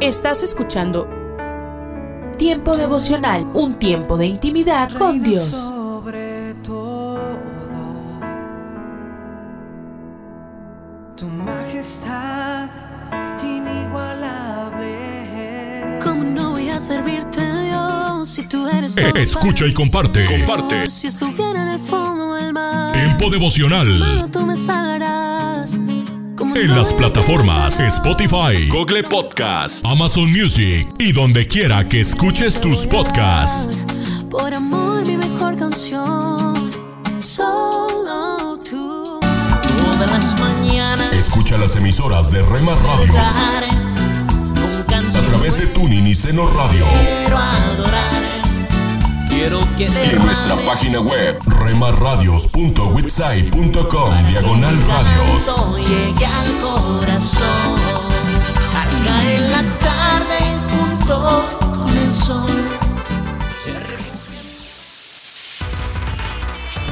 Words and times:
Estás 0.00 0.42
escuchando 0.42 1.08
Tiempo 2.38 2.76
devocional, 2.76 3.44
un 3.54 3.74
tiempo 3.78 4.16
de 4.16 4.26
intimidad 4.26 4.90
con 4.92 5.22
Dios. 5.22 5.50
Sobre 5.68 6.54
todo, 6.64 7.20
tu 11.16 11.26
majestad 11.26 12.68
inigualable. 13.42 15.98
¿Cómo 16.02 16.24
no 16.24 16.50
voy 16.52 16.68
a 16.70 16.80
servirte, 16.80 17.40
Dios, 17.40 18.28
si 18.28 18.42
tú 18.48 18.66
eres 18.66 18.96
Eh, 18.96 19.12
escucha 19.16 19.64
y 19.66 19.72
comparte. 19.72 20.24
Comparte. 20.26 20.90
Si 20.90 21.06
estuviera 21.06 21.62
en 21.62 21.68
el 21.68 21.78
fondo 21.78 22.34
del 22.34 22.52
mar, 22.52 22.92
Tiempo 22.94 23.30
devocional. 23.30 23.86
solo 23.86 24.28
tú 24.28 24.44
me 24.44 24.56
salvarás. 24.56 25.13
¿Cómo 26.54 26.66
En 26.66 26.76
las 26.76 26.92
plataformas? 26.92 27.80
Spotify, 27.80 28.68
Google 28.68 29.02
Podcast, 29.02 29.84
Amazon 29.84 30.30
Music 30.30 30.86
y 31.00 31.10
donde 31.10 31.48
quiera 31.48 31.88
que 31.88 32.00
escuches 32.00 32.60
tus 32.60 32.86
podcasts. 32.86 33.76
Por 34.30 34.54
amor, 34.54 35.04
mi 35.04 35.16
mejor 35.16 35.56
canción. 35.56 36.70
Solo 37.18 38.56
tú. 38.58 39.18
Todas 39.20 40.10
las 40.10 40.38
mañanas 40.38 41.12
Escucha 41.12 41.58
las 41.58 41.74
emisoras 41.74 42.30
de 42.30 42.40
Rema 42.42 42.72
Radios 42.86 43.16
a 43.16 43.32
través 45.30 45.58
de 45.58 45.66
Tuning 45.66 46.06
y 46.06 46.14
Seno 46.14 46.48
Radio 46.50 46.86
quiero 46.86 47.36
adorar. 47.36 48.43
Quiero 49.34 49.60
que 49.76 49.84
y 49.84 49.86
en 49.86 50.18
nuestra 50.24 50.54
página 50.64 51.00
web 51.00 51.36
remarradios.witsai.com 51.46 54.26
diagonal 54.28 54.76
radios. 54.86 55.86
llegue 55.88 56.24
al 56.24 56.60
corazón. 56.62 57.80
Al 58.80 58.90
caer 59.04 59.40
la 59.40 59.62
tarde 59.80 60.38
junto 60.70 61.44
con 61.60 61.98
el 61.98 62.10
sol. 62.10 62.52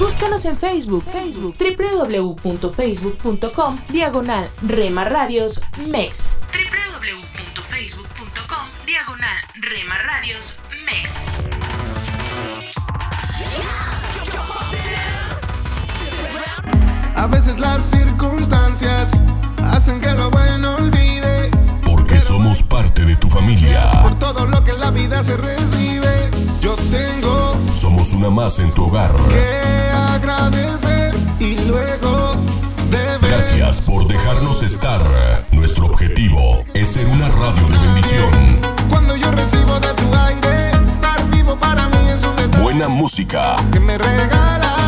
Búscanos 0.01 0.45
en 0.45 0.59
Facebook, 0.59 1.05
Facebook, 1.05 1.55
www.facebook.com, 1.57 3.79
diagonal 3.89 4.51
Rema 4.63 5.05
Radios 5.05 5.63
MEX. 5.87 6.33
www.facebook.com, 6.53 8.69
diagonal 8.85 9.41
Rema 9.61 9.97
Radios 9.98 10.57
MEX. 10.85 11.13
A 17.23 17.28
veces 17.28 17.61
las 17.61 17.84
circunstancias 17.84 19.12
hacen 19.62 20.01
que 20.01 20.11
lo 20.11 20.28
bueno 20.28 20.75
olvide. 20.75 21.53
Porque 21.87 22.19
somos 22.19 22.64
parte 22.64 23.05
de 23.05 23.14
tu 23.14 23.29
familia. 23.29 23.87
Por 24.03 24.19
todo 24.19 24.45
lo 24.45 24.64
que 24.64 24.73
en 24.73 24.81
la 24.81 24.91
vida 24.91 25.23
se 25.23 25.37
recibe, 25.37 26.33
yo 26.61 26.75
tengo 26.91 27.55
Somos 27.73 28.12
una 28.12 28.29
más 28.29 28.59
en 28.59 28.73
tu 28.73 28.87
hogar. 28.87 29.12
que 29.29 29.91
agradecer 29.92 31.14
y 31.39 31.55
luego. 31.61 32.34
Gracias 33.20 33.83
por 33.83 34.09
dejarnos 34.09 34.64
estar. 34.64 35.01
Nuestro 35.53 35.86
objetivo 35.86 36.64
es 36.75 36.91
ser 36.91 37.07
una 37.07 37.29
radio 37.29 37.69
de 37.69 37.79
bendición. 37.79 38.61
Cuando 38.91 39.14
yo 39.14 39.31
recibo 39.31 39.79
de 39.79 39.95
tu 39.95 40.12
aire, 40.12 40.70
estar 40.89 41.25
vivo 41.31 41.57
para 41.57 41.86
mí 41.86 41.98
es 42.12 42.25
un 42.25 42.34
detalle 42.34 42.64
Buena 42.64 42.89
música, 42.89 43.55
que 43.70 43.79
me 43.79 43.97
regalas 43.97 44.82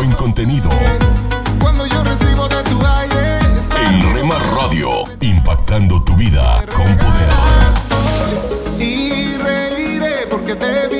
buen 0.00 0.12
contenido. 0.12 0.70
Cuando 1.60 1.84
yo 1.84 2.02
recibo 2.02 2.48
de 2.48 2.62
tu 2.62 2.80
aire, 2.86 3.40
En 3.86 4.14
Rema 4.14 4.38
Radio, 4.56 4.88
impactando 5.20 6.02
tu 6.02 6.16
vida 6.16 6.64
con 6.74 6.96
poder. 6.96 7.28
Y 8.78 9.36
reiré 9.36 10.26
porque 10.30 10.54
de 10.54 10.88
vivir 10.88 10.99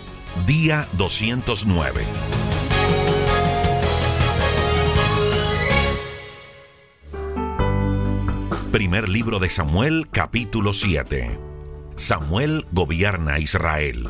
Día 0.45 0.87
209. 0.93 2.05
Primer 8.71 9.09
libro 9.09 9.39
de 9.39 9.49
Samuel, 9.49 10.07
capítulo 10.09 10.73
7. 10.73 11.37
Samuel 11.95 12.65
gobierna 12.71 13.39
Israel. 13.39 14.09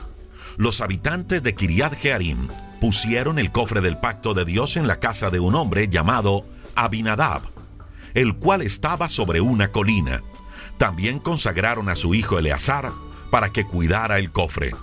Los 0.58 0.80
habitantes 0.80 1.44
de 1.44 1.54
Kiriat 1.54 1.96
Jearim 1.96 2.48
pusieron 2.80 3.38
el 3.38 3.52
cofre 3.52 3.82
del 3.82 3.98
pacto 3.98 4.34
de 4.34 4.46
Dios 4.46 4.78
en 4.78 4.88
la 4.88 5.00
casa 5.00 5.32
de 5.32 5.40
un 5.40 5.56
hombre 5.56 5.90
llamado 5.90 6.46
Abinadab, 6.76 7.42
el 8.14 8.38
cual 8.38 8.62
estaba 8.62 9.10
sobre 9.10 9.42
una 9.42 9.72
colina. 9.72 10.24
También 10.78 11.20
consagraron 11.20 11.90
a 11.90 11.96
su 11.96 12.14
hijo 12.14 12.40
Eleazar 12.40 12.92
para 13.32 13.50
que 13.50 13.66
cuidara 13.66 14.18
el 14.20 14.32
cofre. 14.32 14.74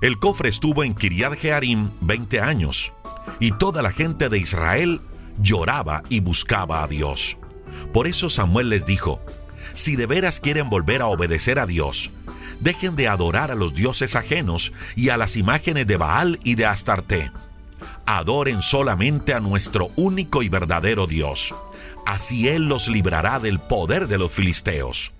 El 0.00 0.18
cofre 0.18 0.48
estuvo 0.48 0.84
en 0.84 0.94
Kiriat 0.94 1.34
Jearim 1.38 1.90
20 2.00 2.40
años, 2.40 2.92
y 3.40 3.52
toda 3.52 3.82
la 3.82 3.90
gente 3.90 4.28
de 4.28 4.38
Israel 4.38 5.00
lloraba 5.38 6.02
y 6.08 6.20
buscaba 6.20 6.82
a 6.82 6.88
Dios. 6.88 7.38
Por 7.92 8.06
eso 8.06 8.30
Samuel 8.30 8.68
les 8.68 8.86
dijo, 8.86 9.20
si 9.74 9.96
de 9.96 10.06
veras 10.06 10.40
quieren 10.40 10.70
volver 10.70 11.02
a 11.02 11.06
obedecer 11.06 11.58
a 11.58 11.66
Dios, 11.66 12.10
dejen 12.60 12.96
de 12.96 13.08
adorar 13.08 13.50
a 13.50 13.54
los 13.54 13.74
dioses 13.74 14.14
ajenos 14.16 14.72
y 14.94 15.08
a 15.08 15.16
las 15.16 15.36
imágenes 15.36 15.86
de 15.86 15.96
Baal 15.96 16.38
y 16.44 16.54
de 16.54 16.66
Astarte. 16.66 17.32
Adoren 18.06 18.62
solamente 18.62 19.34
a 19.34 19.40
nuestro 19.40 19.90
único 19.96 20.42
y 20.42 20.48
verdadero 20.48 21.06
Dios. 21.06 21.54
Así 22.06 22.48
Él 22.48 22.68
los 22.68 22.88
librará 22.88 23.38
del 23.40 23.60
poder 23.60 24.08
de 24.08 24.18
los 24.18 24.30
filisteos. 24.30 25.12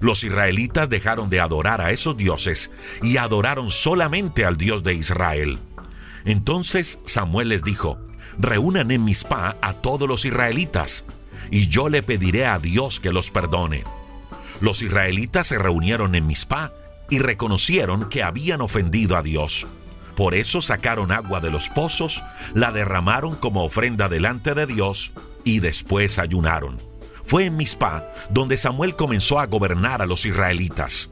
Los 0.00 0.24
israelitas 0.24 0.88
dejaron 0.88 1.30
de 1.30 1.40
adorar 1.40 1.80
a 1.80 1.90
esos 1.90 2.16
dioses 2.16 2.70
y 3.02 3.16
adoraron 3.16 3.70
solamente 3.70 4.44
al 4.44 4.56
Dios 4.56 4.82
de 4.82 4.94
Israel. 4.94 5.58
Entonces 6.24 7.00
Samuel 7.04 7.48
les 7.50 7.62
dijo, 7.62 7.98
reúnan 8.38 8.90
en 8.90 9.04
Mizpah 9.04 9.56
a 9.62 9.74
todos 9.74 10.08
los 10.08 10.24
israelitas, 10.24 11.06
y 11.50 11.68
yo 11.68 11.88
le 11.88 12.02
pediré 12.02 12.46
a 12.46 12.58
Dios 12.58 13.00
que 13.00 13.12
los 13.12 13.30
perdone. 13.30 13.84
Los 14.60 14.82
israelitas 14.82 15.46
se 15.46 15.58
reunieron 15.58 16.14
en 16.14 16.26
Mizpah 16.26 16.72
y 17.10 17.18
reconocieron 17.18 18.08
que 18.08 18.22
habían 18.22 18.60
ofendido 18.60 19.16
a 19.16 19.22
Dios. 19.22 19.66
Por 20.16 20.34
eso 20.34 20.62
sacaron 20.62 21.12
agua 21.12 21.40
de 21.40 21.50
los 21.50 21.68
pozos, 21.68 22.24
la 22.54 22.72
derramaron 22.72 23.36
como 23.36 23.64
ofrenda 23.64 24.08
delante 24.08 24.54
de 24.54 24.66
Dios 24.66 25.12
y 25.44 25.60
después 25.60 26.18
ayunaron. 26.18 26.85
Fue 27.26 27.46
en 27.46 27.56
Mizpah 27.56 28.04
donde 28.30 28.56
Samuel 28.56 28.94
comenzó 28.94 29.40
a 29.40 29.46
gobernar 29.46 30.00
a 30.00 30.06
los 30.06 30.24
israelitas. 30.24 31.10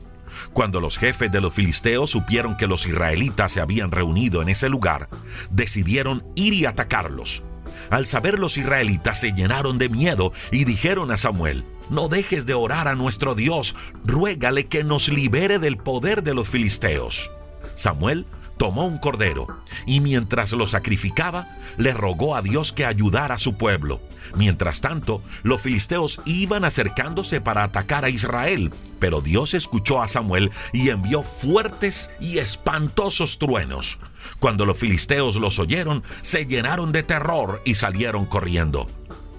Cuando 0.53 0.81
los 0.81 0.97
jefes 0.97 1.33
de 1.33 1.41
los 1.41 1.53
filisteos 1.53 2.11
supieron 2.11 2.57
que 2.57 2.69
los 2.69 2.87
israelitas 2.87 3.51
se 3.51 3.61
habían 3.61 3.91
reunido 3.91 4.41
en 4.41 4.49
ese 4.49 4.69
lugar, 4.69 5.09
decidieron 5.51 6.25
ir 6.37 6.55
y 6.55 6.67
atacarlos. 6.67 7.43
Al 7.91 8.07
saber 8.07 8.39
los 8.39 8.57
israelitas 8.57 9.19
se 9.19 9.33
llenaron 9.33 9.77
de 9.79 9.89
miedo 9.89 10.33
y 10.53 10.65
dijeron 10.65 11.11
a 11.11 11.17
Samuel, 11.17 11.65
no 11.91 12.09
dejes 12.09 12.47
de 12.47 12.55
orar 12.55 12.87
a 12.87 12.95
nuestro 12.95 13.35
Dios, 13.35 13.75
ruégale 14.05 14.69
que 14.69 14.85
nos 14.85 15.09
libere 15.09 15.59
del 15.59 15.77
poder 15.79 16.23
de 16.23 16.35
los 16.35 16.49
filisteos. 16.49 17.33
Samuel 17.75 18.25
tomó 18.57 18.87
un 18.87 18.99
cordero 18.99 19.47
y 19.87 20.01
mientras 20.01 20.53
lo 20.53 20.67
sacrificaba, 20.67 21.59
le 21.77 21.93
rogó 21.93 22.37
a 22.37 22.43
Dios 22.43 22.73
que 22.73 22.85
ayudara 22.85 23.37
a 23.37 23.39
su 23.39 23.57
pueblo. 23.57 24.01
Mientras 24.35 24.81
tanto, 24.81 25.23
los 25.43 25.61
filisteos 25.61 26.21
iban 26.25 26.65
acercándose 26.65 27.41
para 27.41 27.65
atacar 27.65 28.05
a 28.05 28.09
Israel, 28.09 28.73
pero 28.99 29.21
Dios 29.21 29.55
escuchó 29.55 30.03
a 30.03 30.09
Samuel 30.09 30.51
y 30.73 30.91
envió 30.91 31.23
fuertes 31.23 32.11
y 32.21 32.39
espantosos 32.39 33.39
truenos. 33.39 33.99
Cuando 34.39 34.65
los 34.65 34.79
filisteos 34.79 35.37
los 35.37 35.59
oyeron, 35.59 36.03
se 36.23 36.47
llenaron 36.47 36.93
de 36.93 37.03
terror 37.03 37.61
y 37.65 37.75
salieron 37.75 38.25
corriendo. 38.25 38.89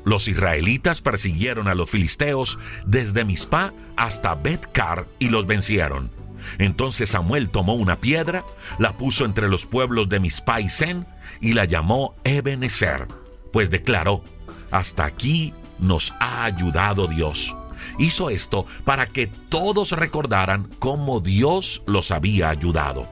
Los 0.05 0.27
israelitas 0.27 1.01
persiguieron 1.01 1.67
a 1.67 1.73
los 1.73 1.89
filisteos 1.89 2.59
desde 2.85 3.25
Mizpah 3.25 3.73
hasta 3.97 4.35
Bet-Car 4.35 5.07
y 5.17 5.29
los 5.29 5.47
vencieron. 5.47 6.14
Entonces 6.57 7.09
Samuel 7.09 7.49
tomó 7.49 7.73
una 7.73 7.99
piedra, 7.99 8.45
la 8.79 8.97
puso 8.97 9.25
entre 9.25 9.47
los 9.47 9.65
pueblos 9.65 10.09
de 10.09 10.19
Mizpah 10.19 10.61
y 10.61 10.69
Sen 10.69 11.07
y 11.41 11.53
la 11.53 11.65
llamó 11.65 12.15
Ebenezer, 12.23 13.07
pues 13.51 13.69
declaró: 13.69 14.23
Hasta 14.71 15.05
aquí 15.05 15.53
nos 15.79 16.13
ha 16.19 16.45
ayudado 16.45 17.07
Dios. 17.07 17.55
Hizo 17.99 18.29
esto 18.29 18.65
para 18.83 19.05
que 19.05 19.27
todos 19.27 19.91
recordaran 19.91 20.69
cómo 20.79 21.19
Dios 21.19 21.83
los 21.85 22.11
había 22.11 22.49
ayudado. 22.49 23.09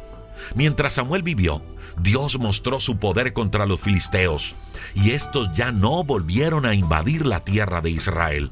Mientras 0.55 0.95
Samuel 0.95 1.23
vivió, 1.23 1.61
Dios 1.99 2.39
mostró 2.39 2.79
su 2.79 2.97
poder 2.97 3.33
contra 3.33 3.65
los 3.65 3.79
filisteos, 3.79 4.55
y 4.95 5.11
estos 5.11 5.51
ya 5.53 5.71
no 5.71 6.03
volvieron 6.03 6.65
a 6.65 6.73
invadir 6.73 7.25
la 7.25 7.41
tierra 7.41 7.81
de 7.81 7.91
Israel. 7.91 8.51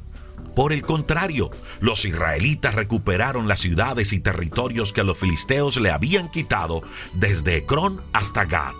Por 0.56 0.74
el 0.74 0.81
contrario, 0.81 1.50
los 1.80 2.06
israelitas 2.06 2.75
recuperaron 2.75 3.48
las 3.48 3.62
ciudades 3.62 4.12
y 4.13 4.19
territorios 4.19 4.92
que 4.92 5.03
los 5.03 5.18
filisteos 5.18 5.77
le 5.77 5.92
habían 5.92 6.30
quitado 6.30 6.81
desde 7.13 7.57
Ecrón 7.57 8.01
hasta 8.12 8.45
Gad. 8.45 8.75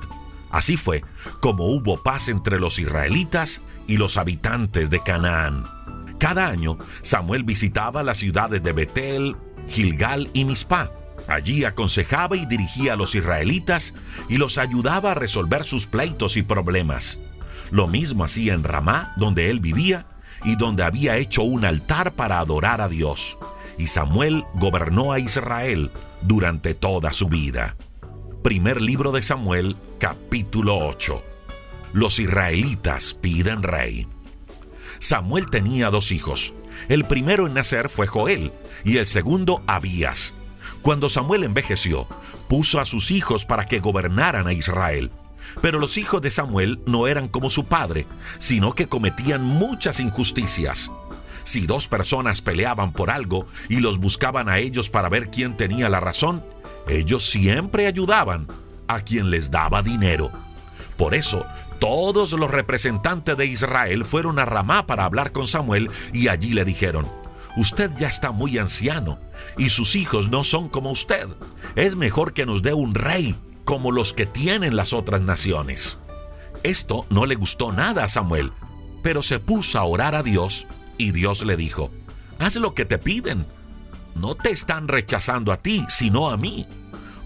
Así 0.50 0.76
fue 0.76 1.04
como 1.40 1.68
hubo 1.68 2.04
paz 2.04 2.28
entre 2.28 2.60
los 2.60 2.78
israelitas 2.78 3.62
y 3.88 3.98
los 3.98 4.18
habitantes 4.18 4.90
de 4.90 5.02
Canaán. 5.02 5.66
Cada 6.20 6.50
año, 6.50 6.78
Samuel 7.02 7.44
visitaba 7.44 8.04
las 8.04 8.18
ciudades 8.18 8.62
de 8.62 8.74
Betel, 8.74 9.38
Gilgal 9.68 10.30
y 10.34 10.46
Mizpah. 10.46 10.92
Allí 11.28 11.64
aconsejaba 11.64 12.36
y 12.36 12.46
dirigía 12.46 12.94
a 12.94 12.96
los 12.98 13.16
israelitas 13.16 13.94
y 14.28 14.38
los 14.38 14.58
ayudaba 14.58 15.12
a 15.12 15.16
resolver 15.16 15.64
sus 15.64 15.88
pleitos 15.88 16.36
y 16.36 16.44
problemas. 16.44 17.20
Lo 17.72 17.88
mismo 17.88 18.26
hacía 18.26 18.54
en 18.54 18.64
Ramá, 18.64 19.14
donde 19.16 19.50
él 19.50 19.62
vivía, 19.62 20.06
y 20.44 20.56
donde 20.56 20.84
había 20.84 21.18
hecho 21.18 21.44
un 21.44 21.66
altar 21.66 22.14
para 22.14 22.40
adorar 22.40 22.82
a 22.82 22.90
Dios. 22.90 23.38
Y 23.78 23.88
Samuel 23.88 24.46
gobernó 24.56 25.12
a 25.12 25.20
Israel 25.20 25.92
durante 26.22 26.74
toda 26.74 27.14
su 27.14 27.30
vida. 27.30 27.76
Primer 28.44 28.82
libro 28.82 29.12
de 29.12 29.22
Samuel, 29.22 29.78
capítulo 30.00 30.78
8. 30.78 31.24
Los 31.94 32.20
israelitas 32.20 33.14
piden 33.14 33.64
rey. 33.64 34.08
Samuel 35.00 35.48
tenía 35.48 35.90
dos 35.90 36.12
hijos. 36.12 36.54
El 36.90 37.06
primero 37.06 37.48
en 37.48 37.54
nacer 37.54 37.90
fue 37.90 38.08
Joel 38.08 38.52
y 38.84 38.98
el 38.98 39.06
segundo 39.06 39.64
Abías. 39.68 40.34
Cuando 40.82 41.10
Samuel 41.10 41.44
envejeció, 41.44 42.08
puso 42.48 42.80
a 42.80 42.86
sus 42.86 43.12
hijos 43.12 43.46
para 43.46 43.66
que 43.66 43.80
gobernaran 43.80 44.48
a 44.48 44.54
Israel. 44.54 45.12
Pero 45.62 45.80
los 45.80 45.98
hijos 45.98 46.22
de 46.22 46.32
Samuel 46.32 46.80
no 46.86 47.08
eran 47.08 47.28
como 47.28 47.50
su 47.50 47.66
padre, 47.66 48.08
sino 48.40 48.74
que 48.74 48.88
cometían 48.88 49.44
muchas 49.44 50.00
injusticias. 50.00 50.92
Si 51.44 51.66
dos 51.66 51.88
personas 51.88 52.42
peleaban 52.42 52.94
por 52.94 53.10
algo 53.10 53.46
y 53.68 53.80
los 53.80 53.98
buscaban 53.98 54.48
a 54.48 54.60
ellos 54.60 54.90
para 54.90 55.10
ver 55.10 55.30
quién 55.30 55.58
tenía 55.58 55.90
la 55.90 56.00
razón, 56.00 56.44
ellos 56.88 57.30
siempre 57.30 57.88
ayudaban 57.88 58.48
a 58.88 59.02
quien 59.02 59.30
les 59.30 59.52
daba 59.52 59.82
dinero. 59.82 60.32
Por 60.98 61.16
eso, 61.16 61.46
todos 61.80 62.34
los 62.34 62.52
representantes 62.52 63.36
de 63.38 63.48
Israel 63.48 64.06
fueron 64.06 64.38
a 64.40 64.46
Ramá 64.46 64.86
para 64.86 65.06
hablar 65.06 65.32
con 65.32 65.48
Samuel 65.48 65.90
y 66.14 66.28
allí 66.28 66.54
le 66.54 66.64
dijeron, 66.64 67.08
Usted 67.58 67.92
ya 67.98 68.08
está 68.08 68.32
muy 68.32 68.58
anciano 68.58 69.20
y 69.58 69.70
sus 69.70 69.96
hijos 69.96 70.30
no 70.30 70.44
son 70.44 70.70
como 70.70 70.92
usted. 70.92 71.28
Es 71.76 71.96
mejor 71.96 72.34
que 72.34 72.46
nos 72.46 72.62
dé 72.62 72.74
un 72.74 72.94
rey 72.94 73.36
como 73.66 73.92
los 73.92 74.14
que 74.14 74.26
tienen 74.26 74.76
las 74.76 74.94
otras 74.94 75.22
naciones. 75.22 75.98
Esto 76.64 77.06
no 77.10 77.26
le 77.26 77.36
gustó 77.36 77.72
nada 77.72 78.04
a 78.04 78.10
Samuel, 78.10 78.52
pero 79.02 79.24
se 79.24 79.40
puso 79.40 79.80
a 79.80 79.84
orar 79.84 80.16
a 80.16 80.24
Dios 80.24 80.68
y 80.98 81.12
Dios 81.12 81.44
le 81.44 81.56
dijo, 81.56 81.92
haz 82.40 82.56
lo 82.56 82.74
que 82.74 82.86
te 82.86 82.98
piden. 82.98 83.48
No 84.16 84.36
te 84.36 84.52
están 84.52 84.88
rechazando 84.88 85.52
a 85.52 85.58
ti, 85.58 85.86
sino 85.90 86.30
a 86.30 86.38
mí, 86.38 86.68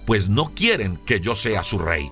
pues 0.05 0.29
no 0.29 0.49
quieren 0.49 0.97
que 0.97 1.19
yo 1.19 1.35
sea 1.35 1.63
su 1.63 1.79
rey. 1.79 2.09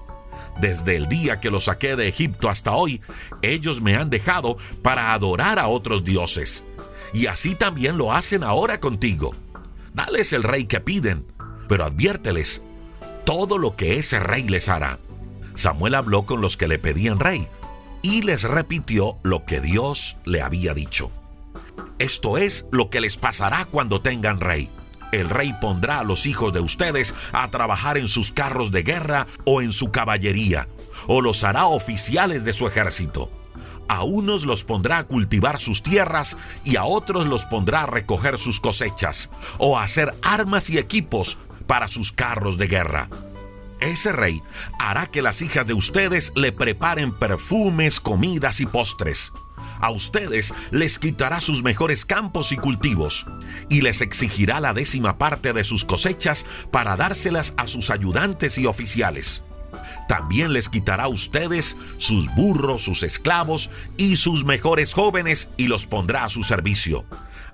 Desde 0.59 0.95
el 0.95 1.07
día 1.07 1.39
que 1.39 1.49
los 1.49 1.65
saqué 1.65 1.95
de 1.95 2.07
Egipto 2.07 2.49
hasta 2.49 2.73
hoy, 2.73 3.01
ellos 3.41 3.81
me 3.81 3.95
han 3.95 4.09
dejado 4.09 4.57
para 4.81 5.13
adorar 5.13 5.59
a 5.59 5.67
otros 5.67 6.03
dioses. 6.03 6.65
Y 7.13 7.27
así 7.27 7.55
también 7.55 7.97
lo 7.97 8.13
hacen 8.13 8.43
ahora 8.43 8.79
contigo. 8.79 9.35
Dales 9.93 10.33
el 10.33 10.43
rey 10.43 10.65
que 10.65 10.79
piden, 10.79 11.25
pero 11.67 11.85
adviérteles 11.85 12.63
todo 13.25 13.57
lo 13.57 13.75
que 13.75 13.97
ese 13.97 14.19
rey 14.19 14.47
les 14.47 14.69
hará. 14.69 14.99
Samuel 15.55 15.95
habló 15.95 16.25
con 16.25 16.41
los 16.41 16.57
que 16.57 16.67
le 16.67 16.79
pedían 16.79 17.19
rey 17.19 17.47
y 18.01 18.21
les 18.21 18.43
repitió 18.43 19.17
lo 19.23 19.45
que 19.45 19.61
Dios 19.61 20.17
le 20.25 20.41
había 20.41 20.73
dicho. 20.73 21.11
Esto 21.99 22.37
es 22.37 22.67
lo 22.71 22.89
que 22.89 23.01
les 23.01 23.17
pasará 23.17 23.65
cuando 23.65 24.01
tengan 24.01 24.39
rey. 24.39 24.69
El 25.11 25.29
rey 25.29 25.53
pondrá 25.61 25.99
a 25.99 26.03
los 26.03 26.25
hijos 26.25 26.51
de 26.53 26.59
ustedes 26.59 27.13
a 27.31 27.49
trabajar 27.51 27.97
en 27.97 28.07
sus 28.07 28.31
carros 28.31 28.71
de 28.71 28.83
guerra 28.83 29.27
o 29.45 29.61
en 29.61 29.71
su 29.71 29.91
caballería, 29.91 30.67
o 31.07 31.21
los 31.21 31.43
hará 31.43 31.67
oficiales 31.67 32.43
de 32.43 32.53
su 32.53 32.67
ejército. 32.67 33.31
A 33.87 34.03
unos 34.03 34.45
los 34.45 34.63
pondrá 34.63 34.97
a 34.97 35.03
cultivar 35.03 35.59
sus 35.59 35.83
tierras 35.83 36.35
y 36.63 36.77
a 36.77 36.83
otros 36.83 37.27
los 37.27 37.45
pondrá 37.45 37.83
a 37.83 37.85
recoger 37.85 38.39
sus 38.39 38.59
cosechas, 38.59 39.29
o 39.59 39.77
a 39.77 39.83
hacer 39.83 40.15
armas 40.23 40.69
y 40.71 40.79
equipos 40.79 41.37
para 41.67 41.87
sus 41.87 42.11
carros 42.11 42.57
de 42.57 42.67
guerra. 42.67 43.09
Ese 43.79 44.13
rey 44.13 44.41
hará 44.79 45.07
que 45.07 45.21
las 45.21 45.41
hijas 45.41 45.65
de 45.65 45.73
ustedes 45.73 46.31
le 46.35 46.51
preparen 46.51 47.11
perfumes, 47.11 47.99
comidas 47.99 48.61
y 48.61 48.65
postres. 48.65 49.33
A 49.81 49.89
ustedes 49.89 50.53
les 50.71 50.99
quitará 50.99 51.41
sus 51.41 51.63
mejores 51.63 52.05
campos 52.05 52.53
y 52.53 52.57
cultivos 52.57 53.25
y 53.69 53.81
les 53.81 53.99
exigirá 53.99 54.61
la 54.61 54.73
décima 54.73 55.17
parte 55.17 55.51
de 55.51 55.65
sus 55.65 55.83
cosechas 55.83 56.45
para 56.71 56.95
dárselas 56.95 57.53
a 57.57 57.67
sus 57.67 57.89
ayudantes 57.89 58.57
y 58.57 58.65
oficiales. 58.65 59.43
También 60.07 60.53
les 60.53 60.69
quitará 60.69 61.03
a 61.03 61.09
ustedes 61.09 61.75
sus 61.97 62.33
burros, 62.35 62.83
sus 62.83 63.03
esclavos 63.03 63.69
y 63.97 64.15
sus 64.15 64.45
mejores 64.45 64.93
jóvenes 64.93 65.49
y 65.57 65.67
los 65.67 65.85
pondrá 65.85 66.23
a 66.23 66.29
su 66.29 66.43
servicio 66.43 67.05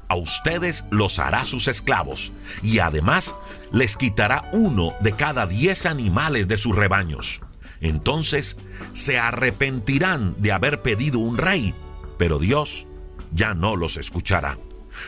a 0.10 0.16
ustedes 0.16 0.86
los 0.90 1.20
hará 1.20 1.46
sus 1.46 1.68
esclavos, 1.68 2.34
y 2.64 2.80
además 2.80 3.36
les 3.72 3.98
quitará 3.98 4.50
uno 4.54 4.94
de 5.02 5.14
cada 5.14 5.46
diez 5.46 5.86
animales 5.86 6.48
de 6.48 6.58
sus 6.58 6.76
rebaños. 6.76 7.42
Entonces 7.82 8.58
se 8.94 9.20
arrepentirán 9.20 10.36
de 10.40 10.52
haber 10.52 10.82
pedido 10.82 11.20
un 11.20 11.38
rey, 11.38 11.74
pero 12.18 12.40
Dios 12.40 12.88
ya 13.32 13.54
no 13.54 13.76
los 13.76 13.98
escuchará. 13.98 14.58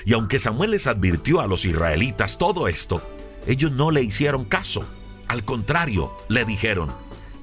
Y 0.06 0.14
aunque 0.14 0.40
Samuel 0.40 0.72
les 0.72 0.88
advirtió 0.88 1.42
a 1.42 1.48
los 1.48 1.66
israelitas 1.66 2.38
todo 2.38 2.68
esto, 2.68 3.02
ellos 3.46 3.72
no 3.72 3.92
le 3.92 4.04
hicieron 4.04 4.46
caso. 4.46 4.86
Al 5.28 5.44
contrario, 5.44 6.16
le 6.30 6.46
dijeron, 6.46 6.94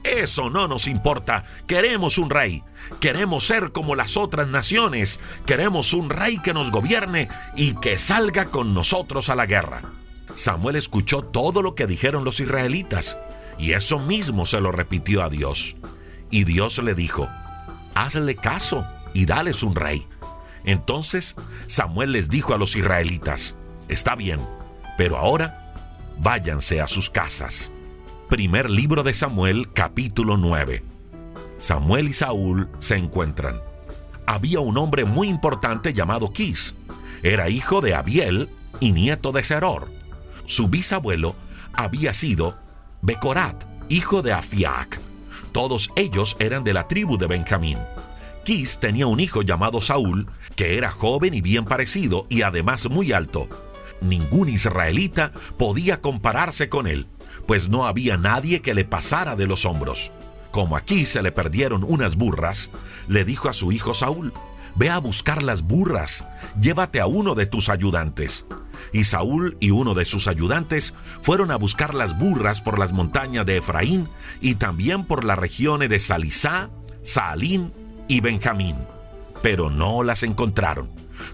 eso 0.05 0.49
no 0.50 0.69
nos 0.69 0.87
importa. 0.87 1.44
Queremos 1.67 2.19
un 2.19 2.31
rey. 2.31 2.62
Queremos 3.00 3.47
ser 3.47 3.73
como 3.73 3.97
las 3.97 4.17
otras 4.17 4.49
naciones. 4.49 5.21
Queremos 5.44 5.93
un 5.93 6.09
rey 6.11 6.38
que 6.38 6.55
nos 6.55 6.71
gobierne 6.71 7.29
y 7.56 7.75
que 7.75 7.99
salga 7.99 8.47
con 8.47 8.73
nosotros 8.73 9.28
a 9.28 9.37
la 9.37 9.47
guerra. 9.47 9.98
Samuel 10.38 10.76
escuchó 10.76 11.23
todo 11.23 11.62
lo 11.62 11.75
que 11.75 11.88
dijeron 11.88 12.23
los 12.23 12.38
israelitas 12.38 13.18
y 13.59 13.73
eso 13.73 13.99
mismo 13.99 14.47
se 14.47 14.61
lo 14.61 14.71
repitió 14.71 15.25
a 15.25 15.28
Dios. 15.28 15.75
Y 16.30 16.45
Dios 16.45 16.78
le 16.78 16.95
dijo, 16.95 17.28
hazle 17.97 18.37
caso 18.37 18.87
y 19.14 19.26
dales 19.26 19.64
un 19.64 19.75
rey. 19.75 20.07
Entonces 20.62 21.35
Samuel 21.66 22.12
les 22.12 22.30
dijo 22.30 22.54
a 22.54 22.57
los 22.57 22.76
israelitas, 22.76 23.57
está 23.88 24.14
bien, 24.14 24.38
pero 24.97 25.16
ahora 25.16 25.75
váyanse 26.21 26.80
a 26.80 26.87
sus 26.87 27.11
casas. 27.11 27.73
Primer 28.28 28.71
libro 28.71 29.02
de 29.02 29.14
Samuel, 29.14 29.73
capítulo 29.73 30.37
9. 30.37 30.85
Samuel 31.59 32.07
y 32.07 32.12
Saúl 32.12 32.68
se 32.78 32.97
encuentran. 32.97 33.61
Había 34.25 34.61
un 34.61 34.78
hombre 34.78 35.04
muy 35.04 35.28
importante 35.28 35.92
llamado 35.92 36.33
Kis. 36.33 36.76
Era 37.25 37.49
hijo 37.49 37.80
de 37.80 37.97
Abiel 37.97 38.50
y 38.78 38.92
nieto 38.92 39.33
de 39.33 39.42
Seror. 39.42 39.98
Su 40.49 40.67
bisabuelo 40.67 41.37
había 41.73 42.12
sido 42.12 42.59
Becorat, 43.00 43.64
hijo 43.88 44.23
de 44.23 44.33
Afiac. 44.33 45.00
Todos 45.52 45.93
ellos 45.95 46.37
eran 46.40 46.64
de 46.64 46.73
la 46.73 46.88
tribu 46.88 47.17
de 47.17 47.28
Benjamín. 47.28 47.78
Kis 48.45 48.81
tenía 48.81 49.07
un 49.07 49.21
hijo 49.21 49.43
llamado 49.43 49.81
Saúl, 49.81 50.28
que 50.57 50.76
era 50.76 50.90
joven 50.90 51.35
y 51.35 51.40
bien 51.40 51.64
parecido 51.64 52.26
y 52.28 52.43
además 52.43 52.90
muy 52.90 53.12
alto. 53.12 53.49
Ningún 54.00 54.49
israelita 54.49 55.31
podía 55.57 56.00
compararse 56.00 56.69
con 56.69 56.88
él 56.88 57.07
pues 57.49 57.71
no 57.71 57.87
había 57.87 58.19
nadie 58.19 58.61
que 58.61 58.75
le 58.75 58.85
pasara 58.85 59.35
de 59.35 59.47
los 59.47 59.64
hombros. 59.64 60.12
Como 60.50 60.76
aquí 60.76 61.07
se 61.07 61.23
le 61.23 61.33
perdieron 61.33 61.83
unas 61.83 62.17
burras, 62.17 62.69
le 63.09 63.25
dijo 63.25 63.49
a 63.49 63.55
su 63.55 63.73
hijo 63.73 63.95
Saúl, 63.95 64.35
Ve 64.78 64.90
a 64.90 64.99
buscar 64.99 65.42
las 65.42 65.62
burras, 65.62 66.25
llévate 66.61 67.00
a 67.00 67.06
uno 67.06 67.35
de 67.35 67.47
tus 67.47 67.68
ayudantes. 67.68 68.47
Y 68.92 69.02
Saúl 69.02 69.56
y 69.58 69.73
uno 69.73 69.94
de 69.94 70.04
sus 70.04 70.28
ayudantes 70.28 70.94
fueron 71.20 71.50
a 71.50 71.56
buscar 71.56 71.94
las 71.94 72.16
burras 72.16 72.61
por 72.61 72.78
las 72.78 72.92
montañas 72.92 73.44
de 73.44 73.56
Efraín 73.56 74.08
y 74.40 74.54
también 74.54 75.04
por 75.04 75.25
las 75.25 75.37
regiones 75.37 75.88
de 75.88 75.99
Salisá, 75.99 76.70
Saalín 77.02 77.73
y 78.06 78.20
Benjamín, 78.20 78.76
pero 79.42 79.68
no 79.68 80.04
las 80.04 80.23
encontraron. 80.23 80.88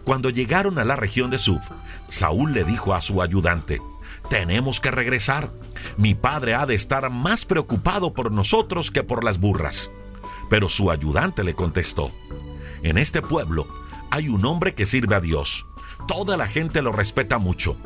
Cuando 0.04 0.30
llegaron 0.30 0.78
a 0.78 0.84
la 0.86 0.96
región 0.96 1.30
de 1.30 1.38
Suf, 1.38 1.68
Saúl 2.08 2.54
le 2.54 2.64
dijo 2.64 2.94
a 2.94 3.02
su 3.02 3.20
ayudante, 3.20 3.82
tenemos 4.30 4.80
que 4.80 4.90
regresar. 4.90 5.50
Mi 5.98 6.14
padre 6.14 6.54
ha 6.54 6.64
de 6.64 6.74
estar 6.74 7.10
más 7.10 7.44
preocupado 7.44 8.14
por 8.14 8.32
nosotros 8.32 8.90
que 8.90 9.02
por 9.02 9.22
las 9.22 9.38
burras. 9.38 9.90
Pero 10.48 10.70
su 10.70 10.90
ayudante 10.90 11.44
le 11.44 11.54
contestó, 11.54 12.10
en 12.85 12.99
este 12.99 13.23
pueblo 13.23 13.67
hay 14.11 14.29
un 14.29 14.45
hombre 14.45 14.75
que 14.75 14.87
sirve 14.87 15.17
a 15.17 15.21
Dios. 15.21 15.67
Toda 16.07 16.37
la 16.37 16.47
gente 16.47 16.83
lo 16.83 16.93
respeta 16.93 17.38
mucho. 17.38 17.76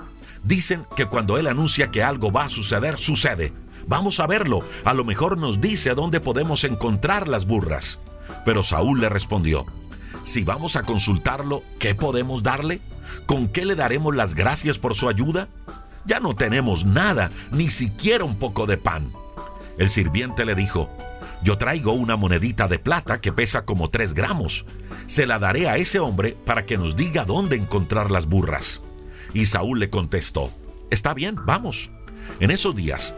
Dicen 0.44 0.86
que 0.96 1.06
cuando 1.06 1.38
él 1.38 1.46
anuncia 1.46 1.90
que 1.90 2.02
algo 2.02 2.32
va 2.32 2.44
a 2.44 2.50
suceder, 2.50 2.98
sucede. 2.98 3.52
Vamos 3.86 4.20
a 4.20 4.26
verlo. 4.26 4.60
A 4.84 4.92
lo 4.92 5.04
mejor 5.04 5.38
nos 5.38 5.60
dice 5.60 5.94
dónde 5.94 6.20
podemos 6.20 6.64
encontrar 6.64 7.28
las 7.28 7.46
burras. 7.46 8.00
Pero 8.44 8.62
Saúl 8.62 9.00
le 9.00 9.08
respondió, 9.08 9.66
si 10.24 10.44
vamos 10.44 10.76
a 10.76 10.82
consultarlo, 10.82 11.62
¿qué 11.78 11.94
podemos 11.94 12.42
darle? 12.42 12.82
¿Con 13.26 13.48
qué 13.48 13.64
le 13.64 13.74
daremos 13.74 14.14
las 14.14 14.34
gracias 14.34 14.78
por 14.78 14.94
su 14.94 15.08
ayuda? 15.08 15.48
Ya 16.04 16.20
no 16.20 16.34
tenemos 16.34 16.84
nada, 16.84 17.30
ni 17.50 17.70
siquiera 17.70 18.24
un 18.24 18.38
poco 18.38 18.66
de 18.66 18.76
pan. 18.76 19.12
El 19.78 19.88
sirviente 19.90 20.44
le 20.44 20.54
dijo, 20.54 20.90
yo 21.42 21.56
traigo 21.56 21.92
una 21.92 22.16
monedita 22.16 22.68
de 22.68 22.78
plata 22.78 23.20
que 23.20 23.32
pesa 23.32 23.64
como 23.64 23.90
tres 23.90 24.12
gramos. 24.12 24.66
Se 25.08 25.26
la 25.26 25.38
daré 25.38 25.68
a 25.68 25.78
ese 25.78 25.98
hombre 26.00 26.36
para 26.44 26.66
que 26.66 26.76
nos 26.76 26.94
diga 26.94 27.24
dónde 27.24 27.56
encontrar 27.56 28.10
las 28.10 28.26
burras. 28.26 28.82
Y 29.32 29.46
Saúl 29.46 29.80
le 29.80 29.88
contestó, 29.88 30.52
está 30.90 31.14
bien, 31.14 31.36
vamos. 31.46 31.90
En 32.40 32.50
esos 32.50 32.76
días, 32.76 33.14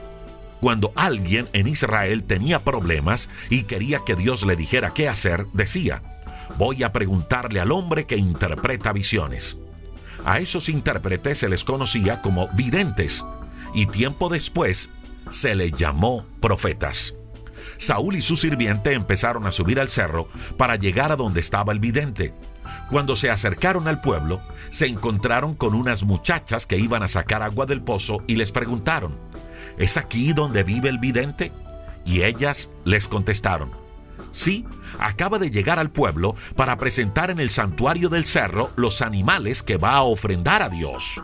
cuando 0.61 0.93
alguien 0.95 1.49
en 1.53 1.67
Israel 1.67 2.23
tenía 2.23 2.63
problemas 2.63 3.29
y 3.49 3.65
quería 3.65 4.03
que 4.07 4.15
Dios 4.15 4.47
le 4.47 4.55
dijera 4.55 4.95
qué 4.95 5.09
hacer, 5.09 5.49
decía, 5.53 6.01
voy 6.59 6.85
a 6.85 6.93
preguntarle 6.93 7.59
al 7.59 7.73
hombre 7.73 8.07
que 8.07 8.17
interpreta 8.17 8.93
visiones. 8.93 9.59
A 10.25 10.39
esos 10.39 10.69
intérpretes 10.69 11.39
se 11.39 11.49
les 11.49 11.65
conocía 11.65 12.23
como 12.23 12.49
videntes 12.51 13.25
y 13.75 13.87
tiempo 13.87 14.29
después 14.29 14.91
se 15.29 15.57
les 15.57 15.73
llamó 15.73 16.25
profetas. 16.41 17.17
Saúl 17.81 18.17
y 18.17 18.21
su 18.21 18.37
sirviente 18.37 18.93
empezaron 18.93 19.47
a 19.47 19.53
subir 19.53 19.81
al 19.81 19.89
cerro 19.89 20.29
para 20.59 20.77
llegar 20.77 21.13
a 21.13 21.17
donde 21.17 21.41
estaba 21.41 21.73
el 21.73 21.81
vidente. 21.81 22.35
Cuando 22.91 23.17
se 23.17 23.31
acercaron 23.31 23.89
al 23.89 24.03
pueblo, 24.03 24.43
se 24.69 24.87
encontraron 24.87 25.55
con 25.55 25.75
unas 25.75 26.05
muchachas 26.05 26.67
que 26.67 26.77
iban 26.77 27.03
a 27.03 27.09
sacar 27.09 27.43
agua 27.43 27.65
del 27.65 27.81
pozo 27.81 28.19
y 28.27 28.37
les 28.37 28.53
preguntaron, 28.53 29.19
¿es 29.79 29.97
aquí 29.97 30.35
donde 30.35 30.63
vive 30.63 30.91
el 30.91 30.99
vidente? 30.99 31.53
Y 32.05 32.23
ellas 32.23 32.69
les 32.85 33.09
contestaron, 33.09 33.73
sí, 34.31 34.67
acaba 34.99 35.39
de 35.39 35.51
llegar 35.51 35.79
al 35.79 35.91
pueblo 35.91 36.35
para 36.57 36.77
presentar 36.77 37.31
en 37.31 37.41
el 37.41 37.49
santuario 37.49 38.11
del 38.11 38.27
cerro 38.27 38.73
los 38.77 39.01
animales 39.01 39.63
que 39.63 39.79
va 39.79 39.95
a 39.95 40.03
ofrendar 40.03 40.63
a 40.63 40.69
Dios. 40.69 41.23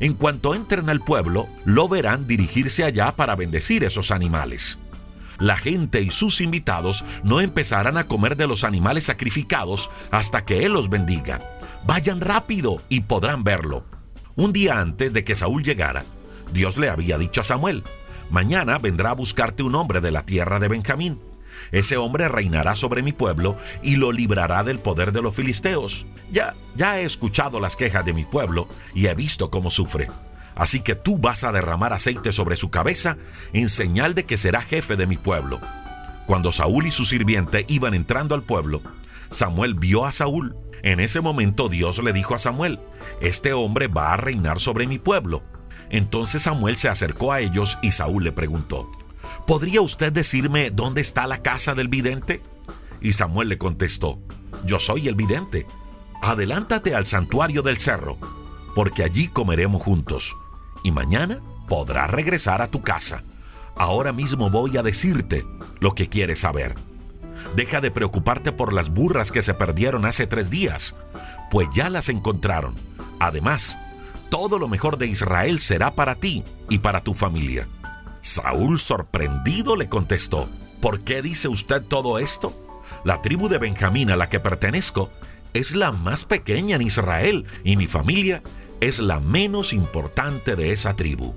En 0.00 0.14
cuanto 0.14 0.56
entren 0.56 0.90
al 0.90 1.00
pueblo, 1.00 1.46
lo 1.64 1.88
verán 1.88 2.26
dirigirse 2.26 2.82
allá 2.82 3.14
para 3.14 3.36
bendecir 3.36 3.84
esos 3.84 4.10
animales 4.10 4.80
la 5.42 5.56
gente 5.56 6.00
y 6.00 6.10
sus 6.12 6.40
invitados 6.40 7.04
no 7.24 7.40
empezarán 7.40 7.96
a 7.96 8.06
comer 8.06 8.36
de 8.36 8.46
los 8.46 8.62
animales 8.62 9.06
sacrificados 9.06 9.90
hasta 10.12 10.44
que 10.44 10.64
Él 10.64 10.72
los 10.72 10.88
bendiga. 10.88 11.40
Vayan 11.84 12.20
rápido 12.20 12.80
y 12.88 13.00
podrán 13.00 13.42
verlo. 13.42 13.84
Un 14.36 14.52
día 14.52 14.78
antes 14.78 15.12
de 15.12 15.24
que 15.24 15.34
Saúl 15.34 15.64
llegara, 15.64 16.04
Dios 16.52 16.76
le 16.76 16.88
había 16.88 17.18
dicho 17.18 17.40
a 17.40 17.44
Samuel, 17.44 17.82
mañana 18.30 18.78
vendrá 18.78 19.10
a 19.10 19.14
buscarte 19.14 19.64
un 19.64 19.74
hombre 19.74 20.00
de 20.00 20.12
la 20.12 20.22
tierra 20.22 20.60
de 20.60 20.68
Benjamín. 20.68 21.18
Ese 21.72 21.96
hombre 21.96 22.28
reinará 22.28 22.76
sobre 22.76 23.02
mi 23.02 23.12
pueblo 23.12 23.56
y 23.82 23.96
lo 23.96 24.12
librará 24.12 24.62
del 24.62 24.78
poder 24.78 25.10
de 25.10 25.22
los 25.22 25.34
filisteos. 25.34 26.06
Ya, 26.30 26.54
ya 26.76 27.00
he 27.00 27.04
escuchado 27.04 27.58
las 27.58 27.74
quejas 27.74 28.04
de 28.04 28.12
mi 28.12 28.24
pueblo 28.24 28.68
y 28.94 29.06
he 29.06 29.14
visto 29.16 29.50
cómo 29.50 29.72
sufre. 29.72 30.08
Así 30.54 30.80
que 30.80 30.94
tú 30.94 31.18
vas 31.18 31.44
a 31.44 31.52
derramar 31.52 31.92
aceite 31.92 32.32
sobre 32.32 32.56
su 32.56 32.70
cabeza 32.70 33.16
en 33.52 33.68
señal 33.68 34.14
de 34.14 34.24
que 34.24 34.38
será 34.38 34.60
jefe 34.60 34.96
de 34.96 35.06
mi 35.06 35.16
pueblo. 35.16 35.60
Cuando 36.26 36.52
Saúl 36.52 36.86
y 36.86 36.90
su 36.90 37.04
sirviente 37.04 37.64
iban 37.68 37.94
entrando 37.94 38.34
al 38.34 38.42
pueblo, 38.42 38.82
Samuel 39.30 39.74
vio 39.74 40.04
a 40.04 40.12
Saúl. 40.12 40.56
En 40.82 41.00
ese 41.00 41.20
momento 41.20 41.68
Dios 41.68 42.02
le 42.02 42.12
dijo 42.12 42.34
a 42.34 42.38
Samuel, 42.38 42.80
este 43.20 43.52
hombre 43.52 43.88
va 43.88 44.12
a 44.12 44.16
reinar 44.16 44.58
sobre 44.58 44.86
mi 44.86 44.98
pueblo. 44.98 45.42
Entonces 45.90 46.42
Samuel 46.42 46.76
se 46.76 46.88
acercó 46.88 47.32
a 47.32 47.40
ellos 47.40 47.78
y 47.82 47.92
Saúl 47.92 48.24
le 48.24 48.32
preguntó, 48.32 48.90
¿podría 49.46 49.80
usted 49.80 50.12
decirme 50.12 50.70
dónde 50.70 51.00
está 51.00 51.26
la 51.26 51.42
casa 51.42 51.74
del 51.74 51.88
vidente? 51.88 52.42
Y 53.00 53.12
Samuel 53.12 53.48
le 53.48 53.58
contestó, 53.58 54.20
yo 54.64 54.78
soy 54.78 55.08
el 55.08 55.14
vidente. 55.14 55.66
Adelántate 56.22 56.94
al 56.94 57.04
santuario 57.04 57.62
del 57.62 57.78
cerro, 57.78 58.16
porque 58.74 59.02
allí 59.02 59.28
comeremos 59.28 59.82
juntos 59.82 60.36
y 60.82 60.90
mañana 60.90 61.40
podrás 61.68 62.10
regresar 62.10 62.62
a 62.62 62.68
tu 62.68 62.82
casa. 62.82 63.24
Ahora 63.76 64.12
mismo 64.12 64.50
voy 64.50 64.76
a 64.76 64.82
decirte 64.82 65.46
lo 65.80 65.94
que 65.94 66.08
quieres 66.08 66.40
saber. 66.40 66.74
Deja 67.56 67.80
de 67.80 67.90
preocuparte 67.90 68.52
por 68.52 68.72
las 68.72 68.90
burras 68.90 69.32
que 69.32 69.42
se 69.42 69.54
perdieron 69.54 70.04
hace 70.04 70.26
tres 70.26 70.50
días, 70.50 70.94
pues 71.50 71.68
ya 71.72 71.90
las 71.90 72.08
encontraron. 72.08 72.74
Además, 73.18 73.76
todo 74.30 74.58
lo 74.58 74.68
mejor 74.68 74.98
de 74.98 75.06
Israel 75.06 75.60
será 75.60 75.94
para 75.94 76.14
ti 76.14 76.44
y 76.68 76.78
para 76.78 77.02
tu 77.02 77.14
familia. 77.14 77.68
Saúl 78.20 78.78
sorprendido 78.78 79.76
le 79.76 79.88
contestó, 79.88 80.48
¿por 80.80 81.00
qué 81.00 81.22
dice 81.22 81.48
usted 81.48 81.82
todo 81.82 82.18
esto? 82.18 82.56
La 83.04 83.20
tribu 83.20 83.48
de 83.48 83.58
Benjamín 83.58 84.10
a 84.10 84.16
la 84.16 84.28
que 84.28 84.40
pertenezco 84.40 85.10
es 85.54 85.74
la 85.74 85.92
más 85.92 86.24
pequeña 86.24 86.76
en 86.76 86.82
Israel 86.82 87.46
y 87.64 87.76
mi 87.76 87.86
familia 87.86 88.42
es 88.82 88.98
la 88.98 89.20
menos 89.20 89.72
importante 89.72 90.56
de 90.56 90.72
esa 90.72 90.96
tribu. 90.96 91.36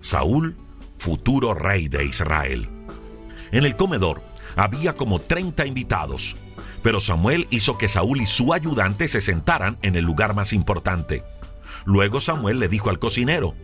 Saúl, 0.00 0.56
futuro 0.96 1.52
rey 1.52 1.88
de 1.88 2.06
Israel. 2.06 2.66
En 3.52 3.66
el 3.66 3.76
comedor 3.76 4.22
había 4.56 4.94
como 4.94 5.20
30 5.20 5.66
invitados, 5.66 6.38
pero 6.82 7.00
Samuel 7.00 7.46
hizo 7.50 7.76
que 7.76 7.90
Saúl 7.90 8.22
y 8.22 8.26
su 8.26 8.54
ayudante 8.54 9.06
se 9.06 9.20
sentaran 9.20 9.76
en 9.82 9.96
el 9.96 10.06
lugar 10.06 10.34
más 10.34 10.54
importante. 10.54 11.24
Luego 11.84 12.22
Samuel 12.22 12.58
le 12.58 12.68
dijo 12.68 12.88
al 12.88 12.98
cocinero, 12.98 13.54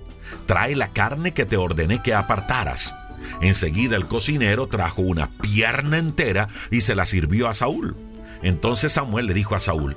trae 0.45 0.77
la 0.77 0.93
carne 0.93 1.33
que 1.33 1.47
te 1.47 1.57
ordené 1.57 2.03
que 2.03 2.13
apartaras. 2.13 2.95
Enseguida 3.41 3.97
el 3.97 4.07
cocinero 4.07 4.67
trajo 4.67 5.01
una 5.01 5.31
pierna 5.41 5.97
entera 5.97 6.49
y 6.71 6.83
se 6.83 6.95
la 6.95 7.07
sirvió 7.07 7.49
a 7.49 7.55
Saúl. 7.55 7.97
Entonces 8.43 8.93
Samuel 8.93 9.29
le 9.29 9.35
dijo 9.35 9.55
a 9.55 9.61
Saúl, 9.61 9.97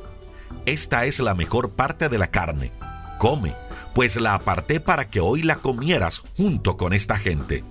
esta 0.66 1.06
es 1.06 1.20
la 1.20 1.36
mejor 1.36 1.72
parte 1.72 2.10
de 2.10 2.18
la 2.18 2.28
carne 2.28 2.72
come, 3.18 3.56
pues 3.94 4.18
la 4.18 4.36
aparté 4.36 4.80
para 4.80 5.10
que 5.10 5.20
hoy 5.20 5.42
la 5.42 5.58
comieras 5.58 6.22
junto 6.38 6.78
con 6.78 6.94
esta 6.94 7.18
gente. 7.18 7.64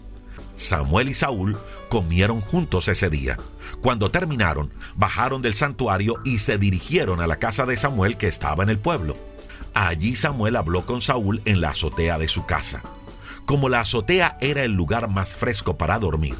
Samuel 0.56 1.08
y 1.08 1.14
Saúl 1.14 1.58
comieron 1.88 2.40
juntos 2.40 2.88
ese 2.88 3.10
día. 3.10 3.38
Cuando 3.80 4.10
terminaron, 4.10 4.72
bajaron 4.94 5.42
del 5.42 5.54
santuario 5.54 6.16
y 6.24 6.38
se 6.38 6.58
dirigieron 6.58 7.20
a 7.20 7.26
la 7.26 7.36
casa 7.36 7.66
de 7.66 7.76
Samuel 7.76 8.16
que 8.16 8.28
estaba 8.28 8.62
en 8.62 8.70
el 8.70 8.78
pueblo. 8.78 9.16
Allí 9.74 10.14
Samuel 10.14 10.56
habló 10.56 10.86
con 10.86 11.02
Saúl 11.02 11.42
en 11.44 11.60
la 11.60 11.70
azotea 11.70 12.18
de 12.18 12.28
su 12.28 12.46
casa. 12.46 12.82
Como 13.44 13.68
la 13.68 13.80
azotea 13.80 14.38
era 14.40 14.62
el 14.62 14.72
lugar 14.72 15.08
más 15.08 15.34
fresco 15.34 15.76
para 15.76 15.98
dormir, 15.98 16.36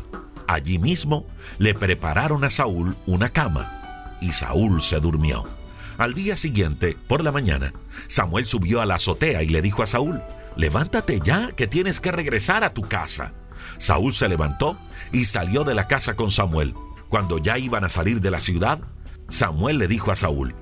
allí 0.47 0.79
mismo 0.79 1.27
le 1.59 1.75
prepararon 1.75 2.45
a 2.45 2.51
Saúl 2.51 2.97
una 3.07 3.29
cama 3.29 4.17
y 4.21 4.33
Saúl 4.33 4.81
se 4.81 5.01
durmió. 5.01 5.64
Al 5.97 6.15
día 6.15 6.37
siguiente, 6.37 6.97
por 7.07 7.23
la 7.23 7.31
mañana, 7.31 7.73
Samuel 8.09 8.47
subió 8.47 8.81
a 8.81 8.87
la 8.87 8.97
azotea 8.97 9.43
y 9.43 9.49
le 9.49 9.63
dijo 9.63 9.83
a 9.83 9.87
Saúl, 9.87 10.21
levántate 10.57 11.21
ya, 11.21 11.53
que 11.53 11.67
tienes 11.67 12.01
que 12.01 12.13
regresar 12.13 12.65
a 12.65 12.75
tu 12.75 12.83
casa. 12.83 13.33
Saúl 13.79 14.13
se 14.13 14.29
levantó 14.29 14.79
y 15.13 15.25
salió 15.25 15.65
de 15.65 15.75
la 15.75 15.87
casa 15.87 16.17
con 16.17 16.31
Samuel. 16.31 16.75
Cuando 17.09 17.39
ya 17.39 17.59
iban 17.59 17.85
a 17.85 17.89
salir 17.89 18.21
de 18.21 18.31
la 18.31 18.41
ciudad, 18.41 18.81
Samuel 19.29 19.79
le 19.79 19.89
dijo 19.89 20.11
a 20.11 20.17
Saúl, 20.17 20.55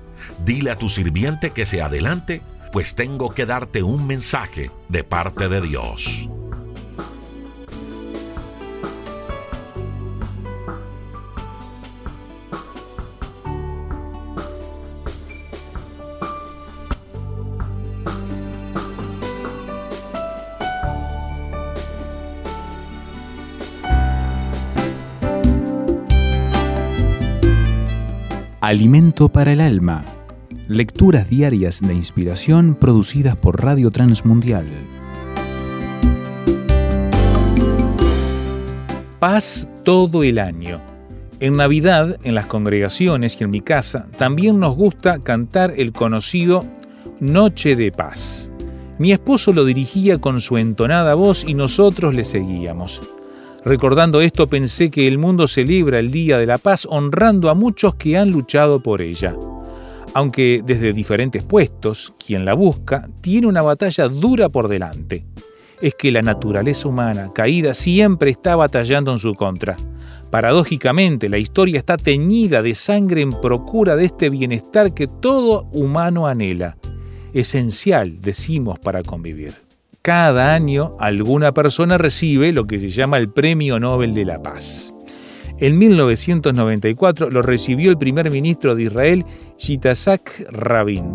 dile 0.45 0.71
a 0.71 0.77
tu 0.77 0.89
sirviente 0.89 1.51
que 1.51 1.65
se 1.65 1.81
adelante, 1.81 2.43
pues 2.71 2.95
tengo 2.95 3.31
que 3.33 3.45
darte 3.45 3.83
un 3.83 4.05
mensaje 4.05 4.71
de 4.89 5.03
parte 5.03 5.49
de 5.49 5.61
Dios. 5.61 6.29
Alimento 28.63 29.27
para 29.27 29.51
el 29.51 29.59
alma. 29.59 30.05
Lecturas 30.69 31.29
diarias 31.29 31.81
de 31.81 31.93
inspiración 31.95 32.75
producidas 32.75 33.35
por 33.35 33.61
Radio 33.61 33.91
Transmundial. 33.91 34.65
Paz 39.19 39.67
todo 39.83 40.23
el 40.23 40.39
año. 40.39 40.79
En 41.41 41.57
Navidad, 41.57 42.17
en 42.23 42.35
las 42.35 42.45
congregaciones 42.45 43.35
y 43.37 43.43
en 43.43 43.49
mi 43.49 43.59
casa, 43.59 44.07
también 44.17 44.61
nos 44.61 44.77
gusta 44.77 45.19
cantar 45.19 45.73
el 45.75 45.91
conocido 45.91 46.63
Noche 47.19 47.75
de 47.75 47.91
Paz. 47.91 48.49
Mi 48.97 49.11
esposo 49.11 49.51
lo 49.51 49.65
dirigía 49.65 50.19
con 50.19 50.39
su 50.39 50.57
entonada 50.57 51.15
voz 51.15 51.43
y 51.45 51.53
nosotros 51.53 52.15
le 52.15 52.23
seguíamos. 52.23 53.01
Recordando 53.65 54.19
esto 54.19 54.47
pensé 54.47 54.91
que 54.91 55.07
el 55.07 55.17
mundo 55.17 55.47
celebra 55.47 55.99
el 55.99 56.11
Día 56.11 56.37
de 56.37 56.45
la 56.45 56.57
Paz 56.57 56.85
honrando 56.89 57.49
a 57.49 57.53
muchos 57.53 57.95
que 57.95 58.17
han 58.17 58.29
luchado 58.29 58.83
por 58.83 59.01
ella. 59.01 59.35
Aunque 60.13 60.61
desde 60.65 60.91
diferentes 60.91 61.43
puestos, 61.43 62.13
quien 62.23 62.43
la 62.43 62.55
busca 62.55 63.07
tiene 63.21 63.47
una 63.47 63.61
batalla 63.61 64.09
dura 64.09 64.49
por 64.49 64.67
delante. 64.67 65.25
Es 65.81 65.95
que 65.95 66.11
la 66.11 66.21
naturaleza 66.21 66.89
humana 66.89 67.31
caída 67.33 67.73
siempre 67.73 68.31
está 68.31 68.57
batallando 68.57 69.13
en 69.13 69.19
su 69.19 69.33
contra. 69.33 69.77
Paradójicamente, 70.29 71.29
la 71.29 71.37
historia 71.37 71.77
está 71.77 71.95
teñida 71.95 72.61
de 72.61 72.75
sangre 72.75 73.21
en 73.21 73.31
procura 73.31 73.95
de 73.95 74.05
este 74.05 74.29
bienestar 74.29 74.93
que 74.93 75.07
todo 75.07 75.69
humano 75.71 76.27
anhela. 76.27 76.77
Esencial, 77.33 78.19
decimos, 78.19 78.77
para 78.79 79.03
convivir. 79.03 79.53
Cada 80.03 80.53
año 80.53 80.97
alguna 80.99 81.53
persona 81.53 81.97
recibe 81.97 82.51
lo 82.51 82.67
que 82.67 82.77
se 82.77 82.89
llama 82.89 83.17
el 83.19 83.31
Premio 83.31 83.79
Nobel 83.79 84.13
de 84.13 84.25
la 84.25 84.43
Paz. 84.43 84.93
En 85.59 85.77
1994 85.77 87.29
lo 87.29 87.41
recibió 87.41 87.89
el 87.89 87.97
primer 87.97 88.29
ministro 88.29 88.75
de 88.75 88.83
Israel, 88.83 89.23
Yitzhak 89.57 90.49
Rabin, 90.51 91.05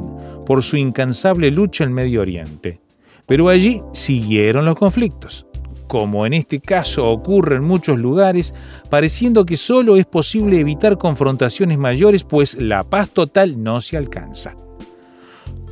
por 0.47 0.63
su 0.63 0.79
incansable 0.79 1.51
lucha 1.51 1.85
en 1.85 1.93
Medio 1.93 2.23
Oriente. 2.23 2.81
Pero 3.27 3.51
allí 3.51 3.83
siguieron 3.93 4.65
los 4.65 4.79
conflictos. 4.79 5.47
Como 5.87 6.25
en 6.25 6.33
este 6.33 6.59
caso 6.59 7.09
ocurre 7.09 7.57
en 7.57 7.65
muchos 7.65 7.99
lugares, 7.99 8.55
pareciendo 8.89 9.45
que 9.45 9.59
solo 9.59 9.99
es 9.99 10.07
posible 10.07 10.61
evitar 10.61 10.97
confrontaciones 10.97 11.77
mayores, 11.77 12.25
pues 12.25 12.59
la 12.59 12.85
paz 12.85 13.11
total 13.11 13.63
no 13.63 13.83
se 13.83 13.99
alcanza. 13.99 14.57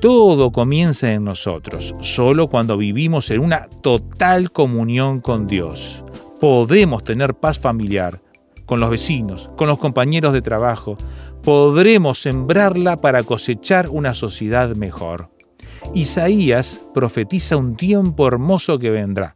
Todo 0.00 0.52
comienza 0.52 1.10
en 1.12 1.24
nosotros, 1.24 1.94
solo 2.00 2.48
cuando 2.48 2.76
vivimos 2.76 3.30
en 3.30 3.40
una 3.40 3.66
total 3.80 4.52
comunión 4.52 5.22
con 5.22 5.46
Dios. 5.46 6.04
Podemos 6.38 7.02
tener 7.02 7.32
paz 7.32 7.58
familiar, 7.58 8.20
con 8.66 8.78
los 8.78 8.90
vecinos, 8.90 9.48
con 9.56 9.68
los 9.68 9.78
compañeros 9.78 10.34
de 10.34 10.42
trabajo. 10.42 10.98
Podremos 11.42 12.20
sembrarla 12.20 12.98
para 12.98 13.22
cosechar 13.22 13.88
una 13.88 14.12
sociedad 14.12 14.76
mejor. 14.76 15.30
Isaías 15.94 16.84
profetiza 16.92 17.56
un 17.56 17.74
tiempo 17.74 18.28
hermoso 18.28 18.78
que 18.78 18.90
vendrá. 18.90 19.34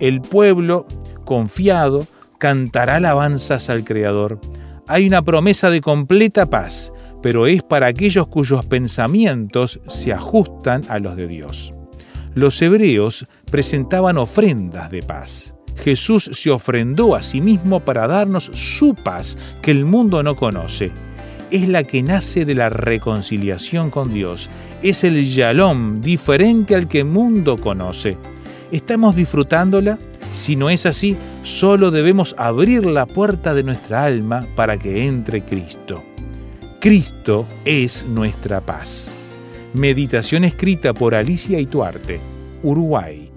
El 0.00 0.22
pueblo, 0.22 0.86
confiado, 1.24 2.04
cantará 2.38 2.96
alabanzas 2.96 3.70
al 3.70 3.84
Creador. 3.84 4.40
Hay 4.88 5.06
una 5.06 5.22
promesa 5.22 5.70
de 5.70 5.80
completa 5.80 6.50
paz 6.50 6.92
pero 7.24 7.46
es 7.46 7.62
para 7.62 7.86
aquellos 7.86 8.26
cuyos 8.26 8.66
pensamientos 8.66 9.80
se 9.88 10.12
ajustan 10.12 10.82
a 10.90 10.98
los 10.98 11.16
de 11.16 11.26
Dios. 11.26 11.72
Los 12.34 12.60
hebreos 12.60 13.24
presentaban 13.50 14.18
ofrendas 14.18 14.90
de 14.90 15.02
paz. 15.02 15.54
Jesús 15.74 16.28
se 16.34 16.50
ofrendó 16.50 17.14
a 17.14 17.22
sí 17.22 17.40
mismo 17.40 17.80
para 17.80 18.06
darnos 18.06 18.50
su 18.52 18.94
paz 18.94 19.38
que 19.62 19.70
el 19.70 19.86
mundo 19.86 20.22
no 20.22 20.36
conoce. 20.36 20.90
Es 21.50 21.66
la 21.66 21.84
que 21.84 22.02
nace 22.02 22.44
de 22.44 22.54
la 22.54 22.68
reconciliación 22.68 23.88
con 23.88 24.12
Dios. 24.12 24.50
Es 24.82 25.02
el 25.02 25.24
yalom 25.24 26.02
diferente 26.02 26.74
al 26.74 26.88
que 26.88 26.98
el 26.98 27.06
mundo 27.06 27.56
conoce. 27.56 28.18
¿Estamos 28.70 29.16
disfrutándola? 29.16 29.98
Si 30.34 30.56
no 30.56 30.68
es 30.68 30.84
así, 30.84 31.16
solo 31.42 31.90
debemos 31.90 32.34
abrir 32.36 32.84
la 32.84 33.06
puerta 33.06 33.54
de 33.54 33.62
nuestra 33.62 34.04
alma 34.04 34.46
para 34.54 34.76
que 34.76 35.06
entre 35.06 35.42
Cristo. 35.42 36.04
Cristo 36.84 37.48
es 37.64 38.06
nuestra 38.06 38.60
paz. 38.60 39.16
Meditación 39.72 40.44
escrita 40.44 40.92
por 40.92 41.14
Alicia 41.14 41.58
Ituarte, 41.58 42.20
Uruguay. 42.62 43.32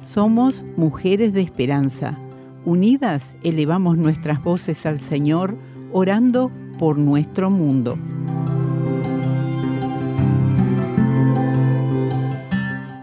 Somos 0.03 0.65
mujeres 0.75 1.33
de 1.33 1.41
esperanza. 1.41 2.17
Unidas 2.65 3.33
elevamos 3.43 3.97
nuestras 3.97 4.43
voces 4.43 4.85
al 4.85 4.99
Señor, 4.99 5.55
orando 5.91 6.51
por 6.77 6.97
nuestro 6.97 7.49
mundo. 7.49 7.97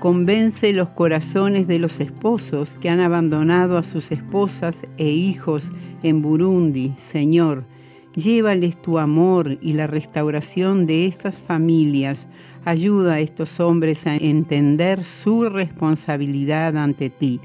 Convence 0.08 0.72
los 0.72 0.88
corazones 0.88 1.66
de 1.68 1.78
los 1.78 2.00
esposos 2.00 2.78
que 2.80 2.88
han 2.88 2.98
abandonado 2.98 3.76
a 3.76 3.82
sus 3.82 4.10
esposas 4.10 4.74
e 4.96 5.10
hijos 5.10 5.64
en 6.02 6.22
Burundi, 6.22 6.94
Señor. 6.98 7.66
Llévales 8.14 8.80
tu 8.80 8.98
amor 8.98 9.58
y 9.60 9.74
la 9.74 9.86
restauración 9.86 10.86
de 10.86 11.04
estas 11.04 11.38
familias. 11.38 12.26
Ayuda 12.64 13.12
a 13.12 13.20
estos 13.20 13.60
hombres 13.60 14.06
a 14.06 14.16
entender 14.16 15.04
su 15.04 15.46
responsabilidad 15.46 16.78
ante 16.78 17.10
ti. 17.10 17.38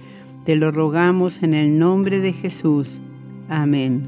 Te 0.45 0.55
lo 0.55 0.71
rogamos 0.71 1.43
en 1.43 1.55
el 1.55 1.77
nombre 1.77 2.21
de 2.21 2.31
Jesús. 2.31 2.87
Amén. 3.49 4.07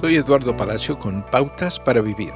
Soy 0.00 0.14
Eduardo 0.14 0.56
Palacio 0.56 0.96
con 0.96 1.24
Pautas 1.24 1.80
para 1.80 2.00
Vivir. 2.00 2.32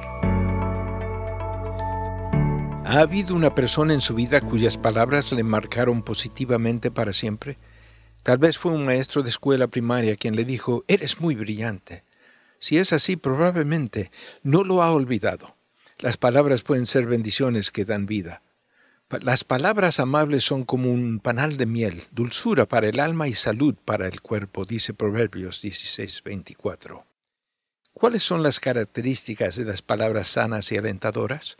¿Ha 2.83 2.99
habido 2.99 3.37
una 3.37 3.55
persona 3.55 3.93
en 3.93 4.01
su 4.01 4.15
vida 4.15 4.41
cuyas 4.41 4.77
palabras 4.77 5.31
le 5.31 5.43
marcaron 5.43 6.03
positivamente 6.03 6.91
para 6.91 7.13
siempre? 7.13 7.57
Tal 8.21 8.37
vez 8.37 8.57
fue 8.57 8.73
un 8.73 8.83
maestro 8.83 9.23
de 9.23 9.29
escuela 9.29 9.67
primaria 9.67 10.17
quien 10.17 10.35
le 10.35 10.43
dijo, 10.43 10.83
eres 10.89 11.21
muy 11.21 11.35
brillante. 11.35 12.03
Si 12.59 12.79
es 12.79 12.91
así, 12.91 13.15
probablemente 13.15 14.11
no 14.41 14.65
lo 14.65 14.83
ha 14.83 14.91
olvidado. 14.91 15.55
Las 15.99 16.17
palabras 16.17 16.63
pueden 16.63 16.85
ser 16.85 17.05
bendiciones 17.05 17.71
que 17.71 17.85
dan 17.85 18.07
vida. 18.07 18.43
Las 19.21 19.45
palabras 19.45 20.01
amables 20.01 20.43
son 20.43 20.65
como 20.65 20.91
un 20.91 21.21
panal 21.21 21.55
de 21.55 21.65
miel, 21.65 22.03
dulzura 22.11 22.65
para 22.65 22.89
el 22.89 22.99
alma 22.99 23.29
y 23.29 23.33
salud 23.33 23.75
para 23.85 24.09
el 24.09 24.19
cuerpo, 24.19 24.65
dice 24.65 24.93
Proverbios 24.93 25.63
16:24. 25.63 27.05
¿Cuáles 27.93 28.23
son 28.23 28.43
las 28.43 28.59
características 28.59 29.55
de 29.55 29.65
las 29.65 29.81
palabras 29.81 30.27
sanas 30.27 30.71
y 30.71 30.77
alentadoras? 30.77 31.57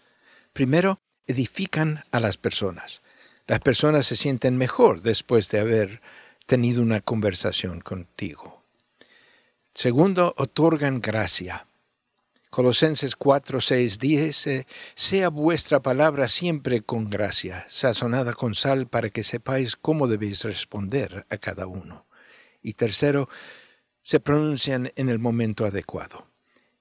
Primero, 0.52 1.00
edifican 1.28 2.04
a 2.12 2.20
las 2.20 2.38
personas. 2.38 3.02
Las 3.48 3.60
personas 3.60 4.06
se 4.06 4.16
sienten 4.16 4.58
mejor 4.58 5.02
después 5.02 5.50
de 5.50 5.60
haber 5.60 6.02
tenido 6.46 6.82
una 6.82 7.02
conversación 7.02 7.82
contigo. 7.82 8.64
Segundo, 9.74 10.34
otorgan 10.38 11.02
gracia. 11.02 11.68
Colosenses 12.50 13.16
4, 13.16 13.60
6 13.60 13.98
dice, 13.98 14.68
sea 14.94 15.30
vuestra 15.30 15.82
palabra 15.82 16.28
siempre 16.28 16.82
con 16.82 17.10
gracia, 17.10 17.66
sazonada 17.68 18.34
con 18.34 18.54
sal 18.54 18.88
para 18.88 19.10
que 19.10 19.24
sepáis 19.24 19.76
cómo 19.76 20.08
debéis 20.08 20.44
responder 20.44 21.26
a 21.30 21.38
cada 21.38 21.66
uno. 21.66 22.06
Y 22.62 22.74
tercero, 22.74 23.28
se 24.04 24.20
pronuncian 24.20 24.92
en 24.98 25.10
el 25.10 25.18
momento 25.18 25.66
adecuado. 25.66 26.28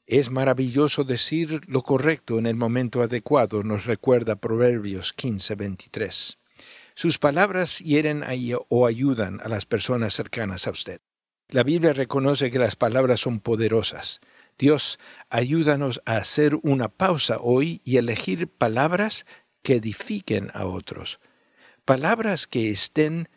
Es 0.06 0.30
maravilloso 0.30 1.04
decir 1.04 1.61
lo 1.68 1.82
correcto 1.82 2.38
en 2.38 2.46
el 2.46 2.56
momento 2.56 3.00
adecuado, 3.00 3.62
nos 3.62 3.87
recuerda 3.87 4.37
Proverbios 4.37 5.14
15:23. 5.14 6.37
Sus 6.94 7.18
palabras 7.18 7.78
hieren 7.78 8.24
o 8.68 8.87
ayudan 8.87 9.40
a 9.42 9.48
las 9.48 9.64
personas 9.64 10.12
cercanas 10.12 10.66
a 10.66 10.72
usted. 10.72 11.00
La 11.48 11.62
Biblia 11.62 11.92
reconoce 11.92 12.50
que 12.50 12.58
las 12.58 12.76
palabras 12.76 13.20
son 13.20 13.40
poderosas. 13.40 14.20
Dios, 14.58 14.98
ayúdanos 15.30 16.02
a 16.04 16.16
hacer 16.16 16.58
una 16.62 16.88
pausa 16.88 17.38
hoy 17.40 17.80
y 17.85 17.96
elegir 17.96 18.48
palabras 18.48 19.26
que 19.62 19.76
edifiquen 19.76 20.50
a 20.54 20.66
otros, 20.66 21.20
palabras 21.85 22.46
que 22.46 22.68
estén 22.68 23.28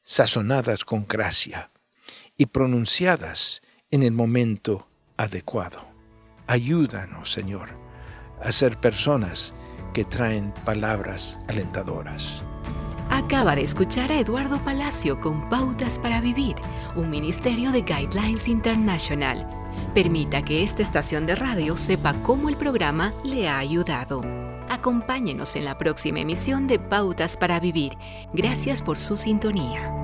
sazonadas 0.00 0.84
con 0.84 1.06
gracia 1.06 1.70
y 2.36 2.46
pronunciadas 2.46 3.62
en 3.90 4.02
el 4.02 4.12
momento 4.12 4.88
adecuado. 5.16 5.86
Ayúdanos, 6.46 7.30
Señor, 7.30 7.70
a 8.42 8.52
ser 8.52 8.78
personas 8.78 9.54
que 9.92 10.04
traen 10.04 10.52
palabras 10.64 11.38
alentadoras. 11.48 12.42
Acaba 13.10 13.54
de 13.54 13.62
escuchar 13.62 14.10
a 14.10 14.18
Eduardo 14.18 14.58
Palacio 14.64 15.20
con 15.20 15.48
Pautas 15.48 15.98
para 15.98 16.20
Vivir, 16.20 16.56
un 16.96 17.10
ministerio 17.10 17.70
de 17.70 17.82
Guidelines 17.82 18.48
International. 18.48 19.48
Permita 19.94 20.42
que 20.42 20.62
esta 20.62 20.82
estación 20.82 21.26
de 21.26 21.36
radio 21.36 21.76
sepa 21.76 22.14
cómo 22.22 22.48
el 22.48 22.56
programa 22.56 23.14
le 23.22 23.48
ha 23.48 23.58
ayudado. 23.58 24.22
Acompáñenos 24.68 25.54
en 25.56 25.66
la 25.66 25.78
próxima 25.78 26.20
emisión 26.20 26.66
de 26.66 26.78
Pautas 26.78 27.36
para 27.36 27.60
Vivir. 27.60 27.96
Gracias 28.32 28.82
por 28.82 28.98
su 28.98 29.16
sintonía. 29.16 30.03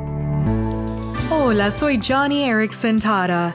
Hola, 1.32 1.70
soy 1.70 2.00
Johnny 2.02 2.42
Erickson 2.42 2.98
Tara. 2.98 3.54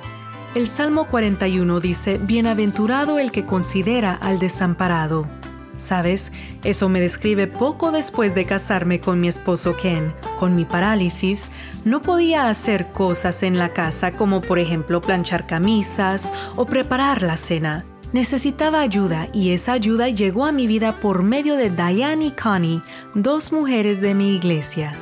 El 0.56 0.70
Salmo 0.70 1.08
41 1.08 1.82
dice, 1.82 2.18
Bienaventurado 2.18 3.20
el 3.20 3.34
que 3.34 3.46
considera 3.46 4.14
al 4.14 4.40
desamparado. 4.40 5.28
¿Sabes? 5.76 6.32
Eso 6.64 6.88
me 6.88 7.02
describe 7.02 7.48
poco 7.48 7.92
después 7.92 8.34
de 8.34 8.46
casarme 8.46 9.02
con 9.02 9.20
mi 9.20 9.28
esposo 9.28 9.76
Ken. 9.76 10.14
Con 10.40 10.56
mi 10.56 10.64
parálisis, 10.64 11.52
no 11.84 12.02
podía 12.02 12.48
hacer 12.48 12.94
cosas 12.94 13.44
en 13.44 13.58
la 13.58 13.74
casa 13.74 14.14
como 14.14 14.40
por 14.40 14.58
ejemplo 14.58 15.02
planchar 15.02 15.46
camisas 15.46 16.32
o 16.56 16.66
preparar 16.66 17.24
la 17.24 17.36
cena. 17.36 17.84
Necesitaba 18.14 18.80
ayuda 18.80 19.28
y 19.34 19.50
esa 19.50 19.74
ayuda 19.74 20.08
llegó 20.08 20.46
a 20.46 20.54
mi 20.54 20.66
vida 20.66 20.94
por 20.94 21.24
medio 21.24 21.58
de 21.58 21.70
Diane 21.72 22.28
y 22.28 22.32
Connie, 22.32 22.82
dos 23.16 23.52
mujeres 23.52 24.00
de 24.00 24.14
mi 24.14 24.34
iglesia. 24.34 24.94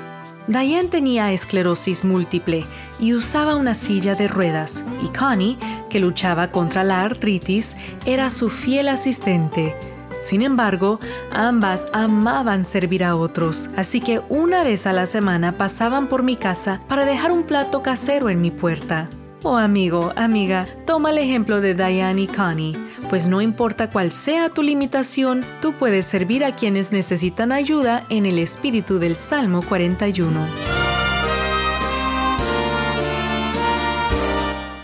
Diane 0.48 0.90
tenía 0.90 1.32
esclerosis 1.32 2.04
múltiple 2.04 2.66
y 3.00 3.14
usaba 3.14 3.56
una 3.56 3.76
silla 3.76 4.16
de 4.16 4.28
ruedas, 4.28 4.84
y 5.02 5.08
Connie, 5.18 5.58
que 5.90 6.00
luchaba 6.00 6.52
contra 6.52 6.84
la 6.84 7.02
artritis, 7.02 7.78
era 8.06 8.30
su 8.30 8.50
fiel 8.50 8.90
asistente. 8.90 9.74
Sin 10.20 10.42
embargo, 10.42 11.00
ambas 11.32 11.88
amaban 11.94 12.64
servir 12.64 13.04
a 13.04 13.16
otros, 13.16 13.70
así 13.78 14.02
que 14.02 14.22
una 14.30 14.64
vez 14.64 14.86
a 14.86 14.94
la 14.94 15.08
semana 15.08 15.54
pasaban 15.54 16.08
por 16.08 16.24
mi 16.24 16.36
casa 16.36 16.82
para 16.88 17.06
dejar 17.06 17.32
un 17.32 17.44
plato 17.44 17.82
casero 17.82 18.30
en 18.30 18.42
mi 18.42 18.52
puerta. 18.52 19.10
Oh 19.46 19.58
amigo, 19.58 20.14
amiga, 20.16 20.68
toma 20.86 21.10
el 21.10 21.18
ejemplo 21.18 21.60
de 21.60 21.74
Diane 21.74 22.22
y 22.22 22.28
Connie, 22.28 22.78
pues 23.10 23.28
no 23.28 23.42
importa 23.42 23.90
cuál 23.90 24.14
sea 24.14 24.48
tu 24.48 24.64
limitación, 24.64 25.44
tú 25.62 25.74
puedes 25.74 26.06
servir 26.06 26.46
a 26.46 26.56
quienes 26.56 26.94
necesitan 26.94 27.52
ayuda 27.52 28.06
en 28.08 28.26
el 28.26 28.40
espíritu 28.40 29.00
del 29.00 29.18
Salmo 29.18 29.62
41. 29.62 30.48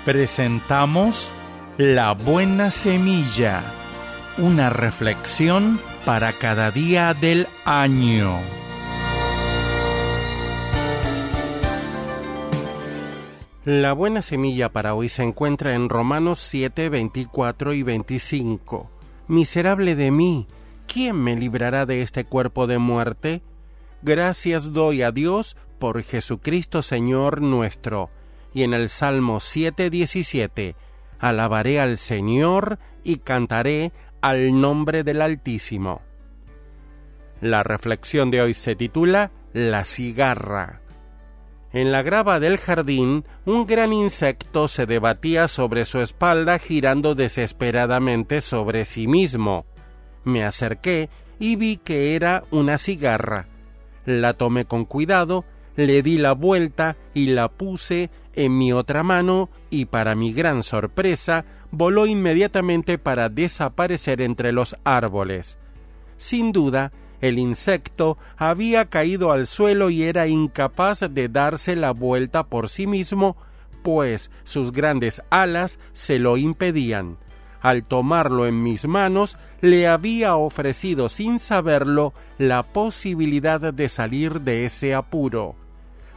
Presentamos 0.03 1.31
La 1.77 2.11
Buena 2.11 2.69
Semilla, 2.69 3.63
una 4.37 4.69
reflexión 4.69 5.79
para 6.03 6.33
cada 6.33 6.69
día 6.69 7.13
del 7.13 7.47
año. 7.63 8.39
La 13.71 13.93
buena 13.93 14.23
semilla 14.23 14.69
para 14.69 14.95
hoy 14.95 15.09
se 15.09 15.21
encuentra 15.21 15.75
en 15.75 15.89
Romanos 15.89 16.39
7, 16.39 16.89
24 16.89 17.73
y 17.73 17.83
25. 17.83 18.89
Miserable 19.27 19.95
de 19.95 20.09
mí, 20.09 20.47
¿quién 20.91 21.15
me 21.15 21.35
librará 21.35 21.85
de 21.85 22.01
este 22.01 22.25
cuerpo 22.25 22.65
de 22.65 22.79
muerte? 22.79 23.43
Gracias 24.01 24.73
doy 24.73 25.03
a 25.03 25.11
Dios 25.11 25.55
por 25.77 26.01
Jesucristo 26.01 26.81
Señor 26.81 27.43
nuestro. 27.43 28.09
Y 28.55 28.63
en 28.63 28.73
el 28.73 28.89
Salmo 28.89 29.39
7, 29.39 29.91
17, 29.91 30.75
alabaré 31.19 31.79
al 31.79 31.99
Señor 31.99 32.79
y 33.03 33.17
cantaré 33.17 33.91
al 34.19 34.59
nombre 34.59 35.03
del 35.03 35.21
Altísimo. 35.21 36.01
La 37.39 37.61
reflexión 37.61 38.31
de 38.31 38.41
hoy 38.41 38.55
se 38.55 38.75
titula 38.75 39.29
La 39.53 39.85
cigarra. 39.85 40.81
En 41.71 41.91
la 41.91 42.01
grava 42.01 42.39
del 42.39 42.57
jardín, 42.57 43.25
un 43.45 43.67
gran 43.67 43.93
insecto 43.93 44.67
se 44.67 44.87
debatía 44.87 45.47
sobre 45.47 45.85
su 45.85 45.99
espalda 45.99 46.57
girando 46.57 47.13
desesperadamente 47.13 48.41
sobre 48.41 48.85
sí 48.85 49.07
mismo. 49.07 49.65
Me 50.23 50.43
acerqué 50.43 51.09
y 51.39 51.55
vi 51.57 51.77
que 51.77 52.15
era 52.15 52.43
una 52.49 52.79
cigarra. 52.79 53.47
La 54.05 54.33
tomé 54.33 54.65
con 54.65 54.85
cuidado, 54.85 55.45
le 55.75 56.01
di 56.01 56.17
la 56.17 56.33
vuelta 56.33 56.97
y 57.13 57.27
la 57.27 57.49
puse 57.49 58.09
en 58.33 58.57
mi 58.57 58.73
otra 58.73 59.03
mano 59.03 59.49
y 59.69 59.85
para 59.85 60.15
mi 60.15 60.33
gran 60.33 60.63
sorpresa 60.63 61.45
voló 61.71 62.07
inmediatamente 62.07 62.97
para 62.97 63.29
desaparecer 63.29 64.21
entre 64.21 64.51
los 64.51 64.75
árboles. 64.83 65.59
Sin 66.17 66.51
duda, 66.51 66.91
el 67.21 67.39
insecto 67.39 68.17
había 68.37 68.85
caído 68.85 69.31
al 69.31 69.47
suelo 69.47 69.89
y 69.89 70.03
era 70.03 70.27
incapaz 70.27 71.01
de 71.09 71.27
darse 71.27 71.75
la 71.75 71.91
vuelta 71.91 72.43
por 72.43 72.69
sí 72.69 72.87
mismo, 72.87 73.35
pues 73.83 74.31
sus 74.43 74.71
grandes 74.71 75.21
alas 75.29 75.79
se 75.93 76.19
lo 76.19 76.37
impedían. 76.37 77.17
Al 77.61 77.83
tomarlo 77.83 78.47
en 78.47 78.63
mis 78.63 78.87
manos, 78.87 79.37
le 79.61 79.87
había 79.87 80.35
ofrecido 80.35 81.09
sin 81.09 81.39
saberlo 81.39 82.13
la 82.37 82.63
posibilidad 82.63 83.73
de 83.73 83.89
salir 83.89 84.41
de 84.41 84.65
ese 84.65 84.93
apuro. 84.93 85.55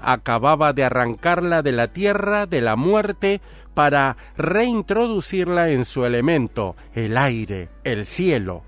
Acababa 0.01 0.73
de 0.73 0.85
arrancarla 0.85 1.62
de 1.62 1.73
la 1.73 1.88
tierra 1.88 2.47
de 2.47 2.61
la 2.61 2.77
muerte 2.77 3.41
para 3.75 4.17
reintroducirla 4.37 5.71
en 5.71 5.85
su 5.85 6.05
elemento, 6.05 6.77
el 6.95 7.17
aire, 7.17 7.69
el 7.85 8.07
cielo. 8.07 8.62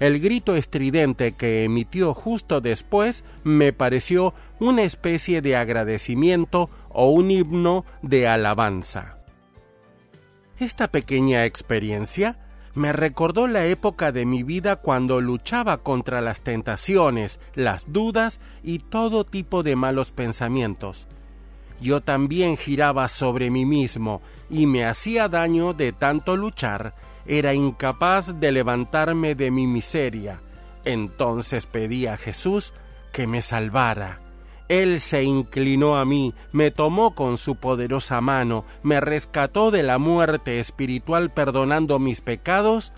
El 0.00 0.18
grito 0.18 0.56
estridente 0.56 1.32
que 1.32 1.62
emitió 1.62 2.14
justo 2.14 2.62
después 2.62 3.22
me 3.44 3.74
pareció 3.74 4.32
una 4.58 4.82
especie 4.82 5.42
de 5.42 5.56
agradecimiento 5.56 6.70
o 6.88 7.10
un 7.10 7.30
himno 7.30 7.84
de 8.00 8.26
alabanza. 8.26 9.18
Esta 10.58 10.88
pequeña 10.88 11.44
experiencia 11.44 12.38
me 12.74 12.94
recordó 12.94 13.46
la 13.46 13.66
época 13.66 14.10
de 14.10 14.24
mi 14.24 14.42
vida 14.42 14.76
cuando 14.76 15.20
luchaba 15.20 15.82
contra 15.82 16.22
las 16.22 16.40
tentaciones, 16.40 17.38
las 17.54 17.92
dudas 17.92 18.40
y 18.62 18.78
todo 18.78 19.24
tipo 19.24 19.62
de 19.62 19.76
malos 19.76 20.12
pensamientos. 20.12 21.08
Yo 21.78 22.00
también 22.00 22.56
giraba 22.56 23.08
sobre 23.08 23.50
mí 23.50 23.66
mismo 23.66 24.22
y 24.48 24.66
me 24.66 24.86
hacía 24.86 25.28
daño 25.28 25.74
de 25.74 25.92
tanto 25.92 26.36
luchar, 26.36 26.94
era 27.26 27.54
incapaz 27.54 28.40
de 28.40 28.52
levantarme 28.52 29.34
de 29.34 29.50
mi 29.50 29.66
miseria. 29.66 30.40
Entonces 30.84 31.66
pedí 31.66 32.06
a 32.06 32.16
Jesús 32.16 32.72
que 33.12 33.26
me 33.26 33.42
salvara. 33.42 34.18
Él 34.68 35.00
se 35.00 35.24
inclinó 35.24 35.96
a 35.96 36.04
mí, 36.04 36.32
me 36.52 36.70
tomó 36.70 37.16
con 37.16 37.38
su 37.38 37.56
poderosa 37.56 38.20
mano, 38.20 38.64
me 38.84 39.00
rescató 39.00 39.72
de 39.72 39.82
la 39.82 39.98
muerte 39.98 40.60
espiritual 40.60 41.32
perdonando 41.32 41.98
mis 41.98 42.20
pecados 42.20 42.92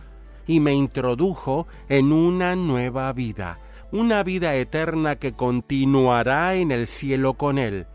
y 0.46 0.61
me 0.61 0.74
introdujo 0.74 1.66
en 1.88 2.12
una 2.12 2.56
nueva 2.56 3.11
vida, 3.14 3.58
una 3.90 4.22
vida 4.22 4.54
eterna 4.54 5.16
que 5.16 5.32
continuará 5.32 6.56
en 6.56 6.72
el 6.72 6.87
cielo 6.87 7.35
con 7.35 7.56
Él. 7.56 7.87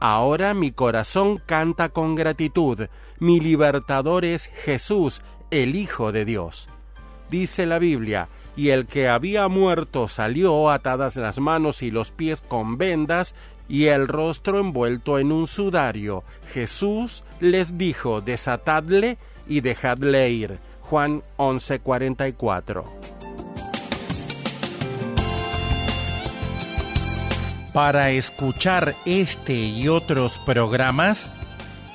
Ahora 0.00 0.54
mi 0.54 0.72
corazón 0.72 1.38
canta 1.44 1.90
con 1.90 2.14
gratitud, 2.14 2.86
mi 3.18 3.40
libertador 3.40 4.24
es 4.24 4.46
Jesús, 4.64 5.20
el 5.50 5.76
Hijo 5.76 6.12
de 6.12 6.24
Dios. 6.24 6.68
Dice 7.30 7.66
la 7.66 7.78
Biblia, 7.78 8.28
y 8.56 8.70
el 8.70 8.86
que 8.86 9.08
había 9.08 9.48
muerto 9.48 10.08
salió 10.08 10.70
atadas 10.70 11.16
las 11.16 11.38
manos 11.38 11.82
y 11.82 11.90
los 11.90 12.10
pies 12.10 12.40
con 12.40 12.78
vendas 12.78 13.34
y 13.68 13.86
el 13.86 14.08
rostro 14.08 14.60
envuelto 14.60 15.18
en 15.18 15.32
un 15.32 15.46
sudario. 15.46 16.24
Jesús 16.54 17.24
les 17.40 17.76
dijo, 17.76 18.20
desatadle 18.20 19.18
y 19.46 19.60
dejadle 19.60 20.30
ir. 20.30 20.58
Juan 20.80 21.22
11:44. 21.36 22.84
Para 27.72 28.10
escuchar 28.10 28.94
este 29.04 29.52
y 29.52 29.88
otros 29.88 30.38
programas, 30.46 31.30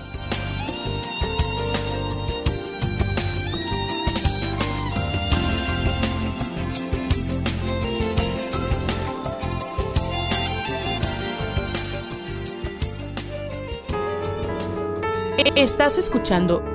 Estás 15.56 15.98
escuchando 15.98 16.75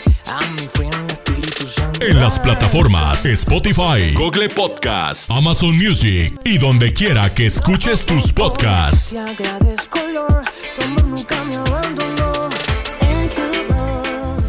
En 2.01 2.19
las 2.19 2.39
plataformas 2.39 3.27
Spotify, 3.27 4.11
Google 4.15 4.49
Podcast, 4.49 5.29
Amazon 5.29 5.77
Music 5.77 6.33
y 6.43 6.57
donde 6.57 6.91
quiera 6.93 7.31
que 7.31 7.45
escuches 7.45 8.03
tus 8.03 8.33
podcasts. 8.33 9.09
Si 9.09 9.17
agradezco, 9.17 9.99
Lord, 10.11 10.45
tu 10.73 10.83
amor 10.83 11.05
nunca 11.05 11.43
me 11.43 11.55
abandonó. 11.57 12.31
Thank 12.99 13.37
you, 13.37 13.51
Lord. 13.69 14.43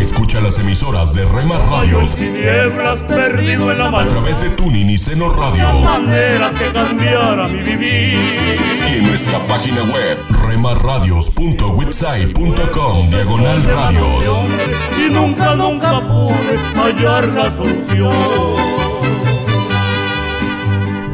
Escucha 0.00 0.40
las 0.40 0.58
emisoras 0.60 1.12
de 1.14 1.26
Rema 1.26 1.58
Radios 1.58 2.16
tinieblas 2.16 3.02
perdido 3.02 3.70
en 3.70 3.78
la 3.78 3.88
a 3.88 4.08
través 4.08 4.40
de 4.40 4.48
Tuning 4.48 4.88
y 4.88 4.96
Seno 4.96 5.30
Radio 5.30 5.78
Maneras 5.80 6.54
que 6.54 6.72
cambiara 6.72 7.46
mi 7.48 7.62
vivir. 7.62 8.18
y 8.88 8.98
en 8.98 9.04
nuestra 9.04 9.46
página 9.46 9.82
web 9.92 10.35
remarradios.witsai.com 10.56 13.10
diagonal 13.10 13.62
radios. 13.62 14.24
Y 14.96 15.10
nunca, 15.10 15.54
nunca 15.54 16.00
pude 16.08 16.56
hallar 16.74 17.28
la 17.28 17.54
solución. 17.54 18.14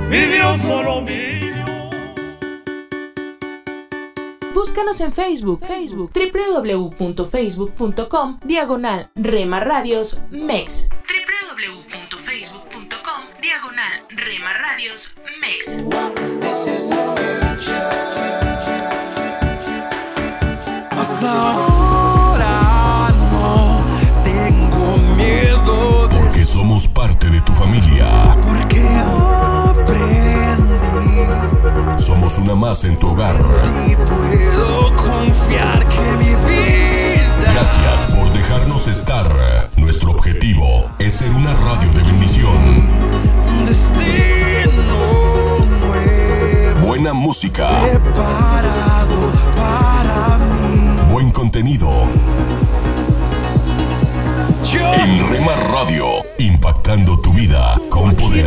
Mi 0.09 0.21
Dios 0.27 0.61
solo 0.61 1.01
mío. 1.01 1.11
Búscanos 4.55 5.01
en 5.01 5.13
Facebook, 5.13 5.67
Facebook, 5.67 6.13
www.facebook.com, 6.15 8.39
diagonal 8.45 9.11
Rema 9.17 9.59
Radios 9.59 10.23
MEX. 10.31 10.89
www.facebook.com, 11.09 13.25
diagonal 13.41 14.07
Rema 14.11 14.53
Radios 14.53 15.17
MEX. 15.41 15.79
Ahora 21.33 23.11
no 23.33 23.81
tengo 24.25 24.97
miedo 25.17 26.09
de 26.09 26.17
Porque 26.17 26.45
somos 26.45 26.89
parte 26.89 27.29
de 27.31 27.41
tu 27.43 27.53
familia. 27.55 28.37
porque 28.43 28.83
aprendí 30.03 31.27
Somos 32.03 32.39
una 32.39 32.55
más 32.55 32.85
en 32.85 32.99
tu 32.99 33.09
hogar. 33.11 33.37
y 33.89 33.97
puedo 33.97 34.97
confiar 34.97 35.87
que 35.89 36.01
mi 36.19 36.35
vida 36.47 37.53
Gracias 37.53 38.15
por 38.15 38.33
dejarnos 38.33 38.87
estar. 38.89 39.29
Nuestro 39.77 40.11
objetivo 40.13 40.91
es 40.99 41.15
ser 41.15 41.31
una 41.33 41.53
radio 41.55 41.91
de 41.93 42.03
bendición. 42.03 42.87
destino 43.67 44.83
nuevo 45.81 46.87
Buena 46.87 47.13
música. 47.13 47.69
Buen 51.23 51.33
contenido. 51.33 51.89
Yo 54.73 54.95
En 54.95 55.31
Rema 55.31 55.55
Radio, 55.55 56.07
impactando 56.39 57.21
tu 57.21 57.33
vida 57.33 57.75
con 57.91 58.15
poder. 58.17 58.47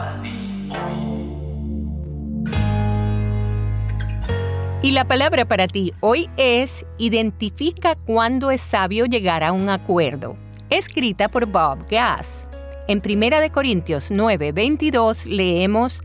Y 4.83 4.91
la 4.91 5.05
palabra 5.05 5.45
para 5.45 5.67
ti 5.67 5.93
hoy 5.99 6.27
es 6.37 6.87
Identifica 6.97 7.95
cuándo 7.95 8.49
es 8.49 8.61
sabio 8.61 9.05
llegar 9.05 9.43
a 9.43 9.51
un 9.51 9.69
acuerdo, 9.69 10.35
escrita 10.71 11.29
por 11.29 11.45
Bob 11.45 11.85
Gass. 11.87 12.47
En 12.87 12.99
1 13.05 13.51
Corintios 13.51 14.09
9, 14.09 14.51
22 14.53 15.27
leemos, 15.27 16.01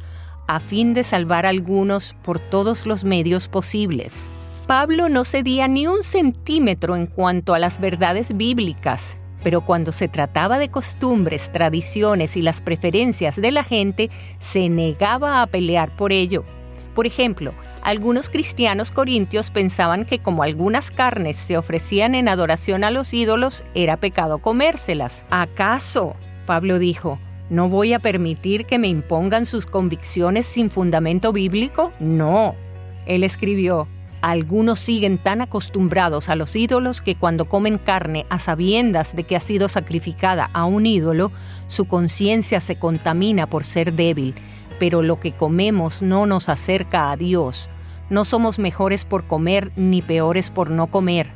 a 0.46 0.60
fin 0.60 0.92
de 0.92 1.04
salvar 1.04 1.46
a 1.46 1.48
algunos 1.48 2.14
por 2.22 2.38
todos 2.38 2.84
los 2.84 3.02
medios 3.02 3.48
posibles. 3.48 4.28
Pablo 4.66 5.08
no 5.08 5.24
cedía 5.24 5.68
ni 5.68 5.86
un 5.86 6.02
centímetro 6.02 6.96
en 6.96 7.06
cuanto 7.06 7.54
a 7.54 7.58
las 7.58 7.80
verdades 7.80 8.36
bíblicas, 8.36 9.16
pero 9.42 9.64
cuando 9.64 9.90
se 9.90 10.06
trataba 10.06 10.58
de 10.58 10.70
costumbres, 10.70 11.50
tradiciones 11.50 12.36
y 12.36 12.42
las 12.42 12.60
preferencias 12.60 13.36
de 13.36 13.52
la 13.52 13.64
gente, 13.64 14.10
se 14.38 14.68
negaba 14.68 15.40
a 15.40 15.46
pelear 15.46 15.88
por 15.96 16.12
ello. 16.12 16.44
Por 16.94 17.06
ejemplo, 17.06 17.54
algunos 17.86 18.28
cristianos 18.30 18.90
corintios 18.90 19.50
pensaban 19.50 20.06
que 20.06 20.18
como 20.18 20.42
algunas 20.42 20.90
carnes 20.90 21.36
se 21.36 21.56
ofrecían 21.56 22.16
en 22.16 22.28
adoración 22.28 22.82
a 22.82 22.90
los 22.90 23.14
ídolos, 23.14 23.62
era 23.76 23.96
pecado 23.96 24.38
comérselas. 24.38 25.24
¿Acaso? 25.30 26.16
Pablo 26.46 26.80
dijo, 26.80 27.20
¿no 27.48 27.68
voy 27.68 27.92
a 27.92 28.00
permitir 28.00 28.66
que 28.66 28.80
me 28.80 28.88
impongan 28.88 29.46
sus 29.46 29.66
convicciones 29.66 30.46
sin 30.46 30.68
fundamento 30.68 31.32
bíblico? 31.32 31.92
No. 32.00 32.56
Él 33.06 33.22
escribió, 33.22 33.86
algunos 34.20 34.80
siguen 34.80 35.16
tan 35.16 35.40
acostumbrados 35.40 36.28
a 36.28 36.34
los 36.34 36.56
ídolos 36.56 37.00
que 37.00 37.14
cuando 37.14 37.44
comen 37.44 37.78
carne 37.78 38.26
a 38.30 38.40
sabiendas 38.40 39.14
de 39.14 39.22
que 39.22 39.36
ha 39.36 39.40
sido 39.40 39.68
sacrificada 39.68 40.50
a 40.54 40.64
un 40.64 40.86
ídolo, 40.86 41.30
su 41.68 41.84
conciencia 41.84 42.60
se 42.60 42.80
contamina 42.80 43.46
por 43.46 43.62
ser 43.62 43.92
débil 43.92 44.34
pero 44.78 45.02
lo 45.02 45.20
que 45.20 45.32
comemos 45.32 46.02
no 46.02 46.26
nos 46.26 46.48
acerca 46.48 47.10
a 47.10 47.16
Dios. 47.16 47.68
No 48.08 48.24
somos 48.24 48.58
mejores 48.58 49.04
por 49.04 49.24
comer 49.24 49.72
ni 49.76 50.02
peores 50.02 50.50
por 50.50 50.70
no 50.70 50.86
comer. 50.86 51.28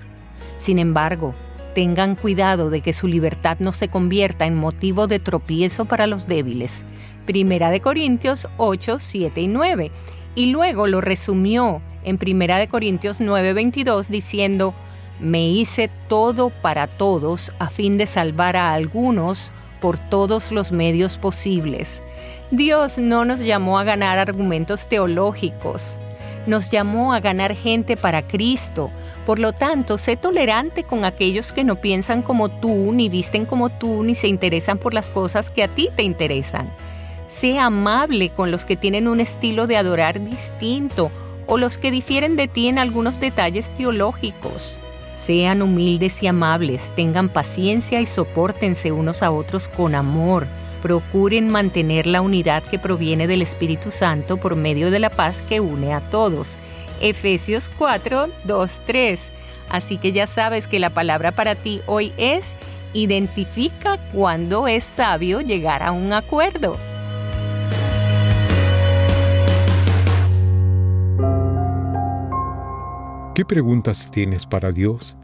Sin 0.56 0.78
embargo, 0.78 1.35
tengan 1.74 2.14
cuidado 2.14 2.70
de 2.70 2.80
que 2.80 2.92
su 2.92 3.06
libertad 3.06 3.56
no 3.61 3.72
se 3.72 3.88
convierta 3.88 4.46
en 4.46 4.56
motivo 4.56 5.06
de 5.06 5.18
tropiezo 5.18 5.85
para 5.85 6.06
los 6.06 6.26
débiles. 6.26 6.85
Primera 7.26 7.70
de 7.70 7.80
Corintios 7.80 8.48
8, 8.56 8.98
7 8.98 9.40
y 9.40 9.48
9. 9.48 9.90
Y 10.35 10.46
luego 10.46 10.87
lo 10.87 11.00
resumió 11.00 11.83
en 12.04 12.18
Primera 12.18 12.59
de 12.59 12.68
Corintios 12.68 13.20
9, 13.20 13.52
22 13.52 14.09
diciendo, 14.09 14.74
me 15.20 15.48
hice 15.48 15.90
todo 16.09 16.50
para 16.50 16.87
todos 16.87 17.52
a 17.59 17.68
fin 17.68 17.98
de 17.98 18.06
salvar 18.06 18.56
a 18.56 18.72
algunos 18.72 19.50
por 19.80 19.98
todos 19.98 20.52
los 20.52 20.72
medios 20.72 21.18
posibles. 21.18 22.02
Dios 22.50 22.98
no 22.98 23.24
nos 23.24 23.40
llamó 23.40 23.78
a 23.78 23.85
ganar 23.85 24.18
argumentos 24.18 24.88
teológicos, 24.88 25.98
nos 26.50 26.68
llamó 26.68 27.14
a 27.14 27.20
ganar 27.20 27.54
gente 27.54 27.96
para 27.96 28.26
Cristo. 28.26 28.90
Por 29.24 29.38
lo 29.38 29.52
tanto, 29.52 29.96
sé 29.96 30.16
tolerante 30.16 30.84
con 30.84 31.04
aquellos 31.04 31.52
que 31.52 31.64
no 31.64 31.76
piensan 31.76 32.20
como 32.20 32.48
tú, 32.48 32.92
ni 32.92 33.08
visten 33.08 33.46
como 33.46 33.70
tú, 33.70 34.02
ni 34.02 34.14
se 34.14 34.28
interesan 34.28 34.76
por 34.76 34.92
las 34.92 35.08
cosas 35.08 35.50
que 35.50 35.62
a 35.62 35.68
ti 35.68 35.88
te 35.96 36.02
interesan. 36.02 36.68
Sé 37.26 37.58
amable 37.58 38.30
con 38.30 38.50
los 38.50 38.64
que 38.64 38.76
tienen 38.76 39.06
un 39.06 39.20
estilo 39.20 39.66
de 39.66 39.76
adorar 39.76 40.22
distinto 40.22 41.12
o 41.46 41.58
los 41.58 41.78
que 41.78 41.90
difieren 41.90 42.36
de 42.36 42.48
ti 42.48 42.68
en 42.68 42.78
algunos 42.78 43.20
detalles 43.20 43.70
teológicos. 43.70 44.80
Sean 45.16 45.62
humildes 45.62 46.22
y 46.22 46.26
amables, 46.26 46.90
tengan 46.96 47.28
paciencia 47.28 48.00
y 48.00 48.06
soportense 48.06 48.90
unos 48.90 49.22
a 49.22 49.30
otros 49.30 49.68
con 49.68 49.94
amor. 49.94 50.46
Procuren 50.82 51.48
mantener 51.48 52.06
la 52.06 52.20
unidad 52.20 52.62
que 52.62 52.78
proviene 52.78 53.26
del 53.26 53.42
Espíritu 53.42 53.90
Santo 53.90 54.36
por 54.36 54.56
medio 54.56 54.90
de 54.90 54.98
la 54.98 55.10
paz 55.10 55.42
que 55.42 55.60
une 55.60 55.92
a 55.92 56.00
todos. 56.10 56.56
Efesios 57.00 57.70
4, 57.78 58.28
2, 58.44 58.80
3. 58.86 59.32
Así 59.68 59.98
que 59.98 60.12
ya 60.12 60.26
sabes 60.26 60.66
que 60.66 60.78
la 60.78 60.90
palabra 60.90 61.32
para 61.32 61.54
ti 61.54 61.80
hoy 61.86 62.12
es, 62.16 62.52
identifica 62.92 63.98
cuándo 64.12 64.68
es 64.68 64.84
sabio 64.84 65.40
llegar 65.40 65.82
a 65.82 65.92
un 65.92 66.12
acuerdo. 66.12 66.76
¿Qué 73.34 73.44
preguntas 73.44 74.10
tienes 74.10 74.44
para 74.44 74.70
Dios? 74.70 75.16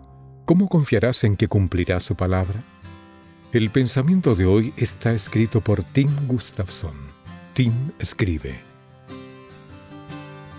¿cómo 0.46 0.68
confiarás 0.68 1.24
en 1.24 1.36
que 1.36 1.48
cumplirá 1.48 2.00
su 2.00 2.14
palabra? 2.14 2.62
El 3.52 3.70
pensamiento 3.70 4.34
de 4.34 4.44
hoy 4.44 4.74
está 4.76 5.12
escrito 5.12 5.60
por 5.60 5.84
Tim 5.84 6.10
Gustafson. 6.26 6.94
Tim 7.54 7.72
escribe. 8.00 8.56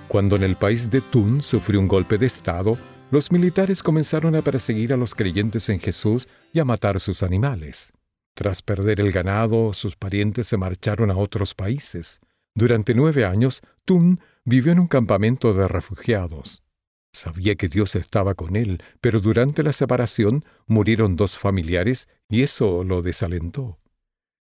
Cuando 0.08 0.38
en 0.38 0.44
el 0.44 0.56
país 0.56 0.90
de 0.90 1.02
Tun 1.02 1.44
sufrió 1.44 1.82
un 1.82 1.90
golpe 1.90 2.18
de 2.18 2.28
Estado, 2.28 2.78
los 3.12 3.30
militares 3.30 3.84
comenzaron 3.84 4.38
a 4.38 4.42
perseguir 4.42 4.94
a 4.94 4.98
los 4.98 5.14
creyentes 5.14 5.68
en 5.68 5.82
Jesús 5.82 6.30
y 6.54 6.60
a 6.60 6.66
matar 6.66 7.02
sus 7.02 7.24
animales. 7.24 7.92
Tras 8.34 8.62
perder 8.62 9.02
el 9.02 9.12
ganado, 9.12 9.74
sus 9.74 9.98
parientes 9.98 10.48
se 10.48 10.56
marcharon 10.56 11.12
a 11.12 11.18
otros 11.18 11.54
países. 11.54 12.22
Durante 12.56 12.94
nueve 12.94 13.26
años, 13.26 13.62
Tun 13.84 14.22
vivió 14.46 14.72
en 14.72 14.80
un 14.80 14.88
campamento 14.88 15.54
de 15.54 15.68
refugiados. 15.68 16.64
Sabía 17.12 17.56
que 17.56 17.68
Dios 17.68 17.96
estaba 17.96 18.34
con 18.34 18.56
él, 18.56 18.82
pero 19.02 19.20
durante 19.20 19.62
la 19.62 19.74
separación 19.74 20.46
murieron 20.68 21.16
dos 21.16 21.38
familiares 21.38 22.08
y 22.30 22.44
eso 22.44 22.84
lo 22.84 23.02
desalentó. 23.02 23.78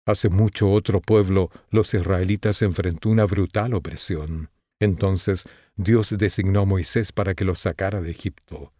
Hace 0.07 0.29
mucho 0.29 0.71
otro 0.71 1.01
pueblo, 1.01 1.51
los 1.71 1.95
israelitas 1.95 2.61
enfrentó 2.63 3.09
una 3.09 3.25
brutal 3.25 3.75
opresión. 3.75 4.51
Entonces 4.81 5.49
Dios 5.77 6.15
designó 6.19 6.61
a 6.61 6.65
Moisés 6.67 7.13
para 7.13 7.35
que 7.35 7.45
los 7.45 7.61
sacara 7.61 8.01
de 8.03 8.11
Egipto. 8.11 8.73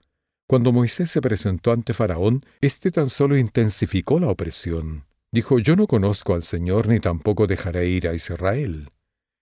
Cuando 0.47 0.73
Moisés 0.73 1.11
se 1.11 1.23
presentó 1.23 1.73
ante 1.73 1.95
Faraón, 1.95 2.45
éste 2.61 2.91
tan 2.91 3.09
solo 3.09 3.39
intensificó 3.39 4.21
la 4.21 4.29
opresión. 4.29 5.07
Dijo, 5.33 5.59
yo 5.59 5.75
no 5.77 5.87
conozco 5.87 6.35
al 6.35 6.43
Señor 6.43 6.89
ni 6.89 7.01
tampoco 7.01 7.47
dejaré 7.47 7.89
ir 7.89 8.07
a 8.07 8.15
Israel. 8.15 8.91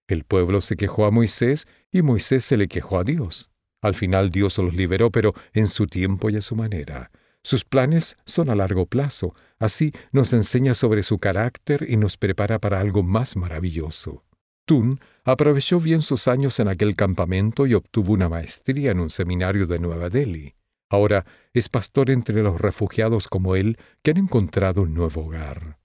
El 0.07 0.25
pueblo 0.25 0.61
se 0.61 0.77
quejó 0.77 1.05
a 1.05 1.11
Moisés 1.11 1.67
y 1.91 2.03
Moisés 2.03 2.45
se 2.45 2.57
le 2.57 2.69
quejó 2.69 2.99
a 2.99 3.05
Dios. 3.05 3.51
Al 3.81 3.95
final 3.95 4.31
Dios 4.31 4.57
los 4.59 4.75
liberó, 4.75 5.11
pero 5.11 5.33
en 5.53 5.67
su 5.67 5.87
tiempo 5.89 6.31
y 6.31 6.37
a 6.37 6.43
su 6.43 6.55
manera. 6.55 7.11
Sus 7.43 7.65
planes 7.65 8.17
son 8.25 8.51
a 8.51 8.55
largo 8.55 8.87
plazo, 8.87 9.35
así 9.63 9.93
nos 10.11 10.33
enseña 10.33 10.75
sobre 10.75 11.05
su 11.05 11.19
carácter 11.19 11.87
y 11.89 11.97
nos 11.97 12.17
prepara 12.17 12.59
para 12.59 12.81
algo 12.81 13.05
más 13.05 13.37
maravilloso. 13.37 14.25
Tun 14.67 15.01
aprovechó 15.25 15.79
bien 15.79 16.03
sus 16.03 16.27
años 16.27 16.59
en 16.59 16.67
aquel 16.67 16.97
campamento 16.97 17.67
y 17.67 17.75
obtuvo 17.75 18.13
una 18.13 18.29
maestría 18.29 18.91
en 18.91 18.99
un 18.99 19.11
seminario 19.11 19.69
de 19.69 19.79
Nueva 19.79 20.09
Delhi. 20.09 20.55
Ahora 20.91 21.25
es 21.55 21.69
pastor 21.69 22.11
entre 22.11 22.43
los 22.43 22.61
refugiados 22.61 23.29
como 23.29 23.55
él 23.55 23.79
que 24.03 24.11
han 24.11 24.19
encontrado 24.19 24.83
un 24.83 24.95
nuevo 24.95 25.27
hogar. 25.27 25.79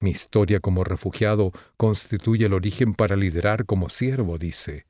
Mi 0.00 0.10
historia 0.10 0.60
como 0.60 0.84
refugiado 0.84 1.52
constituye 1.76 2.46
el 2.46 2.52
origen 2.52 2.94
para 2.94 3.16
liderar 3.16 3.66
como 3.66 3.88
siervo, 3.88 4.38
dice. 4.38 4.86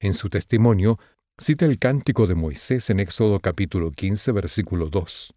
En 0.00 0.14
su 0.14 0.30
testimonio 0.30 0.98
cita 1.38 1.66
el 1.66 1.78
cántico 1.78 2.26
de 2.26 2.34
Moisés 2.34 2.88
en 2.88 3.00
Éxodo 3.00 3.38
capítulo 3.40 3.92
15, 3.92 4.32
versículo 4.32 4.88
2. 4.88 5.35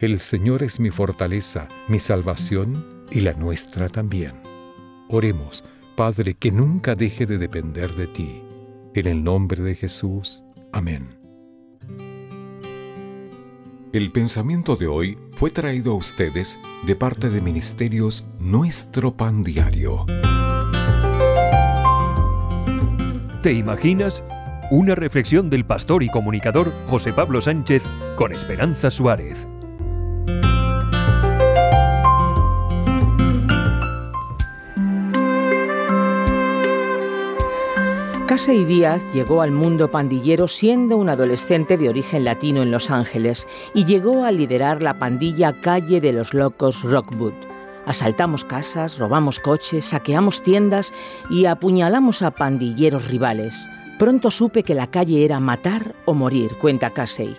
El 0.00 0.18
Señor 0.18 0.62
es 0.62 0.80
mi 0.80 0.88
fortaleza, 0.88 1.68
mi 1.86 2.00
salvación 2.00 3.04
y 3.10 3.20
la 3.20 3.34
nuestra 3.34 3.90
también. 3.90 4.32
Oremos, 5.10 5.62
Padre, 5.94 6.32
que 6.32 6.50
nunca 6.50 6.94
deje 6.94 7.26
de 7.26 7.36
depender 7.36 7.90
de 7.90 8.06
ti. 8.06 8.42
En 8.94 9.06
el 9.06 9.22
nombre 9.22 9.62
de 9.62 9.74
Jesús. 9.74 10.42
Amén. 10.72 11.18
El 13.92 14.10
pensamiento 14.10 14.76
de 14.76 14.86
hoy 14.86 15.18
fue 15.32 15.50
traído 15.50 15.92
a 15.92 15.96
ustedes 15.96 16.58
de 16.86 16.96
parte 16.96 17.28
de 17.28 17.42
Ministerios 17.42 18.24
Nuestro 18.38 19.14
Pan 19.14 19.42
Diario. 19.42 20.06
¿Te 23.42 23.52
imaginas? 23.52 24.24
Una 24.70 24.94
reflexión 24.94 25.50
del 25.50 25.66
pastor 25.66 26.02
y 26.02 26.08
comunicador 26.08 26.72
José 26.86 27.12
Pablo 27.12 27.42
Sánchez 27.42 27.86
con 28.16 28.32
Esperanza 28.32 28.90
Suárez. 28.90 29.46
Casey 38.30 38.64
Díaz 38.64 39.02
llegó 39.12 39.42
al 39.42 39.50
mundo 39.50 39.90
pandillero 39.90 40.46
siendo 40.46 40.96
un 40.98 41.08
adolescente 41.08 41.76
de 41.76 41.88
origen 41.88 42.22
latino 42.22 42.62
en 42.62 42.70
Los 42.70 42.88
Ángeles 42.88 43.48
y 43.74 43.86
llegó 43.86 44.22
a 44.22 44.30
liderar 44.30 44.82
la 44.82 45.00
pandilla 45.00 45.52
Calle 45.60 46.00
de 46.00 46.12
los 46.12 46.32
Locos 46.32 46.84
Rockwood. 46.84 47.32
Asaltamos 47.86 48.44
casas, 48.44 48.98
robamos 48.98 49.40
coches, 49.40 49.86
saqueamos 49.86 50.44
tiendas 50.44 50.92
y 51.28 51.46
apuñalamos 51.46 52.22
a 52.22 52.30
pandilleros 52.30 53.08
rivales. 53.08 53.68
Pronto 53.98 54.30
supe 54.30 54.62
que 54.62 54.76
la 54.76 54.86
calle 54.86 55.24
era 55.24 55.40
matar 55.40 55.96
o 56.04 56.14
morir, 56.14 56.52
cuenta 56.60 56.90
Casey. 56.90 57.36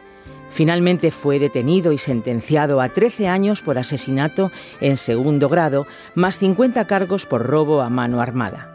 Finalmente 0.50 1.12
fue 1.12 1.40
detenido 1.40 1.94
y 1.94 2.00
sentenciado 2.00 2.82
a 2.82 2.90
13 2.90 3.30
años 3.30 3.62
por 3.62 3.78
asesinato 3.78 4.52
en 4.82 4.98
segundo 4.98 5.48
grado, 5.48 5.88
más 6.16 6.38
50 6.38 6.86
cargos 6.86 7.26
por 7.26 7.48
robo 7.48 7.80
a 7.80 7.90
mano 7.90 8.20
armada. 8.20 8.71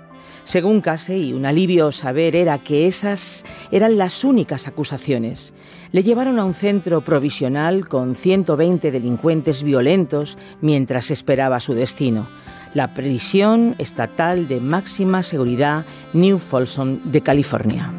Según 0.47 0.81
Casey, 0.81 1.33
un 1.33 1.45
alivio 1.45 1.91
saber 1.91 2.37
era 2.37 2.59
que 2.59 2.87
esas 2.87 3.45
eran 3.73 3.99
las 3.99 4.23
únicas 4.23 4.69
acusaciones. 4.69 5.53
Le 5.91 6.05
llevaron 6.05 6.39
a 6.39 6.45
un 6.45 6.55
centro 6.55 7.01
provisional 7.01 7.89
con 7.89 8.15
120 8.15 8.93
delincuentes 8.93 9.65
violentos 9.65 10.39
mientras 10.61 11.11
esperaba 11.11 11.59
su 11.59 11.75
destino, 11.75 12.29
la 12.75 12.95
prisión 12.95 13.75
estatal 13.79 14.47
de 14.47 14.61
máxima 14.61 15.25
seguridad 15.25 15.85
New 16.13 16.39
Folsom 16.39 17.01
de 17.11 17.23
California. 17.23 17.93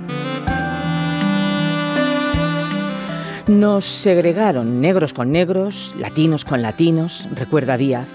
Nos 3.47 3.83
segregaron 3.83 4.79
negros 4.79 5.11
con 5.11 5.33
negros, 5.33 5.93
latinos 5.99 6.45
con 6.45 6.61
latinos, 6.61 7.27
recuerda 7.35 7.75
Díaz. 7.75 8.07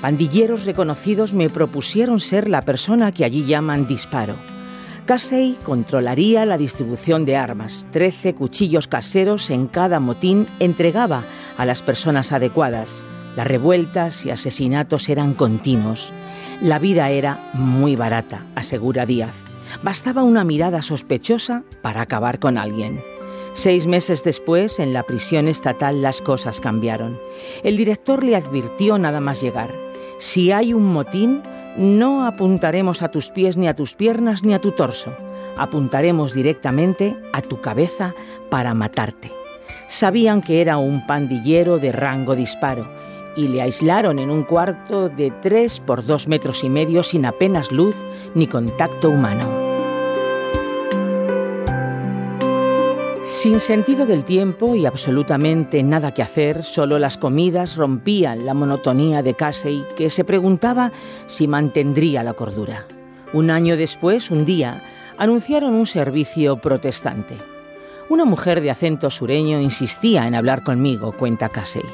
Pandilleros 0.00 0.64
reconocidos 0.64 1.32
me 1.32 1.48
propusieron 1.48 2.20
ser 2.20 2.48
la 2.48 2.62
persona 2.62 3.12
que 3.12 3.24
allí 3.24 3.46
llaman 3.46 3.86
disparo. 3.86 4.34
Casey 5.06 5.56
controlaría 5.62 6.44
la 6.44 6.58
distribución 6.58 7.24
de 7.24 7.36
armas. 7.36 7.86
Trece 7.92 8.34
cuchillos 8.34 8.88
caseros 8.88 9.50
en 9.50 9.68
cada 9.68 10.00
motín 10.00 10.46
entregaba 10.58 11.24
a 11.56 11.64
las 11.64 11.80
personas 11.80 12.32
adecuadas. 12.32 13.04
Las 13.36 13.46
revueltas 13.46 14.26
y 14.26 14.30
asesinatos 14.30 15.08
eran 15.08 15.34
continuos. 15.34 16.12
La 16.60 16.78
vida 16.78 17.08
era 17.10 17.50
muy 17.54 17.96
barata, 17.96 18.44
asegura 18.54 19.06
Díaz. 19.06 19.34
Bastaba 19.82 20.22
una 20.22 20.44
mirada 20.44 20.82
sospechosa 20.82 21.62
para 21.82 22.02
acabar 22.02 22.38
con 22.38 22.58
alguien. 22.58 23.00
Seis 23.54 23.86
meses 23.86 24.22
después, 24.24 24.78
en 24.78 24.92
la 24.92 25.04
prisión 25.04 25.48
estatal, 25.48 26.02
las 26.02 26.20
cosas 26.20 26.60
cambiaron. 26.60 27.18
El 27.62 27.76
director 27.76 28.22
le 28.22 28.36
advirtió 28.36 28.98
nada 28.98 29.20
más 29.20 29.40
llegar. 29.40 29.85
Si 30.18 30.50
hay 30.50 30.72
un 30.72 30.92
motín, 30.92 31.42
no 31.76 32.24
apuntaremos 32.24 33.02
a 33.02 33.10
tus 33.10 33.28
pies 33.28 33.56
ni 33.56 33.68
a 33.68 33.74
tus 33.74 33.94
piernas 33.94 34.44
ni 34.44 34.54
a 34.54 34.60
tu 34.60 34.72
torso. 34.72 35.12
Apuntaremos 35.58 36.32
directamente 36.32 37.16
a 37.32 37.42
tu 37.42 37.60
cabeza 37.60 38.14
para 38.50 38.74
matarte. 38.74 39.30
Sabían 39.88 40.40
que 40.40 40.60
era 40.60 40.78
un 40.78 41.06
pandillero 41.06 41.78
de 41.78 41.92
rango 41.92 42.34
disparo 42.34 42.88
y 43.36 43.48
le 43.48 43.60
aislaron 43.60 44.18
en 44.18 44.30
un 44.30 44.42
cuarto 44.42 45.08
de 45.08 45.30
tres 45.42 45.80
por 45.80 46.04
dos 46.04 46.26
metros 46.28 46.64
y 46.64 46.70
medio 46.70 47.02
sin 47.02 47.26
apenas 47.26 47.70
luz 47.70 47.94
ni 48.34 48.46
contacto 48.46 49.10
humano. 49.10 49.65
Sin 53.36 53.60
sentido 53.60 54.06
del 54.06 54.24
tiempo 54.24 54.76
y 54.76 54.86
absolutamente 54.86 55.82
nada 55.82 56.14
que 56.14 56.22
hacer, 56.22 56.64
solo 56.64 56.98
las 56.98 57.18
comidas 57.18 57.76
rompían 57.76 58.46
la 58.46 58.54
monotonía 58.54 59.22
de 59.22 59.34
Casey, 59.34 59.84
que 59.94 60.08
se 60.08 60.24
preguntaba 60.24 60.90
si 61.26 61.46
mantendría 61.46 62.22
la 62.22 62.32
cordura. 62.32 62.86
Un 63.34 63.50
año 63.50 63.76
después, 63.76 64.30
un 64.30 64.46
día, 64.46 64.82
anunciaron 65.18 65.74
un 65.74 65.84
servicio 65.84 66.56
protestante. 66.62 67.36
Una 68.08 68.24
mujer 68.24 68.62
de 68.62 68.70
acento 68.70 69.10
sureño 69.10 69.60
insistía 69.60 70.26
en 70.26 70.34
hablar 70.34 70.62
conmigo, 70.64 71.12
cuenta 71.12 71.50
Casey. 71.50 71.84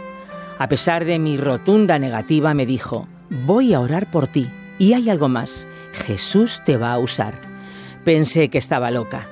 A 0.61 0.69
pesar 0.69 1.05
de 1.05 1.19
mi 1.19 1.39
rotunda 1.39 1.99
negativa, 1.99 2.55
me 2.55 2.67
dijo, 2.67 3.09
voy 3.47 3.75
a 3.75 3.81
orar 3.81 4.07
por 4.13 4.29
ti. 4.29 4.47
Y 4.79 4.93
hay 4.93 5.11
algo 5.11 5.29
más, 5.29 5.67
Jesús 6.07 6.63
te 6.65 6.77
va 6.77 6.93
a 6.93 6.99
usar. 7.01 7.35
Pensé 8.05 8.49
que 8.49 8.59
estaba 8.59 8.93
loca. 8.93 9.27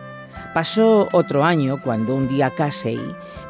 Pasó 0.55 1.09
otro 1.13 1.45
año 1.45 1.81
cuando 1.81 2.17
un 2.17 2.27
día 2.27 2.51
Casey 2.51 3.01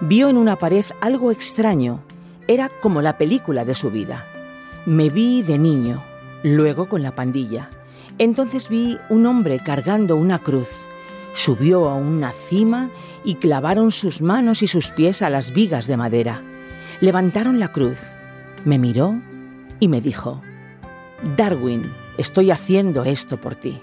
vio 0.03 0.29
en 0.29 0.37
una 0.37 0.57
pared 0.57 0.85
algo 1.01 1.33
extraño. 1.33 2.01
Era 2.47 2.71
como 2.83 3.01
la 3.01 3.17
película 3.17 3.65
de 3.65 3.75
su 3.75 3.91
vida. 3.91 4.27
Me 4.85 5.09
vi 5.09 5.43
de 5.43 5.59
niño, 5.59 6.03
luego 6.43 6.89
con 6.89 7.03
la 7.03 7.13
pandilla. 7.13 7.71
Entonces 8.19 8.69
vi 8.69 8.99
un 9.09 9.25
hombre 9.25 9.61
cargando 9.61 10.17
una 10.17 10.41
cruz. 10.41 10.69
Subió 11.35 11.89
a 11.89 11.95
una 11.95 12.33
cima 12.33 12.91
y 13.25 13.37
clavaron 13.37 13.93
sus 13.93 14.21
manos 14.21 14.63
y 14.63 14.67
sus 14.67 14.89
pies 14.89 15.23
a 15.23 15.31
las 15.31 15.55
vigas 15.55 15.87
de 15.87 15.97
madera. 15.97 16.43
Levantaron 17.01 17.59
la 17.59 17.69
cruz. 17.69 17.99
Me 18.67 18.79
miró 18.79 19.15
y 19.79 19.89
me 19.89 20.03
dijo, 20.03 20.43
Darwin, 21.37 21.83
estoy 22.19 22.51
haciendo 22.51 23.05
esto 23.05 23.39
por 23.39 23.55
ti. 23.55 23.81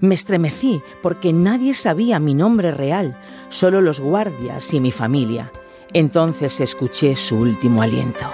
Me 0.00 0.14
estremecí 0.14 0.82
porque 1.02 1.32
nadie 1.32 1.74
sabía 1.74 2.18
mi 2.18 2.34
nombre 2.34 2.70
real, 2.70 3.18
solo 3.48 3.80
los 3.80 4.00
guardias 4.00 4.72
y 4.74 4.80
mi 4.80 4.92
familia. 4.92 5.50
Entonces 5.92 6.60
escuché 6.60 7.16
su 7.16 7.36
último 7.36 7.82
aliento. 7.82 8.26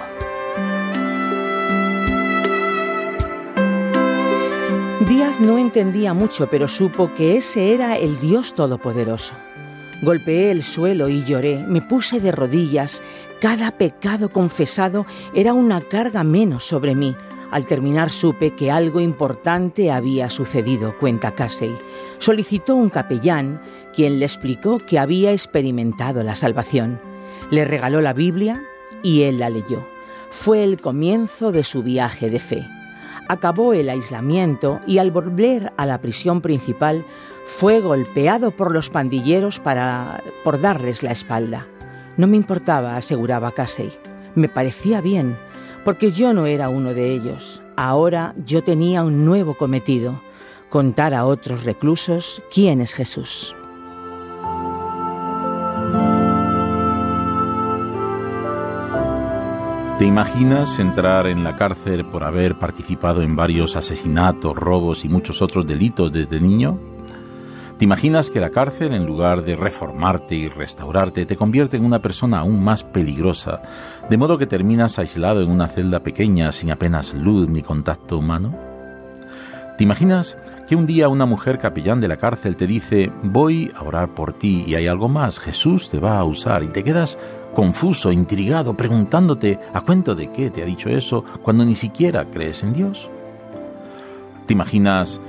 Díaz 5.07 5.39
no 5.39 5.57
entendía 5.57 6.13
mucho, 6.13 6.47
pero 6.47 6.67
supo 6.67 7.13
que 7.13 7.37
ese 7.37 7.73
era 7.73 7.95
el 7.95 8.19
Dios 8.19 8.53
Todopoderoso. 8.53 9.33
Golpeé 10.01 10.51
el 10.51 10.63
suelo 10.63 11.07
y 11.07 11.23
lloré, 11.23 11.63
me 11.67 11.81
puse 11.81 12.19
de 12.19 12.31
rodillas. 12.31 13.01
Cada 13.39 13.71
pecado 13.71 14.29
confesado 14.29 15.05
era 15.33 15.53
una 15.53 15.79
carga 15.81 16.23
menos 16.23 16.65
sobre 16.65 16.95
mí. 16.95 17.15
Al 17.53 17.67
terminar 17.67 18.09
supe 18.09 18.55
que 18.55 18.71
algo 18.71 18.99
importante 18.99 19.91
había 19.91 20.31
sucedido, 20.31 20.97
cuenta 20.99 21.35
Casey. 21.35 21.77
Solicitó 22.17 22.73
un 22.73 22.89
capellán, 22.89 23.61
quien 23.95 24.17
le 24.17 24.25
explicó 24.25 24.79
que 24.79 24.97
había 24.97 25.31
experimentado 25.31 26.23
la 26.23 26.33
salvación. 26.33 26.99
Le 27.51 27.63
regaló 27.63 28.01
la 28.01 28.13
Biblia 28.13 28.63
y 29.03 29.21
él 29.21 29.37
la 29.37 29.51
leyó. 29.51 29.85
Fue 30.31 30.63
el 30.63 30.81
comienzo 30.81 31.51
de 31.51 31.63
su 31.63 31.83
viaje 31.83 32.31
de 32.31 32.39
fe. 32.39 32.65
Acabó 33.27 33.73
el 33.73 33.87
aislamiento 33.89 34.79
y 34.87 34.97
al 34.97 35.11
volver 35.11 35.73
a 35.77 35.85
la 35.85 35.99
prisión 35.99 36.41
principal 36.41 37.05
fue 37.45 37.81
golpeado 37.81 38.49
por 38.49 38.71
los 38.71 38.89
pandilleros 38.89 39.59
para 39.59 40.23
por 40.43 40.59
darles 40.59 41.03
la 41.03 41.11
espalda. 41.11 41.67
No 42.17 42.25
me 42.25 42.35
importaba, 42.35 42.97
aseguraba 42.97 43.51
Casey. 43.51 43.91
Me 44.33 44.49
parecía 44.49 45.01
bien, 45.01 45.37
porque 45.83 46.11
yo 46.11 46.33
no 46.33 46.45
era 46.45 46.69
uno 46.69 46.93
de 46.93 47.13
ellos. 47.13 47.61
Ahora 47.75 48.33
yo 48.45 48.63
tenía 48.63 49.03
un 49.03 49.25
nuevo 49.25 49.55
cometido, 49.55 50.19
contar 50.69 51.13
a 51.13 51.25
otros 51.25 51.63
reclusos 51.63 52.41
quién 52.51 52.81
es 52.81 52.93
Jesús. 52.93 53.55
¿Te 59.97 60.05
imaginas 60.05 60.79
entrar 60.79 61.27
en 61.27 61.43
la 61.43 61.55
cárcel 61.55 62.03
por 62.03 62.23
haber 62.23 62.55
participado 62.55 63.21
en 63.21 63.35
varios 63.35 63.75
asesinatos, 63.75 64.57
robos 64.57 65.05
y 65.05 65.09
muchos 65.09 65.41
otros 65.41 65.65
delitos 65.65 66.11
desde 66.11 66.41
niño? 66.41 66.92
¿Te 67.77 67.85
imaginas 67.85 68.29
que 68.29 68.39
la 68.39 68.51
cárcel, 68.51 68.93
en 68.93 69.05
lugar 69.05 69.43
de 69.43 69.55
reformarte 69.55 70.35
y 70.35 70.47
restaurarte, 70.47 71.25
te 71.25 71.35
convierte 71.35 71.75
en 71.75 71.85
una 71.85 72.01
persona 72.01 72.39
aún 72.39 72.63
más 72.63 72.83
peligrosa, 72.83 73.61
de 74.09 74.17
modo 74.17 74.37
que 74.37 74.45
terminas 74.45 74.99
aislado 74.99 75.41
en 75.41 75.49
una 75.49 75.67
celda 75.67 76.01
pequeña 76.01 76.51
sin 76.51 76.71
apenas 76.71 77.15
luz 77.15 77.49
ni 77.49 77.63
contacto 77.63 78.19
humano? 78.19 78.55
¿Te 79.75 79.83
imaginas 79.83 80.37
que 80.67 80.75
un 80.75 80.85
día 80.85 81.09
una 81.09 81.25
mujer 81.25 81.57
capellán 81.57 81.99
de 81.99 82.07
la 82.07 82.17
cárcel 82.17 82.55
te 82.55 82.67
dice, 82.67 83.11
voy 83.23 83.71
a 83.75 83.81
orar 83.81 84.13
por 84.13 84.33
ti 84.33 84.63
y 84.67 84.75
hay 84.75 84.87
algo 84.87 85.09
más, 85.09 85.39
Jesús 85.39 85.89
te 85.89 85.99
va 85.99 86.19
a 86.19 86.23
usar 86.23 86.61
y 86.61 86.67
te 86.67 86.83
quedas 86.83 87.17
confuso, 87.55 88.11
intrigado, 88.11 88.77
preguntándote 88.77 89.59
a 89.73 89.81
cuento 89.81 90.13
de 90.13 90.31
qué 90.31 90.51
te 90.51 90.61
ha 90.61 90.65
dicho 90.65 90.89
eso 90.89 91.25
cuando 91.41 91.65
ni 91.65 91.73
siquiera 91.73 92.25
crees 92.25 92.61
en 92.61 92.73
Dios? 92.73 93.09
¿Te 94.45 94.53
imaginas 94.53 95.19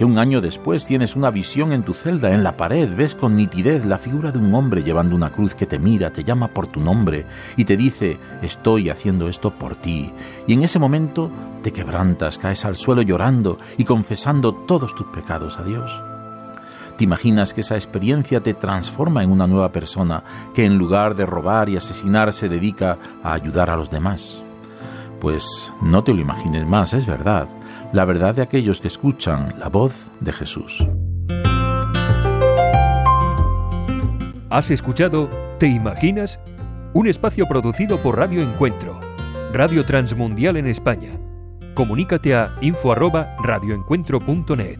que 0.00 0.06
un 0.06 0.18
año 0.18 0.40
después 0.40 0.86
tienes 0.86 1.14
una 1.14 1.30
visión 1.30 1.74
en 1.74 1.82
tu 1.82 1.92
celda, 1.92 2.32
en 2.32 2.42
la 2.42 2.56
pared, 2.56 2.88
ves 2.96 3.14
con 3.14 3.36
nitidez 3.36 3.84
la 3.84 3.98
figura 3.98 4.32
de 4.32 4.38
un 4.38 4.54
hombre 4.54 4.82
llevando 4.82 5.14
una 5.14 5.28
cruz 5.28 5.54
que 5.54 5.66
te 5.66 5.78
mira, 5.78 6.08
te 6.08 6.24
llama 6.24 6.48
por 6.48 6.68
tu 6.68 6.80
nombre 6.80 7.26
y 7.58 7.66
te 7.66 7.76
dice, 7.76 8.18
estoy 8.40 8.88
haciendo 8.88 9.28
esto 9.28 9.50
por 9.50 9.74
ti. 9.74 10.10
Y 10.46 10.54
en 10.54 10.62
ese 10.62 10.78
momento 10.78 11.30
te 11.62 11.74
quebrantas, 11.74 12.38
caes 12.38 12.64
al 12.64 12.76
suelo 12.76 13.02
llorando 13.02 13.58
y 13.76 13.84
confesando 13.84 14.54
todos 14.54 14.94
tus 14.94 15.06
pecados 15.08 15.58
a 15.58 15.64
Dios. 15.64 15.92
¿Te 16.96 17.04
imaginas 17.04 17.52
que 17.52 17.60
esa 17.60 17.74
experiencia 17.74 18.40
te 18.40 18.54
transforma 18.54 19.22
en 19.22 19.30
una 19.30 19.46
nueva 19.46 19.70
persona 19.70 20.24
que 20.54 20.64
en 20.64 20.78
lugar 20.78 21.14
de 21.14 21.26
robar 21.26 21.68
y 21.68 21.76
asesinar 21.76 22.32
se 22.32 22.48
dedica 22.48 22.96
a 23.22 23.34
ayudar 23.34 23.68
a 23.68 23.76
los 23.76 23.90
demás? 23.90 24.42
Pues 25.20 25.74
no 25.82 26.02
te 26.02 26.14
lo 26.14 26.22
imagines 26.22 26.66
más, 26.66 26.94
es 26.94 27.04
verdad 27.04 27.48
la 27.92 28.04
verdad 28.04 28.34
de 28.34 28.42
aquellos 28.42 28.80
que 28.80 28.88
escuchan 28.88 29.54
la 29.58 29.68
voz 29.68 30.10
de 30.20 30.32
Jesús. 30.32 30.84
¿Has 34.50 34.70
escuchado 34.70 35.30
¿Te 35.60 35.68
imaginas? 35.68 36.40
Un 36.94 37.06
espacio 37.06 37.46
producido 37.46 38.02
por 38.02 38.16
Radio 38.16 38.40
Encuentro, 38.40 38.98
Radio 39.52 39.84
Transmundial 39.84 40.56
en 40.56 40.66
España. 40.66 41.10
Comunícate 41.74 42.34
a 42.34 42.56
info@radioencuentro.net. 42.62 44.78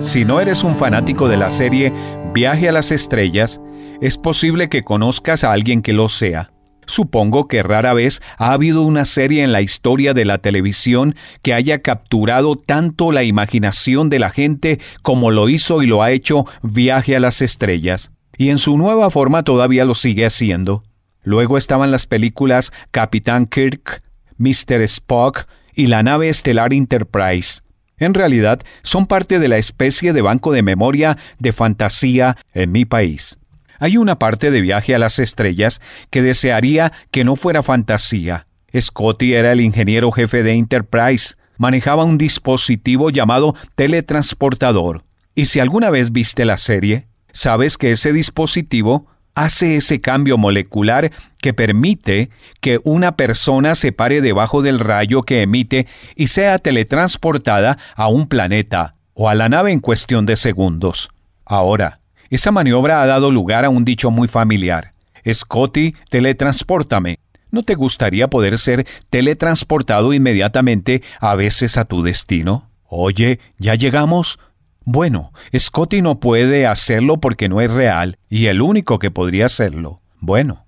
Si 0.00 0.24
no 0.24 0.40
eres 0.40 0.64
un 0.64 0.76
fanático 0.76 1.28
de 1.28 1.36
la 1.36 1.50
serie 1.50 1.92
Viaje 2.32 2.70
a 2.70 2.72
las 2.72 2.90
Estrellas, 2.90 3.60
es 4.00 4.18
posible 4.18 4.68
que 4.68 4.82
conozcas 4.82 5.44
a 5.44 5.52
alguien 5.52 5.82
que 5.82 5.92
lo 5.92 6.08
sea. 6.08 6.50
Supongo 6.86 7.48
que 7.48 7.62
rara 7.62 7.94
vez 7.94 8.20
ha 8.36 8.52
habido 8.52 8.82
una 8.82 9.04
serie 9.04 9.42
en 9.42 9.52
la 9.52 9.62
historia 9.62 10.12
de 10.12 10.24
la 10.24 10.38
televisión 10.38 11.14
que 11.42 11.54
haya 11.54 11.80
capturado 11.80 12.56
tanto 12.56 13.12
la 13.12 13.22
imaginación 13.22 14.10
de 14.10 14.18
la 14.18 14.30
gente 14.30 14.80
como 15.02 15.30
lo 15.30 15.48
hizo 15.48 15.82
y 15.82 15.86
lo 15.86 16.02
ha 16.02 16.10
hecho 16.10 16.44
Viaje 16.62 17.16
a 17.16 17.20
las 17.20 17.40
Estrellas. 17.40 18.12
Y 18.36 18.50
en 18.50 18.58
su 18.58 18.76
nueva 18.76 19.10
forma 19.10 19.44
todavía 19.44 19.84
lo 19.84 19.94
sigue 19.94 20.26
haciendo. 20.26 20.82
Luego 21.22 21.56
estaban 21.56 21.90
las 21.90 22.06
películas 22.06 22.72
Capitán 22.90 23.46
Kirk, 23.46 24.02
Mr. 24.36 24.82
Spock 24.82 25.46
y 25.74 25.86
la 25.86 26.02
nave 26.02 26.28
estelar 26.28 26.74
Enterprise. 26.74 27.60
En 27.96 28.12
realidad, 28.12 28.60
son 28.82 29.06
parte 29.06 29.38
de 29.38 29.48
la 29.48 29.56
especie 29.56 30.12
de 30.12 30.20
banco 30.20 30.52
de 30.52 30.62
memoria 30.62 31.16
de 31.38 31.52
fantasía 31.52 32.36
en 32.52 32.72
mi 32.72 32.84
país. 32.84 33.38
Hay 33.78 33.96
una 33.96 34.18
parte 34.18 34.50
de 34.50 34.60
Viaje 34.60 34.94
a 34.94 34.98
las 34.98 35.18
Estrellas 35.18 35.80
que 36.10 36.22
desearía 36.22 36.92
que 37.10 37.24
no 37.24 37.36
fuera 37.36 37.62
fantasía. 37.62 38.46
Scotty 38.78 39.34
era 39.34 39.52
el 39.52 39.60
ingeniero 39.60 40.10
jefe 40.12 40.42
de 40.42 40.52
Enterprise. 40.52 41.34
Manejaba 41.58 42.04
un 42.04 42.18
dispositivo 42.18 43.10
llamado 43.10 43.54
teletransportador. 43.76 45.04
Y 45.34 45.46
si 45.46 45.60
alguna 45.60 45.90
vez 45.90 46.12
viste 46.12 46.44
la 46.44 46.56
serie, 46.56 47.06
sabes 47.32 47.78
que 47.78 47.92
ese 47.92 48.12
dispositivo 48.12 49.06
hace 49.34 49.76
ese 49.76 50.00
cambio 50.00 50.38
molecular 50.38 51.10
que 51.40 51.52
permite 51.52 52.30
que 52.60 52.80
una 52.84 53.16
persona 53.16 53.74
se 53.74 53.92
pare 53.92 54.20
debajo 54.20 54.62
del 54.62 54.78
rayo 54.78 55.22
que 55.22 55.42
emite 55.42 55.86
y 56.14 56.28
sea 56.28 56.58
teletransportada 56.58 57.78
a 57.96 58.08
un 58.08 58.28
planeta 58.28 58.92
o 59.12 59.28
a 59.28 59.34
la 59.34 59.48
nave 59.48 59.72
en 59.72 59.80
cuestión 59.80 60.26
de 60.26 60.36
segundos. 60.36 61.10
Ahora, 61.44 62.00
esa 62.34 62.50
maniobra 62.50 63.02
ha 63.02 63.06
dado 63.06 63.30
lugar 63.30 63.64
a 63.64 63.70
un 63.70 63.84
dicho 63.84 64.10
muy 64.10 64.28
familiar. 64.28 64.92
Scotty, 65.30 65.94
teletranspórtame. 66.10 67.18
¿No 67.50 67.62
te 67.62 67.76
gustaría 67.76 68.28
poder 68.28 68.58
ser 68.58 68.86
teletransportado 69.10 70.12
inmediatamente 70.12 71.02
a 71.20 71.36
veces 71.36 71.78
a 71.78 71.84
tu 71.84 72.02
destino? 72.02 72.70
Oye, 72.86 73.38
¿ya 73.58 73.76
llegamos? 73.76 74.40
Bueno, 74.84 75.32
Scotty 75.56 76.02
no 76.02 76.18
puede 76.18 76.66
hacerlo 76.66 77.18
porque 77.18 77.48
no 77.48 77.60
es 77.60 77.70
real, 77.70 78.18
y 78.28 78.46
el 78.46 78.60
único 78.60 78.98
que 78.98 79.10
podría 79.10 79.46
hacerlo, 79.46 80.02
bueno. 80.18 80.66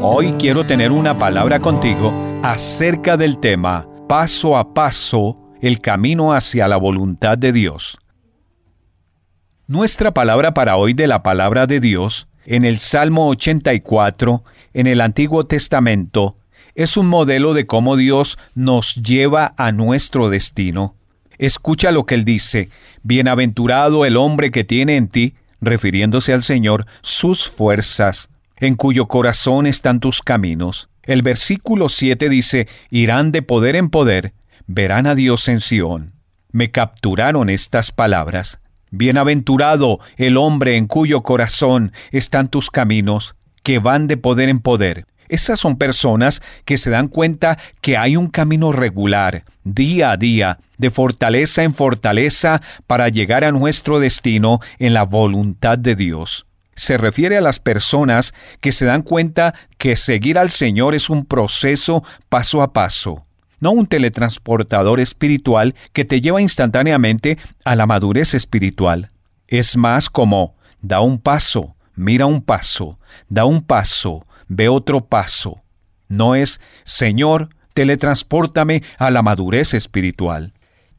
Hoy 0.00 0.32
quiero 0.38 0.64
tener 0.64 0.92
una 0.92 1.18
palabra 1.18 1.58
contigo 1.58 2.12
acerca 2.42 3.16
del 3.16 3.38
tema 3.38 3.86
paso 4.08 4.56
a 4.56 4.72
paso 4.72 5.36
el 5.60 5.80
camino 5.80 6.32
hacia 6.32 6.68
la 6.68 6.76
voluntad 6.76 7.36
de 7.36 7.52
Dios. 7.52 7.98
Nuestra 9.70 10.12
palabra 10.12 10.52
para 10.52 10.74
hoy 10.74 10.94
de 10.94 11.06
la 11.06 11.22
palabra 11.22 11.68
de 11.68 11.78
Dios, 11.78 12.26
en 12.44 12.64
el 12.64 12.80
Salmo 12.80 13.28
84, 13.28 14.42
en 14.74 14.88
el 14.88 15.00
Antiguo 15.00 15.44
Testamento, 15.44 16.34
es 16.74 16.96
un 16.96 17.06
modelo 17.06 17.54
de 17.54 17.66
cómo 17.66 17.96
Dios 17.96 18.36
nos 18.56 18.96
lleva 18.96 19.54
a 19.56 19.70
nuestro 19.70 20.28
destino. 20.28 20.96
Escucha 21.38 21.92
lo 21.92 22.04
que 22.04 22.16
él 22.16 22.24
dice, 22.24 22.68
Bienaventurado 23.04 24.04
el 24.04 24.16
hombre 24.16 24.50
que 24.50 24.64
tiene 24.64 24.96
en 24.96 25.06
ti, 25.06 25.34
refiriéndose 25.60 26.32
al 26.32 26.42
Señor, 26.42 26.86
sus 27.00 27.48
fuerzas, 27.48 28.28
en 28.56 28.74
cuyo 28.74 29.06
corazón 29.06 29.68
están 29.68 30.00
tus 30.00 30.20
caminos. 30.20 30.88
El 31.04 31.22
versículo 31.22 31.88
7 31.88 32.28
dice, 32.28 32.66
Irán 32.90 33.30
de 33.30 33.42
poder 33.42 33.76
en 33.76 33.88
poder, 33.88 34.32
verán 34.66 35.06
a 35.06 35.14
Dios 35.14 35.46
en 35.46 35.60
Sión. 35.60 36.14
Me 36.50 36.72
capturaron 36.72 37.48
estas 37.48 37.92
palabras. 37.92 38.59
Bienaventurado 38.90 40.00
el 40.16 40.36
hombre 40.36 40.76
en 40.76 40.86
cuyo 40.86 41.22
corazón 41.22 41.92
están 42.10 42.48
tus 42.48 42.70
caminos, 42.70 43.34
que 43.62 43.78
van 43.78 44.06
de 44.06 44.16
poder 44.16 44.48
en 44.48 44.60
poder. 44.60 45.06
Esas 45.28 45.60
son 45.60 45.76
personas 45.76 46.42
que 46.64 46.76
se 46.76 46.90
dan 46.90 47.06
cuenta 47.06 47.56
que 47.80 47.96
hay 47.96 48.16
un 48.16 48.28
camino 48.28 48.72
regular, 48.72 49.44
día 49.62 50.10
a 50.10 50.16
día, 50.16 50.58
de 50.76 50.90
fortaleza 50.90 51.62
en 51.62 51.72
fortaleza 51.72 52.60
para 52.88 53.08
llegar 53.08 53.44
a 53.44 53.52
nuestro 53.52 54.00
destino 54.00 54.58
en 54.80 54.92
la 54.92 55.04
voluntad 55.04 55.78
de 55.78 55.94
Dios. 55.94 56.46
Se 56.74 56.96
refiere 56.96 57.36
a 57.36 57.42
las 57.42 57.60
personas 57.60 58.34
que 58.60 58.72
se 58.72 58.86
dan 58.86 59.02
cuenta 59.02 59.54
que 59.78 59.94
seguir 59.94 60.36
al 60.36 60.50
Señor 60.50 60.94
es 60.94 61.10
un 61.10 61.24
proceso 61.26 62.02
paso 62.28 62.62
a 62.62 62.72
paso. 62.72 63.24
No 63.60 63.70
un 63.70 63.86
teletransportador 63.86 65.00
espiritual 65.00 65.74
que 65.92 66.04
te 66.04 66.20
lleva 66.20 66.42
instantáneamente 66.42 67.38
a 67.64 67.76
la 67.76 67.86
madurez 67.86 68.34
espiritual. 68.34 69.10
Es 69.46 69.76
más 69.76 70.10
como 70.10 70.56
da 70.82 71.00
un 71.00 71.18
paso, 71.18 71.76
mira 71.94 72.26
un 72.26 72.42
paso, 72.42 72.98
da 73.28 73.44
un 73.44 73.62
paso, 73.62 74.26
ve 74.48 74.68
otro 74.68 75.04
paso. 75.06 75.62
No 76.08 76.34
es, 76.34 76.60
Señor, 76.84 77.50
teletranspórtame 77.74 78.82
a 78.98 79.10
la 79.10 79.22
madurez 79.22 79.74
espiritual. 79.74 80.54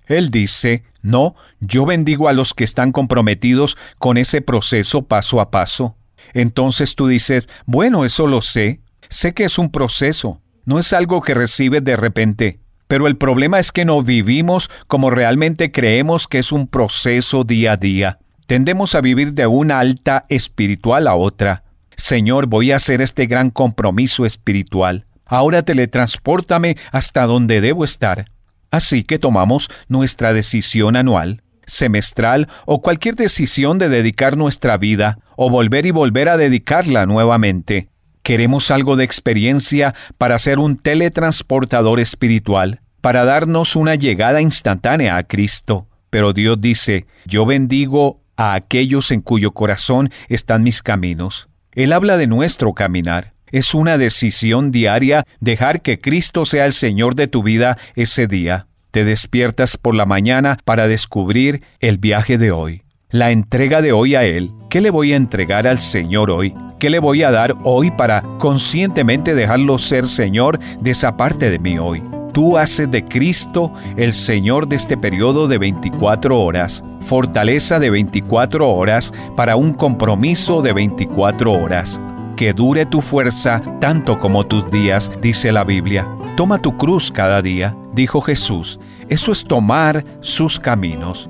Él 0.06 0.30
dice, 0.30 0.84
no, 1.02 1.36
yo 1.60 1.86
bendigo 1.86 2.28
a 2.28 2.34
los 2.34 2.54
que 2.54 2.64
están 2.64 2.92
comprometidos 2.92 3.78
con 3.98 4.18
ese 4.18 4.42
proceso 4.42 5.04
paso 5.04 5.42
a 5.42 5.52
paso. 5.52 5.96
Entonces 6.34 6.96
tú 6.96 7.08
dices, 7.08 7.50
bueno, 7.66 8.06
eso 8.06 8.28
lo 8.28 8.42
sé, 8.42 8.82
sé 9.10 9.34
que 9.34 9.46
es 9.46 9.58
un 9.58 9.72
proceso, 9.72 10.42
no 10.66 10.80
es 10.80 10.94
algo 10.94 11.22
que 11.22 11.34
recibes 11.34 11.84
de 11.84 11.96
repente, 11.96 12.60
pero 12.88 13.08
el 13.08 13.16
problema 13.18 13.60
es 13.60 13.72
que 13.72 13.86
no 13.86 14.02
vivimos 14.02 14.70
como 14.88 15.10
realmente 15.10 15.72
creemos 15.72 16.28
que 16.28 16.40
es 16.40 16.52
un 16.52 16.68
proceso 16.68 17.44
día 17.44 17.74
a 17.74 17.78
día. 17.78 18.20
Tendemos 18.48 18.96
a 18.96 19.02
vivir 19.02 19.34
de 19.34 19.48
una 19.48 19.80
alta 19.80 20.26
espiritual 20.28 21.08
a 21.08 21.16
otra. 21.16 21.64
Señor, 21.96 22.48
voy 22.48 22.74
a 22.74 22.76
hacer 22.76 23.02
este 23.02 23.28
gran 23.28 23.50
compromiso 23.50 24.26
espiritual. 24.26 25.06
Ahora 25.26 25.64
teletranspórtame 25.64 26.76
hasta 26.92 27.26
donde 27.26 27.62
debo 27.62 27.86
estar. 27.86 28.26
Así 28.72 29.04
que 29.06 29.20
tomamos 29.20 29.70
nuestra 29.88 30.34
decisión 30.34 30.98
anual, 30.98 31.44
semestral 31.66 32.50
o 32.66 32.82
cualquier 32.82 33.16
decisión 33.16 33.78
de 33.78 33.88
dedicar 33.88 34.36
nuestra 34.36 34.78
vida 34.78 35.20
o 35.38 35.50
volver 35.50 35.86
y 35.86 35.92
volver 35.92 36.28
a 36.28 36.36
dedicarla 36.36 37.06
nuevamente. 37.06 37.91
Queremos 38.24 38.70
algo 38.72 38.96
de 38.96 39.04
experiencia 39.04 39.96
para 40.18 40.38
ser 40.38 40.60
un 40.60 40.78
teletransportador 40.78 42.00
espiritual, 42.00 42.82
para 43.02 43.26
darnos 43.26 43.76
una 43.76 43.96
llegada 43.96 44.42
instantánea 44.42 45.18
a 45.18 45.24
Cristo. 45.24 45.88
Pero 46.10 46.34
Dios 46.34 46.60
dice, 46.62 47.06
yo 47.26 47.46
bendigo 47.46 48.22
a 48.38 48.54
aquellos 48.54 49.12
en 49.12 49.22
cuyo 49.22 49.52
corazón 49.52 50.10
están 50.30 50.64
mis 50.64 50.84
caminos. 50.84 51.48
Él 51.74 51.94
habla 51.94 52.18
de 52.18 52.28
nuestro 52.28 52.74
caminar. 52.74 53.34
Es 53.48 53.74
una 53.74 53.98
decisión 53.98 54.72
diaria 54.72 55.26
dejar 55.40 55.82
que 55.82 56.00
Cristo 56.00 56.46
sea 56.46 56.66
el 56.66 56.74
Señor 56.74 57.16
de 57.16 57.28
tu 57.28 57.44
vida 57.44 57.78
ese 57.96 58.28
día. 58.28 58.68
Te 58.92 59.04
despiertas 59.04 59.78
por 59.78 59.96
la 59.96 60.06
mañana 60.06 60.58
para 60.64 60.88
descubrir 60.88 61.64
el 61.80 61.98
viaje 61.98 62.38
de 62.38 62.52
hoy, 62.52 62.84
la 63.10 63.32
entrega 63.32 63.82
de 63.82 63.94
hoy 63.94 64.16
a 64.16 64.26
Él. 64.26 64.52
¿Qué 64.70 64.82
le 64.82 64.90
voy 64.90 65.14
a 65.14 65.18
entregar 65.18 65.66
al 65.66 65.80
Señor 65.80 66.30
hoy? 66.30 66.54
¿Qué 66.82 66.90
le 66.90 66.98
voy 66.98 67.22
a 67.22 67.30
dar 67.30 67.56
hoy 67.64 67.92
para 67.92 68.24
conscientemente 68.40 69.36
dejarlo 69.36 69.78
ser 69.78 70.08
Señor 70.08 70.58
de 70.80 70.90
esa 70.90 71.16
parte 71.16 71.52
de 71.52 71.60
mí 71.60 71.78
hoy? 71.78 72.02
Tú 72.34 72.58
haces 72.58 72.90
de 72.90 73.06
Cristo 73.06 73.72
el 73.98 74.14
Señor 74.14 74.68
de 74.68 74.78
este 74.78 74.98
periodo 74.98 75.48
de 75.48 75.60
24 75.60 76.42
horas, 76.42 76.84
fortaleza 77.02 77.78
de 77.78 77.92
24 77.92 78.68
horas 78.68 79.14
para 79.36 79.58
un 79.58 79.74
compromiso 79.74 80.64
de 80.64 80.74
24 80.74 81.52
horas 81.52 82.02
que 82.36 82.52
dure 82.52 82.88
tu 82.88 83.02
fuerza 83.02 83.62
tanto 83.80 84.18
como 84.18 84.48
tus 84.48 84.72
días, 84.72 85.12
dice 85.22 85.52
la 85.52 85.64
Biblia. 85.64 86.08
Toma 86.36 86.60
tu 86.60 86.78
cruz 86.78 87.12
cada 87.12 87.44
día, 87.44 87.78
dijo 87.94 88.22
Jesús. 88.22 88.80
Eso 89.08 89.32
es 89.32 89.44
tomar 89.44 90.04
sus 90.22 90.60
caminos. 90.60 91.30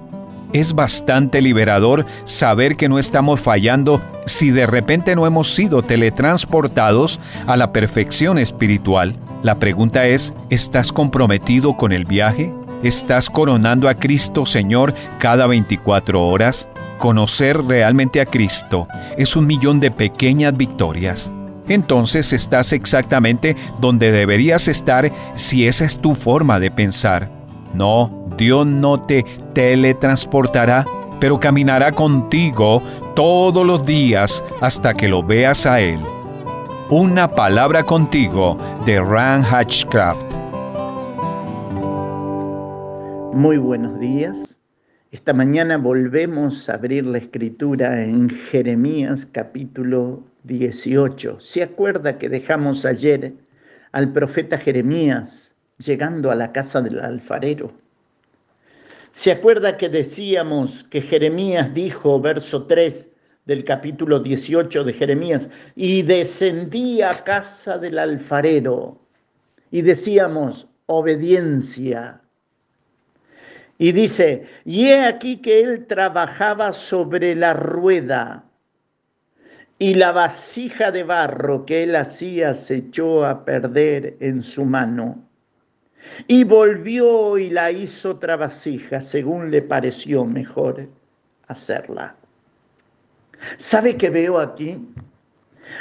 Es 0.53 0.73
bastante 0.73 1.41
liberador 1.41 2.05
saber 2.25 2.75
que 2.75 2.89
no 2.89 2.99
estamos 2.99 3.39
fallando 3.39 4.01
si 4.25 4.51
de 4.51 4.65
repente 4.65 5.15
no 5.15 5.25
hemos 5.25 5.53
sido 5.53 5.81
teletransportados 5.81 7.19
a 7.47 7.55
la 7.55 7.71
perfección 7.71 8.37
espiritual. 8.37 9.15
La 9.43 9.55
pregunta 9.55 10.05
es, 10.07 10.33
¿estás 10.49 10.91
comprometido 10.91 11.77
con 11.77 11.93
el 11.93 12.05
viaje? 12.05 12.53
¿Estás 12.83 13.29
coronando 13.29 13.87
a 13.87 13.95
Cristo 13.95 14.45
Señor 14.45 14.93
cada 15.19 15.47
24 15.47 16.27
horas? 16.27 16.67
Conocer 16.97 17.63
realmente 17.63 18.19
a 18.19 18.25
Cristo 18.25 18.87
es 19.17 19.35
un 19.35 19.47
millón 19.47 19.79
de 19.79 19.89
pequeñas 19.89 20.55
victorias. 20.57 21.31
Entonces 21.69 22.33
estás 22.33 22.73
exactamente 22.73 23.55
donde 23.79 24.11
deberías 24.11 24.67
estar 24.67 25.09
si 25.35 25.67
esa 25.67 25.85
es 25.85 25.97
tu 25.97 26.13
forma 26.13 26.59
de 26.59 26.71
pensar. 26.71 27.40
No, 27.73 28.27
Dios 28.37 28.65
no 28.65 29.01
te 29.01 29.25
teletransportará, 29.53 30.85
pero 31.19 31.39
caminará 31.39 31.91
contigo 31.91 32.81
todos 33.15 33.65
los 33.65 33.85
días 33.85 34.43
hasta 34.59 34.93
que 34.93 35.07
lo 35.07 35.23
veas 35.23 35.65
a 35.65 35.79
Él. 35.79 35.99
Una 36.89 37.29
palabra 37.29 37.83
contigo 37.83 38.57
de 38.85 38.99
Ran 38.99 39.43
Hatchcraft. 39.43 40.25
Muy 43.33 43.57
buenos 43.57 43.97
días. 43.99 44.59
Esta 45.11 45.33
mañana 45.33 45.77
volvemos 45.77 46.67
a 46.67 46.73
abrir 46.73 47.05
la 47.05 47.17
escritura 47.17 48.03
en 48.03 48.29
Jeremías 48.29 49.27
capítulo 49.31 50.23
18. 50.43 51.39
¿Se 51.39 51.63
acuerda 51.63 52.17
que 52.17 52.27
dejamos 52.27 52.85
ayer 52.85 53.33
al 53.91 54.11
profeta 54.11 54.57
Jeremías 54.57 55.50
llegando 55.81 56.31
a 56.31 56.35
la 56.35 56.51
casa 56.51 56.81
del 56.81 56.99
alfarero? 56.99 57.71
¿Se 59.11 59.31
acuerda 59.31 59.77
que 59.77 59.89
decíamos 59.89 60.83
que 60.85 61.01
Jeremías 61.01 61.73
dijo, 61.73 62.19
verso 62.21 62.65
3 62.65 63.09
del 63.45 63.65
capítulo 63.65 64.19
18 64.19 64.83
de 64.83 64.93
Jeremías, 64.93 65.49
y 65.75 66.01
descendí 66.03 67.01
a 67.01 67.11
casa 67.23 67.77
del 67.77 67.99
alfarero? 67.99 68.99
Y 69.69 69.81
decíamos, 69.81 70.67
obediencia, 70.85 72.21
y 73.81 73.93
dice, 73.93 74.45
y 74.63 74.89
he 74.89 75.05
aquí 75.05 75.37
que 75.37 75.61
él 75.61 75.87
trabajaba 75.87 76.71
sobre 76.71 77.33
la 77.33 77.55
rueda 77.55 78.43
y 79.79 79.95
la 79.95 80.11
vasija 80.11 80.91
de 80.91 81.01
barro 81.01 81.65
que 81.65 81.81
él 81.81 81.95
hacía 81.95 82.53
se 82.53 82.75
echó 82.75 83.25
a 83.25 83.43
perder 83.43 84.17
en 84.19 84.43
su 84.43 84.65
mano. 84.65 85.27
Y 86.27 86.43
volvió 86.43 87.37
y 87.37 87.49
la 87.49 87.71
hizo 87.71 88.11
otra 88.11 88.35
vasija 88.35 89.01
según 89.01 89.51
le 89.51 89.61
pareció 89.61 90.25
mejor 90.25 90.87
hacerla. 91.47 92.15
¿Sabe 93.57 93.97
qué 93.97 94.09
veo 94.09 94.39
aquí? 94.39 94.77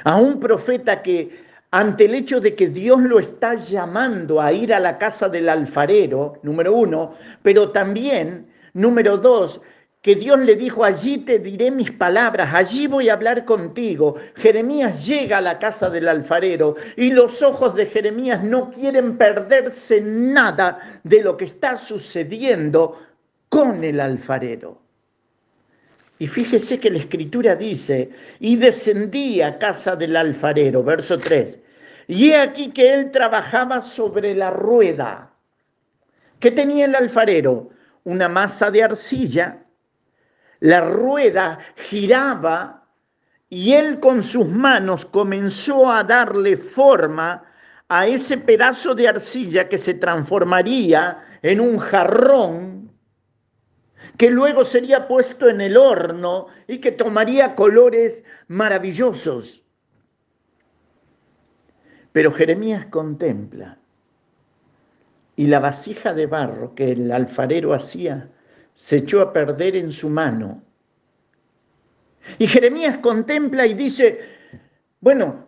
A 0.05 0.17
un 0.17 0.41
profeta 0.41 1.03
que 1.03 1.51
ante 1.71 2.07
el 2.07 2.15
hecho 2.15 2.41
de 2.41 2.55
que 2.55 2.69
Dios 2.69 3.01
lo 3.01 3.21
está 3.21 3.55
llamando 3.55 4.41
a 4.41 4.53
ir 4.53 4.75
a 4.75 4.81
la 4.81 4.99
casa 4.99 5.29
del 5.29 5.49
alfarero, 5.49 6.35
número 6.43 6.75
uno, 6.75 7.15
pero 7.43 7.71
también, 7.71 8.47
número 8.75 9.19
dos, 9.19 9.61
que 10.03 10.15
Dios 10.15 10.39
le 10.39 10.57
dijo, 10.57 10.83
allí 10.83 11.19
te 11.19 11.39
diré 11.39 11.71
mis 11.71 11.91
palabras, 11.91 12.55
allí 12.55 12.87
voy 12.87 13.11
a 13.11 13.13
hablar 13.13 13.45
contigo. 13.45 14.17
Jeremías 14.37 15.07
llega 15.07 15.39
a 15.39 15.43
la 15.43 15.59
casa 15.59 15.91
del 15.91 16.09
alfarero 16.09 16.77
y 16.97 17.11
los 17.11 17.43
ojos 17.43 17.75
de 17.75 17.85
Jeremías 17.85 18.43
no 18.43 18.71
quieren 18.71 19.19
perderse 19.19 20.01
nada 20.01 21.01
de 21.05 21.23
lo 21.23 21.37
que 21.37 21.45
está 21.45 21.77
sucediendo 21.77 22.99
con 23.51 23.85
el 23.85 24.01
alfarero. 24.01 24.81
Y 26.19 26.29
fíjese 26.29 26.81
que 26.81 26.91
la 26.91 26.99
escritura 26.99 27.55
dice, 27.55 28.11
y 28.41 28.57
descendí 28.57 29.43
a 29.43 29.59
casa 29.59 29.97
del 29.97 30.17
alfarero, 30.17 30.83
verso 30.83 31.19
3. 31.19 31.59
Y 32.09 32.31
he 32.31 32.37
aquí 32.37 32.73
que 32.73 32.93
él 32.93 33.11
trabajaba 33.11 33.83
sobre 33.83 34.35
la 34.35 34.51
rueda. 34.51 35.31
¿Qué 36.39 36.51
tenía 36.51 36.87
el 36.87 36.95
alfarero? 36.95 37.71
Una 38.05 38.29
masa 38.29 38.71
de 38.71 38.83
arcilla. 38.83 39.65
La 40.61 40.81
rueda 40.81 41.59
giraba 41.77 42.87
y 43.49 43.73
él 43.73 43.99
con 43.99 44.23
sus 44.23 44.47
manos 44.47 45.05
comenzó 45.07 45.91
a 45.91 46.05
darle 46.05 46.57
forma 46.57 47.45
a 47.89 48.07
ese 48.07 48.39
pedazo 48.39 48.95
de 48.95 49.09
arcilla 49.09 49.69
que 49.69 49.79
se 49.79 49.95
transformaría 49.95 51.25
en 51.43 51.61
un 51.61 51.79
jarrón 51.79 52.93
que 54.17 54.31
luego 54.31 54.65
sería 54.65 55.09
puesto 55.09 55.49
en 55.49 55.63
el 55.63 55.77
horno 55.77 56.49
y 56.69 56.79
que 56.79 56.93
tomaría 56.93 57.55
colores 57.55 58.23
maravillosos. 58.49 59.65
Pero 62.13 62.33
Jeremías 62.33 62.87
contempla 62.87 63.79
y 65.37 65.47
la 65.47 65.59
vasija 65.59 66.13
de 66.13 66.27
barro 66.27 66.75
que 66.75 66.93
el 66.93 67.11
alfarero 67.11 67.73
hacía 67.73 68.29
se 68.81 68.97
echó 68.97 69.21
a 69.21 69.31
perder 69.31 69.77
en 69.77 69.93
su 69.93 70.09
mano. 70.09 70.63
Y 72.39 72.47
Jeremías 72.47 72.97
contempla 72.99 73.67
y 73.67 73.75
dice, 73.75 74.21
bueno, 75.01 75.45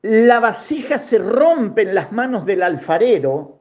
la 0.00 0.40
vasija 0.40 0.98
se 0.98 1.18
rompe 1.18 1.82
en 1.82 1.94
las 1.94 2.12
manos 2.12 2.46
del 2.46 2.62
alfarero 2.62 3.56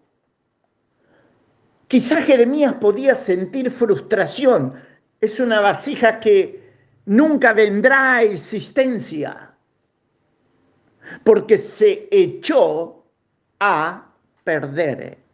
Quizá 1.88 2.22
Jeremías 2.22 2.76
podía 2.76 3.16
sentir 3.16 3.70
frustración. 3.70 4.74
Es 5.22 5.40
una 5.40 5.60
vasija 5.60 6.20
que 6.20 6.64
nunca 7.06 7.54
vendrá 7.54 8.16
a 8.16 8.24
existencia 8.24 9.52
porque 11.24 11.58
se 11.58 12.08
echó 12.10 13.06
a 13.60 14.12
perder. 14.44 15.25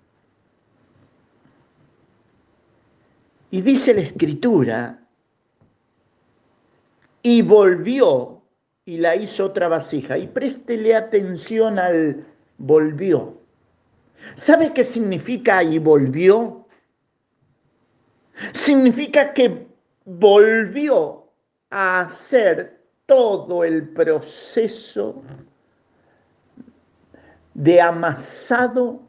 Y 3.52 3.62
dice 3.62 3.94
la 3.94 4.02
escritura, 4.02 5.02
y 7.24 7.42
volvió 7.42 8.42
y 8.86 8.98
la 8.98 9.16
hizo 9.16 9.46
otra 9.46 9.68
vasija. 9.68 10.18
Y 10.18 10.28
préstele 10.28 10.96
atención 10.96 11.80
al 11.80 12.26
volvió. 12.58 13.42
¿Sabe 14.36 14.74
qué 14.74 14.84
significa 14.84 15.64
y 15.64 15.80
volvió? 15.80 16.68
Significa 18.54 19.34
que 19.34 19.68
volvió 20.06 21.28
a 21.70 22.02
hacer 22.02 22.82
todo 23.06 23.64
el 23.64 23.90
proceso 23.90 25.22
de 27.54 27.82
amasado, 27.82 29.02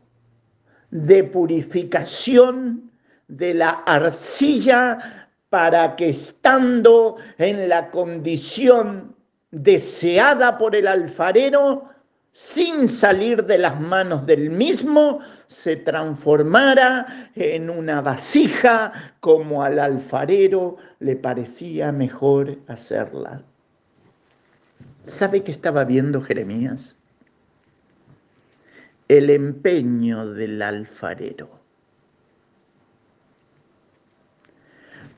de 0.91 1.25
purificación 1.25 2.92
de 3.33 3.55
la 3.55 3.71
arcilla 3.87 5.29
para 5.49 5.97
que 5.97 6.11
estando 6.11 7.17
en 7.39 7.69
la 7.69 7.91
condición 7.91 9.17
deseada 9.51 10.59
por 10.59 10.77
el 10.77 10.87
alfarero, 10.87 11.89
sin 12.33 12.89
salir 12.89 13.45
de 13.45 13.59
las 13.59 13.81
manos 13.81 14.27
del 14.27 14.51
mismo, 14.51 15.21
se 15.49 15.77
transformara 15.77 17.31
en 17.35 17.71
una 17.71 18.01
vasija 18.01 19.15
como 19.21 19.63
al 19.63 19.79
alfarero 19.79 20.77
le 20.99 21.17
parecía 21.17 21.91
mejor 21.91 22.59
hacerla. 22.69 23.43
¿Sabe 25.05 25.43
qué 25.43 25.53
estaba 25.53 25.85
viendo 25.85 26.21
Jeremías? 26.21 26.97
El 29.09 29.31
empeño 29.31 30.33
del 30.33 30.61
alfarero. 30.63 31.62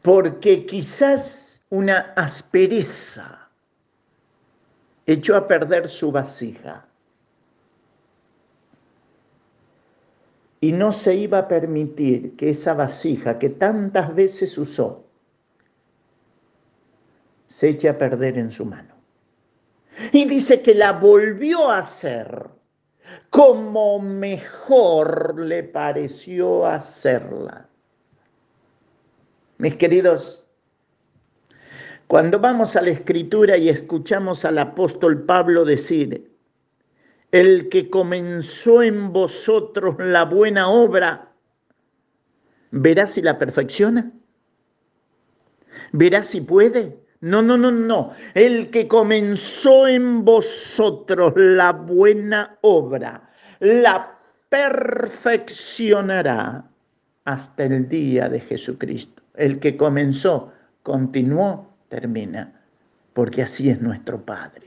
Porque 0.04 0.66
quizás 0.66 1.62
una 1.70 2.12
aspereza 2.14 3.48
echó 5.06 5.34
a 5.34 5.48
perder 5.48 5.88
su 5.88 6.12
vasija 6.12 6.84
y 10.60 10.72
no 10.72 10.92
se 10.92 11.14
iba 11.14 11.38
a 11.38 11.48
permitir 11.48 12.36
que 12.36 12.50
esa 12.50 12.74
vasija 12.74 13.38
que 13.38 13.48
tantas 13.48 14.14
veces 14.14 14.58
usó 14.58 15.06
se 17.48 17.70
eche 17.70 17.88
a 17.88 17.96
perder 17.96 18.36
en 18.36 18.50
su 18.50 18.66
mano. 18.66 18.92
Y 20.12 20.26
dice 20.26 20.60
que 20.60 20.74
la 20.74 20.92
volvió 20.92 21.70
a 21.70 21.78
hacer 21.78 22.50
como 23.30 24.00
mejor 24.00 25.40
le 25.40 25.62
pareció 25.62 26.66
hacerla. 26.66 27.70
Mis 29.58 29.76
queridos, 29.76 30.44
cuando 32.06 32.38
vamos 32.38 32.76
a 32.76 32.82
la 32.82 32.90
escritura 32.90 33.56
y 33.56 33.68
escuchamos 33.68 34.44
al 34.44 34.58
apóstol 34.58 35.24
Pablo 35.24 35.64
decir, 35.64 36.30
el 37.30 37.68
que 37.68 37.90
comenzó 37.90 38.82
en 38.82 39.12
vosotros 39.12 39.96
la 39.98 40.24
buena 40.24 40.68
obra, 40.68 41.32
verá 42.70 43.08
si 43.08 43.20
la 43.22 43.38
perfecciona, 43.38 44.12
verá 45.92 46.22
si 46.22 46.40
puede. 46.40 47.02
No, 47.20 47.42
no, 47.42 47.56
no, 47.56 47.72
no. 47.72 48.12
El 48.34 48.70
que 48.70 48.86
comenzó 48.86 49.88
en 49.88 50.24
vosotros 50.24 51.32
la 51.36 51.72
buena 51.72 52.58
obra, 52.60 53.32
la 53.60 54.18
perfeccionará 54.48 56.70
hasta 57.24 57.64
el 57.64 57.88
día 57.88 58.28
de 58.28 58.38
Jesucristo. 58.40 59.23
El 59.34 59.60
que 59.60 59.76
comenzó, 59.76 60.52
continuó, 60.82 61.74
termina, 61.88 62.62
porque 63.12 63.42
así 63.42 63.70
es 63.70 63.80
nuestro 63.80 64.24
Padre, 64.24 64.66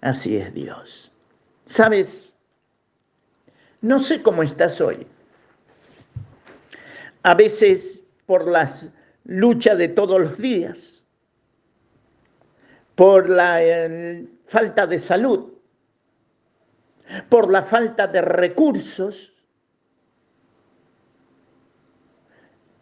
así 0.00 0.36
es 0.36 0.52
Dios. 0.52 1.12
¿Sabes? 1.64 2.36
No 3.80 3.98
sé 3.98 4.22
cómo 4.22 4.42
estás 4.42 4.80
hoy. 4.80 5.06
A 7.22 7.34
veces 7.34 8.00
por 8.24 8.46
las 8.48 8.88
luchas 9.24 9.76
de 9.78 9.88
todos 9.88 10.20
los 10.20 10.38
días, 10.38 11.06
por 12.94 13.28
la 13.28 13.62
eh, 13.62 14.26
falta 14.46 14.86
de 14.86 14.98
salud, 14.98 15.52
por 17.28 17.50
la 17.50 17.62
falta 17.62 18.06
de 18.06 18.22
recursos, 18.22 19.32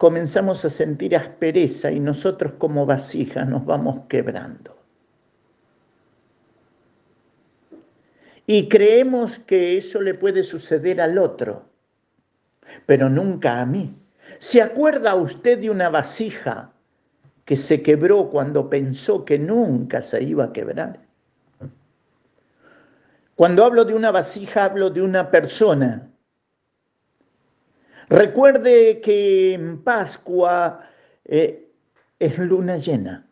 comenzamos 0.05 0.63
a 0.67 0.69
sentir 0.69 1.17
aspereza 1.17 1.91
y 1.91 1.99
nosotros 1.99 2.53
como 2.59 2.85
vasijas 2.85 3.49
nos 3.49 3.65
vamos 3.65 4.01
quebrando. 4.07 4.77
Y 8.47 8.69
creemos 8.69 9.39
que 9.39 9.79
eso 9.79 10.03
le 10.03 10.13
puede 10.13 10.45
suceder 10.45 11.01
al 11.01 11.17
otro, 11.17 11.65
pero 12.85 13.09
nunca 13.09 13.63
a 13.63 13.65
mí. 13.65 13.97
¿Se 14.41 14.61
acuerda 14.61 15.15
usted 15.15 15.59
de 15.59 15.71
una 15.71 15.89
vasija 15.89 16.71
que 17.47 17.57
se 17.57 17.83
quebró 17.83 18.29
cuando 18.29 18.69
pensó 18.69 19.25
que 19.25 19.39
nunca 19.39 20.03
se 20.03 20.23
iba 20.23 20.45
a 20.45 20.53
quebrar? 20.53 21.01
Cuando 23.37 23.65
hablo 23.65 23.87
de 23.87 23.95
una 23.95 24.11
vasija, 24.11 24.67
hablo 24.67 24.91
de 24.91 25.01
una 25.01 25.31
persona. 25.31 26.11
Recuerde 28.09 29.01
que 29.01 29.55
en 29.55 29.83
Pascua 29.83 30.89
eh, 31.25 31.71
es 32.19 32.39
luna 32.39 32.77
llena. 32.77 33.27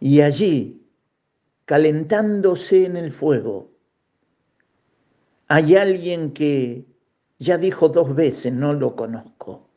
Y 0.00 0.20
allí 0.20 0.82
calentándose 1.66 2.86
en 2.86 2.96
el 2.96 3.12
fuego. 3.12 3.70
Hay 5.48 5.76
alguien 5.76 6.32
que 6.32 6.86
ya 7.38 7.58
dijo 7.58 7.88
dos 7.88 8.14
veces, 8.14 8.52
no 8.52 8.72
lo 8.72 8.96
conozco. 8.96 9.68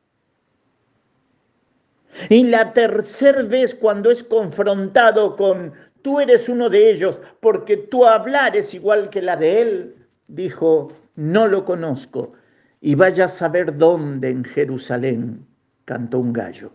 Y 2.29 2.45
la 2.45 2.73
tercera 2.73 3.43
vez 3.43 3.75
cuando 3.75 4.11
es 4.11 4.23
confrontado 4.23 5.35
con, 5.35 5.73
tú 6.01 6.19
eres 6.19 6.49
uno 6.49 6.69
de 6.69 6.91
ellos, 6.91 7.17
porque 7.39 7.77
tu 7.77 8.05
hablar 8.05 8.55
es 8.55 8.73
igual 8.73 9.09
que 9.09 9.21
la 9.21 9.35
de 9.35 9.61
él, 9.61 9.98
dijo, 10.29 10.93
no 11.15 11.47
lo 11.47 11.65
conozco. 11.65 12.33
Y 12.79 12.95
vaya 12.95 13.25
a 13.25 13.29
saber 13.29 13.77
dónde 13.77 14.29
en 14.29 14.45
Jerusalén 14.45 15.45
cantó 15.83 16.19
un 16.19 16.31
gallo. 16.31 16.71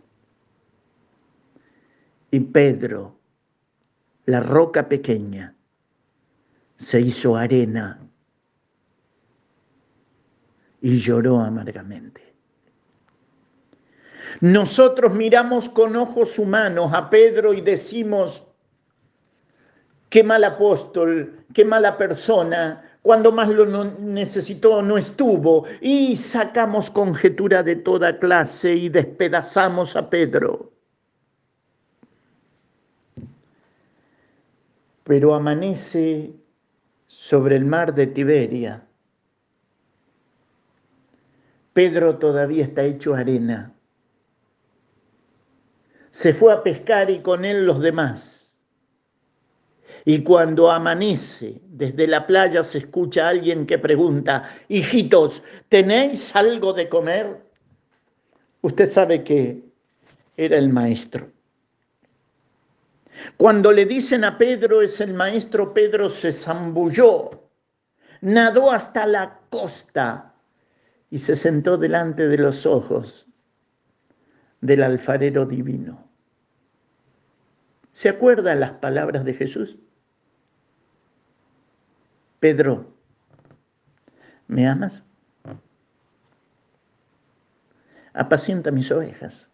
Y 2.31 2.41
Pedro 2.41 3.17
la 4.27 4.41
roca 4.41 4.89
pequeña 4.89 5.55
se 6.77 7.01
hizo 7.01 7.37
arena 7.37 8.01
y 10.81 10.99
lloró 10.99 11.41
amargamente. 11.41 12.23
Nosotros 14.41 15.15
miramos 15.15 15.69
con 15.69 15.95
ojos 15.97 16.39
humanos 16.39 16.93
a 16.93 17.09
Pedro 17.09 17.55
y 17.55 17.61
decimos, 17.61 18.45
qué 20.11 20.25
mal 20.25 20.45
apóstol, 20.45 21.45
qué 21.55 21.65
mala 21.65 21.97
persona, 21.97 22.84
cuando 23.05 23.31
más 23.31 23.49
lo 23.49 23.85
necesitó 24.01 24.83
no 24.83 24.99
estuvo, 24.99 25.67
y 25.81 26.17
sacamos 26.17 26.91
conjetura 26.91 27.63
de 27.63 27.77
toda 27.77 28.19
clase 28.19 28.75
y 28.75 28.89
despedazamos 28.89 29.95
a 29.95 30.11
Pedro. 30.11 30.75
pero 35.05 35.35
amanece 35.35 36.35
sobre 37.07 37.57
el 37.57 37.67
mar 37.67 37.95
de 37.95 38.07
Tiberia. 38.09 38.87
Pedro 41.75 42.19
todavía 42.19 42.65
está 42.65 42.83
hecho 42.83 43.15
arena. 43.15 43.75
Se 46.11 46.33
fue 46.33 46.53
a 46.53 46.63
pescar 46.63 47.11
y 47.11 47.21
con 47.21 47.45
él 47.45 47.67
los 47.67 47.81
demás. 47.81 48.44
Y 50.05 50.23
cuando 50.23 50.71
amanece, 50.71 51.63
desde 51.67 52.07
la 52.07 52.27
playa 52.27 52.63
se 52.63 52.79
escucha 52.79 53.27
a 53.27 53.31
alguien 53.31 53.67
que 53.67 53.79
pregunta, 53.79 54.51
hijitos, 54.69 55.43
¿tenéis 55.69 56.37
algo 56.37 56.75
de 56.75 56.89
comer? 56.91 57.43
Usted 58.61 58.87
sabe 58.87 59.25
que 59.25 59.63
era 60.37 60.59
el 60.59 60.69
maestro. 60.69 61.31
Cuando 63.39 63.73
le 63.73 63.87
dicen 63.87 64.25
a 64.25 64.37
Pedro 64.37 64.83
es 64.83 65.01
el 65.01 65.15
maestro, 65.15 65.73
Pedro 65.73 66.11
se 66.11 66.33
zambulló, 66.33 67.49
nadó 68.21 68.71
hasta 68.71 69.07
la 69.07 69.41
costa 69.49 70.35
y 71.11 71.19
se 71.19 71.35
sentó 71.37 71.79
delante 71.79 72.29
de 72.29 72.39
los 72.39 72.67
ojos 72.67 73.27
del 74.61 74.83
alfarero 74.83 75.47
divino. 75.47 76.09
¿Se 77.93 78.09
acuerdan 78.09 78.61
las 78.61 78.73
palabras 78.73 79.25
de 79.25 79.35
Jesús? 79.35 79.79
Pedro, 82.45 82.93
¿me 84.49 84.69
amas? 84.69 85.03
apacienta 88.13 88.71
mis 88.71 88.91
ovejas. 88.91 89.49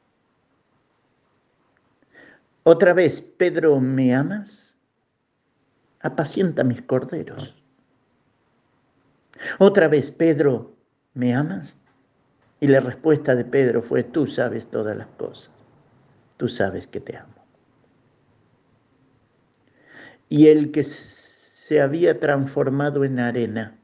Otra 2.65 2.93
vez, 2.93 3.21
Pedro, 3.21 3.79
¿me 3.79 4.13
amas? 4.13 4.77
Apacienta 6.01 6.65
mis 6.65 6.83
corderos. 6.83 7.63
Otra 9.61 9.87
vez, 9.87 10.11
Pedro, 10.11 10.75
¿me 11.15 11.33
amas? 11.33 11.77
Y 12.59 12.67
la 12.67 12.81
respuesta 12.81 13.37
de 13.37 13.45
Pedro 13.45 13.83
fue, 13.83 14.03
tú 14.03 14.27
sabes 14.27 14.69
todas 14.69 14.97
las 14.97 15.07
cosas, 15.17 15.53
tú 16.39 16.49
sabes 16.49 16.89
que 16.89 16.99
te 16.99 17.17
amo. 17.17 17.37
Y 20.29 20.49
el 20.49 20.73
que 20.73 20.83
se 21.71 21.81
había 21.81 22.19
transformado 22.19 23.05
en 23.05 23.21
arena. 23.21 23.79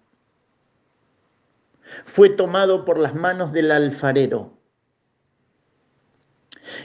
Fue 2.04 2.30
tomado 2.30 2.84
por 2.84 2.98
las 2.98 3.14
manos 3.14 3.52
del 3.52 3.70
alfarero. 3.70 4.54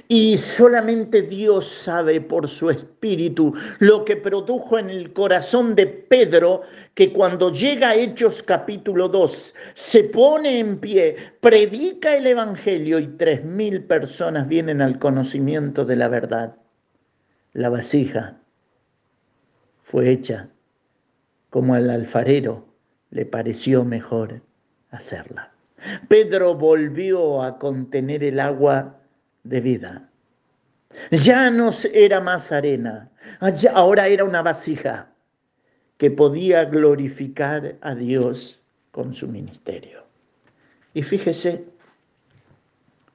Y 0.07 0.37
solamente 0.37 1.23
Dios 1.23 1.67
sabe 1.67 2.21
por 2.21 2.47
su 2.47 2.69
espíritu 2.69 3.51
lo 3.79 4.05
que 4.05 4.15
produjo 4.15 4.77
en 4.77 4.91
el 4.91 5.11
corazón 5.11 5.73
de 5.73 5.87
Pedro, 5.87 6.61
que 6.93 7.11
cuando 7.11 7.51
llega 7.51 7.89
a 7.89 7.95
Hechos 7.95 8.43
capítulo 8.43 9.09
2, 9.09 9.55
se 9.73 10.03
pone 10.03 10.59
en 10.59 10.77
pie, 10.77 11.15
predica 11.39 12.15
el 12.15 12.27
Evangelio 12.27 12.99
y 12.99 13.07
tres 13.07 13.43
mil 13.43 13.85
personas 13.85 14.47
vienen 14.47 14.83
al 14.83 14.99
conocimiento 14.99 15.83
de 15.83 15.95
la 15.95 16.09
verdad. 16.09 16.57
La 17.53 17.69
vasija 17.69 18.37
fue 19.81 20.11
hecha 20.11 20.47
como 21.51 21.75
al 21.75 21.91
alfarero 21.91 22.65
le 23.11 23.27
pareció 23.27 23.85
mejor 23.85 24.41
hacerla. 24.89 25.51
Pedro 26.07 26.55
volvió 26.55 27.43
a 27.43 27.59
contener 27.59 28.23
el 28.23 28.39
agua 28.39 28.99
de 29.43 29.61
vida. 29.61 30.09
Ya 31.11 31.49
no 31.49 31.71
era 31.93 32.19
más 32.19 32.51
arena, 32.51 33.11
ahora 33.73 34.07
era 34.07 34.23
una 34.23 34.41
vasija 34.41 35.09
que 35.97 36.09
podía 36.09 36.65
glorificar 36.65 37.75
a 37.81 37.95
Dios 37.95 38.59
con 38.91 39.13
su 39.13 39.27
ministerio. 39.27 40.03
Y 40.93 41.03
fíjese, 41.03 41.65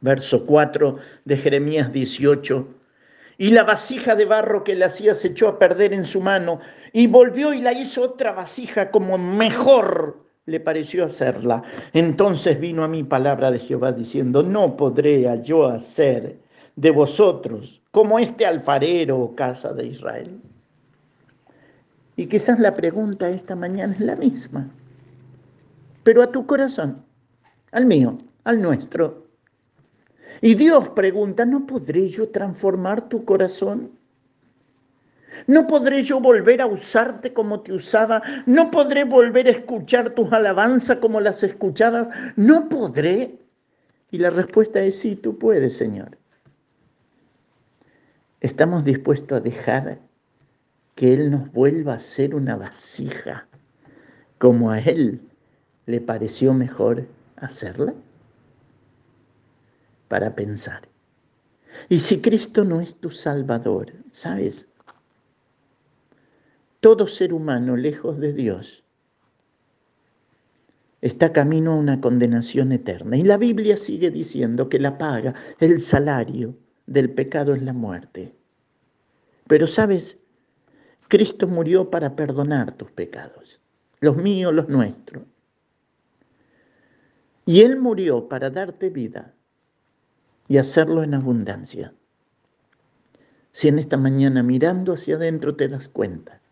verso 0.00 0.46
4 0.46 0.98
de 1.24 1.36
Jeremías 1.36 1.92
18, 1.92 2.68
y 3.38 3.50
la 3.50 3.64
vasija 3.64 4.14
de 4.14 4.24
barro 4.24 4.64
que 4.64 4.74
le 4.74 4.86
hacía 4.86 5.14
se 5.14 5.28
echó 5.28 5.48
a 5.48 5.58
perder 5.58 5.92
en 5.92 6.06
su 6.06 6.22
mano, 6.22 6.60
y 6.96 7.08
volvió 7.08 7.52
y 7.52 7.60
la 7.60 7.74
hizo 7.74 8.04
otra 8.04 8.32
vasija 8.32 8.90
como 8.90 9.18
mejor 9.18 10.24
le 10.46 10.60
pareció 10.60 11.04
hacerla. 11.04 11.62
Entonces 11.92 12.58
vino 12.58 12.82
a 12.82 12.88
mí 12.88 13.04
palabra 13.04 13.50
de 13.50 13.58
Jehová 13.58 13.92
diciendo, 13.92 14.42
no 14.42 14.78
podré 14.78 15.26
yo 15.44 15.66
hacer 15.66 16.38
de 16.74 16.90
vosotros 16.90 17.82
como 17.90 18.18
este 18.18 18.46
alfarero 18.46 19.34
casa 19.36 19.74
de 19.74 19.88
Israel. 19.88 20.40
Y 22.16 22.28
quizás 22.28 22.58
la 22.58 22.72
pregunta 22.72 23.28
esta 23.28 23.54
mañana 23.54 23.92
es 23.92 24.00
la 24.00 24.16
misma, 24.16 24.70
pero 26.02 26.22
a 26.22 26.32
tu 26.32 26.46
corazón, 26.46 27.04
al 27.72 27.84
mío, 27.84 28.16
al 28.44 28.62
nuestro. 28.62 29.26
Y 30.40 30.54
Dios 30.54 30.88
pregunta, 30.88 31.44
¿no 31.44 31.66
podré 31.66 32.08
yo 32.08 32.30
transformar 32.30 33.06
tu 33.10 33.26
corazón? 33.26 33.90
No 35.46 35.66
podré 35.66 36.02
yo 36.02 36.20
volver 36.20 36.60
a 36.60 36.66
usarte 36.66 37.32
como 37.32 37.60
te 37.60 37.72
usaba. 37.72 38.22
No 38.46 38.70
podré 38.70 39.04
volver 39.04 39.46
a 39.46 39.50
escuchar 39.50 40.10
tus 40.10 40.32
alabanzas 40.32 40.98
como 40.98 41.20
las 41.20 41.42
escuchabas. 41.42 42.08
No 42.36 42.68
podré. 42.68 43.38
Y 44.10 44.18
la 44.18 44.30
respuesta 44.30 44.80
es 44.80 44.98
sí, 44.98 45.16
tú 45.16 45.38
puedes, 45.38 45.76
Señor. 45.76 46.16
Estamos 48.40 48.84
dispuestos 48.84 49.38
a 49.38 49.40
dejar 49.40 49.98
que 50.94 51.14
Él 51.14 51.30
nos 51.30 51.52
vuelva 51.52 51.94
a 51.94 51.98
ser 51.98 52.34
una 52.34 52.56
vasija 52.56 53.46
como 54.38 54.70
a 54.70 54.78
Él 54.80 55.20
le 55.86 56.00
pareció 56.00 56.52
mejor 56.54 57.06
hacerla. 57.36 57.94
Para 60.08 60.34
pensar. 60.34 60.88
Y 61.88 61.98
si 61.98 62.20
Cristo 62.20 62.64
no 62.64 62.80
es 62.80 62.96
tu 62.96 63.10
Salvador, 63.10 63.92
¿sabes? 64.12 64.68
Todo 66.86 67.08
ser 67.08 67.34
humano 67.34 67.76
lejos 67.76 68.20
de 68.20 68.32
Dios 68.32 68.84
está 71.00 71.32
camino 71.32 71.72
a 71.72 71.74
una 71.74 72.00
condenación 72.00 72.70
eterna. 72.70 73.16
Y 73.16 73.24
la 73.24 73.38
Biblia 73.38 73.76
sigue 73.76 74.12
diciendo 74.12 74.68
que 74.68 74.78
la 74.78 74.96
paga, 74.96 75.34
el 75.58 75.80
salario 75.80 76.56
del 76.86 77.10
pecado 77.10 77.56
es 77.56 77.62
la 77.62 77.72
muerte. 77.72 78.36
Pero 79.48 79.66
sabes, 79.66 80.16
Cristo 81.08 81.48
murió 81.48 81.90
para 81.90 82.14
perdonar 82.14 82.76
tus 82.76 82.92
pecados, 82.92 83.60
los 83.98 84.16
míos, 84.16 84.54
los 84.54 84.68
nuestros. 84.68 85.24
Y 87.46 87.62
Él 87.62 87.80
murió 87.80 88.28
para 88.28 88.48
darte 88.48 88.90
vida 88.90 89.34
y 90.46 90.58
hacerlo 90.58 91.02
en 91.02 91.14
abundancia. 91.14 91.92
Si 93.50 93.66
en 93.66 93.80
esta 93.80 93.96
mañana 93.96 94.44
mirando 94.44 94.92
hacia 94.92 95.16
adentro 95.16 95.56
te 95.56 95.66
das 95.66 95.88
cuenta 95.88 96.42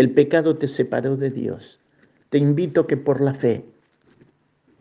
el 0.00 0.10
pecado 0.10 0.56
te 0.56 0.68
separó 0.68 1.16
de 1.16 1.30
Dios. 1.30 1.78
Te 2.30 2.38
invito 2.38 2.86
que 2.86 2.96
por 2.96 3.20
la 3.20 3.34
fe 3.34 3.64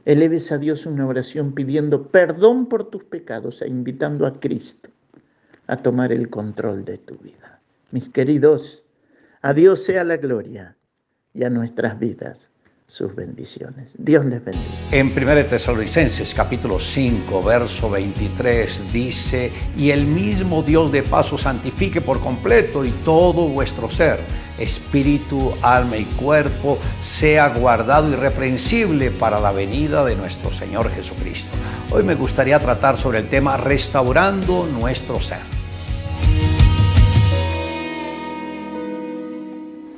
eleves 0.05 0.51
a 0.51 0.57
Dios 0.57 0.85
una 0.85 1.07
oración 1.07 1.53
pidiendo 1.53 2.07
perdón 2.07 2.67
por 2.67 2.89
tus 2.89 3.03
pecados 3.03 3.61
e 3.61 3.67
invitando 3.67 4.25
a 4.25 4.39
Cristo 4.39 4.89
a 5.65 5.77
tomar 5.77 6.11
el 6.11 6.29
control 6.29 6.85
de 6.85 6.97
tu 6.97 7.17
vida. 7.17 7.59
Mis 7.91 8.09
queridos, 8.09 8.83
a 9.41 9.53
Dios 9.53 9.83
sea 9.83 10.03
la 10.03 10.17
gloria 10.17 10.77
y 11.33 11.43
a 11.43 11.49
nuestras 11.49 11.99
vidas 11.99 12.49
sus 12.87 13.13
bendiciones. 13.13 13.91
Dios 13.97 14.25
les 14.25 14.43
bendiga. 14.43 14.65
En 14.91 15.07
1 15.07 15.45
Tesalonicenses 15.45 16.33
capítulo 16.33 16.79
5, 16.79 17.43
verso 17.43 17.89
23 17.89 18.93
dice, 18.93 19.51
y 19.77 19.91
el 19.91 20.05
mismo 20.05 20.63
Dios 20.63 20.89
de 20.91 21.03
paso 21.03 21.37
santifique 21.37 21.99
por 21.99 22.21
completo 22.21 22.85
y 22.85 22.91
todo 23.03 23.49
vuestro 23.49 23.91
ser, 23.91 24.19
espíritu, 24.57 25.53
alma 25.61 25.97
y 25.97 26.05
cuerpo, 26.05 26.79
sea 27.03 27.49
guardado 27.49 28.09
irreprensible 28.09 29.11
para 29.11 29.41
la 29.41 29.51
venida 29.51 30.05
de 30.05 30.15
nuestro 30.15 30.51
Señor 30.51 30.89
Jesucristo. 30.89 31.49
Hoy 31.91 32.03
me 32.03 32.15
gustaría 32.15 32.57
tratar 32.59 32.95
sobre 32.95 33.19
el 33.19 33.27
tema 33.27 33.57
restaurando 33.57 34.65
nuestro 34.65 35.19
ser. 35.19 35.56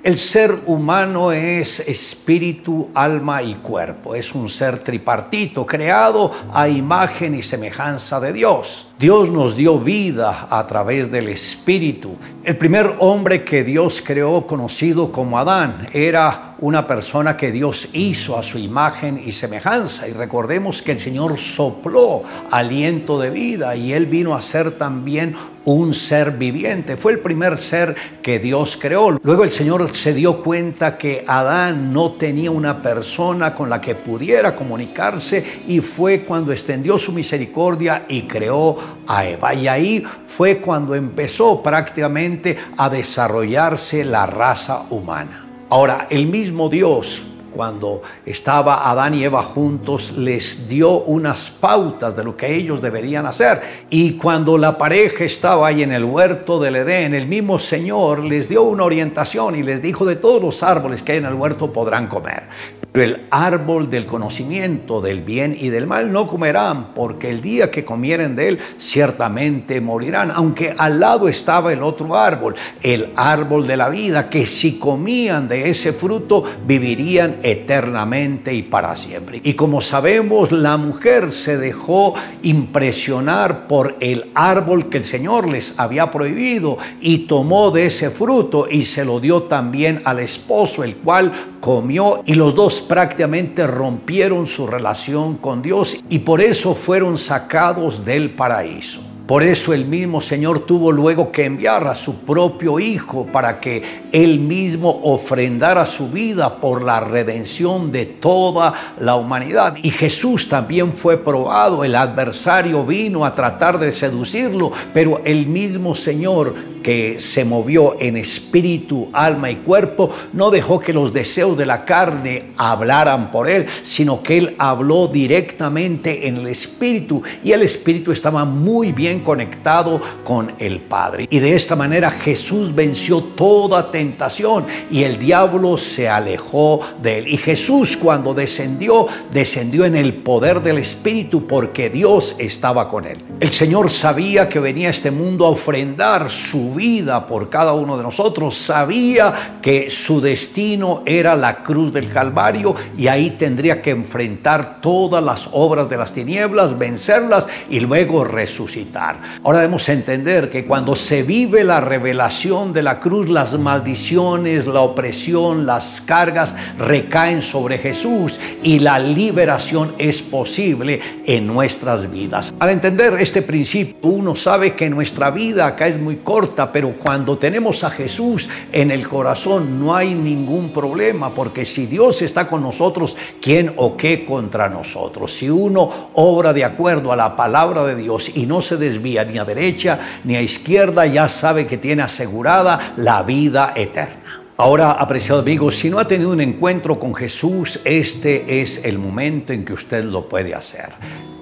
El 0.10 0.18
ser 0.18 0.62
humano 0.66 1.32
es 1.32 1.82
espíritu, 1.82 2.90
alma 2.96 3.44
y 3.44 3.54
cuerpo. 3.54 4.16
Es 4.16 4.34
un 4.34 4.50
ser 4.50 4.80
tripartito, 4.80 5.68
creado 5.68 6.32
a 6.52 6.68
imagen 6.68 7.36
y 7.36 7.44
semejanza 7.44 8.20
de 8.20 8.34
Dios. 8.34 8.89
Dios 9.00 9.30
nos 9.30 9.56
dio 9.56 9.80
vida 9.80 10.50
a 10.50 10.68
través 10.68 11.10
del 11.10 11.30
Espíritu. 11.30 12.18
El 12.44 12.58
primer 12.58 12.96
hombre 13.00 13.46
que 13.46 13.64
Dios 13.64 14.04
creó, 14.06 14.46
conocido 14.46 15.10
como 15.10 15.40
Adán, 15.40 15.88
era 15.94 16.56
una 16.60 16.86
persona 16.86 17.38
que 17.38 17.54
Dios 17.54 17.88
hizo 17.94 18.38
a 18.38 18.44
su 18.44 18.58
imagen 18.58 19.22
y 19.26 19.32
semejanza. 19.32 20.08
Y 20.08 20.12
recordemos 20.12 20.82
que 20.82 20.92
el 20.92 21.00
Señor 21.00 21.40
sopló 21.40 22.24
aliento 22.52 23.18
de 23.20 23.30
vida 23.30 23.74
y 23.76 23.94
Él 23.94 24.06
vino 24.06 24.36
a 24.36 24.42
ser 24.42 24.72
también 24.72 25.34
un 25.66 25.94
ser 25.94 26.32
viviente. 26.32 26.98
Fue 26.98 27.12
el 27.12 27.20
primer 27.20 27.58
ser 27.58 27.96
que 28.22 28.40
Dios 28.40 28.78
creó. 28.80 29.12
Luego 29.22 29.44
el 29.44 29.52
Señor 29.52 29.92
se 29.96 30.14
dio 30.14 30.42
cuenta 30.42 30.98
que 30.98 31.24
Adán 31.28 31.94
no 31.94 32.14
tenía 32.14 32.52
una 32.52 32.82
persona 32.82 33.54
con 33.54 33.70
la 33.70 33.80
que 33.80 33.96
pudiera 33.96 34.56
comunicarse 34.56 35.62
y 35.68 35.80
fue 35.82 36.22
cuando 36.22 36.52
extendió 36.52 36.98
su 36.98 37.12
misericordia 37.12 38.06
y 38.08 38.24
creó 38.24 38.78
a 39.08 39.26
Eva. 39.26 39.54
Y 39.54 39.68
ahí 39.68 40.04
fue 40.28 40.60
cuando 40.60 40.96
empezó 40.96 41.62
prácticamente 41.62 42.58
a 42.78 42.90
desarrollarse 42.90 44.04
la 44.06 44.26
raza 44.26 44.86
humana. 44.90 45.46
Ahora, 45.70 46.08
el 46.10 46.26
mismo 46.26 46.70
Dios 46.70 47.22
cuando 47.50 48.02
estaba 48.26 48.90
Adán 48.90 49.14
y 49.14 49.24
Eva 49.24 49.44
juntos, 49.44 50.14
les 50.18 50.68
dio 50.68 51.02
unas 51.02 51.50
pautas 51.50 52.16
de 52.16 52.24
lo 52.24 52.36
que 52.36 52.56
ellos 52.56 52.82
deberían 52.82 53.26
hacer. 53.26 53.62
Y 53.90 54.14
cuando 54.14 54.58
la 54.58 54.78
pareja 54.78 55.24
estaba 55.24 55.68
ahí 55.68 55.84
en 55.84 55.92
el 55.92 56.04
huerto 56.04 56.60
del 56.60 56.78
Edén, 56.78 57.14
el 57.14 57.28
mismo 57.28 57.60
Señor 57.60 58.24
les 58.24 58.48
dio 58.50 58.64
una 58.64 58.84
orientación 58.84 59.56
y 59.56 59.64
les 59.64 59.82
dijo 59.82 60.06
de 60.06 60.16
todos 60.16 60.42
los 60.42 60.64
árboles 60.64 61.02
que 61.02 61.14
hay 61.14 61.18
en 61.20 61.26
el 61.26 61.34
huerto 61.34 61.72
podrán 61.72 62.08
comer. 62.08 62.44
Pero 62.92 63.06
el 63.06 63.22
árbol 63.30 63.90
del 63.92 64.08
conocimiento 64.08 65.00
del 65.00 65.22
bien 65.22 65.56
y 65.60 65.70
del 65.70 65.86
mal 65.86 66.12
no 66.12 66.26
comerán, 66.26 66.94
porque 66.96 67.30
el 67.30 67.40
día 67.40 67.70
que 67.70 67.86
comieren 67.86 68.36
de 68.36 68.48
él 68.48 68.60
ciertamente 68.80 69.80
morirán. 69.80 70.32
Aunque 70.32 70.74
al 70.76 71.00
lado 71.00 71.28
estaba 71.28 71.72
el 71.72 71.84
otro 71.84 72.18
árbol, 72.18 72.56
el 72.82 73.12
árbol 73.16 73.68
de 73.68 73.78
la 73.78 73.90
vida, 73.90 74.28
que 74.28 74.48
si 74.48 74.80
comían 74.80 75.48
de 75.48 75.70
ese 75.70 75.94
fruto 75.94 76.44
vivirían 76.66 77.38
eternamente 77.44 78.54
y 78.54 78.64
para 78.64 78.96
siempre. 78.96 79.42
Y 79.44 79.54
como 79.54 79.82
sabemos, 79.82 80.52
la 80.52 80.78
mujer 80.78 81.32
se 81.32 81.58
dejó 81.58 82.14
impresionar 82.44 83.68
por 83.68 83.96
el 84.00 84.32
árbol 84.34 84.90
que 84.90 84.98
el 84.98 85.06
Señor 85.06 85.48
les 85.48 85.74
había 85.78 86.12
prohibido 86.12 86.78
y 87.02 87.20
tomó 87.20 87.72
de 87.72 87.88
ese 87.88 88.10
fruto 88.10 88.68
y 88.70 88.86
se 88.86 89.06
lo 89.06 89.20
dio 89.20 89.44
también 89.44 90.02
al 90.06 90.20
esposo, 90.20 90.84
el 90.84 90.96
cual 90.98 91.32
comió 91.60 92.24
y 92.26 92.36
los 92.36 92.56
dos 92.56 92.82
prácticamente 92.82 93.68
rompieron 93.68 94.48
su 94.48 94.68
relación 94.68 95.38
con 95.38 95.62
Dios 95.62 95.98
y 96.10 96.20
por 96.20 96.42
eso 96.42 96.76
fueron 96.76 97.18
sacados 97.18 98.06
del 98.06 98.32
paraíso. 98.32 99.02
Por 99.30 99.44
eso 99.44 99.76
el 99.76 99.86
mismo 99.86 100.22
Señor 100.22 100.62
tuvo 100.62 100.92
luego 100.92 101.32
que 101.32 101.46
enviar 101.46 101.86
a 101.86 101.94
su 101.94 102.22
propio 102.22 102.80
Hijo 102.80 103.28
para 103.28 103.60
que 103.60 104.08
Él 104.12 104.40
mismo 104.40 105.02
ofrendara 105.04 105.86
su 105.86 106.10
vida 106.10 106.56
por 106.56 106.82
la 106.82 107.00
redención 107.00 107.92
de 107.92 108.08
toda 108.08 108.74
la 109.00 109.18
humanidad. 109.18 109.76
Y 109.84 109.92
Jesús 109.92 110.50
también 110.50 110.94
fue 110.94 111.16
probado, 111.16 111.84
el 111.84 111.94
adversario 111.94 112.84
vino 112.84 113.24
a 113.24 113.32
tratar 113.32 113.78
de 113.78 113.94
seducirlo, 113.94 114.72
pero 114.96 115.22
el 115.24 115.46
mismo 115.46 115.94
Señor 115.94 116.56
que 116.82 117.20
se 117.20 117.46
movió 117.46 117.96
en 118.00 118.18
espíritu, 118.18 119.10
alma 119.14 119.50
y 119.52 119.58
cuerpo, 119.58 120.10
no 120.34 120.52
dejó 120.52 120.80
que 120.80 120.94
los 120.94 121.14
deseos 121.14 121.58
de 121.58 121.66
la 121.66 121.86
carne 121.86 122.52
hablaran 122.58 123.32
por 123.32 123.50
él, 123.50 123.66
sino 123.84 124.24
que 124.24 124.38
él 124.38 124.56
habló 124.58 125.08
directamente 125.08 126.28
en 126.28 126.38
el 126.38 126.48
espíritu 126.48 127.22
y 127.44 127.52
el 127.52 127.62
espíritu 127.62 128.12
estaba 128.12 128.46
muy 128.46 128.92
bien 128.92 129.22
conectado 129.22 130.00
con 130.24 130.54
el 130.60 130.80
Padre. 130.80 131.28
Y 131.30 131.40
de 131.40 131.56
esta 131.56 131.76
manera 131.76 132.12
Jesús 132.12 132.74
venció 132.74 133.22
toda 133.22 133.92
tentación 133.92 134.66
y 134.90 135.04
el 135.04 135.20
diablo 135.20 135.78
se 135.78 136.10
alejó 136.10 136.80
de 137.02 137.20
él. 137.20 137.28
Y 137.28 137.38
Jesús 137.38 137.98
cuando 137.98 138.34
descendió, 138.34 139.08
descendió 139.32 139.86
en 139.86 139.96
el 139.96 140.14
poder 140.14 140.62
del 140.62 140.78
espíritu 140.78 141.48
porque 141.48 141.90
Dios 141.90 142.36
estaba 142.40 142.88
con 142.88 143.06
él. 143.06 143.18
El 143.40 143.52
Señor 143.52 143.90
sabía 143.92 144.50
que 144.50 144.60
venía 144.60 144.90
este 144.90 145.12
mundo 145.12 145.46
a 145.46 145.50
ofrendar 145.50 146.30
su 146.30 146.74
vida 146.80 147.28
por 147.28 147.50
cada 147.50 147.74
uno 147.74 147.98
de 147.98 148.04
nosotros, 148.04 148.56
sabía 148.56 149.34
que 149.62 149.90
su 149.90 150.22
destino 150.22 151.04
era 151.06 151.36
la 151.36 151.58
cruz 151.58 151.92
del 151.92 152.08
Calvario 152.08 152.74
y 152.98 153.08
ahí 153.08 153.32
tendría 153.32 153.82
que 153.82 153.90
enfrentar 153.90 154.80
todas 154.80 155.22
las 155.22 155.50
obras 155.52 155.90
de 155.90 155.98
las 155.98 156.14
tinieblas, 156.14 156.78
vencerlas 156.78 157.48
y 157.70 157.82
luego 157.82 158.24
resucitar. 158.24 159.20
Ahora 159.44 159.60
debemos 159.60 159.90
entender 159.90 160.50
que 160.50 160.64
cuando 160.66 160.96
se 160.96 161.22
vive 161.22 161.66
la 161.66 161.82
revelación 161.82 162.72
de 162.72 162.84
la 162.84 163.02
cruz, 163.02 163.28
las 163.28 163.60
maldiciones, 163.60 164.66
la 164.66 164.80
opresión, 164.80 165.66
las 165.66 166.00
cargas 166.00 166.56
recaen 166.78 167.42
sobre 167.42 167.78
Jesús 167.78 168.40
y 168.64 168.80
la 168.80 169.00
liberación 169.00 169.96
es 169.98 170.22
posible 170.22 171.02
en 171.26 171.46
nuestras 171.46 172.10
vidas. 172.10 172.54
Al 172.58 172.70
entender 172.70 173.16
este 173.20 173.42
principio, 173.42 173.96
uno 174.04 174.36
sabe 174.36 174.76
que 174.76 174.90
nuestra 174.90 175.30
vida 175.30 175.68
acá 175.68 175.88
es 175.88 176.00
muy 176.00 176.18
corta, 176.18 176.59
pero 176.68 176.94
cuando 176.94 177.38
tenemos 177.38 177.84
a 177.84 177.90
Jesús 177.90 178.50
en 178.72 178.92
el 178.92 179.08
corazón 179.08 179.80
no 179.80 179.96
hay 179.96 180.14
ningún 180.14 180.72
problema, 180.72 181.34
porque 181.34 181.66
si 181.66 181.86
Dios 181.86 182.22
está 182.22 182.48
con 182.48 182.62
nosotros, 182.62 183.16
¿quién 183.42 183.74
o 183.78 183.96
qué 183.96 184.26
contra 184.26 184.70
nosotros? 184.70 185.34
Si 185.34 185.50
uno 185.50 185.90
obra 186.14 186.54
de 186.54 186.66
acuerdo 186.66 187.12
a 187.12 187.16
la 187.16 187.36
palabra 187.36 187.86
de 187.86 187.96
Dios 187.96 188.36
y 188.36 188.46
no 188.46 188.62
se 188.62 188.78
desvía 188.78 189.24
ni 189.24 189.38
a 189.38 189.46
derecha 189.46 190.00
ni 190.24 190.36
a 190.36 190.42
izquierda, 190.42 191.06
ya 191.06 191.30
sabe 191.30 191.66
que 191.66 191.78
tiene 191.78 192.04
asegurada 192.04 192.94
la 192.98 193.24
vida 193.24 193.74
eterna. 193.76 194.40
Ahora, 194.58 194.92
apreciado 194.92 195.40
amigo, 195.40 195.72
si 195.72 195.90
no 195.90 196.00
ha 196.00 196.06
tenido 196.06 196.32
un 196.32 196.42
encuentro 196.42 197.00
con 197.00 197.16
Jesús, 197.16 197.80
este 197.86 198.62
es 198.62 198.84
el 198.84 199.00
momento 199.00 199.54
en 199.54 199.64
que 199.64 199.72
usted 199.72 200.04
lo 200.04 200.28
puede 200.28 200.54
hacer. 200.54 200.90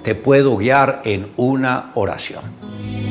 Te 0.04 0.14
puedo 0.14 0.56
guiar 0.56 1.02
en 1.04 1.26
una 1.36 1.90
oración. 1.94 3.07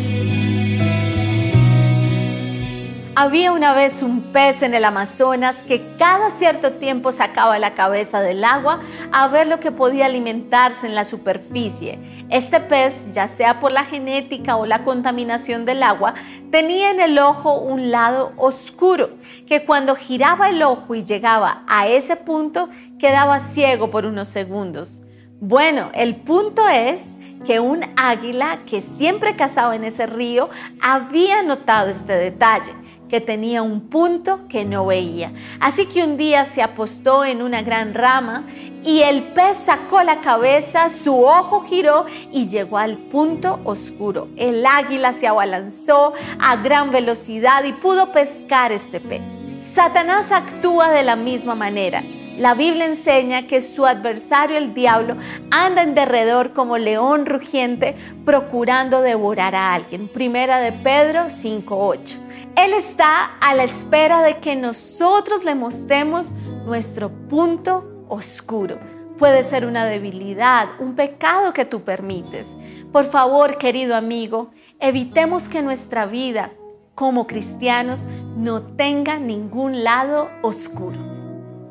Había 3.19 3.51
una 3.51 3.73
vez 3.73 4.03
un 4.03 4.31
pez 4.31 4.61
en 4.61 4.75
el 4.75 4.85
Amazonas 4.85 5.55
que 5.67 5.95
cada 5.97 6.29
cierto 6.29 6.73
tiempo 6.73 7.11
sacaba 7.11 7.57
la 7.57 7.73
cabeza 7.73 8.21
del 8.21 8.43
agua 8.43 8.81
a 9.11 9.27
ver 9.27 9.47
lo 9.47 9.59
que 9.59 9.71
podía 9.71 10.05
alimentarse 10.05 10.85
en 10.85 10.93
la 10.93 11.03
superficie. 11.03 11.97
Este 12.29 12.59
pez, 12.59 13.11
ya 13.13 13.27
sea 13.27 13.59
por 13.59 13.71
la 13.71 13.85
genética 13.85 14.55
o 14.55 14.67
la 14.67 14.83
contaminación 14.83 15.65
del 15.65 15.81
agua, 15.81 16.13
tenía 16.51 16.91
en 16.91 16.99
el 16.99 17.17
ojo 17.17 17.57
un 17.57 17.89
lado 17.89 18.33
oscuro, 18.37 19.09
que 19.47 19.65
cuando 19.65 19.95
giraba 19.95 20.49
el 20.49 20.61
ojo 20.61 20.93
y 20.93 21.03
llegaba 21.03 21.63
a 21.65 21.87
ese 21.87 22.17
punto, 22.17 22.69
quedaba 22.99 23.39
ciego 23.39 23.89
por 23.89 24.05
unos 24.05 24.27
segundos. 24.27 25.01
Bueno, 25.39 25.89
el 25.95 26.17
punto 26.17 26.67
es 26.67 27.01
que 27.45 27.59
un 27.59 27.83
águila 27.95 28.59
que 28.67 28.79
siempre 28.79 29.35
cazaba 29.35 29.75
en 29.75 29.85
ese 29.85 30.05
río 30.05 30.49
había 30.81 31.41
notado 31.41 31.89
este 31.89 32.13
detalle 32.13 32.73
que 33.09 33.21
tenía 33.21 33.61
un 33.61 33.81
punto 33.81 34.47
que 34.47 34.65
no 34.65 34.85
veía. 34.85 35.31
Así 35.59 35.85
que 35.85 36.03
un 36.03 36.17
día 36.17 36.45
se 36.45 36.61
apostó 36.61 37.25
en 37.25 37.41
una 37.41 37.61
gran 37.61 37.93
rama 37.93 38.45
y 38.83 39.01
el 39.01 39.23
pez 39.33 39.57
sacó 39.65 40.03
la 40.03 40.21
cabeza, 40.21 40.89
su 40.89 41.23
ojo 41.23 41.61
giró 41.61 42.05
y 42.31 42.47
llegó 42.47 42.77
al 42.77 42.97
punto 42.97 43.59
oscuro. 43.63 44.27
El 44.37 44.65
águila 44.65 45.13
se 45.13 45.27
abalanzó 45.27 46.13
a 46.39 46.55
gran 46.57 46.91
velocidad 46.91 47.63
y 47.63 47.73
pudo 47.73 48.11
pescar 48.11 48.71
este 48.71 48.99
pez. 48.99 49.27
Satanás 49.73 50.31
actúa 50.31 50.89
de 50.89 51.03
la 51.03 51.15
misma 51.15 51.53
manera. 51.53 52.03
La 52.37 52.53
Biblia 52.53 52.85
enseña 52.85 53.47
que 53.47 53.61
su 53.61 53.87
adversario, 53.87 54.57
el 54.57 54.75
diablo, 54.75 55.17
anda 55.49 55.81
en 55.81 55.95
derredor 55.95 56.53
como 56.53 56.77
león 56.77 57.25
rugiente 57.25 57.95
procurando 58.25 59.01
devorar 59.01 59.55
a 59.55 59.73
alguien. 59.73 60.07
Primera 60.07 60.59
de 60.59 60.71
Pedro 60.71 61.25
5.8. 61.25 62.26
Él 62.57 62.73
está 62.73 63.37
a 63.39 63.53
la 63.53 63.65
espera 63.65 64.23
de 64.23 64.39
que 64.39 64.55
nosotros 64.55 65.43
le 65.43 65.53
mostremos 65.53 66.33
nuestro 66.65 67.11
punto 67.11 68.05
oscuro. 68.09 68.79
Puede 69.19 69.43
ser 69.43 69.63
una 69.63 69.85
debilidad, 69.85 70.67
un 70.79 70.95
pecado 70.95 71.53
que 71.53 71.65
tú 71.65 71.83
permites. 71.83 72.57
Por 72.91 73.05
favor, 73.05 73.59
querido 73.59 73.95
amigo, 73.95 74.49
evitemos 74.79 75.47
que 75.47 75.61
nuestra 75.61 76.07
vida 76.07 76.51
como 76.95 77.27
cristianos 77.27 78.07
no 78.35 78.63
tenga 78.63 79.19
ningún 79.19 79.83
lado 79.83 80.31
oscuro. 80.41 80.97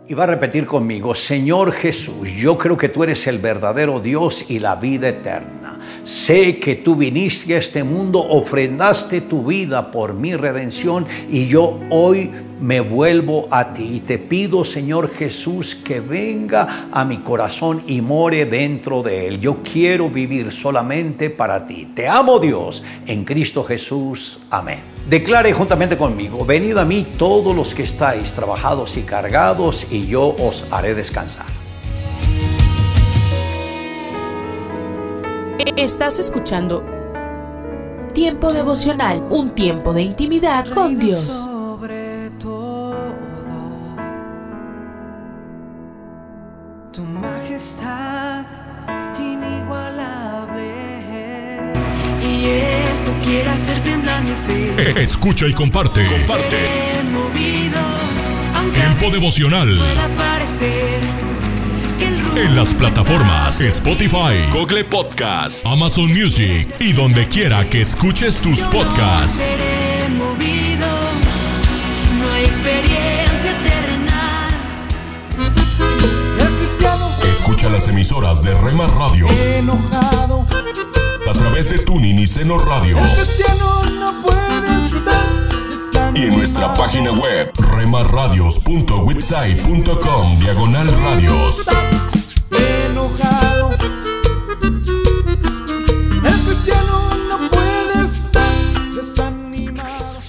Y 0.07 0.15
va 0.15 0.23
a 0.23 0.29
repetir 0.29 0.67
conmigo, 0.67 1.17
Señor 1.17 1.73
Jesús, 1.73 2.31
yo 2.31 2.57
creo 2.57 2.77
que 2.77 2.89
tú 2.89 3.03
eres 3.03 3.27
el 3.27 3.41
verdadero 3.41 3.99
Dios 3.99 4.49
y 4.49 4.61
la 4.61 4.77
vida 4.77 5.09
eterna. 5.09 5.66
Sé 6.07 6.61
que 6.61 6.77
tú 6.77 6.95
viniste 6.95 7.57
a 7.57 7.59
este 7.59 7.83
mundo, 7.83 8.21
ofrendaste 8.21 9.23
tu 9.23 9.45
vida 9.45 9.91
por 9.91 10.15
mi 10.15 10.37
redención 10.37 11.05
y 11.29 11.49
yo 11.49 11.81
hoy 11.91 12.31
me 12.61 12.79
vuelvo 12.79 13.49
a 13.51 13.75
ti 13.75 13.97
y 13.97 14.01
te 14.01 14.17
pido, 14.19 14.65
Señor 14.65 15.11
Jesús, 15.11 15.75
que 15.75 15.99
venga 15.99 16.87
a 16.93 17.05
mi 17.05 17.19
corazón 17.19 17.83
y 17.89 18.03
more 18.03 18.47
dentro 18.47 19.03
de 19.03 19.27
él. 19.27 19.41
Yo 19.41 19.65
quiero 19.65 20.09
vivir 20.09 20.53
solamente 20.53 21.29
para 21.29 21.67
ti. 21.67 21.89
Te 21.93 22.07
amo, 22.07 22.39
Dios, 22.39 22.85
en 23.09 23.25
Cristo 23.25 23.65
Jesús. 23.65 24.39
Amén. 24.49 24.79
Declare 25.11 25.53
juntamente 25.53 25.97
conmigo, 25.97 26.45
venid 26.45 26.77
a 26.79 26.85
mí 26.85 27.05
todos 27.19 27.55
los 27.55 27.75
que 27.75 27.83
estáis 27.83 28.33
trabajados 28.33 28.97
y 28.97 29.03
cargados, 29.03 29.89
y 29.91 30.07
yo 30.07 30.37
os 30.39 30.67
haré 30.71 30.95
descansar. 30.95 31.56
Estás 35.77 36.19
escuchando 36.19 36.85
Tiempo 38.13 38.53
devocional, 38.53 39.23
un 39.31 39.51
tiempo 39.55 39.93
de 39.93 40.03
intimidad 40.03 40.67
con 40.71 40.99
Dios. 40.99 41.45
Sobre 41.45 42.31
todo, 42.39 42.95
tu 46.93 47.03
majestad 47.03 48.45
inigualable. 49.19 50.73
Y 52.23 52.47
esto 52.47 53.13
quiere 53.23 53.51
hacer 53.51 53.83
temblar 53.83 54.23
mi 54.25 54.33
fe. 54.33 55.03
Escucha 55.03 55.47
y 55.47 55.53
comparte. 55.53 56.07
Comparte. 56.07 56.57
Movido, 57.13 57.81
Tiempo 58.73 59.11
devocional. 59.11 59.77
pueda 59.77 60.09
parecer 60.17 61.01
En 62.37 62.55
las 62.55 62.73
plataformas 62.75 63.61
Spotify, 63.63 64.37
Google 64.53 64.85
Podcast, 64.85 65.65
Amazon 65.67 66.13
Music 66.13 66.69
y 66.79 66.93
donde 66.93 67.27
quiera 67.27 67.65
que 67.69 67.81
escuches 67.81 68.37
tus 68.37 68.61
podcasts. 68.67 69.39
seré 69.39 70.09
movido. 70.11 70.87
No 72.19 72.33
hay 72.35 72.45
experiencia 72.45 73.57
terrenal. 73.65 74.51
Escucha 77.39 77.71
las 77.71 77.89
emisoras 77.89 78.43
de 78.43 78.53
Rema 78.61 78.87
Radio 78.87 79.27
Enojado, 79.59 80.47
a 81.29 81.33
través 81.33 81.71
de 81.71 81.79
Tuning 81.79 82.19
y 82.19 82.27
Seno 82.27 82.59
Radio 82.59 82.99
y 86.15 86.23
en 86.23 86.37
nuestra 86.37 86.73
página 86.75 87.11
web 87.13 87.51
remarradios.witsai.com 87.59 90.39
diagonal 90.41 90.87
radios. 91.03 91.67
Enojado. 92.51 93.71
El 96.25 96.45
cristiano 96.45 97.15
no 97.29 97.37
puede 97.51 98.05
estar 98.05 98.53
desanimado. 98.95 100.21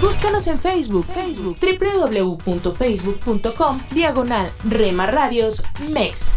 Búscanos 0.00 0.46
en 0.46 0.60
Facebook, 0.60 1.06
Facebook, 1.06 1.58
www.facebook.com, 1.60 3.80
diagonal 3.90 4.52
Rema 4.64 5.06
Radios 5.06 5.64
MEX. 5.88 6.36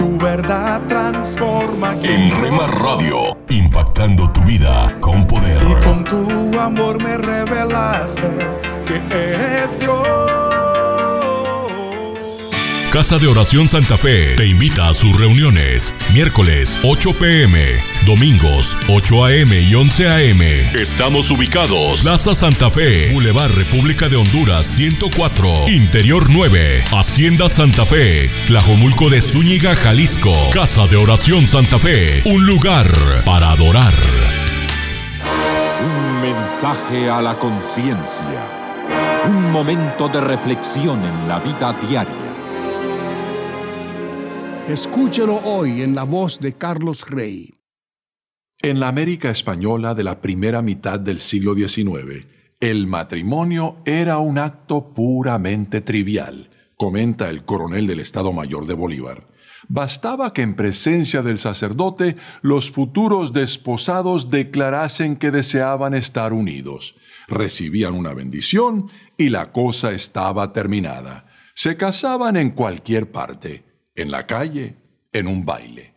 Tu 0.00 0.16
verdad 0.16 0.80
transforma. 0.88 1.92
En 2.02 2.30
Rema 2.40 2.66
Radio, 2.66 3.36
impactando 3.50 4.30
tu 4.30 4.40
vida 4.44 4.96
con 4.98 5.26
poder. 5.26 5.62
Y 5.62 5.84
con 5.84 6.04
tu 6.04 6.58
amor 6.58 7.02
me 7.02 7.18
revelaste 7.18 8.30
que 8.86 8.96
eres 9.14 9.78
Dios. 9.78 10.08
Casa 12.90 13.18
de 13.18 13.28
Oración 13.28 13.68
Santa 13.68 13.98
Fe 13.98 14.36
te 14.36 14.46
invita 14.46 14.88
a 14.88 14.94
sus 14.94 15.18
reuniones. 15.18 15.89
Miércoles 16.12 16.76
8 16.82 17.14
pm, 17.20 17.72
domingos 18.04 18.76
8 18.88 19.26
am 19.26 19.52
y 19.52 19.72
11 19.72 20.08
am. 20.08 20.42
Estamos 20.74 21.30
ubicados. 21.30 22.02
Plaza 22.02 22.34
Santa 22.34 22.68
Fe, 22.68 23.12
Boulevard 23.12 23.52
República 23.52 24.08
de 24.08 24.16
Honduras 24.16 24.66
104, 24.66 25.68
Interior 25.68 26.28
9, 26.28 26.82
Hacienda 26.90 27.48
Santa 27.48 27.86
Fe, 27.86 28.28
Tlajomulco 28.48 29.08
de 29.08 29.22
Zúñiga, 29.22 29.76
Jalisco. 29.76 30.34
Casa 30.52 30.88
de 30.88 30.96
Oración 30.96 31.46
Santa 31.46 31.78
Fe, 31.78 32.22
un 32.24 32.44
lugar 32.44 32.90
para 33.24 33.50
adorar. 33.52 33.94
Un 35.84 36.22
mensaje 36.22 37.08
a 37.08 37.22
la 37.22 37.38
conciencia. 37.38 38.42
Un 39.26 39.52
momento 39.52 40.08
de 40.08 40.20
reflexión 40.20 41.04
en 41.04 41.28
la 41.28 41.38
vida 41.38 41.72
diaria. 41.88 42.29
Escúchelo 44.70 45.34
hoy 45.38 45.82
en 45.82 45.96
la 45.96 46.04
voz 46.04 46.38
de 46.38 46.52
Carlos 46.52 47.10
Rey. 47.10 47.52
En 48.62 48.78
la 48.78 48.86
América 48.86 49.28
española 49.28 49.96
de 49.96 50.04
la 50.04 50.20
primera 50.20 50.62
mitad 50.62 51.00
del 51.00 51.18
siglo 51.18 51.56
XIX, 51.56 52.24
el 52.60 52.86
matrimonio 52.86 53.78
era 53.84 54.18
un 54.18 54.38
acto 54.38 54.94
puramente 54.94 55.80
trivial, 55.80 56.50
comenta 56.76 57.30
el 57.30 57.44
coronel 57.44 57.88
del 57.88 57.98
Estado 57.98 58.32
Mayor 58.32 58.68
de 58.68 58.74
Bolívar. 58.74 59.26
Bastaba 59.66 60.32
que 60.32 60.42
en 60.42 60.54
presencia 60.54 61.22
del 61.22 61.40
sacerdote 61.40 62.14
los 62.40 62.70
futuros 62.70 63.32
desposados 63.32 64.30
declarasen 64.30 65.16
que 65.16 65.32
deseaban 65.32 65.94
estar 65.94 66.32
unidos. 66.32 66.94
Recibían 67.26 67.94
una 67.94 68.14
bendición 68.14 68.88
y 69.16 69.30
la 69.30 69.50
cosa 69.50 69.90
estaba 69.90 70.52
terminada. 70.52 71.26
Se 71.54 71.76
casaban 71.76 72.36
en 72.36 72.50
cualquier 72.50 73.10
parte, 73.10 73.68
en 74.00 74.10
la 74.10 74.26
calle, 74.26 74.76
en 75.12 75.26
un 75.26 75.44
baile. 75.44 75.94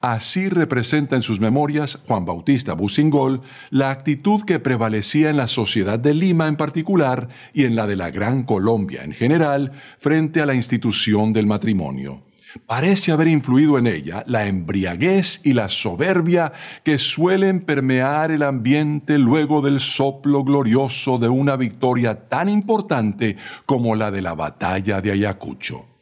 Así 0.00 0.50
representa 0.50 1.16
en 1.16 1.22
sus 1.22 1.40
memorias 1.40 1.98
Juan 2.06 2.26
Bautista 2.26 2.74
Busingol 2.74 3.40
la 3.70 3.88
actitud 3.88 4.42
que 4.44 4.58
prevalecía 4.58 5.30
en 5.30 5.38
la 5.38 5.46
sociedad 5.46 5.98
de 5.98 6.12
Lima 6.12 6.46
en 6.46 6.56
particular 6.56 7.30
y 7.54 7.64
en 7.64 7.74
la 7.74 7.86
de 7.86 7.96
la 7.96 8.10
Gran 8.10 8.42
Colombia 8.42 9.02
en 9.02 9.12
general 9.12 9.72
frente 9.98 10.42
a 10.42 10.46
la 10.46 10.54
institución 10.54 11.32
del 11.32 11.46
matrimonio. 11.46 12.22
Parece 12.66 13.12
haber 13.12 13.28
influido 13.28 13.78
en 13.78 13.86
ella 13.86 14.24
la 14.26 14.46
embriaguez 14.46 15.40
y 15.42 15.54
la 15.54 15.70
soberbia 15.70 16.52
que 16.82 16.98
suelen 16.98 17.60
permear 17.60 18.30
el 18.30 18.42
ambiente 18.42 19.16
luego 19.16 19.62
del 19.62 19.80
soplo 19.80 20.44
glorioso 20.44 21.16
de 21.16 21.28
una 21.28 21.56
victoria 21.56 22.28
tan 22.28 22.50
importante 22.50 23.36
como 23.64 23.96
la 23.96 24.10
de 24.10 24.20
la 24.20 24.34
batalla 24.34 25.00
de 25.00 25.12
Ayacucho. 25.12 25.93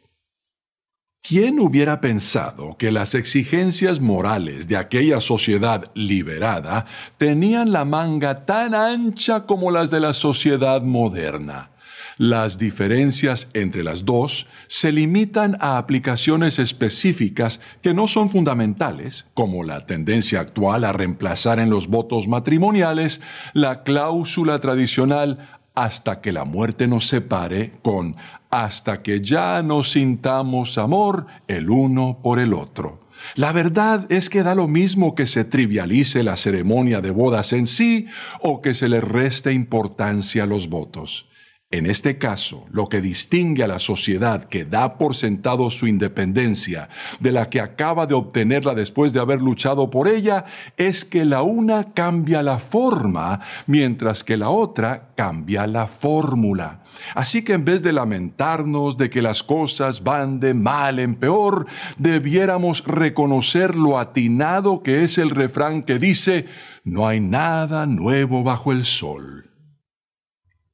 ¿Quién 1.25 1.57
hubiera 1.61 2.01
pensado 2.01 2.75
que 2.77 2.91
las 2.91 3.15
exigencias 3.15 4.01
morales 4.01 4.67
de 4.67 4.75
aquella 4.75 5.21
sociedad 5.21 5.89
liberada 5.93 6.85
tenían 7.17 7.71
la 7.71 7.85
manga 7.85 8.45
tan 8.45 8.75
ancha 8.75 9.45
como 9.45 9.71
las 9.71 9.89
de 9.89 10.01
la 10.01 10.11
sociedad 10.11 10.81
moderna? 10.81 11.69
Las 12.17 12.57
diferencias 12.57 13.47
entre 13.53 13.85
las 13.85 14.03
dos 14.03 14.47
se 14.67 14.91
limitan 14.91 15.55
a 15.61 15.77
aplicaciones 15.77 16.59
específicas 16.59 17.61
que 17.81 17.93
no 17.93 18.09
son 18.09 18.29
fundamentales, 18.29 19.25
como 19.33 19.63
la 19.63 19.85
tendencia 19.85 20.41
actual 20.41 20.83
a 20.83 20.91
reemplazar 20.91 21.61
en 21.61 21.69
los 21.69 21.87
votos 21.87 22.27
matrimoniales 22.27 23.21
la 23.53 23.83
cláusula 23.83 24.59
tradicional 24.59 25.61
hasta 25.73 26.21
que 26.21 26.31
la 26.31 26.43
muerte 26.43 26.87
nos 26.87 27.07
separe 27.07 27.73
con 27.81 28.15
hasta 28.53 29.01
que 29.01 29.19
ya 29.19 29.63
no 29.63 29.81
sintamos 29.81 30.77
amor 30.77 31.25
el 31.47 31.71
uno 31.71 32.19
por 32.21 32.37
el 32.37 32.53
otro. 32.53 32.99
La 33.33 33.51
verdad 33.51 34.05
es 34.11 34.29
que 34.29 34.43
da 34.43 34.53
lo 34.53 34.67
mismo 34.67 35.15
que 35.15 35.25
se 35.25 35.43
trivialice 35.43 36.21
la 36.21 36.35
ceremonia 36.35 37.01
de 37.01 37.09
bodas 37.09 37.51
en 37.51 37.65
sí 37.65 38.05
o 38.41 38.61
que 38.61 38.75
se 38.75 38.89
le 38.89 39.01
reste 39.01 39.53
importancia 39.53 40.43
a 40.43 40.45
los 40.45 40.69
votos. 40.69 41.25
En 41.73 41.87
este 41.87 42.19
caso, 42.19 42.67
lo 42.69 42.85
que 42.85 43.01
distingue 43.01 43.63
a 43.63 43.67
la 43.67 43.79
sociedad 43.79 44.43
que 44.43 44.63
da 44.63 44.99
por 44.99 45.15
sentado 45.15 45.71
su 45.71 45.87
independencia 45.87 46.87
de 47.19 47.31
la 47.31 47.49
que 47.49 47.61
acaba 47.61 48.05
de 48.05 48.13
obtenerla 48.13 48.75
después 48.75 49.11
de 49.11 49.19
haber 49.19 49.41
luchado 49.41 49.89
por 49.89 50.07
ella 50.07 50.45
es 50.77 51.03
que 51.03 51.25
la 51.25 51.41
una 51.41 51.95
cambia 51.95 52.43
la 52.43 52.59
forma 52.59 53.39
mientras 53.65 54.23
que 54.23 54.37
la 54.37 54.51
otra 54.51 55.15
cambia 55.15 55.65
la 55.65 55.87
fórmula. 55.87 56.83
Así 57.15 57.43
que 57.43 57.53
en 57.53 57.65
vez 57.65 57.81
de 57.81 57.91
lamentarnos 57.91 58.95
de 58.95 59.09
que 59.09 59.23
las 59.23 59.41
cosas 59.41 60.03
van 60.03 60.39
de 60.39 60.53
mal 60.53 60.99
en 60.99 61.15
peor, 61.15 61.65
debiéramos 61.97 62.83
reconocer 62.85 63.75
lo 63.75 63.97
atinado 63.97 64.83
que 64.83 65.03
es 65.03 65.17
el 65.17 65.31
refrán 65.31 65.81
que 65.81 65.97
dice, 65.97 66.45
no 66.83 67.07
hay 67.07 67.19
nada 67.19 67.87
nuevo 67.87 68.43
bajo 68.43 68.71
el 68.71 68.85
sol. 68.85 69.49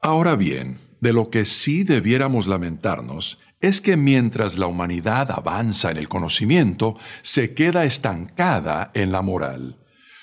Ahora 0.01 0.35
bien, 0.35 0.88
de 1.01 1.13
lo 1.13 1.29
que 1.29 1.45
sí 1.45 1.83
debiéramos 1.83 2.47
lamentarnos 2.47 3.39
es 3.61 3.81
que 3.81 3.97
mientras 3.97 4.57
la 4.57 4.67
humanidad 4.67 5.31
avanza 5.31 5.91
en 5.91 5.97
el 5.97 6.07
conocimiento, 6.07 6.95
se 7.21 7.53
queda 7.53 7.83
estancada 7.83 8.91
en 8.93 9.11
la 9.11 9.21
moral. 9.21 9.77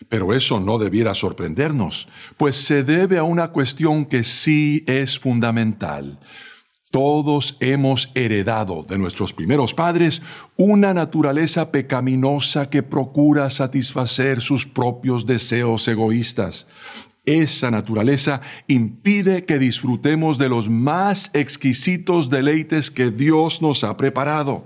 Pero 0.09 0.35
eso 0.35 0.61
no 0.61 0.79
debiera 0.79 1.15
sorprendernos, 1.15 2.09
pues 2.37 2.57
se 2.57 2.83
debe 2.83 3.19
a 3.19 3.25
una 3.25 3.49
cuestión 3.49 4.07
que 4.07 4.25
sí 4.25 4.85
es 4.87 5.19
fundamental. 5.19 6.19
Todos 6.91 7.57
hemos 7.61 8.11
heredado 8.15 8.85
de 8.89 8.97
nuestros 8.97 9.33
primeros 9.33 9.75
padres 9.75 10.23
una 10.57 10.95
naturaleza 10.95 11.71
pecaminosa 11.73 12.71
que 12.71 12.83
procura 12.83 13.51
satisfacer 13.51 14.41
sus 14.41 14.67
propios 14.67 15.27
deseos 15.27 15.89
egoístas. 15.89 16.67
Esa 17.27 17.73
naturaleza 17.73 18.41
impide 18.69 19.45
que 19.45 19.59
disfrutemos 19.59 20.39
de 20.39 20.49
los 20.49 20.71
más 20.71 21.31
exquisitos 21.35 22.31
deleites 22.31 22.93
que 22.93 23.11
Dios 23.11 23.61
nos 23.61 23.83
ha 23.83 23.97
preparado. 23.97 24.65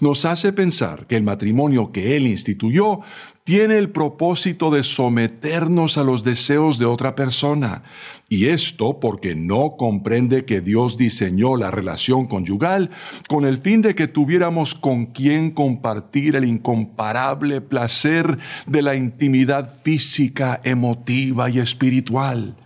Nos 0.00 0.26
hace 0.26 0.52
pensar 0.52 1.06
que 1.06 1.16
el 1.16 1.22
matrimonio 1.22 1.90
que 1.90 2.14
Él 2.16 2.26
instituyó 2.26 3.00
tiene 3.44 3.76
el 3.78 3.90
propósito 3.90 4.70
de 4.70 4.84
someternos 4.84 5.98
a 5.98 6.04
los 6.04 6.22
deseos 6.22 6.78
de 6.78 6.84
otra 6.84 7.16
persona. 7.16 7.82
Y 8.28 8.46
esto 8.46 9.00
porque 9.00 9.34
no 9.34 9.76
comprende 9.76 10.44
que 10.44 10.60
Dios 10.60 10.96
diseñó 10.96 11.56
la 11.56 11.70
relación 11.70 12.26
conyugal 12.26 12.90
con 13.28 13.44
el 13.44 13.58
fin 13.58 13.82
de 13.82 13.94
que 13.94 14.06
tuviéramos 14.06 14.74
con 14.74 15.06
quien 15.06 15.50
compartir 15.50 16.36
el 16.36 16.44
incomparable 16.44 17.60
placer 17.60 18.38
de 18.66 18.82
la 18.82 18.94
intimidad 18.94 19.76
física, 19.82 20.60
emotiva 20.64 21.50
y 21.50 21.58
espiritual. 21.58 22.56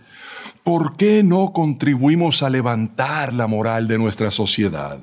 ¿Por 0.67 0.97
qué 0.97 1.23
no 1.23 1.53
contribuimos 1.53 2.43
a 2.43 2.49
levantar 2.49 3.33
la 3.33 3.47
moral 3.47 3.87
de 3.87 3.97
nuestra 3.97 4.31
sociedad? 4.31 4.99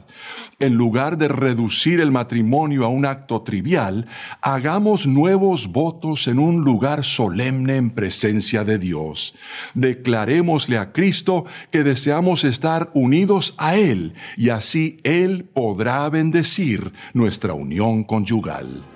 En 0.61 0.75
lugar 0.75 1.17
de 1.17 1.27
reducir 1.27 2.03
el 2.03 2.11
matrimonio 2.11 2.85
a 2.85 2.89
un 2.89 3.07
acto 3.07 3.41
trivial, 3.41 4.07
hagamos 4.43 5.07
nuevos 5.07 5.69
votos 5.69 6.29
en 6.29 6.39
un 6.39 6.65
lugar 6.65 7.03
solemne 7.03 7.79
en 7.79 7.91
presencia 7.93 8.63
de 8.63 8.77
Dios. 8.77 9.35
Declarémosle 9.73 10.77
a 10.77 10.93
Cristo 10.93 11.47
que 11.71 11.83
deseamos 11.83 12.45
estar 12.45 12.91
unidos 12.93 13.55
a 13.57 13.77
Él 13.77 14.13
y 14.37 14.51
así 14.51 14.99
Él 15.03 15.49
podrá 15.51 16.07
bendecir 16.11 16.93
nuestra 17.15 17.55
unión 17.55 18.05
conyugal. 18.05 18.94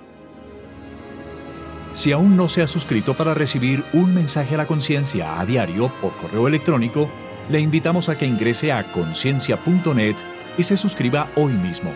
Si 1.99 2.13
aún 2.13 2.37
no 2.37 2.47
se 2.47 2.61
ha 2.61 2.67
suscrito 2.67 3.13
para 3.13 3.33
recibir 3.33 3.83
un 3.91 4.13
mensaje 4.13 4.55
a 4.55 4.59
la 4.59 4.65
conciencia 4.65 5.37
a 5.37 5.45
diario 5.45 5.91
por 5.99 6.15
correo 6.15 6.47
electrónico, 6.47 7.09
le 7.49 7.59
invitamos 7.59 8.07
a 8.07 8.17
que 8.17 8.25
ingrese 8.25 8.71
a 8.71 8.89
conciencia.net 8.89 10.15
y 10.57 10.63
se 10.63 10.77
suscriba 10.77 11.27
hoy 11.35 11.51
mismo. 11.51 11.91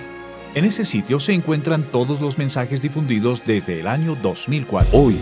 En 0.55 0.65
ese 0.65 0.83
sitio 0.83 1.21
se 1.21 1.31
encuentran 1.31 1.89
todos 1.89 2.19
los 2.19 2.37
mensajes 2.37 2.81
difundidos 2.81 3.43
desde 3.45 3.79
el 3.79 3.87
año 3.87 4.17
2004. 4.21 4.89
Hoy, 4.91 5.17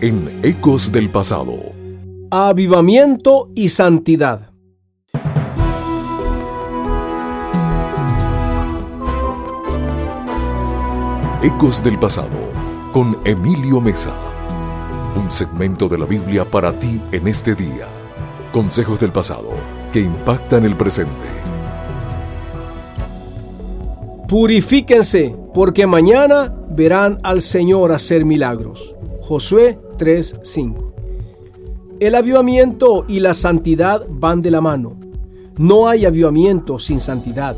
en 0.00 0.40
Ecos 0.42 0.90
del 0.90 1.10
Pasado. 1.10 1.74
Avivamiento 2.30 3.50
y 3.54 3.68
santidad. 3.68 4.54
Ecos 11.42 11.84
del 11.84 11.98
Pasado 11.98 12.43
con 12.94 13.18
Emilio 13.24 13.80
Mesa. 13.80 14.14
Un 15.16 15.28
segmento 15.28 15.88
de 15.88 15.98
la 15.98 16.04
Biblia 16.04 16.44
para 16.44 16.72
ti 16.72 17.02
en 17.10 17.26
este 17.26 17.56
día. 17.56 17.88
Consejos 18.52 19.00
del 19.00 19.10
pasado 19.10 19.48
que 19.92 19.98
impactan 19.98 20.64
el 20.64 20.76
presente. 20.76 21.10
Purifíquense, 24.28 25.34
porque 25.52 25.88
mañana 25.88 26.54
verán 26.70 27.18
al 27.24 27.40
Señor 27.40 27.90
hacer 27.90 28.24
milagros. 28.24 28.94
Josué 29.22 29.76
3:5. 29.98 30.92
El 31.98 32.14
avivamiento 32.14 33.06
y 33.08 33.18
la 33.18 33.34
santidad 33.34 34.06
van 34.08 34.40
de 34.40 34.52
la 34.52 34.60
mano. 34.60 34.96
No 35.58 35.88
hay 35.88 36.04
avivamiento 36.04 36.78
sin 36.78 37.00
santidad. 37.00 37.56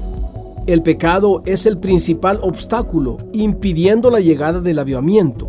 El 0.67 0.83
pecado 0.83 1.43
es 1.47 1.65
el 1.65 1.79
principal 1.79 2.41
obstáculo 2.43 3.19
impidiendo 3.33 4.11
la 4.11 4.19
llegada 4.19 4.61
del 4.61 4.81
avivamiento. 4.81 5.49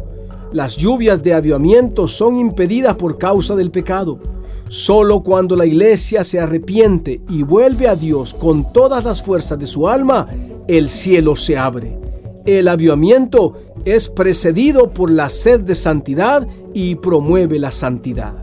Las 0.53 0.77
lluvias 0.77 1.23
de 1.23 1.33
avivamiento 1.33 2.07
son 2.07 2.37
impedidas 2.37 2.95
por 2.97 3.17
causa 3.17 3.55
del 3.55 3.71
pecado. 3.71 4.19
Solo 4.67 5.23
cuando 5.23 5.55
la 5.55 5.65
iglesia 5.65 6.23
se 6.23 6.39
arrepiente 6.39 7.21
y 7.29 7.41
vuelve 7.41 7.87
a 7.87 7.95
Dios 7.95 8.35
con 8.35 8.71
todas 8.71 9.03
las 9.03 9.23
fuerzas 9.23 9.57
de 9.57 9.65
su 9.65 9.87
alma, 9.87 10.27
el 10.67 10.87
cielo 10.87 11.35
se 11.35 11.57
abre. 11.57 11.97
El 12.45 12.67
avivamiento 12.67 13.53
es 13.85 14.09
precedido 14.09 14.93
por 14.93 15.09
la 15.09 15.31
sed 15.31 15.61
de 15.61 15.73
santidad 15.73 16.47
y 16.75 16.93
promueve 16.95 17.57
la 17.57 17.71
santidad. 17.71 18.35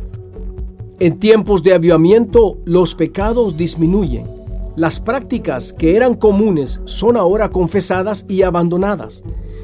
En 0.99 1.21
tiempos 1.21 1.63
de 1.63 1.75
avivamiento, 1.75 2.59
los 2.65 2.97
pecados 2.97 3.57
disminuyen. 3.57 4.44
Las 4.77 4.99
prácticas 4.99 5.73
que 5.73 5.97
eran 5.97 6.15
comunes 6.15 6.81
son 6.85 7.17
ahora 7.17 7.51
confesadas 7.51 8.27
y 8.29 8.43
abandonadas. 8.43 9.23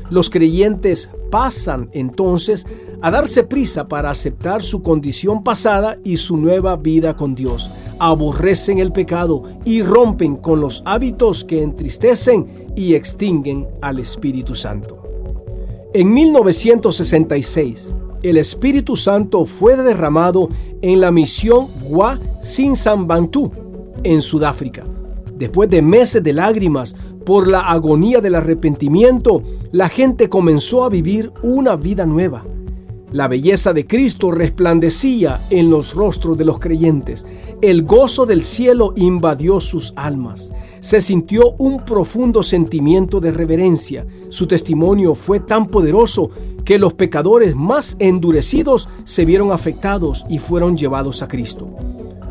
Los 0.08 0.30
creyentes 0.30 1.08
pasan 1.30 1.90
entonces 1.92 2.66
a 3.02 3.10
darse 3.10 3.42
prisa 3.42 3.88
para 3.88 4.10
aceptar 4.10 4.62
su 4.62 4.82
condición 4.82 5.42
pasada 5.42 5.98
y 6.04 6.16
su 6.16 6.36
nueva 6.36 6.76
vida 6.76 7.16
con 7.16 7.34
Dios. 7.34 7.70
Aborrecen 7.98 8.78
el 8.78 8.92
pecado 8.92 9.44
y 9.64 9.82
rompen 9.82 10.36
con 10.36 10.60
los 10.60 10.82
hábitos 10.84 11.44
que 11.44 11.62
entristecen 11.62 12.68
y 12.76 12.94
extinguen 12.94 13.66
al 13.82 13.98
Espíritu 13.98 14.54
Santo. 14.54 15.02
En 15.92 16.12
1966, 16.12 17.96
el 18.22 18.36
Espíritu 18.36 18.94
Santo 18.94 19.44
fue 19.44 19.76
derramado 19.76 20.48
en 20.82 21.00
la 21.00 21.10
misión 21.10 21.66
Gua 21.88 22.18
Sin 22.40 22.74
Bantu 23.06 23.50
en 24.04 24.22
Sudáfrica. 24.22 24.84
Después 25.40 25.70
de 25.70 25.80
meses 25.80 26.22
de 26.22 26.34
lágrimas 26.34 26.94
por 27.24 27.48
la 27.48 27.60
agonía 27.60 28.20
del 28.20 28.34
arrepentimiento, 28.34 29.42
la 29.72 29.88
gente 29.88 30.28
comenzó 30.28 30.84
a 30.84 30.90
vivir 30.90 31.32
una 31.42 31.76
vida 31.76 32.04
nueva. 32.04 32.44
La 33.10 33.26
belleza 33.26 33.72
de 33.72 33.86
Cristo 33.86 34.32
resplandecía 34.32 35.40
en 35.48 35.70
los 35.70 35.94
rostros 35.94 36.36
de 36.36 36.44
los 36.44 36.58
creyentes. 36.58 37.24
El 37.62 37.84
gozo 37.84 38.26
del 38.26 38.42
cielo 38.42 38.92
invadió 38.96 39.60
sus 39.60 39.94
almas. 39.96 40.52
Se 40.80 41.00
sintió 41.00 41.52
un 41.56 41.86
profundo 41.86 42.42
sentimiento 42.42 43.18
de 43.18 43.32
reverencia. 43.32 44.06
Su 44.28 44.46
testimonio 44.46 45.14
fue 45.14 45.40
tan 45.40 45.68
poderoso 45.68 46.28
que 46.66 46.78
los 46.78 46.92
pecadores 46.92 47.56
más 47.56 47.96
endurecidos 47.98 48.90
se 49.04 49.24
vieron 49.24 49.52
afectados 49.52 50.26
y 50.28 50.38
fueron 50.38 50.76
llevados 50.76 51.22
a 51.22 51.28
Cristo. 51.28 51.70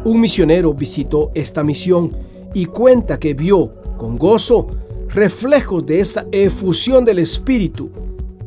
Un 0.05 0.19
misionero 0.19 0.75
visitó 0.75 1.31
esta 1.33 1.63
misión 1.63 2.29
y 2.53 2.65
cuenta 2.65 3.19
que 3.19 3.33
vio 3.33 3.71
con 3.97 4.17
gozo 4.17 4.67
reflejos 5.09 5.85
de 5.85 5.99
esa 5.99 6.25
efusión 6.31 7.05
del 7.05 7.19
Espíritu. 7.19 7.89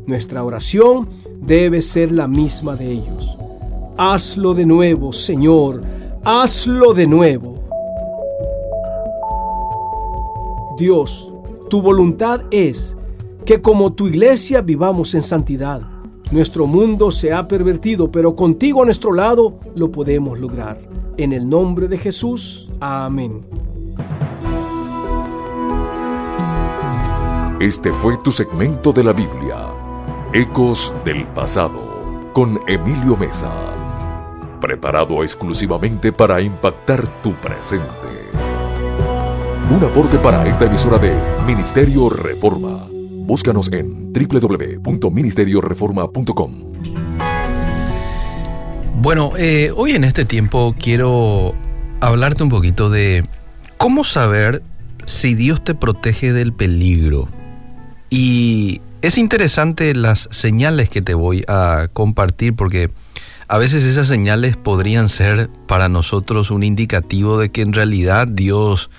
Nuestra 0.05 0.43
oración 0.43 1.07
debe 1.41 1.81
ser 1.81 2.11
la 2.11 2.27
misma 2.27 2.75
de 2.75 2.91
ellos. 2.91 3.37
Hazlo 3.97 4.53
de 4.53 4.65
nuevo, 4.65 5.13
Señor, 5.13 5.81
hazlo 6.23 6.93
de 6.93 7.07
nuevo. 7.07 7.59
Dios, 10.77 11.31
tu 11.69 11.81
voluntad 11.81 12.41
es 12.51 12.97
que 13.45 13.61
como 13.61 13.93
tu 13.93 14.07
iglesia 14.07 14.61
vivamos 14.61 15.13
en 15.13 15.21
santidad. 15.21 15.81
Nuestro 16.31 16.65
mundo 16.65 17.11
se 17.11 17.31
ha 17.31 17.47
pervertido, 17.47 18.11
pero 18.11 18.35
contigo 18.35 18.81
a 18.81 18.85
nuestro 18.85 19.13
lado 19.13 19.59
lo 19.75 19.91
podemos 19.91 20.39
lograr. 20.39 20.79
En 21.17 21.31
el 21.31 21.47
nombre 21.47 21.87
de 21.87 21.99
Jesús, 21.99 22.71
amén. 22.79 23.41
Este 27.63 27.91
fue 27.93 28.17
tu 28.17 28.29
segmento 28.29 28.91
de 28.91 29.05
la 29.05 29.13
Biblia, 29.13 29.69
Ecos 30.33 30.91
del 31.05 31.25
Pasado, 31.27 32.29
con 32.33 32.59
Emilio 32.67 33.15
Mesa, 33.15 33.53
preparado 34.59 35.23
exclusivamente 35.23 36.11
para 36.11 36.41
impactar 36.41 37.07
tu 37.21 37.31
presente. 37.35 37.87
Un 39.71 39.81
aporte 39.81 40.17
para 40.17 40.45
esta 40.45 40.65
emisora 40.65 40.97
de 40.97 41.13
Ministerio 41.47 42.09
Reforma. 42.09 42.85
Búscanos 42.91 43.71
en 43.71 44.11
www.ministerioreforma.com. 44.11 46.73
Bueno, 49.01 49.31
eh, 49.37 49.71
hoy 49.73 49.93
en 49.93 50.03
este 50.03 50.25
tiempo 50.25 50.75
quiero 50.77 51.55
hablarte 52.01 52.43
un 52.43 52.49
poquito 52.49 52.89
de 52.89 53.25
cómo 53.77 54.03
saber 54.03 54.61
si 55.05 55.33
Dios 55.33 55.63
te 55.63 55.75
protege 55.75 56.33
del 56.33 56.51
peligro. 56.51 57.29
Y 58.15 58.79
es 59.01 59.17
interesante 59.17 59.95
las 59.95 60.27
señales 60.29 60.87
que 60.87 61.01
te 61.01 61.15
voy 61.15 61.43
a 61.47 61.87
compartir 61.93 62.55
porque 62.55 62.91
a 63.47 63.57
veces 63.57 63.83
esas 63.85 64.07
señales 64.07 64.55
podrían 64.55 65.09
ser 65.09 65.49
para 65.65 65.89
nosotros 65.89 66.51
un 66.51 66.61
indicativo 66.61 67.39
de 67.39 67.49
que 67.49 67.63
en 67.63 67.73
realidad 67.73 68.27
Dios 68.27 68.91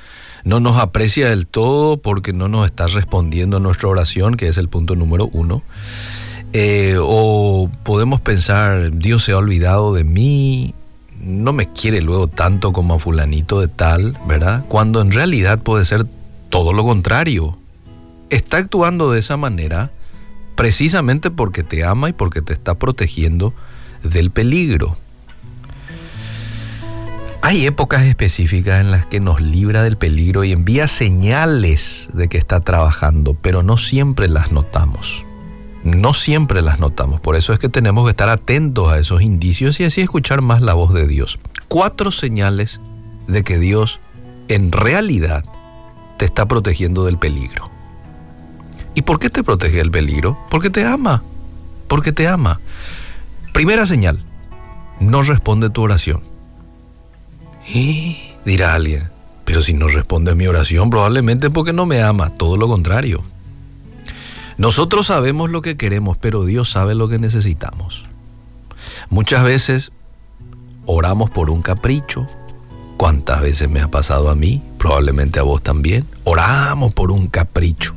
no 0.43 0.59
nos 0.59 0.81
aprecia 0.81 1.29
del 1.29 1.47
todo 1.47 1.97
porque 1.99 2.33
no 2.33 2.49
nos 2.49 2.67
está 2.67 2.89
respondiendo 2.89 3.59
a 3.59 3.61
nuestra 3.61 3.89
oración, 3.89 4.35
que 4.35 4.49
es 4.49 4.59
el 4.59 4.69
punto 4.69 4.97
número 4.97 5.31
uno. 5.33 5.63
Eh, 6.53 6.97
o 7.01 7.71
podemos 7.85 8.21
pensar, 8.21 8.91
Dios 8.99 9.23
se 9.23 9.31
ha 9.31 9.39
olvidado 9.39 9.95
de 9.95 10.03
mí, 10.03 10.75
no 11.23 11.53
me 11.53 11.73
quiere 11.73 12.03
luego 12.03 12.27
tanto 12.27 12.73
como 12.73 12.95
a 12.95 12.99
fulanito 12.99 13.61
de 13.61 13.69
tal, 13.69 14.19
¿verdad? 14.27 14.65
Cuando 14.69 15.01
en 15.01 15.13
realidad 15.13 15.61
puede 15.61 15.85
ser 15.85 16.05
todo 16.51 16.73
lo 16.73 16.83
contrario 16.83 17.57
está 18.37 18.59
actuando 18.59 19.11
de 19.11 19.21
esa 19.21 19.37
manera 19.37 19.91
precisamente 20.55 21.31
porque 21.31 21.63
te 21.63 21.85
ama 21.85 22.11
y 22.11 22.13
porque 22.13 22.43
te 22.43 22.53
está 22.53 22.75
protegiendo 22.75 23.55
del 24.03 24.31
peligro. 24.31 24.97
Hay 27.43 27.67
épocas 27.67 28.05
específicas 28.05 28.81
en 28.81 28.91
las 28.91 29.05
que 29.05 29.21
nos 29.21 29.41
libra 29.41 29.83
del 29.83 29.99
peligro 29.99 30.45
y 30.45 30.53
envía 30.53 30.89
señales 30.89 32.09
de 32.15 32.29
que 32.29 32.39
está 32.39 32.61
trabajando, 32.61 33.35
pero 33.35 33.63
no 33.63 33.77
siempre 33.77 34.29
las 34.29 34.51
notamos. 34.51 35.25
No 35.83 36.15
siempre 36.15 36.63
las 36.63 36.81
notamos. 36.81 37.21
Por 37.21 37.37
eso 37.37 37.53
es 37.53 37.59
que 37.59 37.69
tenemos 37.69 38.05
que 38.05 38.13
estar 38.13 38.31
atentos 38.31 38.91
a 38.91 38.99
esos 38.99 39.21
indicios 39.21 39.79
y 39.79 39.85
así 39.85 40.01
escuchar 40.01 40.41
más 40.41 40.63
la 40.63 40.73
voz 40.73 40.95
de 40.95 41.07
Dios. 41.07 41.39
Cuatro 41.69 42.11
señales 42.11 42.81
de 43.27 43.45
que 43.45 43.59
Dios 43.59 44.01
en 44.49 44.73
realidad 44.73 45.45
te 46.17 46.25
está 46.25 46.49
protegiendo 46.49 47.05
del 47.05 47.19
peligro. 47.19 47.74
¿Y 48.95 49.03
por 49.03 49.19
qué 49.19 49.31
te 49.31 49.43
protege 49.43 49.79
del 49.79 49.91
peligro? 49.91 50.39
Porque 50.51 50.71
te 50.71 50.85
ama. 50.85 51.23
Porque 51.89 52.13
te 52.13 52.29
ama. 52.29 52.61
Primera 53.53 53.87
señal, 53.87 54.25
no 55.01 55.23
responde 55.23 55.71
tu 55.71 55.83
oración. 55.83 56.23
Y 57.67 58.19
dirá 58.45 58.75
alguien, 58.75 59.05
pero 59.45 59.63
si 59.63 59.75
no 59.75 59.89
responde 59.89 60.33
a 60.33 60.35
mi 60.35 60.47
oración, 60.47 60.91
probablemente 60.91 61.51
porque 61.51 61.73
no 61.73 61.87
me 61.87 62.03
ama, 62.03 62.31
todo 62.31 62.57
lo 62.57 62.69
contrario. 62.69 63.23
Nosotros 64.57 65.09
sabemos 65.09 65.51
lo 65.51 65.63
que 65.63 65.77
queremos, 65.77 66.17
pero 66.17 66.45
Dios 66.45 66.71
sabe 66.71 66.95
lo 66.95 67.09
que 67.09 67.19
necesitamos. 67.19 68.05
Muchas 69.11 69.45
veces 69.45 69.93
oramos 70.87 71.31
por 71.31 71.51
un 71.51 71.63
capricho. 71.63 72.27
¿Cuántas 72.97 73.41
veces 73.41 73.69
me 73.69 73.81
ha 73.81 73.89
pasado 73.89 74.31
a 74.31 74.37
mí? 74.37 74.63
Probablemente 74.79 75.41
a 75.41 75.43
vos 75.43 75.63
también. 75.63 76.07
Oramos 76.23 76.93
por 76.93 77.11
un 77.11 77.27
capricho. 77.27 77.95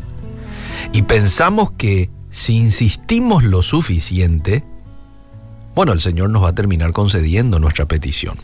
Y 0.94 1.04
pensamos 1.04 1.72
que 1.72 2.10
si 2.30 2.58
insistimos 2.58 3.44
lo 3.44 3.62
suficiente, 3.62 4.64
bueno, 5.76 5.94
el 5.94 6.00
Señor 6.00 6.30
nos 6.30 6.44
va 6.44 6.50
a 6.50 6.56
terminar 6.56 6.92
concediendo 6.92 7.60
nuestra 7.60 7.86
petición. 7.86 8.38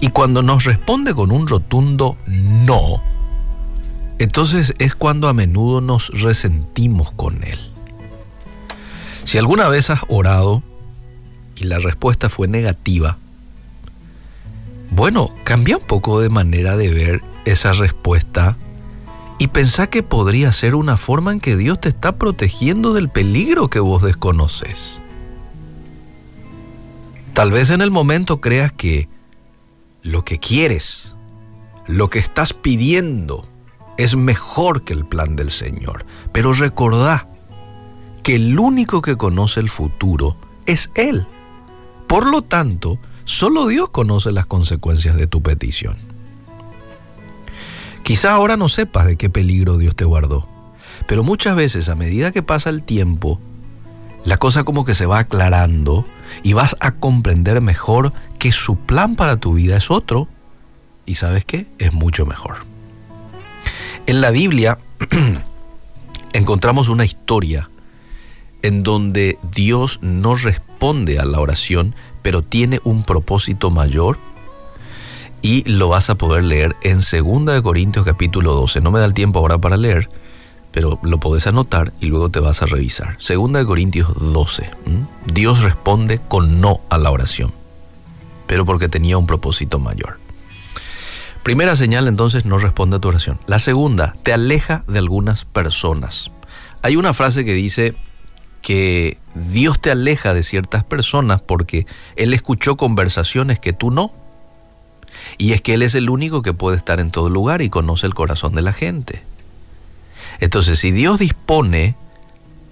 Y 0.00 0.10
cuando 0.10 0.42
nos 0.42 0.64
responde 0.64 1.14
con 1.14 1.30
un 1.30 1.46
rotundo 1.46 2.16
no, 2.26 3.02
entonces 4.18 4.74
es 4.78 4.94
cuando 4.94 5.28
a 5.28 5.34
menudo 5.34 5.80
nos 5.80 6.08
resentimos 6.08 7.10
con 7.12 7.44
Él. 7.44 7.58
Si 9.24 9.38
alguna 9.38 9.68
vez 9.68 9.90
has 9.90 10.00
orado 10.08 10.62
y 11.56 11.64
la 11.64 11.78
respuesta 11.78 12.28
fue 12.28 12.48
negativa, 12.48 13.18
bueno, 14.90 15.30
cambia 15.44 15.76
un 15.76 15.86
poco 15.86 16.20
de 16.20 16.30
manera 16.30 16.76
de 16.76 16.88
ver 16.88 17.22
esa 17.44 17.72
respuesta 17.72 18.56
y 19.38 19.48
pensá 19.48 19.88
que 19.88 20.02
podría 20.02 20.52
ser 20.52 20.74
una 20.74 20.96
forma 20.96 21.32
en 21.32 21.40
que 21.40 21.56
Dios 21.56 21.80
te 21.80 21.88
está 21.88 22.16
protegiendo 22.16 22.92
del 22.92 23.08
peligro 23.08 23.70
que 23.70 23.78
vos 23.78 24.02
desconoces. 24.02 25.00
Tal 27.34 27.52
vez 27.52 27.70
en 27.70 27.80
el 27.80 27.92
momento 27.92 28.40
creas 28.40 28.72
que 28.72 29.08
lo 30.02 30.24
que 30.24 30.38
quieres, 30.38 31.14
lo 31.86 32.10
que 32.10 32.18
estás 32.18 32.52
pidiendo, 32.52 33.48
es 33.96 34.16
mejor 34.16 34.82
que 34.82 34.92
el 34.92 35.06
plan 35.06 35.36
del 35.36 35.50
Señor. 35.50 36.04
Pero 36.32 36.52
recordá 36.52 37.28
que 38.24 38.34
el 38.34 38.58
único 38.58 39.02
que 39.02 39.16
conoce 39.16 39.60
el 39.60 39.68
futuro 39.68 40.36
es 40.66 40.90
Él. 40.96 41.26
Por 42.08 42.26
lo 42.28 42.42
tanto, 42.42 42.98
solo 43.24 43.68
Dios 43.68 43.90
conoce 43.90 44.32
las 44.32 44.46
consecuencias 44.46 45.16
de 45.16 45.28
tu 45.28 45.42
petición. 45.42 46.07
Quizá 48.08 48.32
ahora 48.32 48.56
no 48.56 48.70
sepas 48.70 49.04
de 49.04 49.16
qué 49.16 49.28
peligro 49.28 49.76
Dios 49.76 49.94
te 49.94 50.06
guardó, 50.06 50.48
pero 51.06 51.22
muchas 51.22 51.54
veces 51.54 51.90
a 51.90 51.94
medida 51.94 52.32
que 52.32 52.42
pasa 52.42 52.70
el 52.70 52.82
tiempo, 52.82 53.38
la 54.24 54.38
cosa 54.38 54.64
como 54.64 54.86
que 54.86 54.94
se 54.94 55.04
va 55.04 55.18
aclarando 55.18 56.06
y 56.42 56.54
vas 56.54 56.74
a 56.80 56.92
comprender 56.92 57.60
mejor 57.60 58.14
que 58.38 58.50
su 58.50 58.76
plan 58.76 59.14
para 59.14 59.36
tu 59.36 59.52
vida 59.52 59.76
es 59.76 59.90
otro 59.90 60.26
y 61.04 61.16
sabes 61.16 61.44
qué, 61.44 61.66
es 61.78 61.92
mucho 61.92 62.24
mejor. 62.24 62.56
En 64.06 64.22
la 64.22 64.30
Biblia 64.30 64.78
encontramos 66.32 66.88
una 66.88 67.04
historia 67.04 67.68
en 68.62 68.84
donde 68.84 69.36
Dios 69.54 69.98
no 70.00 70.34
responde 70.34 71.18
a 71.18 71.26
la 71.26 71.40
oración, 71.40 71.94
pero 72.22 72.40
tiene 72.40 72.80
un 72.84 73.02
propósito 73.02 73.70
mayor 73.70 74.16
y 75.42 75.64
lo 75.64 75.88
vas 75.88 76.10
a 76.10 76.16
poder 76.16 76.44
leer 76.44 76.76
en 76.82 77.00
2 77.00 77.62
Corintios 77.62 78.04
capítulo 78.04 78.54
12. 78.54 78.80
No 78.80 78.90
me 78.90 79.00
da 79.00 79.06
el 79.06 79.14
tiempo 79.14 79.38
ahora 79.38 79.58
para 79.58 79.76
leer, 79.76 80.10
pero 80.72 80.98
lo 81.02 81.18
podés 81.18 81.46
anotar 81.46 81.92
y 82.00 82.06
luego 82.06 82.30
te 82.30 82.40
vas 82.40 82.62
a 82.62 82.66
revisar. 82.66 83.16
2 83.26 83.64
Corintios 83.64 84.12
12. 84.14 84.70
Dios 85.26 85.62
responde 85.62 86.20
con 86.28 86.60
no 86.60 86.80
a 86.90 86.98
la 86.98 87.10
oración, 87.10 87.52
pero 88.46 88.64
porque 88.64 88.88
tenía 88.88 89.18
un 89.18 89.26
propósito 89.26 89.78
mayor. 89.78 90.18
Primera 91.42 91.76
señal 91.76 92.08
entonces 92.08 92.44
no 92.44 92.58
responde 92.58 92.96
a 92.96 93.00
tu 93.00 93.08
oración. 93.08 93.38
La 93.46 93.58
segunda, 93.58 94.14
te 94.22 94.32
aleja 94.32 94.84
de 94.86 94.98
algunas 94.98 95.44
personas. 95.46 96.30
Hay 96.82 96.96
una 96.96 97.14
frase 97.14 97.44
que 97.44 97.54
dice 97.54 97.94
que 98.60 99.16
Dios 99.34 99.80
te 99.80 99.90
aleja 99.90 100.34
de 100.34 100.42
ciertas 100.42 100.84
personas 100.84 101.40
porque 101.40 101.86
Él 102.16 102.34
escuchó 102.34 102.76
conversaciones 102.76 103.58
que 103.58 103.72
tú 103.72 103.90
no. 103.90 104.12
Y 105.36 105.52
es 105.52 105.62
que 105.62 105.74
Él 105.74 105.82
es 105.82 105.94
el 105.94 106.10
único 106.10 106.42
que 106.42 106.52
puede 106.52 106.76
estar 106.76 107.00
en 107.00 107.10
todo 107.10 107.30
lugar 107.30 107.62
y 107.62 107.70
conoce 107.70 108.06
el 108.06 108.14
corazón 108.14 108.54
de 108.54 108.62
la 108.62 108.72
gente. 108.72 109.22
Entonces, 110.40 110.78
si 110.78 110.90
Dios 110.90 111.18
dispone 111.18 111.96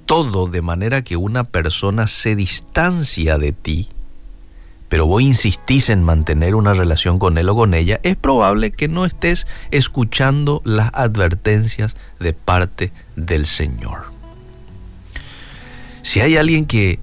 todo 0.07 0.47
de 0.47 0.63
manera 0.63 1.03
que 1.03 1.17
una 1.17 1.45
persona 1.45 2.07
se 2.07 2.37
distancia 2.37 3.39
de 3.39 3.53
ti, 3.53 3.89
pero 4.89 5.07
vos 5.07 5.21
insistís 5.21 5.89
en 5.89 6.05
mantener 6.05 6.55
una 6.55 6.75
relación 6.75 7.19
con 7.19 7.39
él 7.39 7.49
o 7.49 7.57
con 7.57 7.75
ella, 7.75 8.01
es 8.05 8.17
probable 8.17 8.71
que 8.71 8.87
no 8.87 9.05
estés 9.05 9.47
escuchando 9.73 10.63
las 10.65 10.91
advertencias 10.95 11.97
de 12.21 12.33
parte 12.33 12.93
del 13.17 13.47
Señor. 13.47 14.13
Si 16.03 16.21
hay 16.21 16.37
alguien 16.37 16.67
que 16.67 17.01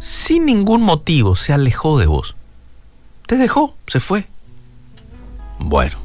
sin 0.00 0.44
ningún 0.44 0.82
motivo 0.82 1.34
se 1.34 1.54
alejó 1.54 1.98
de 1.98 2.04
vos, 2.04 2.36
te 3.26 3.36
dejó, 3.38 3.74
se 3.86 4.00
fue. 4.00 4.26
Bueno, 5.64 5.96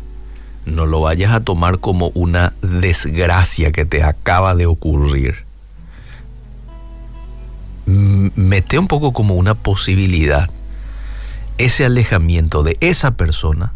no 0.66 0.86
lo 0.86 1.02
vayas 1.02 1.34
a 1.34 1.42
tomar 1.42 1.80
como 1.80 2.12
una 2.16 2.54
desgracia 2.62 3.72
que 3.72 3.86
te 3.86 4.04
acaba 4.04 4.56
de 4.56 4.66
ocurrir. 4.66 5.46
Mete 7.86 8.80
un 8.80 8.88
poco 8.88 9.14
como 9.14 9.36
una 9.36 9.54
posibilidad 9.56 10.50
ese 11.58 11.86
alejamiento 11.86 12.64
de 12.64 12.78
esa 12.80 13.12
persona 13.12 13.74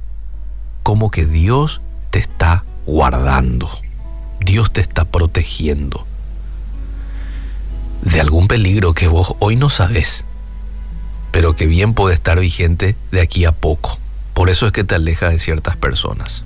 como 0.84 1.11
que 1.11 1.26
Dios 1.26 1.81
te 2.11 2.19
está 2.19 2.64
guardando, 2.85 3.69
Dios 4.39 4.72
te 4.72 4.81
está 4.81 5.03
protegiendo 5.05 6.05
de 8.03 8.22
algún 8.22 8.47
peligro 8.47 8.93
que 8.93 9.07
vos 9.07 9.35
hoy 9.39 9.55
no 9.55 9.69
sabes, 9.69 10.23
pero 11.31 11.55
que 11.55 11.65
bien 11.65 11.93
puede 11.93 12.15
estar 12.15 12.39
vigente 12.39 12.95
de 13.11 13.22
aquí 13.22 13.45
a 13.45 13.51
poco. 13.51 13.97
Por 14.34 14.49
eso 14.49 14.65
es 14.65 14.72
que 14.72 14.84
te 14.84 14.95
aleja 14.95 15.30
de 15.30 15.39
ciertas 15.39 15.77
personas. 15.77 16.43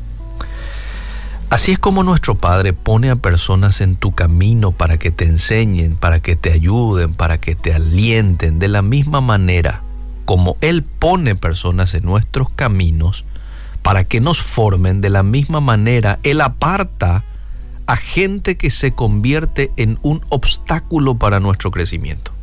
Así 1.50 1.72
es 1.72 1.80
como 1.80 2.04
nuestro 2.04 2.36
Padre 2.36 2.74
pone 2.74 3.10
a 3.10 3.16
personas 3.16 3.80
en 3.80 3.96
tu 3.96 4.14
camino 4.14 4.74
para 4.74 4.98
que 4.98 5.12
te 5.12 5.26
enseñen, 5.26 5.96
para 5.96 6.20
que 6.20 6.36
te 6.36 6.52
ayuden, 6.52 7.14
para 7.14 7.38
que 7.38 7.56
te 7.56 7.74
alienten 7.74 8.60
de 8.60 8.68
la 8.68 8.82
misma 8.82 9.22
manera 9.22 9.82
como 10.28 10.58
Él 10.60 10.84
pone 10.84 11.36
personas 11.36 11.94
en 11.94 12.04
nuestros 12.04 12.50
caminos 12.50 13.24
para 13.82 14.04
que 14.04 14.20
nos 14.20 14.42
formen 14.42 15.00
de 15.00 15.10
la 15.10 15.24
misma 15.24 15.62
manera, 15.62 16.20
Él 16.24 16.42
aparta 16.42 17.24
a 17.86 17.96
gente 17.96 18.58
que 18.58 18.70
se 18.70 18.92
convierte 18.92 19.72
en 19.78 19.98
un 20.02 20.22
obstáculo 20.28 21.16
para 21.16 21.40
nuestro 21.40 21.72
crecimiento. 21.72 22.34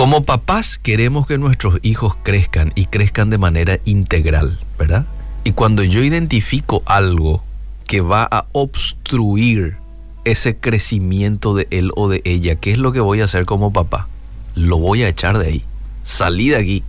Como 0.00 0.24
papás 0.24 0.80
queremos 0.82 1.26
que 1.26 1.36
nuestros 1.36 1.78
hijos 1.82 2.16
crezcan 2.22 2.72
y 2.74 2.86
crezcan 2.86 3.28
de 3.28 3.36
manera 3.36 3.80
integral, 3.84 4.58
¿verdad? 4.78 5.04
Y 5.44 5.52
cuando 5.52 5.84
yo 5.84 6.02
identifico 6.02 6.82
algo 6.86 7.44
que 7.86 8.00
va 8.00 8.22
a 8.22 8.46
obstruir 8.52 9.76
ese 10.24 10.56
crecimiento 10.56 11.54
de 11.54 11.68
él 11.70 11.90
o 11.96 12.08
de 12.08 12.22
ella, 12.24 12.54
¿qué 12.56 12.70
es 12.70 12.78
lo 12.78 12.92
que 12.92 13.00
voy 13.00 13.20
a 13.20 13.26
hacer 13.26 13.44
como 13.44 13.74
papá? 13.74 14.08
lo 14.54 14.78
voy 14.78 15.02
a 15.02 15.08
echar 15.10 15.36
de 15.36 15.48
ahí. 15.48 15.64
Salí 16.02 16.48
de 16.48 16.56
aquí. 16.56 16.82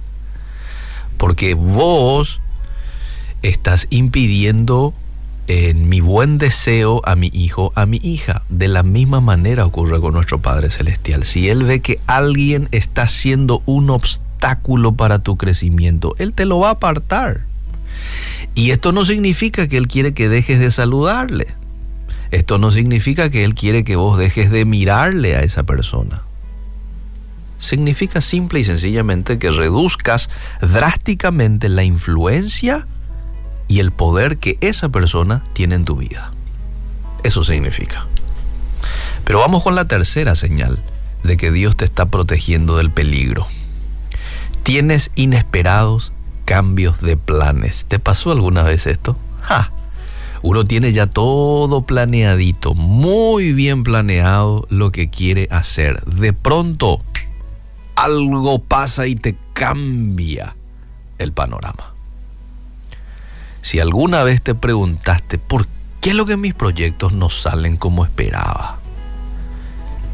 Porque 1.17 1.53
vos 1.53 2.39
estás 3.41 3.87
impidiendo 3.89 4.93
en 5.47 5.89
mi 5.89 5.99
buen 6.01 6.37
deseo 6.37 7.01
a 7.05 7.15
mi 7.15 7.29
hijo, 7.33 7.73
a 7.75 7.85
mi 7.85 7.99
hija. 8.01 8.41
De 8.49 8.67
la 8.67 8.83
misma 8.83 9.21
manera 9.21 9.65
ocurre 9.65 9.99
con 9.99 10.13
nuestro 10.13 10.39
Padre 10.39 10.71
Celestial. 10.71 11.25
Si 11.25 11.49
Él 11.49 11.63
ve 11.63 11.81
que 11.81 11.99
alguien 12.07 12.69
está 12.71 13.07
siendo 13.07 13.61
un 13.65 13.89
obstáculo 13.89 14.93
para 14.93 15.19
tu 15.19 15.37
crecimiento, 15.37 16.15
Él 16.17 16.33
te 16.33 16.45
lo 16.45 16.59
va 16.59 16.69
a 16.69 16.73
apartar. 16.73 17.41
Y 18.55 18.71
esto 18.71 18.91
no 18.91 19.05
significa 19.05 19.67
que 19.67 19.77
Él 19.77 19.87
quiere 19.87 20.13
que 20.13 20.29
dejes 20.29 20.59
de 20.59 20.71
saludarle. 20.71 21.47
Esto 22.31 22.57
no 22.57 22.71
significa 22.71 23.29
que 23.29 23.43
Él 23.43 23.55
quiere 23.55 23.83
que 23.83 23.95
vos 23.95 24.17
dejes 24.17 24.51
de 24.51 24.65
mirarle 24.65 25.35
a 25.35 25.41
esa 25.41 25.63
persona 25.63 26.23
significa 27.61 28.21
simple 28.21 28.59
y 28.59 28.63
sencillamente 28.63 29.37
que 29.37 29.51
reduzcas 29.51 30.29
drásticamente 30.61 31.69
la 31.69 31.83
influencia 31.83 32.87
y 33.71 33.79
el 33.79 33.91
poder 33.91 34.37
que 34.37 34.57
esa 34.59 34.89
persona 34.89 35.45
tiene 35.53 35.75
en 35.75 35.85
tu 35.85 35.95
vida. 35.95 36.33
Eso 37.23 37.45
significa. 37.45 38.05
Pero 39.23 39.39
vamos 39.39 39.63
con 39.63 39.75
la 39.75 39.85
tercera 39.85 40.35
señal 40.35 40.83
de 41.23 41.37
que 41.37 41.53
Dios 41.53 41.77
te 41.77 41.85
está 41.85 42.07
protegiendo 42.07 42.75
del 42.75 42.91
peligro. 42.91 43.47
Tienes 44.63 45.09
inesperados 45.15 46.11
cambios 46.43 46.99
de 46.99 47.15
planes. 47.15 47.85
¿Te 47.87 47.97
pasó 47.97 48.31
alguna 48.31 48.63
vez 48.63 48.87
esto? 48.87 49.15
Uno 50.41 50.65
tiene 50.65 50.91
ya 50.91 51.07
todo 51.07 51.83
planeadito, 51.83 52.73
muy 52.73 53.53
bien 53.53 53.83
planeado 53.83 54.67
lo 54.69 54.91
que 54.91 55.09
quiere 55.09 55.47
hacer. 55.49 56.03
De 56.03 56.33
pronto, 56.33 56.99
algo 57.95 58.59
pasa 58.59 59.07
y 59.07 59.15
te 59.15 59.37
cambia 59.53 60.57
el 61.19 61.31
panorama. 61.31 61.90
Si 63.61 63.79
alguna 63.79 64.23
vez 64.23 64.41
te 64.41 64.55
preguntaste 64.55 65.37
por 65.37 65.67
qué 65.99 66.13
lo 66.13 66.25
que 66.25 66.37
mis 66.37 66.53
proyectos 66.53 67.13
no 67.13 67.29
salen 67.29 67.77
como 67.77 68.03
esperaba, 68.03 68.79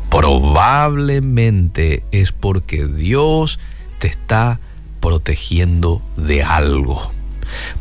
probablemente 0.10 2.04
es 2.12 2.32
porque 2.32 2.86
Dios 2.88 3.60
te 4.00 4.08
está 4.08 4.60
protegiendo 5.00 6.02
de 6.16 6.44
algo. 6.44 7.12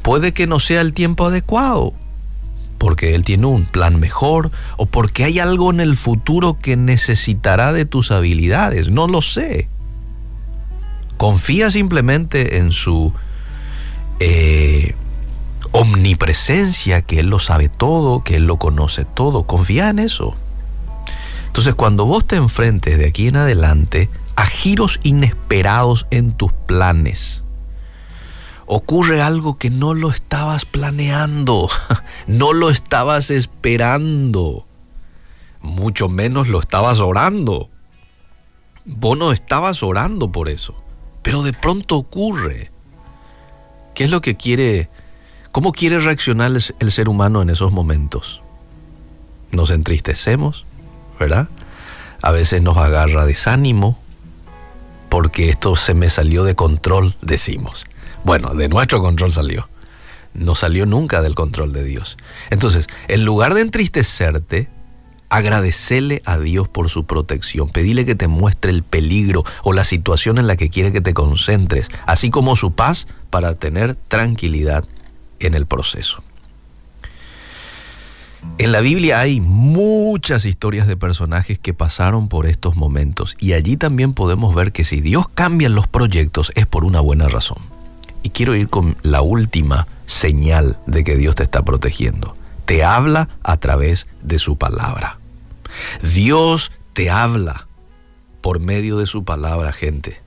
Puede 0.02 0.32
que 0.32 0.47
no 0.47 0.60
sea 0.60 0.80
el 0.80 0.93
tiempo 0.93 1.26
adecuado, 1.26 1.93
porque 2.78 3.14
Él 3.14 3.24
tiene 3.24 3.47
un 3.47 3.64
plan 3.64 3.98
mejor 3.98 4.51
o 4.76 4.86
porque 4.86 5.24
hay 5.24 5.38
algo 5.40 5.70
en 5.70 5.80
el 5.80 5.97
futuro 5.97 6.59
que 6.60 6.76
necesitará 6.76 7.72
de 7.72 7.84
tus 7.84 8.10
habilidades, 8.10 8.90
no 8.90 9.09
lo 9.09 9.22
sé. 9.22 9.68
Confía 11.16 11.70
simplemente 11.70 12.59
en 12.59 12.72
su 12.72 13.12
eh, 14.20 14.94
omnipresencia, 15.72 17.02
que 17.02 17.20
Él 17.20 17.28
lo 17.28 17.38
sabe 17.38 17.68
todo, 17.68 18.22
que 18.22 18.36
Él 18.36 18.47
lo 18.47 18.59
conoce 18.59 19.05
todo. 19.05 19.44
Confía 19.44 19.88
en 19.90 19.98
eso. 19.98 20.34
Entonces 21.47 21.74
cuando 21.74 22.05
vos 22.05 22.26
te 22.26 22.36
enfrentes 22.36 22.98
de 22.98 23.06
aquí 23.06 23.28
en 23.28 23.36
adelante 23.36 24.10
a 24.34 24.44
giros 24.44 25.01
inesperados 25.02 26.06
en 26.10 26.32
tus 26.32 26.52
planes, 26.52 27.44
ocurre 28.66 29.22
algo 29.22 29.56
que 29.56 29.70
no 29.70 29.94
lo 29.94 30.10
estabas 30.10 30.66
planeando, 30.66 31.70
no 32.26 32.52
lo 32.52 32.68
estabas 32.68 33.30
esperando, 33.30 34.66
mucho 35.62 36.09
menos 36.09 36.48
lo 36.48 36.60
estabas 36.60 37.01
orando. 37.01 37.70
Vos 38.84 39.16
no 39.16 39.32
estabas 39.32 39.82
orando 39.82 40.30
por 40.30 40.48
eso, 40.48 40.74
pero 41.22 41.43
de 41.43 41.52
pronto 41.52 41.97
ocurre. 41.97 42.70
¿Qué 43.94 44.05
es 44.05 44.10
lo 44.10 44.20
que 44.20 44.36
quiere, 44.36 44.90
cómo 45.57 45.73
quiere 45.73 45.99
reaccionar 46.01 46.53
el, 46.81 46.93
ser 46.93 47.09
humano 47.09 47.41
en 47.41 47.49
esos 47.49 47.73
momentos? 47.73 48.43
Nos 49.53 49.70
entristecemos, 49.70 50.66
¿verdad? 51.19 51.49
A 52.20 52.31
veces 52.31 52.61
nos 52.61 52.77
agarra 52.77 53.24
desánimo 53.24 53.99
porque 55.09 55.49
esto 55.49 55.74
se 55.74 55.95
me 55.95 56.11
salió 56.11 56.45
de 56.45 56.55
control, 56.55 57.15
decimos. 57.23 57.87
Bueno, 58.23 58.53
de 58.53 58.69
nuestro 58.69 59.01
control 59.01 59.33
salió. 59.33 59.66
No 60.35 60.55
salió 60.55 60.85
nunca 60.85 61.23
del 61.23 61.35
control 61.35 61.73
de 61.73 61.85
Dios. 61.85 62.19
Entonces, 62.51 62.87
en 63.09 63.24
lugar 63.24 63.55
de 63.55 63.62
entristecerte, 63.62 64.69
agradecele 65.31 66.20
a 66.27 66.39
Dios 66.39 66.69
por 66.69 66.91
su 66.91 67.07
protección. 67.07 67.70
Pedile 67.70 68.05
que 68.05 68.15
te 68.15 68.28
muestre 68.28 68.73
el 68.73 68.83
peligro 68.83 69.43
o 69.62 69.73
la 69.73 69.85
situación 69.85 70.37
en 70.37 70.49
la 70.49 70.57
que 70.57 70.69
quiere 70.69 70.93
que 70.93 71.01
te 71.01 71.15
concentres, 71.15 71.89
así 72.05 72.28
como 72.28 72.57
su 72.57 72.73
paz 72.73 73.07
para 73.31 73.55
tener 73.55 73.95
tranquilidad 73.95 74.85
en 75.41 75.55
el 75.55 75.67
proceso. 75.67 76.23
En 78.59 78.73
la 78.73 78.81
Biblia 78.81 79.21
hay 79.21 79.41
muchas 79.41 80.45
historias 80.45 80.87
de 80.87 80.97
personajes 80.97 81.59
que 81.59 81.75
pasaron 81.75 82.29
por 82.29 82.47
estos 82.47 82.75
momentos 82.77 83.37
y 83.39 83.53
allí 83.53 83.77
también 83.77 84.15
podemos 84.15 84.55
ver 84.55 84.73
que 84.73 84.85
si 84.85 85.01
Dios 85.01 85.27
cambia 85.35 85.69
los 85.69 85.87
proyectos 85.89 86.53
es 86.55 86.67
por 86.67 86.85
una 86.85 87.01
buena 87.01 87.29
razón. 87.29 87.59
Y 88.23 88.31
quiero 88.31 88.55
ir 88.55 88.69
con 88.69 88.97
la 89.03 89.21
última 89.21 89.87
señal 90.07 90.79
de 90.87 91.05
que 91.05 91.17
Dios 91.17 91.35
te 91.35 91.43
está 91.43 91.65
protegiendo. 91.65 92.35
Te 92.65 92.83
habla 92.83 93.29
a 93.43 93.59
través 93.59 94.07
de 94.23 94.39
su 94.39 94.57
palabra. 94.57 95.19
Dios 96.15 96.73
te 96.95 97.11
habla 97.11 97.67
por 98.41 98.59
medio 98.59 98.97
de 98.97 99.07
su 99.07 99.25
palabra, 99.25 99.73
gente. 99.73 100.26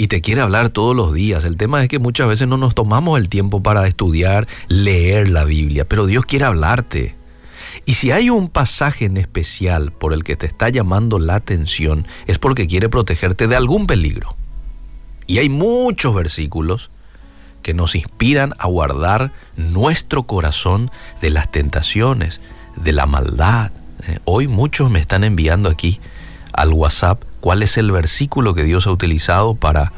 Y 0.00 0.08
te 0.08 0.22
quiere 0.22 0.40
hablar 0.40 0.70
todos 0.70 0.96
los 0.96 1.12
días. 1.12 1.44
El 1.44 1.58
tema 1.58 1.82
es 1.82 1.88
que 1.90 1.98
muchas 1.98 2.26
veces 2.26 2.48
no 2.48 2.56
nos 2.56 2.74
tomamos 2.74 3.20
el 3.20 3.28
tiempo 3.28 3.62
para 3.62 3.86
estudiar, 3.86 4.48
leer 4.66 5.28
la 5.28 5.44
Biblia, 5.44 5.84
pero 5.86 6.06
Dios 6.06 6.24
quiere 6.24 6.46
hablarte. 6.46 7.14
Y 7.84 7.92
si 7.92 8.10
hay 8.10 8.30
un 8.30 8.48
pasaje 8.48 9.04
en 9.04 9.18
especial 9.18 9.92
por 9.92 10.14
el 10.14 10.24
que 10.24 10.36
te 10.36 10.46
está 10.46 10.70
llamando 10.70 11.18
la 11.18 11.34
atención, 11.34 12.06
es 12.26 12.38
porque 12.38 12.66
quiere 12.66 12.88
protegerte 12.88 13.46
de 13.46 13.56
algún 13.56 13.86
peligro. 13.86 14.34
Y 15.26 15.36
hay 15.36 15.50
muchos 15.50 16.14
versículos 16.14 16.90
que 17.60 17.74
nos 17.74 17.94
inspiran 17.94 18.54
a 18.58 18.68
guardar 18.68 19.32
nuestro 19.58 20.22
corazón 20.22 20.90
de 21.20 21.28
las 21.28 21.52
tentaciones, 21.52 22.40
de 22.74 22.92
la 22.92 23.04
maldad. 23.04 23.70
Eh, 24.08 24.18
Hoy 24.24 24.48
muchos 24.48 24.90
me 24.90 24.98
están 24.98 25.24
enviando 25.24 25.68
aquí 25.68 26.00
al 26.54 26.72
WhatsApp 26.72 27.22
cuál 27.40 27.62
es 27.62 27.76
el 27.76 27.90
versículo 27.90 28.54
que 28.54 28.64
Dios 28.64 28.86
ha 28.86 28.92
utilizado 28.92 29.54
para 29.54 29.92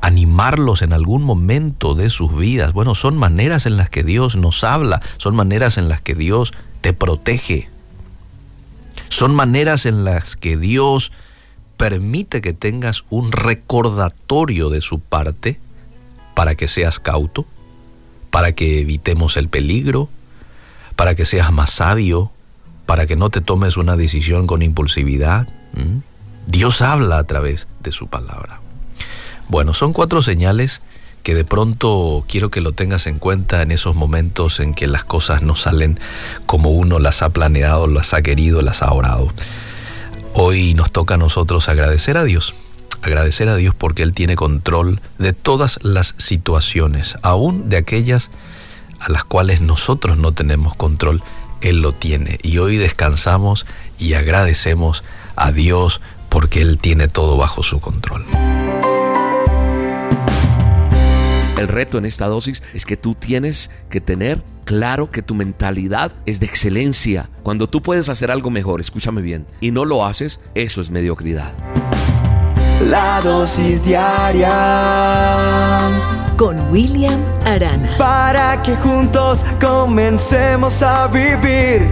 animarlos 0.00 0.82
en 0.82 0.92
algún 0.92 1.22
momento 1.22 1.94
de 1.94 2.10
sus 2.10 2.36
vidas. 2.36 2.72
Bueno, 2.72 2.94
son 2.94 3.16
maneras 3.16 3.66
en 3.66 3.76
las 3.76 3.90
que 3.90 4.04
Dios 4.04 4.36
nos 4.36 4.64
habla, 4.64 5.02
son 5.16 5.34
maneras 5.34 5.78
en 5.78 5.88
las 5.88 6.00
que 6.00 6.14
Dios 6.14 6.52
te 6.80 6.92
protege. 6.92 7.68
Son 9.08 9.34
maneras 9.34 9.86
en 9.86 10.04
las 10.04 10.36
que 10.36 10.56
Dios 10.56 11.12
permite 11.76 12.40
que 12.40 12.52
tengas 12.52 13.04
un 13.08 13.32
recordatorio 13.32 14.68
de 14.68 14.80
su 14.80 15.00
parte 15.00 15.58
para 16.34 16.54
que 16.54 16.68
seas 16.68 16.98
cauto, 16.98 17.46
para 18.30 18.52
que 18.52 18.80
evitemos 18.80 19.36
el 19.36 19.48
peligro, 19.48 20.08
para 20.96 21.14
que 21.14 21.24
seas 21.24 21.52
más 21.52 21.70
sabio, 21.70 22.32
para 22.86 23.06
que 23.06 23.16
no 23.16 23.30
te 23.30 23.40
tomes 23.40 23.76
una 23.76 23.96
decisión 23.96 24.46
con 24.46 24.62
impulsividad. 24.62 25.48
Dios 26.48 26.80
habla 26.80 27.18
a 27.18 27.24
través 27.24 27.66
de 27.80 27.92
su 27.92 28.08
palabra. 28.08 28.60
Bueno, 29.48 29.74
son 29.74 29.92
cuatro 29.92 30.22
señales 30.22 30.80
que 31.22 31.34
de 31.34 31.44
pronto 31.44 32.24
quiero 32.26 32.50
que 32.50 32.62
lo 32.62 32.72
tengas 32.72 33.06
en 33.06 33.18
cuenta 33.18 33.60
en 33.60 33.70
esos 33.70 33.94
momentos 33.94 34.58
en 34.58 34.72
que 34.72 34.86
las 34.86 35.04
cosas 35.04 35.42
no 35.42 35.56
salen 35.56 36.00
como 36.46 36.70
uno 36.70 37.00
las 37.00 37.20
ha 37.20 37.28
planeado, 37.28 37.86
las 37.86 38.14
ha 38.14 38.22
querido, 38.22 38.62
las 38.62 38.80
ha 38.80 38.90
orado. 38.92 39.30
Hoy 40.32 40.72
nos 40.72 40.90
toca 40.90 41.14
a 41.14 41.18
nosotros 41.18 41.68
agradecer 41.68 42.16
a 42.16 42.24
Dios, 42.24 42.54
agradecer 43.02 43.50
a 43.50 43.56
Dios 43.56 43.74
porque 43.74 44.02
Él 44.02 44.14
tiene 44.14 44.34
control 44.34 45.02
de 45.18 45.34
todas 45.34 45.78
las 45.82 46.14
situaciones, 46.16 47.16
aún 47.20 47.68
de 47.68 47.76
aquellas 47.76 48.30
a 49.00 49.12
las 49.12 49.24
cuales 49.24 49.60
nosotros 49.60 50.16
no 50.16 50.32
tenemos 50.32 50.74
control, 50.76 51.22
Él 51.60 51.82
lo 51.82 51.92
tiene. 51.92 52.38
Y 52.42 52.56
hoy 52.56 52.78
descansamos 52.78 53.66
y 53.98 54.14
agradecemos 54.14 55.04
a 55.36 55.52
Dios 55.52 56.00
porque 56.28 56.60
Él 56.60 56.78
tiene 56.78 57.08
todo 57.08 57.36
bajo 57.36 57.62
su 57.62 57.80
control. 57.80 58.24
El 61.58 61.66
reto 61.66 61.98
en 61.98 62.06
esta 62.06 62.26
dosis 62.26 62.62
es 62.72 62.86
que 62.86 62.96
tú 62.96 63.14
tienes 63.16 63.70
que 63.90 64.00
tener 64.00 64.42
claro 64.64 65.10
que 65.10 65.22
tu 65.22 65.34
mentalidad 65.34 66.12
es 66.24 66.38
de 66.38 66.46
excelencia. 66.46 67.30
Cuando 67.42 67.68
tú 67.68 67.82
puedes 67.82 68.08
hacer 68.08 68.30
algo 68.30 68.50
mejor, 68.50 68.80
escúchame 68.80 69.22
bien, 69.22 69.44
y 69.60 69.72
no 69.72 69.84
lo 69.84 70.04
haces, 70.06 70.38
eso 70.54 70.80
es 70.80 70.90
mediocridad. 70.90 71.52
La 72.88 73.20
dosis 73.22 73.82
diaria 73.82 74.52
con 76.36 76.70
William 76.70 77.20
Arana. 77.44 77.96
para 77.98 78.62
que 78.62 78.76
juntos 78.76 79.44
comencemos 79.60 80.82
a 80.84 81.08
vivir. 81.08 81.90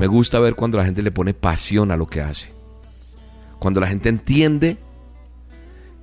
Me 0.00 0.06
gusta 0.06 0.40
ver 0.40 0.54
cuando 0.54 0.78
la 0.78 0.86
gente 0.86 1.02
le 1.02 1.10
pone 1.10 1.34
pasión 1.34 1.90
a 1.90 1.96
lo 1.98 2.06
que 2.06 2.22
hace. 2.22 2.50
Cuando 3.58 3.80
la 3.80 3.86
gente 3.86 4.08
entiende 4.08 4.78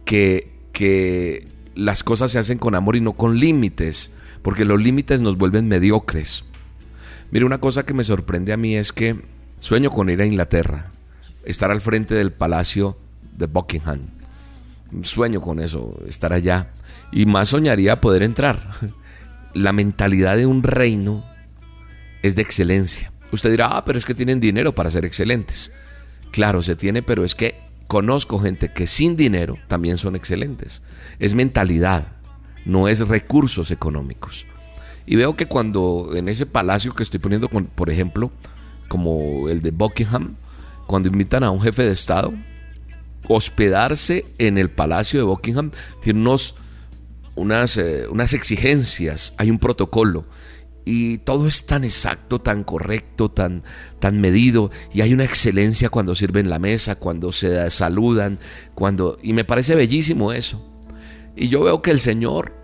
que, 0.06 0.53
que 0.72 1.48
las 1.74 2.03
cosas 2.03 2.30
se 2.30 2.38
hacen 2.38 2.60
con 2.60 2.76
amor 2.76 2.95
y 2.95 3.02
no 3.02 3.14
con 3.14 3.40
límites, 3.40 4.14
porque 4.44 4.65
los 4.65 4.80
límites 4.80 5.19
nos 5.19 5.36
vuelven 5.36 5.68
mediocres. 5.68 6.45
Mire, 7.32 7.44
una 7.44 7.57
cosa 7.57 7.88
que 7.88 7.95
me 7.95 8.03
sorprende 8.03 8.53
a 8.53 8.57
mí 8.57 8.76
es 8.76 8.94
que 8.94 9.19
sueño 9.60 9.90
con 9.90 10.11
ir 10.11 10.22
a 10.22 10.28
Inglaterra, 10.28 10.91
estar 11.48 11.72
al 11.72 11.82
frente 11.82 12.14
del 12.14 12.32
palacio 12.32 12.99
de 13.36 13.48
Buckingham. 13.48 14.02
Sueño 15.02 15.41
con 15.41 15.60
eso, 15.60 15.99
estar 16.07 16.34
allá. 16.34 16.69
Y 17.11 17.26
más 17.26 17.48
soñaría 17.48 17.99
poder 17.99 18.22
entrar. 18.22 18.74
La 19.56 19.74
mentalidad 19.74 20.38
de 20.38 20.45
un 20.45 20.61
reino 20.61 21.26
es 22.22 22.36
de 22.36 22.44
excelencia. 22.44 23.11
Usted 23.31 23.51
dirá, 23.51 23.67
ah, 23.67 23.85
pero 23.85 23.97
es 23.97 24.05
que 24.05 24.15
tienen 24.15 24.39
dinero 24.39 24.73
para 24.73 24.91
ser 24.91 25.05
excelentes. 25.05 25.71
Claro, 26.31 26.61
se 26.61 26.75
tiene, 26.75 27.01
pero 27.01 27.25
es 27.25 27.35
que 27.35 27.59
conozco 27.87 28.39
gente 28.39 28.71
que 28.71 28.87
sin 28.87 29.15
dinero 29.15 29.57
también 29.67 29.97
son 29.97 30.15
excelentes. 30.15 30.81
Es 31.19 31.33
mentalidad, 31.33 32.07
no 32.65 32.87
es 32.87 33.07
recursos 33.07 33.71
económicos. 33.71 34.45
Y 35.05 35.15
veo 35.15 35.35
que 35.35 35.47
cuando 35.47 36.11
en 36.15 36.27
ese 36.27 36.45
palacio 36.45 36.93
que 36.93 37.03
estoy 37.03 37.19
poniendo, 37.19 37.47
por 37.47 37.89
ejemplo, 37.89 38.31
como 38.87 39.49
el 39.49 39.61
de 39.61 39.71
Buckingham, 39.71 40.35
cuando 40.85 41.09
invitan 41.09 41.43
a 41.43 41.51
un 41.51 41.61
jefe 41.61 41.83
de 41.83 41.91
Estado, 41.91 42.33
hospedarse 43.27 44.25
en 44.37 44.57
el 44.57 44.69
palacio 44.69 45.19
de 45.19 45.25
Buckingham 45.25 45.71
tiene 46.01 46.19
unos, 46.19 46.55
unas, 47.35 47.77
eh, 47.77 48.05
unas 48.09 48.33
exigencias, 48.33 49.33
hay 49.37 49.49
un 49.49 49.59
protocolo. 49.59 50.25
Y 50.89 51.18
todo 51.18 51.47
es 51.47 51.65
tan 51.65 51.84
exacto, 51.84 52.39
tan 52.39 52.64
correcto, 52.64 53.30
tan, 53.30 53.64
tan 53.99 54.22
medido. 54.22 54.72
Y 54.93 55.01
hay 55.01 55.14
una 55.14 55.26
excelencia 55.26 55.89
cuando 55.89 56.15
sirven 56.15 56.49
la 56.49 56.59
mesa, 56.59 56.95
cuando 56.95 57.34
se 57.34 57.69
saludan, 57.72 58.39
cuando... 58.73 59.18
Y 59.22 59.34
me 59.34 59.43
parece 59.43 59.76
bellísimo 59.76 60.31
eso. 60.31 60.65
Y 61.35 61.49
yo 61.49 61.61
veo 61.61 61.81
que 61.81 61.91
el 61.91 61.99
Señor, 61.99 62.55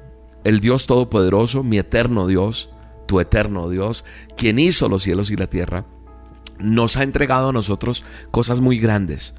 el 0.45 0.61
Dios 0.61 0.87
Todopoderoso, 0.87 1.63
mi 1.63 1.77
eterno 1.77 2.25
Dios, 2.25 2.69
tu 3.07 3.19
eterno 3.19 3.67
Dios, 3.67 4.05
quien 4.37 4.57
hizo 4.57 4.87
los 4.87 5.03
cielos 5.03 5.29
y 5.29 5.35
la 5.35 5.47
tierra, 5.47 5.85
nos 6.59 6.95
ha 6.95 7.03
entregado 7.03 7.49
a 7.49 7.53
nosotros 7.53 8.05
cosas 8.31 8.61
muy 8.61 8.79
grandes. 8.79 9.35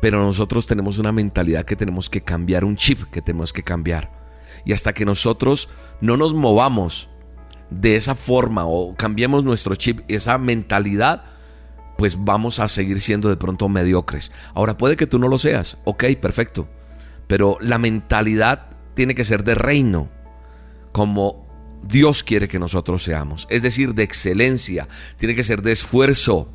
Pero 0.00 0.24
nosotros 0.24 0.66
tenemos 0.66 0.96
una 0.96 1.12
mentalidad 1.12 1.66
que 1.66 1.76
tenemos 1.76 2.08
que 2.08 2.22
cambiar, 2.22 2.64
un 2.64 2.78
chip 2.78 3.02
que 3.10 3.20
tenemos 3.20 3.52
que 3.52 3.62
cambiar. 3.62 4.10
Y 4.64 4.72
hasta 4.72 4.94
que 4.94 5.04
nosotros 5.04 5.68
no 6.00 6.16
nos 6.16 6.32
movamos 6.32 7.10
de 7.70 7.96
esa 7.96 8.14
forma 8.14 8.66
o 8.66 8.94
cambiemos 8.96 9.44
nuestro 9.44 9.74
chip, 9.74 10.00
esa 10.08 10.38
mentalidad, 10.38 11.24
pues 11.96 12.24
vamos 12.24 12.60
a 12.60 12.68
seguir 12.68 13.00
siendo 13.00 13.28
de 13.28 13.36
pronto 13.36 13.68
mediocres. 13.68 14.32
Ahora 14.54 14.76
puede 14.76 14.96
que 14.96 15.06
tú 15.06 15.18
no 15.18 15.28
lo 15.28 15.38
seas, 15.38 15.78
ok, 15.84 16.04
perfecto. 16.20 16.68
Pero 17.26 17.56
la 17.60 17.78
mentalidad 17.78 18.66
tiene 18.94 19.14
que 19.14 19.24
ser 19.24 19.44
de 19.44 19.54
reino, 19.54 20.10
como 20.92 21.44
Dios 21.82 22.22
quiere 22.22 22.48
que 22.48 22.58
nosotros 22.58 23.02
seamos. 23.02 23.46
Es 23.50 23.62
decir, 23.62 23.94
de 23.94 24.02
excelencia, 24.02 24.88
tiene 25.16 25.34
que 25.34 25.42
ser 25.42 25.62
de 25.62 25.72
esfuerzo. 25.72 26.52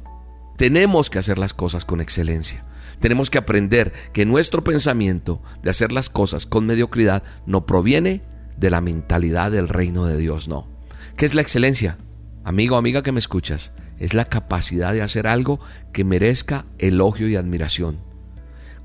Tenemos 0.58 1.10
que 1.10 1.20
hacer 1.20 1.38
las 1.38 1.54
cosas 1.54 1.86
con 1.86 2.02
excelencia. 2.02 2.64
Tenemos 3.00 3.30
que 3.30 3.38
aprender 3.38 3.94
que 4.12 4.26
nuestro 4.26 4.64
pensamiento 4.64 5.42
de 5.64 5.70
hacer 5.70 5.92
las 5.92 6.10
cosas 6.10 6.46
con 6.46 6.66
mediocridad 6.66 7.24
no 7.46 7.66
proviene 7.66 8.22
de 8.58 8.70
la 8.70 8.82
mentalidad 8.82 9.52
del 9.52 9.70
reino 9.70 10.06
de 10.06 10.18
Dios, 10.18 10.50
no. 10.50 10.79
¿Qué 11.20 11.26
es 11.26 11.36
la 11.36 11.42
excelencia? 11.42 11.98
Amigo, 12.46 12.78
amiga 12.78 13.04
que 13.04 13.12
me 13.12 13.20
escuchas, 13.20 13.74
es 14.00 14.14
la 14.14 14.24
capacidad 14.24 14.94
de 14.94 15.02
hacer 15.02 15.28
algo 15.28 15.60
que 15.92 16.06
merezca 16.06 16.66
elogio 16.78 17.28
y 17.28 17.36
admiración. 17.36 18.00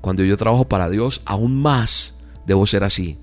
Cuando 0.01 0.21
yo 0.21 0.35
trabajo 0.35 0.67
para 0.67 0.89
Dios, 0.89 1.21
aún 1.23 1.61
más 1.61 2.17
debo 2.45 2.67
ser 2.67 2.83
así. 2.83 3.17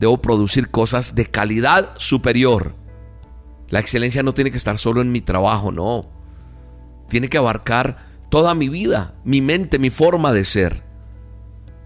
Debo 0.00 0.22
producir 0.22 0.70
cosas 0.70 1.14
de 1.14 1.26
calidad 1.26 1.90
superior. 1.98 2.74
La 3.68 3.80
excelencia 3.80 4.22
no 4.22 4.32
tiene 4.32 4.50
que 4.50 4.56
estar 4.56 4.78
solo 4.78 5.02
en 5.02 5.12
mi 5.12 5.20
trabajo, 5.20 5.70
no. 5.70 6.08
Tiene 7.10 7.28
que 7.28 7.36
abarcar 7.36 7.98
toda 8.30 8.54
mi 8.54 8.70
vida, 8.70 9.14
mi 9.24 9.42
mente, 9.42 9.78
mi 9.78 9.90
forma 9.90 10.32
de 10.32 10.44
ser, 10.44 10.82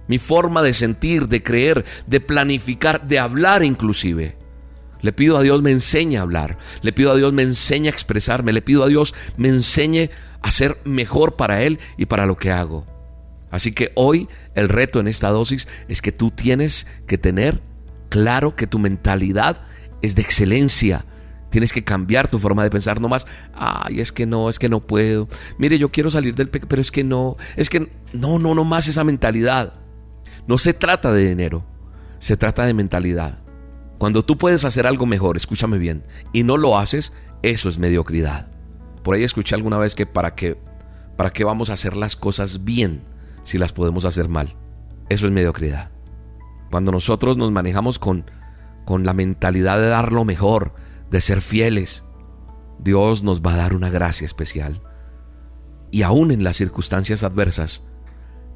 mi 0.06 0.18
forma 0.18 0.62
de 0.62 0.74
sentir, 0.74 1.26
de 1.26 1.42
creer, 1.42 1.84
de 2.06 2.20
planificar, 2.20 3.08
de 3.08 3.18
hablar 3.18 3.64
inclusive. 3.64 4.37
Le 5.00 5.12
pido 5.12 5.36
a 5.36 5.42
Dios 5.42 5.62
me 5.62 5.70
enseñe 5.70 6.16
a 6.16 6.22
hablar, 6.22 6.58
le 6.82 6.92
pido 6.92 7.12
a 7.12 7.16
Dios 7.16 7.32
me 7.32 7.42
enseñe 7.42 7.86
a 7.86 7.90
expresarme, 7.90 8.52
le 8.52 8.62
pido 8.62 8.82
a 8.82 8.88
Dios 8.88 9.14
me 9.36 9.48
enseñe 9.48 10.10
a 10.42 10.50
ser 10.50 10.78
mejor 10.84 11.36
para 11.36 11.62
Él 11.62 11.78
y 11.96 12.06
para 12.06 12.26
lo 12.26 12.36
que 12.36 12.50
hago. 12.50 12.84
Así 13.50 13.72
que 13.72 13.92
hoy 13.94 14.28
el 14.54 14.68
reto 14.68 15.00
en 15.00 15.08
esta 15.08 15.30
dosis 15.30 15.68
es 15.88 16.02
que 16.02 16.12
tú 16.12 16.30
tienes 16.30 16.86
que 17.06 17.18
tener 17.18 17.60
claro 18.08 18.56
que 18.56 18.66
tu 18.66 18.78
mentalidad 18.78 19.62
es 20.02 20.14
de 20.14 20.22
excelencia. 20.22 21.04
Tienes 21.50 21.72
que 21.72 21.82
cambiar 21.82 22.28
tu 22.28 22.38
forma 22.38 22.62
de 22.62 22.70
pensar, 22.70 23.00
no 23.00 23.08
más, 23.08 23.26
ay, 23.54 24.00
es 24.00 24.12
que 24.12 24.26
no, 24.26 24.50
es 24.50 24.58
que 24.58 24.68
no 24.68 24.80
puedo. 24.80 25.28
Mire, 25.56 25.78
yo 25.78 25.90
quiero 25.90 26.10
salir 26.10 26.34
del 26.34 26.50
pecado, 26.50 26.68
pero 26.68 26.82
es 26.82 26.90
que 26.90 27.04
no, 27.04 27.36
es 27.56 27.70
que 27.70 27.90
no, 28.12 28.38
no, 28.38 28.54
no 28.54 28.64
más 28.64 28.86
esa 28.86 29.02
mentalidad. 29.02 29.72
No 30.46 30.58
se 30.58 30.74
trata 30.74 31.10
de 31.10 31.26
dinero, 31.26 31.64
se 32.18 32.36
trata 32.36 32.66
de 32.66 32.74
mentalidad. 32.74 33.38
Cuando 33.98 34.24
tú 34.24 34.38
puedes 34.38 34.64
hacer 34.64 34.86
algo 34.86 35.06
mejor, 35.06 35.36
escúchame 35.36 35.78
bien, 35.78 36.04
y 36.32 36.44
no 36.44 36.56
lo 36.56 36.78
haces, 36.78 37.12
eso 37.42 37.68
es 37.68 37.78
mediocridad. 37.78 38.48
Por 39.02 39.14
ahí 39.14 39.24
escuché 39.24 39.54
alguna 39.54 39.78
vez 39.78 39.94
que 39.94 40.06
para 40.06 40.34
qué, 40.34 40.56
para 41.16 41.32
qué 41.32 41.44
vamos 41.44 41.68
a 41.68 41.72
hacer 41.72 41.96
las 41.96 42.14
cosas 42.14 42.64
bien 42.64 43.02
si 43.42 43.58
las 43.58 43.72
podemos 43.72 44.04
hacer 44.04 44.28
mal. 44.28 44.56
Eso 45.08 45.26
es 45.26 45.32
mediocridad. 45.32 45.90
Cuando 46.70 46.92
nosotros 46.92 47.36
nos 47.36 47.50
manejamos 47.50 47.98
con, 47.98 48.30
con 48.84 49.04
la 49.04 49.14
mentalidad 49.14 49.80
de 49.80 49.88
dar 49.88 50.12
lo 50.12 50.24
mejor, 50.24 50.74
de 51.10 51.20
ser 51.20 51.40
fieles, 51.40 52.04
Dios 52.78 53.22
nos 53.22 53.42
va 53.42 53.54
a 53.54 53.56
dar 53.56 53.74
una 53.74 53.90
gracia 53.90 54.26
especial. 54.26 54.82
Y 55.90 56.02
aún 56.02 56.30
en 56.30 56.44
las 56.44 56.56
circunstancias 56.56 57.24
adversas, 57.24 57.82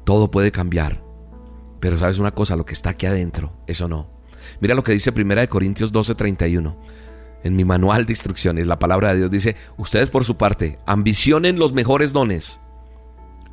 todo 0.05 0.31
puede 0.31 0.51
cambiar. 0.51 1.03
Pero 1.81 1.97
sabes 1.97 2.19
una 2.19 2.33
cosa, 2.33 2.55
lo 2.55 2.65
que 2.65 2.73
está 2.73 2.91
aquí 2.91 3.07
adentro, 3.07 3.57
eso 3.67 3.87
no. 3.87 4.22
Mira 4.63 4.75
lo 4.75 4.83
que 4.85 4.93
dice 4.93 5.11
1 5.11 5.49
Corintios 5.49 5.91
12:31. 5.91 6.77
En 7.43 7.53
mi 7.57 7.65
manual 7.65 8.05
de 8.05 8.13
instrucciones, 8.13 8.65
la 8.65 8.79
palabra 8.79 9.11
de 9.11 9.17
Dios 9.17 9.29
dice, 9.29 9.57
ustedes 9.75 10.09
por 10.09 10.23
su 10.23 10.37
parte, 10.37 10.79
ambicionen 10.85 11.59
los 11.59 11.73
mejores 11.73 12.13
dones. 12.13 12.61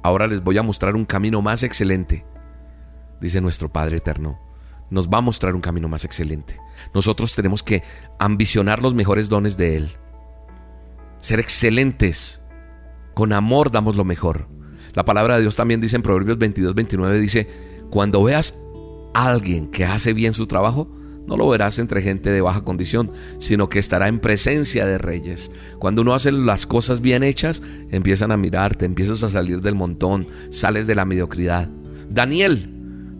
Ahora 0.04 0.28
les 0.28 0.40
voy 0.44 0.56
a 0.56 0.62
mostrar 0.62 0.94
un 0.94 1.04
camino 1.04 1.42
más 1.42 1.64
excelente. 1.64 2.24
Dice 3.20 3.40
nuestro 3.40 3.72
Padre 3.72 3.96
Eterno, 3.96 4.38
nos 4.88 5.08
va 5.08 5.18
a 5.18 5.20
mostrar 5.20 5.56
un 5.56 5.60
camino 5.60 5.88
más 5.88 6.04
excelente. 6.04 6.60
Nosotros 6.94 7.34
tenemos 7.34 7.64
que 7.64 7.82
ambicionar 8.20 8.80
los 8.80 8.94
mejores 8.94 9.28
dones 9.28 9.56
de 9.56 9.78
Él. 9.78 9.90
Ser 11.18 11.40
excelentes. 11.40 12.40
Con 13.14 13.32
amor 13.32 13.72
damos 13.72 13.96
lo 13.96 14.04
mejor. 14.04 14.46
La 14.92 15.04
palabra 15.04 15.34
de 15.34 15.42
Dios 15.42 15.56
también 15.56 15.80
dice 15.80 15.96
en 15.96 16.02
Proverbios 16.02 16.38
22, 16.38 16.72
29, 16.72 17.18
dice, 17.18 17.48
cuando 17.90 18.22
veas 18.22 18.54
a 19.12 19.28
alguien 19.28 19.72
que 19.72 19.84
hace 19.84 20.12
bien 20.12 20.34
su 20.34 20.46
trabajo, 20.46 20.99
no 21.31 21.36
lo 21.36 21.48
verás 21.48 21.78
entre 21.78 22.02
gente 22.02 22.32
de 22.32 22.40
baja 22.40 22.65
condición, 22.65 23.12
sino 23.39 23.69
que 23.69 23.78
estará 23.78 24.09
en 24.09 24.19
presencia 24.19 24.85
de 24.85 24.98
reyes. 24.98 25.52
Cuando 25.78 26.02
uno 26.02 26.12
hace 26.12 26.32
las 26.32 26.66
cosas 26.66 27.01
bien 27.01 27.23
hechas, 27.23 27.62
empiezan 27.93 28.32
a 28.32 28.36
mirarte, 28.36 28.85
empiezas 28.85 29.23
a 29.23 29.31
salir 29.31 29.61
del 29.61 29.77
montón, 29.77 30.27
sales 30.51 30.89
de 30.89 30.97
la 30.97 31.05
mediocridad. 31.05 31.70
Daniel, 32.11 32.69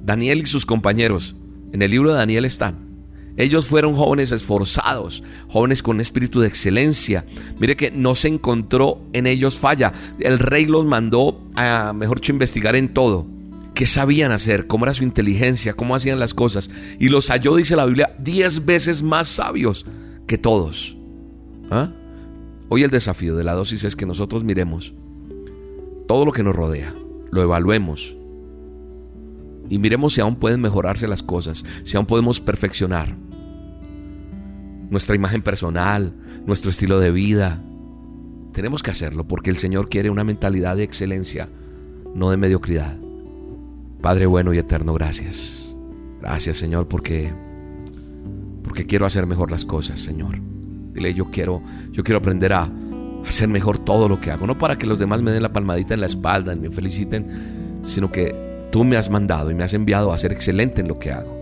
Daniel 0.03 0.41
y 0.41 0.47
sus 0.47 0.67
compañeros, 0.67 1.37
en 1.73 1.83
el 1.83 1.93
libro 1.93 2.11
de 2.11 2.19
Daniel 2.19 2.45
están. 2.45 2.91
Ellos 3.37 3.69
fueron 3.69 3.95
jóvenes 3.95 4.33
esforzados, 4.33 5.23
jóvenes 5.49 5.81
con 5.81 6.01
espíritu 6.01 6.41
de 6.41 6.49
excelencia. 6.49 7.25
Mire 7.61 7.77
que 7.77 7.93
no 7.93 8.17
se 8.17 8.27
encontró 8.27 9.03
en 9.13 9.29
ellos 9.29 9.57
falla. 9.57 9.93
El 10.19 10.41
rey 10.41 10.67
los 10.67 10.85
mandó 10.85 11.49
a, 11.55 11.93
mejor 11.93 12.19
dicho, 12.19 12.33
investigar 12.33 12.75
en 12.75 12.93
todo. 12.93 13.29
¿Qué 13.75 13.87
sabían 13.87 14.33
hacer? 14.33 14.67
¿Cómo 14.67 14.85
era 14.85 14.95
su 14.95 15.05
inteligencia? 15.05 15.75
¿Cómo 15.75 15.95
hacían 15.95 16.19
las 16.19 16.35
cosas? 16.35 16.71
Y 16.99 17.09
los 17.09 17.29
halló, 17.31 17.57
dice 17.57 17.77
la 17.77 17.87
Biblia, 17.87 18.15
diez 18.19 18.65
veces 18.65 19.03
más 19.03 19.29
sabios 19.29 19.87
que 20.27 20.39
todos. 20.39 20.97
¿Ah? 21.71 21.93
Hoy 22.69 22.83
el 22.83 22.91
desafío 22.91 23.37
de 23.37 23.45
la 23.45 23.55
dosis 23.55 23.85
es 23.85 23.97
que 23.97 24.07
nosotros 24.07 24.45
miremos 24.45 24.95
todo 26.07 26.25
lo 26.25 26.33
que 26.33 26.43
nos 26.43 26.55
rodea, 26.55 26.95
lo 27.31 27.43
evaluemos 27.43 28.17
y 29.71 29.79
miremos 29.79 30.15
si 30.15 30.21
aún 30.21 30.37
pueden 30.37 30.61
mejorarse 30.61 31.07
las 31.07 31.23
cosas, 31.23 31.65
si 31.85 31.97
aún 31.97 32.07
podemos 32.07 32.41
perfeccionar 32.41 33.17
nuestra 34.91 35.15
imagen 35.15 35.43
personal, 35.43 36.13
nuestro 36.45 36.71
estilo 36.71 36.99
de 36.99 37.13
vida. 37.13 37.63
Tenemos 38.53 38.83
que 38.83 38.91
hacerlo 38.91 39.27
porque 39.29 39.51
el 39.51 39.57
Señor 39.57 39.89
quiere 39.89 40.11
una 40.11 40.25
mentalidad 40.25 40.77
de 40.77 40.83
excelencia, 40.83 41.49
no 42.15 42.31
de 42.31 42.37
mediocridad. 42.37 42.99
Padre 44.01 44.27
bueno 44.27 44.55
y 44.55 44.59
eterno, 44.59 44.95
gracias. 44.95 45.77
Gracias, 46.21 46.57
Señor, 46.57 46.89
porque 46.89 47.33
porque 48.63 48.87
quiero 48.87 49.07
hacer 49.07 49.27
mejor 49.27 49.51
las 49.51 49.65
cosas, 49.65 50.01
Señor. 50.01 50.39
Dile, 50.93 51.15
yo 51.15 51.31
quiero 51.31 51.63
yo 51.93 52.05
quiero 52.05 52.19
aprender 52.19 52.53
a 52.53 52.71
hacer 53.27 53.49
mejor 53.49 53.79
todo 53.79 54.09
lo 54.09 54.21
que 54.21 54.31
hago, 54.31 54.47
no 54.47 54.59
para 54.59 54.77
que 54.77 54.87
los 54.87 54.99
demás 54.99 55.23
me 55.23 55.31
den 55.31 55.43
la 55.43 55.53
palmadita 55.53 55.95
en 55.95 56.01
la 56.01 56.07
espalda 56.07 56.55
y 56.55 56.59
me 56.59 56.71
feliciten, 56.71 57.81
sino 57.85 58.11
que 58.11 58.51
Tú 58.71 58.85
me 58.85 58.97
has 58.97 59.11
mandado 59.11 59.51
y 59.51 59.55
me 59.55 59.65
has 59.65 59.75
enviado 59.75 60.13
a 60.13 60.19
ser 60.19 60.33
excelente 60.33 60.81
en 60.81 60.89
lo 60.89 60.99
que 60.99 61.11
hago. 61.11 61.37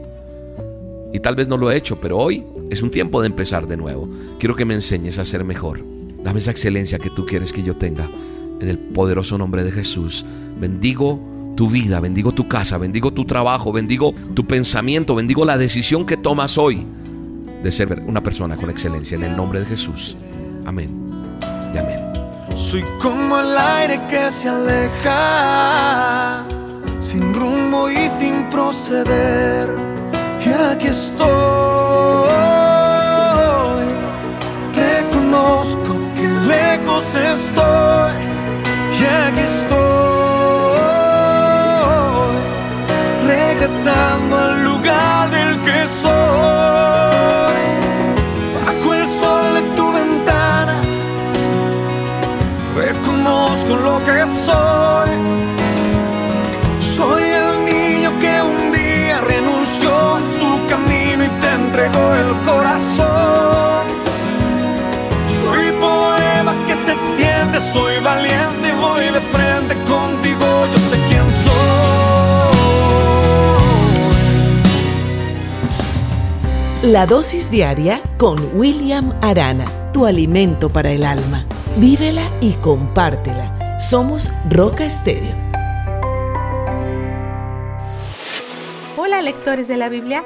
Y 1.13 1.21
tal 1.21 1.37
vez 1.37 1.47
no 1.47 1.59
lo 1.59 1.71
he 1.71 1.77
hecho, 1.77 2.01
pero 2.01 2.17
hoy 2.17 2.45
es 2.71 2.83
un 2.83 2.91
tiempo 2.91 3.21
de 3.21 3.27
empezar 3.27 3.67
de 3.67 3.77
nuevo. 3.77 4.09
Quiero 4.39 4.57
que 4.57 4.65
me 4.65 4.75
enseñes 4.75 5.19
a 5.19 5.27
ser 5.27 5.45
mejor. 5.45 5.85
Dame 6.23 6.39
esa 6.39 6.51
excelencia 6.51 6.99
que 6.99 7.11
tú 7.11 7.27
quieres 7.27 7.53
que 7.53 7.63
yo 7.63 7.77
tenga. 7.77 8.09
En 8.61 8.69
el 8.69 8.79
poderoso 8.79 9.37
nombre 9.37 9.63
de 9.63 9.73
Jesús. 9.73 10.25
Bendigo 10.59 11.21
tu 11.59 11.69
vida, 11.69 11.99
bendigo 11.99 12.31
tu 12.31 12.47
casa, 12.47 12.79
bendigo 12.79 13.13
tu 13.13 13.25
trabajo, 13.25 13.73
bendigo 13.73 14.15
tu 14.33 14.47
pensamiento, 14.47 15.17
bendigo 15.17 15.45
la 15.45 15.59
decisión 15.59 16.07
que 16.07 16.17
tomas 16.17 16.57
hoy 16.57 16.87
de 17.65 17.73
ser 17.73 18.01
una 18.07 18.23
persona 18.23 18.55
con 18.55 18.71
excelencia. 18.71 19.17
En 19.17 19.25
el 19.25 19.37
nombre 19.37 19.59
de 19.59 19.67
Jesús. 19.67 20.17
Amén. 20.65 20.89
Y 21.75 21.79
amén. 21.79 21.99
Soy 22.55 22.85
como 23.03 23.41
el 23.41 23.59
aire 23.59 24.01
que 24.09 24.31
se 24.31 24.49
aleja 24.49 26.45
sin 27.01 27.35
rumbo 27.35 27.91
y 27.91 28.09
sin 28.09 28.45
proceder. 28.51 29.69
Y 30.47 30.51
aquí 30.51 30.87
estoy, 30.87 31.29
reconozco 34.77 35.99
que 36.15 36.29
lejos 36.47 37.05
estoy. 37.17 38.13
Y 39.01 39.05
aquí 39.05 39.41
estoy, 39.41 39.88
regresando 43.69 44.39
al 44.39 44.65
lugar 44.65 45.31
del 45.31 45.61
que 45.61 45.87
soy. 45.87 46.11
Bajo 48.65 48.95
el 48.95 49.07
sol 49.07 49.55
de 49.55 49.63
tu 49.77 49.93
ventana, 49.93 50.81
reconozco 52.75 53.77
lo 53.77 53.99
que 53.99 54.27
soy. 54.27 55.11
Soy 56.81 57.23
el 57.23 57.65
niño 57.65 58.11
que 58.19 58.41
un 58.43 58.73
día 58.73 59.21
renunció 59.21 60.17
a 60.17 60.21
su 60.23 60.67
camino 60.69 61.25
entregó 61.25 62.15
el 62.15 62.35
corazón. 62.47 63.87
Soy 65.43 65.71
poema 65.81 66.55
que 66.67 66.75
se 66.75 66.93
extiende, 66.93 67.61
soy 67.61 68.01
valiente, 68.03 68.75
voy 68.81 69.05
de 69.05 69.21
frente 69.21 69.75
contigo, 69.85 70.67
yo 70.73 70.79
sé 70.91 70.97
quién 70.97 71.08
La 76.83 77.07
dosis 77.07 77.51
diaria 77.51 78.01
con 78.19 78.39
William 78.57 79.13
Arana, 79.21 79.65
tu 79.93 80.07
alimento 80.07 80.69
para 80.69 80.93
el 80.93 81.05
alma. 81.05 81.45
Vívela 81.77 82.31
y 82.41 82.53
compártela. 82.53 83.81
Somos 83.81 84.31
Roca 84.49 84.87
Estéreo. 84.87 85.35
Hola 88.97 89.23
lectores 89.23 89.67
de 89.67 89.77
la 89.77 89.89
Biblia, 89.89 90.25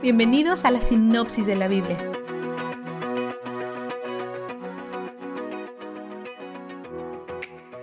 bienvenidos 0.00 0.64
a 0.64 0.70
la 0.70 0.80
sinopsis 0.80 1.46
de 1.46 1.56
la 1.56 1.66
Biblia. 1.66 1.98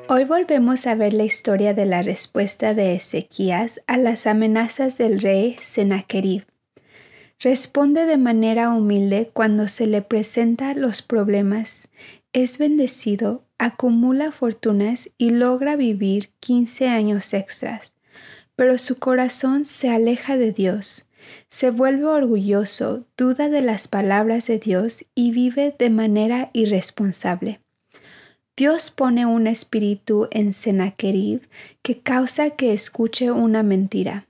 Hoy 0.08 0.24
volvemos 0.24 0.88
a 0.88 0.96
ver 0.96 1.14
la 1.14 1.26
historia 1.26 1.74
de 1.74 1.86
la 1.86 2.02
respuesta 2.02 2.74
de 2.74 2.96
Ezequías 2.96 3.82
a 3.88 3.98
las 3.98 4.26
amenazas 4.26 4.98
del 4.98 5.20
rey 5.20 5.58
Sennacherib. 5.62 6.49
Responde 7.42 8.06
de 8.06 8.18
manera 8.18 8.70
humilde 8.70 9.30
cuando 9.32 9.70
se 9.70 9.88
le 9.88 10.02
presentan 10.02 10.82
los 10.82 11.02
problemas, 11.02 11.88
es 12.34 12.58
bendecido, 12.58 13.44
acumula 13.58 14.34
fortunas 14.34 15.10
y 15.18 15.30
logra 15.30 15.78
vivir 15.78 16.32
15 16.42 16.90
años 16.90 17.34
extras, 17.34 17.94
pero 18.58 18.78
su 18.78 19.00
corazón 19.00 19.66
se 19.66 19.90
aleja 19.90 20.38
de 20.38 20.52
Dios, 20.52 21.08
se 21.48 21.72
vuelve 21.72 22.06
orgulloso, 22.06 23.06
duda 23.18 23.48
de 23.48 23.62
las 23.62 23.88
palabras 23.88 24.48
de 24.48 24.60
Dios 24.60 25.06
y 25.16 25.32
vive 25.32 25.74
de 25.80 25.90
manera 25.90 26.50
irresponsable. 26.52 27.62
Dios 28.58 28.92
pone 28.92 29.26
un 29.26 29.48
espíritu 29.48 30.28
en 30.32 30.52
Sennacherib 30.52 31.48
que 31.82 32.00
causa 32.00 32.50
que 32.50 32.74
escuche 32.74 33.32
una 33.32 33.64
mentira. 33.64 34.26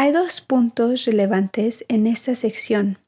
Hay 0.00 0.12
dos 0.12 0.40
puntos 0.40 1.06
relevantes 1.06 1.84
en 1.88 2.06
esta 2.06 2.36
sección. 2.36 2.98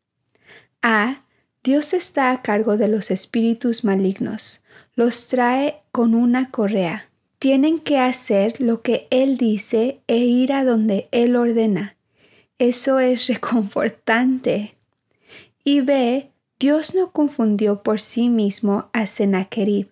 A. 0.82 1.22
Dios 1.62 1.94
está 1.94 2.32
a 2.32 2.42
cargo 2.42 2.76
de 2.76 2.88
los 2.88 3.12
espíritus 3.12 3.84
malignos. 3.84 4.64
Los 4.96 5.28
trae 5.28 5.82
con 5.92 6.16
una 6.16 6.50
correa. 6.50 7.08
Tienen 7.38 7.78
que 7.78 8.00
hacer 8.00 8.60
lo 8.60 8.82
que 8.82 9.06
Él 9.10 9.36
dice 9.36 10.00
e 10.08 10.16
ir 10.16 10.52
a 10.52 10.64
donde 10.64 11.06
Él 11.12 11.36
ordena. 11.36 11.94
Eso 12.58 12.98
es 12.98 13.24
reconfortante. 13.28 14.74
Y 15.62 15.82
B. 15.82 16.32
Dios 16.58 16.96
no 16.96 17.12
confundió 17.12 17.84
por 17.84 18.00
sí 18.00 18.28
mismo 18.28 18.90
a 18.92 19.06
Sennacherib. 19.06 19.86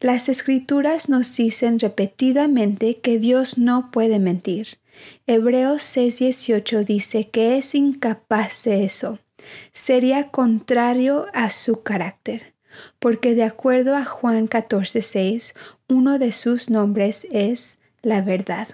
Las 0.00 0.28
escrituras 0.28 1.08
nos 1.08 1.34
dicen 1.34 1.78
repetidamente 1.78 2.98
que 2.98 3.18
Dios 3.18 3.56
no 3.56 3.90
puede 3.90 4.18
mentir. 4.18 4.76
Hebreos 5.26 5.82
6:18 5.82 6.84
dice 6.84 7.28
que 7.28 7.58
es 7.58 7.74
incapaz 7.74 8.64
de 8.64 8.84
eso. 8.84 9.18
Sería 9.72 10.28
contrario 10.28 11.26
a 11.32 11.50
su 11.50 11.82
carácter, 11.82 12.54
porque 12.98 13.34
de 13.34 13.44
acuerdo 13.44 13.96
a 13.96 14.04
Juan 14.04 14.46
14:6, 14.48 15.54
uno 15.88 16.18
de 16.18 16.32
sus 16.32 16.70
nombres 16.70 17.26
es 17.30 17.78
la 18.02 18.22
verdad. 18.22 18.68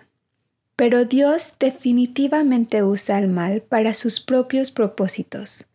Pero 0.76 1.04
Dios 1.04 1.54
definitivamente 1.58 2.82
usa 2.82 3.18
el 3.18 3.28
mal 3.28 3.62
para 3.62 3.94
sus 3.94 4.20
propios 4.20 4.70
propósitos. 4.70 5.66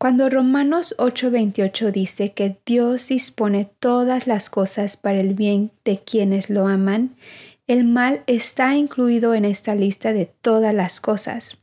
Cuando 0.00 0.30
Romanos 0.30 0.94
8:28 0.98 1.92
dice 1.92 2.32
que 2.32 2.56
Dios 2.64 3.08
dispone 3.08 3.68
todas 3.80 4.26
las 4.26 4.48
cosas 4.48 4.96
para 4.96 5.20
el 5.20 5.34
bien 5.34 5.72
de 5.84 5.98
quienes 5.98 6.48
lo 6.48 6.66
aman, 6.66 7.16
el 7.70 7.84
mal 7.84 8.24
está 8.26 8.74
incluido 8.74 9.32
en 9.32 9.44
esta 9.44 9.76
lista 9.76 10.12
de 10.12 10.26
todas 10.26 10.74
las 10.74 11.00
cosas. 11.00 11.56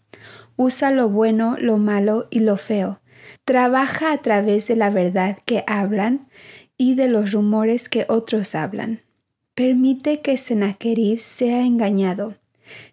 Usa 0.55 0.89
lo 0.89 1.09
bueno, 1.09 1.57
lo 1.59 1.77
malo 1.77 2.27
y 2.29 2.39
lo 2.39 2.55
feo. 2.55 3.01
Trabaja 3.43 4.13
a 4.13 4.17
través 4.19 4.69
de 4.69 4.77
la 4.77 4.89
verdad 4.89 5.37
que 5.43 5.65
hablan 5.67 6.29
y 6.77 6.95
de 6.95 7.09
los 7.09 7.33
rumores 7.33 7.89
que 7.89 8.05
otros 8.07 8.55
hablan. 8.55 9.01
Permite 9.53 10.21
que 10.21 10.37
Sennacherib 10.37 11.19
sea 11.19 11.65
engañado. 11.65 12.35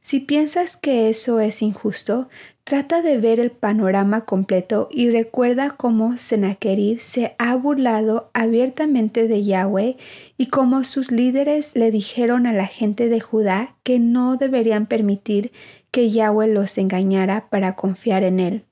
Si 0.00 0.18
piensas 0.18 0.76
que 0.76 1.08
eso 1.08 1.38
es 1.38 1.62
injusto, 1.62 2.28
Trata 2.64 3.02
de 3.02 3.18
ver 3.18 3.40
el 3.40 3.50
panorama 3.50 4.24
completo 4.24 4.88
y 4.90 5.10
recuerda 5.10 5.74
cómo 5.76 6.16
Sennacherib 6.16 6.98
se 6.98 7.34
ha 7.38 7.54
burlado 7.56 8.30
abiertamente 8.32 9.28
de 9.28 9.44
Yahweh 9.44 9.98
y 10.36 10.46
cómo 10.46 10.84
sus 10.84 11.10
líderes 11.10 11.76
le 11.76 11.90
dijeron 11.90 12.46
a 12.46 12.52
la 12.52 12.66
gente 12.66 13.08
de 13.08 13.20
Judá 13.20 13.76
que 13.82 13.98
no 13.98 14.36
deberían 14.36 14.86
permitir 14.86 15.52
que 15.90 16.10
Yahweh 16.10 16.48
los 16.48 16.76
engañara 16.78 17.48
para 17.50 17.76
confiar 17.76 18.24
en 18.24 18.40
él. 18.40 18.64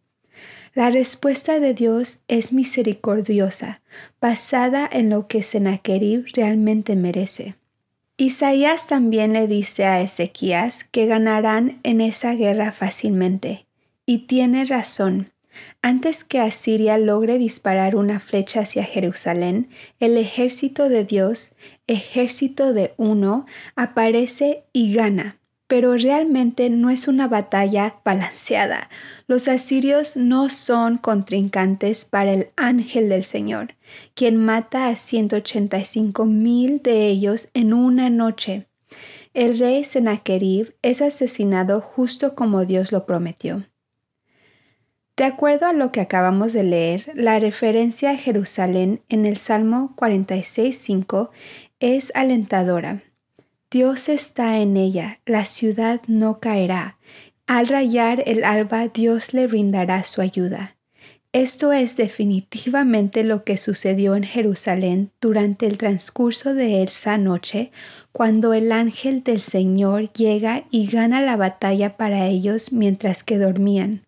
La 0.74 0.90
respuesta 0.90 1.60
de 1.60 1.74
Dios 1.74 2.20
es 2.28 2.52
misericordiosa, 2.52 3.82
basada 4.20 4.88
en 4.90 5.10
lo 5.10 5.26
que 5.26 5.42
Sennacherib 5.42 6.26
realmente 6.34 6.96
merece. 6.96 7.56
Isaías 8.16 8.86
también 8.86 9.32
le 9.32 9.46
dice 9.46 9.84
a 9.84 10.00
Ezequías 10.00 10.84
que 10.84 11.06
ganarán 11.06 11.80
en 11.82 12.00
esa 12.00 12.34
guerra 12.34 12.72
fácilmente. 12.72 13.66
Y 14.06 14.26
tiene 14.26 14.64
razón. 14.64 15.31
Antes 15.84 16.22
que 16.22 16.38
Asiria 16.38 16.96
logre 16.96 17.38
disparar 17.38 17.96
una 17.96 18.20
flecha 18.20 18.60
hacia 18.60 18.84
Jerusalén, 18.84 19.68
el 19.98 20.16
ejército 20.16 20.88
de 20.88 21.04
Dios, 21.04 21.56
ejército 21.88 22.72
de 22.72 22.94
uno, 22.98 23.46
aparece 23.74 24.62
y 24.72 24.94
gana. 24.94 25.38
Pero 25.66 25.96
realmente 25.96 26.70
no 26.70 26.88
es 26.90 27.08
una 27.08 27.26
batalla 27.26 27.96
balanceada. 28.04 28.90
Los 29.26 29.48
asirios 29.48 30.16
no 30.16 30.50
son 30.50 30.98
contrincantes 30.98 32.04
para 32.04 32.32
el 32.32 32.50
ángel 32.54 33.08
del 33.08 33.24
Señor, 33.24 33.74
quien 34.14 34.36
mata 34.36 34.86
a 34.86 34.94
185 34.94 36.26
mil 36.26 36.80
de 36.80 37.08
ellos 37.08 37.48
en 37.54 37.72
una 37.72 38.08
noche. 38.08 38.68
El 39.34 39.58
rey 39.58 39.82
Sennacherib 39.82 40.76
es 40.82 41.02
asesinado 41.02 41.80
justo 41.80 42.36
como 42.36 42.66
Dios 42.66 42.92
lo 42.92 43.04
prometió. 43.04 43.64
De 45.16 45.24
acuerdo 45.24 45.66
a 45.66 45.74
lo 45.74 45.92
que 45.92 46.00
acabamos 46.00 46.54
de 46.54 46.62
leer, 46.62 47.12
la 47.14 47.38
referencia 47.38 48.12
a 48.12 48.16
Jerusalén 48.16 49.02
en 49.10 49.26
el 49.26 49.36
Salmo 49.36 49.94
46.5 49.96 51.28
es 51.80 52.10
alentadora. 52.14 53.02
Dios 53.70 54.08
está 54.08 54.58
en 54.58 54.76
ella, 54.78 55.20
la 55.26 55.44
ciudad 55.44 56.00
no 56.06 56.40
caerá. 56.40 56.96
Al 57.46 57.68
rayar 57.68 58.22
el 58.26 58.44
alba 58.44 58.88
Dios 58.88 59.34
le 59.34 59.46
brindará 59.46 60.02
su 60.04 60.22
ayuda. 60.22 60.76
Esto 61.34 61.72
es 61.72 61.96
definitivamente 61.96 63.24
lo 63.24 63.44
que 63.44 63.56
sucedió 63.58 64.14
en 64.14 64.24
Jerusalén 64.24 65.10
durante 65.20 65.66
el 65.66 65.76
transcurso 65.76 66.54
de 66.54 66.82
esa 66.82 67.18
noche, 67.18 67.70
cuando 68.12 68.52
el 68.54 68.72
ángel 68.72 69.22
del 69.22 69.40
Señor 69.40 70.12
llega 70.12 70.64
y 70.70 70.86
gana 70.86 71.20
la 71.20 71.36
batalla 71.36 71.96
para 71.96 72.26
ellos 72.26 72.72
mientras 72.72 73.24
que 73.24 73.38
dormían. 73.38 74.02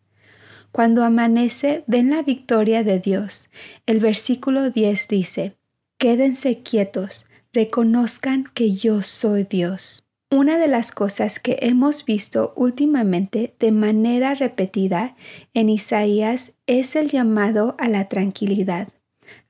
Cuando 0.74 1.04
amanece, 1.04 1.84
ven 1.86 2.10
la 2.10 2.22
victoria 2.22 2.82
de 2.82 2.98
Dios. 2.98 3.48
El 3.86 4.00
versículo 4.00 4.70
10 4.70 5.06
dice, 5.06 5.54
Quédense 5.98 6.64
quietos, 6.64 7.28
reconozcan 7.52 8.42
que 8.54 8.72
yo 8.72 9.02
soy 9.02 9.44
Dios. 9.44 10.02
Una 10.32 10.58
de 10.58 10.66
las 10.66 10.90
cosas 10.90 11.38
que 11.38 11.58
hemos 11.60 12.04
visto 12.04 12.52
últimamente 12.56 13.54
de 13.60 13.70
manera 13.70 14.34
repetida 14.34 15.14
en 15.54 15.68
Isaías 15.68 16.54
es 16.66 16.96
el 16.96 17.08
llamado 17.08 17.76
a 17.78 17.86
la 17.88 18.08
tranquilidad, 18.08 18.88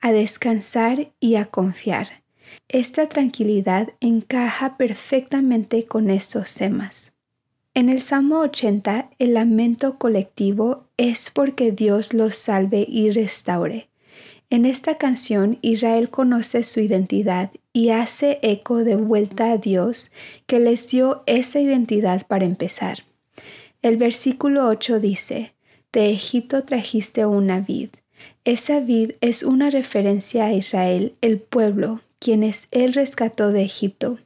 a 0.03 0.13
descansar 0.13 1.15
y 1.21 1.37
a 1.37 1.47
confiar. 1.47 2.23
Esta 2.69 3.09
tranquilidad 3.09 3.95
encaja 4.01 4.77
perfectamente 4.77 5.87
con 5.87 6.11
estos 6.11 6.55
temas. 6.55 7.15
En 7.73 7.89
el 7.89 8.03
Salmo 8.03 8.41
80, 8.41 9.09
el 9.19 9.33
lamento 9.33 9.99
colectivo 9.99 10.84
es 10.97 11.31
porque 11.31 11.73
Dios 11.73 12.15
los 12.15 12.37
salve 12.37 12.87
y 12.89 13.11
restaure. 13.11 13.89
En 14.51 14.67
esta 14.67 14.99
canción 14.99 15.59
Israel 15.63 16.11
conoce 16.11 16.63
su 16.63 16.81
identidad 16.81 17.51
y 17.73 17.89
hace 17.91 18.39
eco 18.43 18.85
de 18.85 18.95
vuelta 18.95 19.51
a 19.51 19.59
Dios 19.59 20.13
que 20.47 20.61
les 20.61 20.89
dio 20.89 21.23
esa 21.27 21.61
identidad 21.61 22.27
para 22.27 22.45
empezar. 22.45 23.05
El 23.83 23.97
versículo 23.97 24.69
8 24.69 25.01
dice, 25.01 25.53
De 25.93 26.11
Egipto 26.11 26.63
trajiste 26.65 27.27
una 27.27 27.61
vid. 27.61 27.89
Esa 28.45 28.81
vid 28.81 29.13
es 29.21 29.43
una 29.43 29.71
referencia 29.71 30.47
a 30.47 30.53
Israel, 30.53 31.15
el 31.21 31.39
pueblo, 31.39 32.01
quienes 32.19 32.69
él 32.71 32.95
rescató 32.95 33.51
de 33.51 33.63
Egipto. 33.63 34.19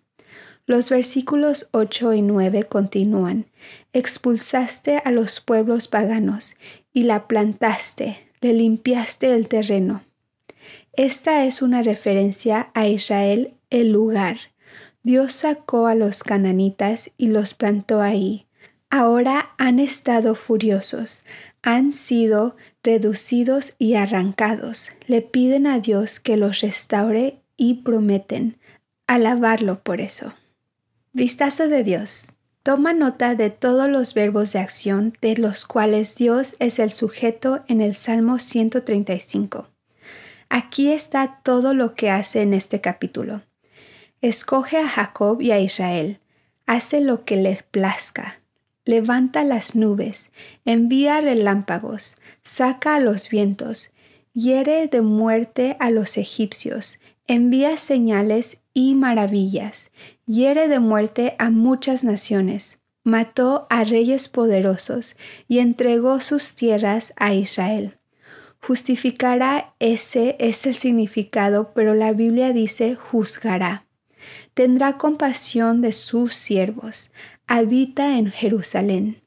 Los 0.66 0.90
versículos 0.90 1.68
8 1.72 2.12
y 2.14 2.22
9 2.22 2.64
continúan. 2.64 3.46
Expulsaste 3.92 5.00
a 5.04 5.10
los 5.10 5.40
pueblos 5.40 5.88
paganos 5.88 6.56
y 6.92 7.04
la 7.04 7.26
plantaste, 7.26 8.28
le 8.40 8.52
limpiaste 8.52 9.32
el 9.34 9.48
terreno. 9.48 10.02
Esta 10.92 11.44
es 11.44 11.62
una 11.62 11.82
referencia 11.82 12.70
a 12.74 12.88
Israel, 12.88 13.54
el 13.70 13.92
lugar. 13.92 14.38
Dios 15.02 15.32
sacó 15.32 15.86
a 15.86 15.94
los 15.94 16.22
cananitas 16.22 17.10
y 17.16 17.28
los 17.28 17.54
plantó 17.54 18.00
ahí. 18.00 18.46
Ahora 18.90 19.50
han 19.58 19.78
estado 19.78 20.34
furiosos, 20.34 21.22
han 21.62 21.92
sido 21.92 22.56
reducidos 22.82 23.74
y 23.78 23.94
arrancados. 23.94 24.90
Le 25.06 25.22
piden 25.22 25.66
a 25.66 25.78
Dios 25.78 26.20
que 26.20 26.36
los 26.36 26.60
restaure 26.60 27.38
y 27.56 27.82
prometen 27.82 28.56
alabarlo 29.06 29.80
por 29.82 30.00
eso. 30.00 30.34
Vistazo 31.12 31.68
de 31.68 31.84
Dios. 31.84 32.30
Toma 32.68 32.92
nota 32.92 33.34
de 33.34 33.48
todos 33.48 33.88
los 33.88 34.12
verbos 34.12 34.52
de 34.52 34.58
acción 34.58 35.16
de 35.22 35.38
los 35.38 35.64
cuales 35.64 36.16
Dios 36.16 36.54
es 36.58 36.78
el 36.78 36.92
sujeto 36.92 37.60
en 37.66 37.80
el 37.80 37.94
Salmo 37.94 38.38
135. 38.38 39.68
Aquí 40.50 40.92
está 40.92 41.40
todo 41.42 41.72
lo 41.72 41.94
que 41.94 42.10
hace 42.10 42.42
en 42.42 42.52
este 42.52 42.82
capítulo. 42.82 43.40
Escoge 44.20 44.76
a 44.76 44.86
Jacob 44.86 45.40
y 45.40 45.50
a 45.50 45.60
Israel, 45.60 46.20
hace 46.66 47.00
lo 47.00 47.24
que 47.24 47.36
le 47.36 47.64
plazca, 47.70 48.40
levanta 48.84 49.44
las 49.44 49.74
nubes, 49.74 50.28
envía 50.66 51.22
relámpagos, 51.22 52.18
saca 52.42 52.96
a 52.96 53.00
los 53.00 53.30
vientos, 53.30 53.92
hiere 54.34 54.88
de 54.88 55.00
muerte 55.00 55.78
a 55.80 55.88
los 55.88 56.18
egipcios, 56.18 57.00
envía 57.26 57.78
señales 57.78 58.58
y 58.74 58.94
maravillas, 58.94 59.90
hiere 60.28 60.68
de 60.68 60.78
muerte 60.78 61.34
a 61.38 61.50
muchas 61.50 62.04
naciones, 62.04 62.78
mató 63.02 63.66
a 63.70 63.84
reyes 63.84 64.28
poderosos 64.28 65.16
y 65.48 65.58
entregó 65.58 66.20
sus 66.20 66.54
tierras 66.54 67.14
a 67.16 67.34
Israel. 67.34 67.96
Justificará 68.60 69.74
ese 69.78 70.36
es 70.38 70.66
el 70.66 70.74
significado, 70.74 71.72
pero 71.74 71.94
la 71.94 72.12
Biblia 72.12 72.52
dice 72.52 72.94
juzgará. 72.94 73.86
Tendrá 74.52 74.98
compasión 74.98 75.80
de 75.80 75.92
sus 75.92 76.34
siervos, 76.34 77.12
habita 77.46 78.18
en 78.18 78.30
Jerusalén. 78.30 79.22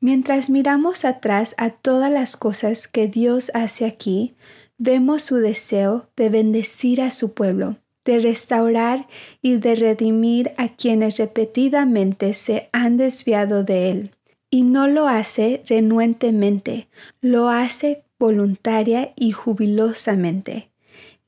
Mientras 0.00 0.50
miramos 0.50 1.04
atrás 1.04 1.54
a 1.58 1.70
todas 1.70 2.10
las 2.10 2.36
cosas 2.36 2.88
que 2.88 3.06
Dios 3.06 3.50
hace 3.54 3.84
aquí, 3.84 4.34
vemos 4.78 5.22
su 5.22 5.36
deseo 5.36 6.08
de 6.16 6.28
bendecir 6.28 7.02
a 7.02 7.10
su 7.10 7.34
pueblo, 7.34 7.76
de 8.08 8.20
restaurar 8.20 9.06
y 9.42 9.58
de 9.58 9.74
redimir 9.74 10.52
a 10.56 10.68
quienes 10.68 11.18
repetidamente 11.18 12.32
se 12.32 12.70
han 12.72 12.96
desviado 12.96 13.64
de 13.64 13.90
él. 13.90 14.10
Y 14.48 14.62
no 14.62 14.88
lo 14.88 15.06
hace 15.06 15.62
renuentemente, 15.68 16.88
lo 17.20 17.50
hace 17.50 18.04
voluntaria 18.18 19.12
y 19.14 19.32
jubilosamente. 19.32 20.70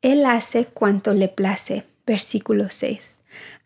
Él 0.01 0.24
hace 0.24 0.65
cuanto 0.65 1.12
le 1.12 1.28
place. 1.28 1.85
Versículo 2.07 2.70
6. 2.70 3.19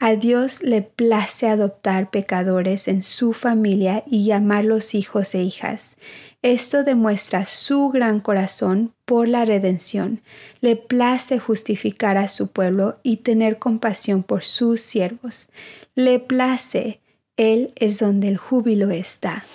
A 0.07 0.17
Dios 0.17 0.63
le 0.63 0.83
place 0.83 1.49
adoptar 1.49 2.11
pecadores 2.11 2.89
en 2.89 3.03
su 3.03 3.33
familia 3.33 4.05
y 4.07 4.27
llamarlos 4.27 4.95
hijos 4.95 5.35
e 5.35 5.43
hijas. 5.43 5.97
Esto 6.43 6.85
demuestra 6.85 7.47
su 7.47 7.89
gran 7.89 8.21
corazón 8.21 8.93
por 9.07 9.29
la 9.29 9.47
redención. 9.47 10.21
Le 10.61 10.77
place 10.77 11.39
justificar 11.39 12.19
a 12.19 12.29
su 12.29 12.49
pueblo 12.49 12.99
y 13.03 13.17
tener 13.17 13.59
compasión 13.59 14.23
por 14.23 14.45
sus 14.45 14.83
siervos. 14.83 15.49
Le 15.95 16.19
place, 16.19 17.01
Él 17.39 17.73
es 17.77 17.99
donde 17.99 18.29
el 18.29 18.37
júbilo 18.37 18.91
está. 18.91 19.47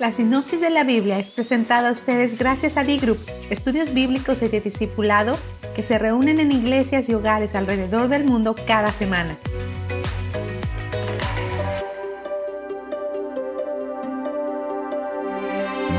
La 0.00 0.12
sinopsis 0.12 0.60
de 0.60 0.70
la 0.70 0.82
Biblia 0.82 1.20
es 1.20 1.30
presentada 1.30 1.88
a 1.88 1.92
ustedes 1.92 2.36
gracias 2.36 2.76
a 2.76 2.82
D-Group, 2.82 3.18
estudios 3.48 3.94
bíblicos 3.94 4.42
y 4.42 4.48
de 4.48 4.60
discipulado 4.60 5.38
que 5.76 5.84
se 5.84 5.98
reúnen 5.98 6.40
en 6.40 6.50
iglesias 6.50 7.08
y 7.08 7.14
hogares 7.14 7.54
alrededor 7.54 8.08
del 8.08 8.24
mundo 8.24 8.56
cada 8.66 8.90
semana. 8.90 9.38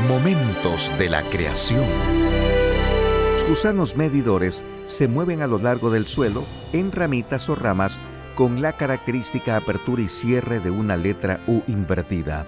Momentos 0.10 0.92
de 1.00 1.10
la 1.10 1.22
creación. 1.24 1.86
Los 3.32 3.48
gusanos 3.48 3.96
medidores 3.96 4.66
se 4.86 5.08
mueven 5.08 5.42
a 5.42 5.48
lo 5.48 5.58
largo 5.58 5.90
del 5.90 6.06
suelo 6.06 6.44
en 6.74 6.92
ramitas 6.92 7.48
o 7.48 7.56
ramas 7.56 8.00
con 8.36 8.62
la 8.62 8.74
característica 8.74 9.56
apertura 9.56 10.02
y 10.02 10.10
cierre 10.10 10.60
de 10.60 10.70
una 10.70 10.98
letra 10.98 11.40
U 11.48 11.62
invertida. 11.68 12.46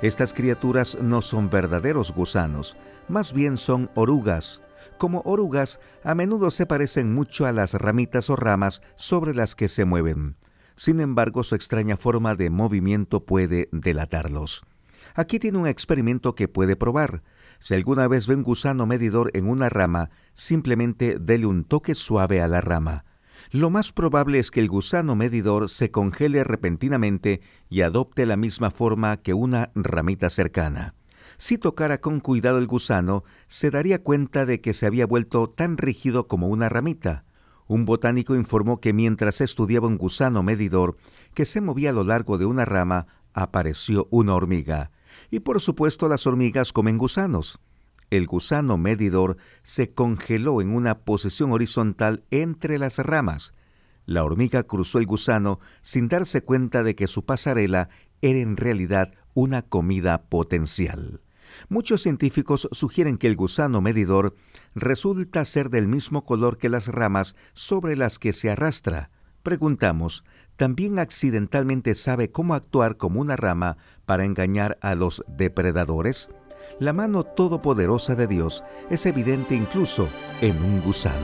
Estas 0.00 0.32
criaturas 0.32 0.96
no 1.02 1.22
son 1.22 1.50
verdaderos 1.50 2.12
gusanos, 2.12 2.76
más 3.08 3.32
bien 3.32 3.56
son 3.56 3.90
orugas. 3.96 4.60
Como 4.96 5.22
orugas, 5.24 5.80
a 6.04 6.14
menudo 6.14 6.52
se 6.52 6.66
parecen 6.66 7.12
mucho 7.12 7.46
a 7.46 7.52
las 7.52 7.74
ramitas 7.74 8.30
o 8.30 8.36
ramas 8.36 8.80
sobre 8.94 9.34
las 9.34 9.56
que 9.56 9.68
se 9.68 9.84
mueven. 9.84 10.36
Sin 10.76 11.00
embargo, 11.00 11.42
su 11.42 11.56
extraña 11.56 11.96
forma 11.96 12.36
de 12.36 12.48
movimiento 12.48 13.24
puede 13.24 13.68
delatarlos. 13.72 14.62
Aquí 15.16 15.40
tiene 15.40 15.58
un 15.58 15.66
experimento 15.66 16.36
que 16.36 16.46
puede 16.46 16.76
probar. 16.76 17.24
Si 17.58 17.74
alguna 17.74 18.06
vez 18.06 18.28
ve 18.28 18.36
un 18.36 18.44
gusano 18.44 18.86
medidor 18.86 19.32
en 19.34 19.48
una 19.48 19.68
rama, 19.68 20.10
simplemente 20.34 21.18
dele 21.18 21.46
un 21.46 21.64
toque 21.64 21.96
suave 21.96 22.40
a 22.40 22.46
la 22.46 22.60
rama. 22.60 23.04
Lo 23.50 23.70
más 23.70 23.92
probable 23.92 24.38
es 24.38 24.50
que 24.50 24.60
el 24.60 24.68
gusano 24.68 25.16
medidor 25.16 25.70
se 25.70 25.90
congele 25.90 26.44
repentinamente 26.44 27.40
y 27.70 27.80
adopte 27.80 28.26
la 28.26 28.36
misma 28.36 28.70
forma 28.70 29.16
que 29.16 29.32
una 29.32 29.70
ramita 29.74 30.28
cercana. 30.28 30.94
Si 31.38 31.56
tocara 31.56 31.98
con 31.98 32.20
cuidado 32.20 32.58
el 32.58 32.66
gusano, 32.66 33.24
se 33.46 33.70
daría 33.70 34.02
cuenta 34.02 34.44
de 34.44 34.60
que 34.60 34.74
se 34.74 34.86
había 34.86 35.06
vuelto 35.06 35.48
tan 35.48 35.78
rígido 35.78 36.28
como 36.28 36.48
una 36.48 36.68
ramita. 36.68 37.24
Un 37.66 37.86
botánico 37.86 38.34
informó 38.34 38.80
que 38.80 38.92
mientras 38.92 39.40
estudiaba 39.40 39.86
un 39.86 39.96
gusano 39.96 40.42
medidor 40.42 40.96
que 41.32 41.46
se 41.46 41.60
movía 41.60 41.90
a 41.90 41.94
lo 41.94 42.04
largo 42.04 42.36
de 42.36 42.44
una 42.44 42.66
rama, 42.66 43.06
apareció 43.32 44.08
una 44.10 44.34
hormiga. 44.34 44.90
Y 45.30 45.40
por 45.40 45.60
supuesto 45.60 46.08
las 46.08 46.26
hormigas 46.26 46.72
comen 46.72 46.98
gusanos. 46.98 47.60
El 48.10 48.26
gusano 48.26 48.78
medidor 48.78 49.36
se 49.62 49.88
congeló 49.88 50.62
en 50.62 50.74
una 50.74 51.00
posición 51.00 51.52
horizontal 51.52 52.24
entre 52.30 52.78
las 52.78 52.98
ramas. 52.98 53.54
La 54.06 54.24
hormiga 54.24 54.62
cruzó 54.62 54.98
el 54.98 55.06
gusano 55.06 55.60
sin 55.82 56.08
darse 56.08 56.42
cuenta 56.42 56.82
de 56.82 56.94
que 56.94 57.06
su 57.06 57.26
pasarela 57.26 57.90
era 58.22 58.38
en 58.38 58.56
realidad 58.56 59.12
una 59.34 59.62
comida 59.62 60.22
potencial. 60.22 61.20
Muchos 61.68 62.02
científicos 62.02 62.68
sugieren 62.72 63.18
que 63.18 63.26
el 63.26 63.36
gusano 63.36 63.80
medidor 63.82 64.34
resulta 64.74 65.44
ser 65.44 65.68
del 65.68 65.88
mismo 65.88 66.24
color 66.24 66.56
que 66.56 66.68
las 66.68 66.88
ramas 66.88 67.36
sobre 67.52 67.96
las 67.96 68.18
que 68.18 68.32
se 68.32 68.50
arrastra. 68.50 69.10
Preguntamos, 69.42 70.24
¿también 70.56 70.98
accidentalmente 70.98 71.94
sabe 71.94 72.30
cómo 72.30 72.54
actuar 72.54 72.96
como 72.96 73.20
una 73.20 73.36
rama 73.36 73.76
para 74.06 74.24
engañar 74.24 74.78
a 74.80 74.94
los 74.94 75.22
depredadores? 75.36 76.30
La 76.80 76.92
mano 76.92 77.24
todopoderosa 77.24 78.14
de 78.14 78.28
Dios 78.28 78.62
es 78.88 79.04
evidente 79.06 79.56
incluso 79.56 80.08
en 80.40 80.62
un 80.62 80.80
gusano. 80.80 81.16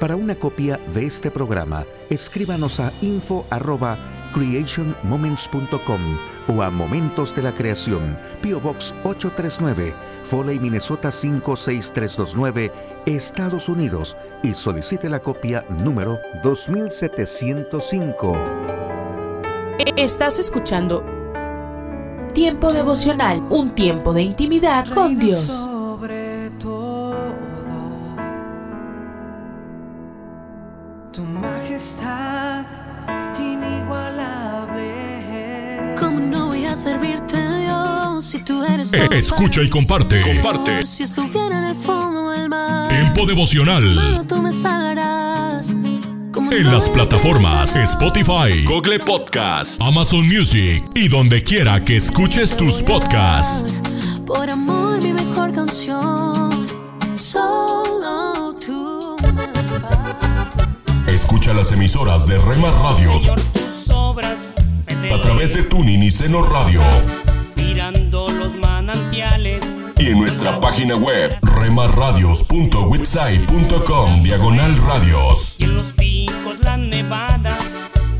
Para 0.00 0.16
una 0.16 0.34
copia 0.34 0.80
de 0.92 1.06
este 1.06 1.30
programa, 1.30 1.84
escríbanos 2.10 2.80
a 2.80 2.92
info@creationmoments.com 3.02 6.00
o 6.48 6.62
a 6.62 6.72
Momentos 6.72 7.36
de 7.36 7.42
la 7.42 7.52
Creación, 7.52 8.18
PO 8.42 8.58
Box 8.58 8.92
839, 9.04 9.94
Foley, 10.24 10.58
Minnesota 10.58 11.12
56329, 11.12 12.72
Estados 13.06 13.68
Unidos 13.68 14.16
y 14.42 14.54
solicite 14.54 15.08
la 15.08 15.20
copia 15.20 15.64
número 15.84 16.18
2705. 16.42 18.36
Estás 19.96 20.40
escuchando 20.40 21.04
Tiempo 22.34 22.72
devocional, 22.72 23.40
un 23.50 23.70
tiempo 23.74 24.12
de 24.14 24.22
intimidad 24.22 24.86
con 24.88 25.18
Dios. 25.18 25.50
Sobre 25.50 26.48
todo, 26.58 27.14
tu 31.12 31.22
majestad 31.22 32.64
inigualable. 33.38 35.94
¿Cómo 35.98 36.20
no 36.20 36.46
voy 36.48 36.64
a 36.64 36.74
servirte, 36.74 37.36
Dios, 37.36 38.24
si 38.24 38.38
tú 38.42 38.64
eres 38.64 38.90
todo 38.90 39.02
Eh, 39.02 39.08
Escucha 39.18 39.62
y 39.62 39.68
comparte. 39.68 40.22
Comparte. 40.22 40.86
Si 40.86 41.02
estuviera 41.02 41.58
en 41.58 41.64
el 41.64 41.74
fondo 41.76 42.30
del 42.30 42.48
mar, 42.48 42.88
Tiempo 42.88 43.26
devocional. 43.26 43.94
mano, 43.94 44.24
tú 44.26 44.40
me 44.40 44.52
salvarás. 44.52 45.74
¿Cómo 46.32 46.50
En 46.52 46.72
las 46.72 46.88
plataformas 46.88 47.76
Spotify, 47.76 48.64
Google 48.64 48.98
Podcast, 49.00 49.80
Amazon 49.82 50.26
Music 50.26 50.82
y 50.94 51.08
donde 51.08 51.42
quiera 51.42 51.84
que 51.84 51.96
escuches 51.96 52.56
tus 52.56 52.82
podcasts. 52.82 53.74
Por 54.26 54.48
amor, 54.48 55.02
mi 55.02 55.12
mejor 55.12 55.52
canción. 55.52 56.66
Solo 57.14 58.56
tú. 58.64 59.16
Escucha 61.06 61.52
las 61.52 61.70
emisoras 61.72 62.26
de 62.26 62.38
Rema 62.38 62.70
Radios 62.70 63.28
a 63.28 65.20
través 65.20 65.54
de 65.54 65.62
Tuning 65.64 66.02
y 66.02 66.10
Seno 66.10 66.42
Radio 66.42 66.80
mirando 67.72 68.28
los 68.28 68.54
manantiales. 68.58 69.81
Y 70.02 70.08
en 70.08 70.18
nuestra 70.18 70.60
página 70.60 70.96
web 70.96 71.38
remarradios.witsai.com 71.42 74.22
diagonal 74.24 74.76
radios. 74.78 75.54
Y 75.60 75.64
en 75.64 75.76
los 75.76 75.92
picos 75.92 76.58
la 76.60 76.76
nevada, 76.76 77.56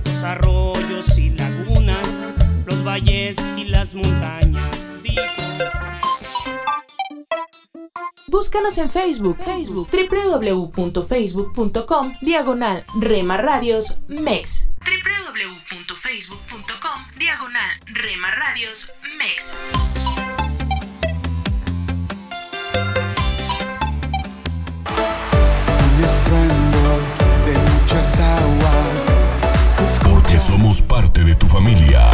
los 0.04 0.22
arroyos 0.22 1.18
y 1.18 1.30
lagunas, 1.30 2.06
los 2.66 2.84
valles 2.84 3.34
y 3.56 3.64
las 3.64 3.94
montañas. 3.94 4.62
Búscanos 8.28 8.78
en 8.78 8.88
Facebook, 8.88 9.38
Facebook, 9.44 9.88
www.facebook.com, 9.90 12.12
diagonal 12.20 12.84
Rema 12.94 13.38
Radios 13.38 14.04
MEX. 14.06 14.68
www.facebook.com, 14.84 17.04
diagonal 17.18 17.70
Rema 17.86 18.30
Radios 18.30 18.92
MEX. 19.18 19.52
Muchas 27.93 28.19
aguas 28.19 29.05
Porque 30.10 30.39
somos 30.39 30.81
parte 30.82 31.23
de 31.24 31.35
tu 31.35 31.47
familia. 31.47 32.09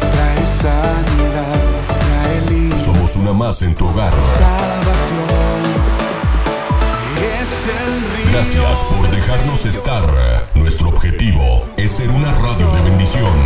trae 0.00 0.46
sanidad, 0.60 1.54
trae 1.98 2.40
luz, 2.50 2.80
Somos 2.80 3.16
una 3.16 3.32
más 3.32 3.62
en 3.62 3.74
tu 3.74 3.86
hogar. 3.88 4.12
salvación. 4.38 5.62
Es 7.40 7.50
el 7.68 7.92
río 8.16 8.32
Gracias 8.32 8.78
por 8.92 9.10
dejarnos 9.10 9.64
estar. 9.64 10.04
Nuestro 10.54 10.88
objetivo 10.88 11.66
es 11.76 11.92
ser 11.92 12.10
una 12.10 12.32
radio 12.32 12.70
de 12.72 12.82
bendición. 12.82 13.38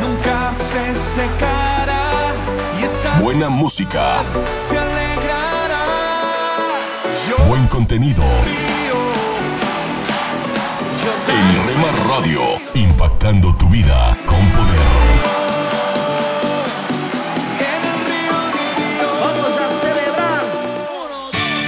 nunca 0.00 0.52
se 0.54 0.94
secará 0.94 2.32
y 2.80 2.84
esta 2.84 3.20
Buena 3.20 3.48
música, 3.48 4.22
se 4.68 4.78
alegrará. 4.78 5.84
Yo 7.28 7.44
buen 7.46 7.66
contenido. 7.68 8.22
Rema 11.66 11.90
Radio, 12.08 12.40
impactando 12.74 13.54
tu 13.56 13.68
vida 13.68 14.16
con 14.26 14.48
poder. 14.50 15.03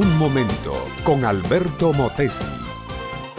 Un 0.00 0.16
momento 0.16 0.82
con 1.04 1.26
Alberto 1.26 1.92
Motesi. 1.92 2.46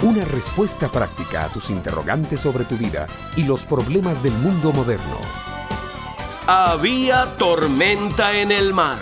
Una 0.03 0.23
respuesta 0.25 0.89
práctica 0.89 1.45
a 1.45 1.47
tus 1.47 1.71
interrogantes 1.71 2.41
sobre 2.41 2.65
tu 2.65 2.77
vida 2.77 3.07
y 3.35 3.45
los 3.45 3.65
problemas 3.65 4.21
del 4.21 4.33
mundo 4.33 4.71
moderno. 4.71 5.17
Había 6.45 7.35
tormenta 7.39 8.37
en 8.37 8.51
el 8.51 8.75
mar. 8.75 8.99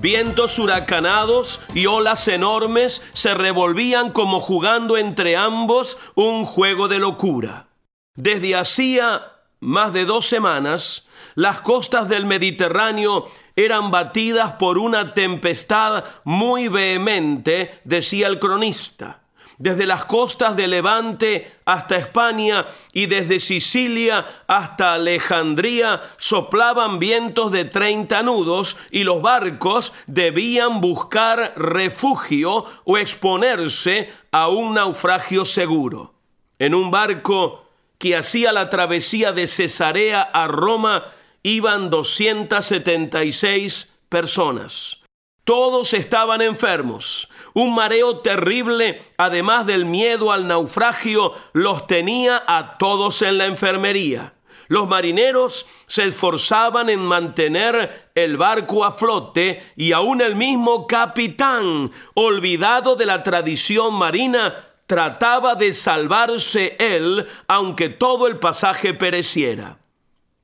Vientos 0.00 0.60
huracanados 0.60 1.58
y 1.74 1.86
olas 1.86 2.28
enormes 2.28 3.02
se 3.14 3.34
revolvían 3.34 4.12
como 4.12 4.38
jugando 4.38 4.96
entre 4.96 5.36
ambos 5.36 5.98
un 6.14 6.46
juego 6.46 6.86
de 6.86 7.00
locura. 7.00 7.66
Desde 8.14 8.54
hacía 8.54 9.32
más 9.58 9.92
de 9.92 10.04
dos 10.04 10.26
semanas, 10.26 11.08
las 11.34 11.60
costas 11.62 12.08
del 12.08 12.26
Mediterráneo 12.26 13.26
eran 13.56 13.90
batidas 13.90 14.52
por 14.52 14.78
una 14.78 15.14
tempestad 15.14 16.04
muy 16.24 16.68
vehemente, 16.68 17.80
decía 17.84 18.28
el 18.28 18.38
cronista. 18.38 19.22
Desde 19.58 19.86
las 19.86 20.04
costas 20.04 20.54
de 20.54 20.68
Levante 20.68 21.50
hasta 21.64 21.96
España 21.96 22.66
y 22.92 23.06
desde 23.06 23.40
Sicilia 23.40 24.26
hasta 24.46 24.92
Alejandría 24.92 26.02
soplaban 26.18 26.98
vientos 26.98 27.50
de 27.52 27.64
30 27.64 28.22
nudos 28.22 28.76
y 28.90 29.04
los 29.04 29.22
barcos 29.22 29.94
debían 30.06 30.82
buscar 30.82 31.54
refugio 31.56 32.66
o 32.84 32.98
exponerse 32.98 34.10
a 34.30 34.48
un 34.48 34.74
naufragio 34.74 35.46
seguro. 35.46 36.12
En 36.58 36.74
un 36.74 36.90
barco 36.90 37.64
que 37.96 38.14
hacía 38.14 38.52
la 38.52 38.68
travesía 38.68 39.32
de 39.32 39.46
Cesarea 39.46 40.20
a 40.20 40.48
Roma 40.48 41.04
iban 41.46 41.90
276 41.90 43.94
personas. 44.08 44.98
Todos 45.44 45.92
estaban 45.94 46.42
enfermos. 46.42 47.28
Un 47.54 47.72
mareo 47.72 48.18
terrible, 48.18 49.00
además 49.16 49.64
del 49.64 49.84
miedo 49.84 50.32
al 50.32 50.48
naufragio, 50.48 51.34
los 51.52 51.86
tenía 51.86 52.42
a 52.48 52.78
todos 52.78 53.22
en 53.22 53.38
la 53.38 53.46
enfermería. 53.46 54.32
Los 54.66 54.88
marineros 54.88 55.66
se 55.86 56.06
esforzaban 56.06 56.90
en 56.90 56.98
mantener 56.98 58.10
el 58.16 58.36
barco 58.36 58.84
a 58.84 58.90
flote 58.90 59.62
y 59.76 59.92
aún 59.92 60.22
el 60.22 60.34
mismo 60.34 60.88
capitán, 60.88 61.92
olvidado 62.14 62.96
de 62.96 63.06
la 63.06 63.22
tradición 63.22 63.94
marina, 63.94 64.66
trataba 64.88 65.54
de 65.54 65.74
salvarse 65.74 66.74
él, 66.80 67.28
aunque 67.46 67.88
todo 67.88 68.26
el 68.26 68.40
pasaje 68.40 68.94
pereciera. 68.94 69.78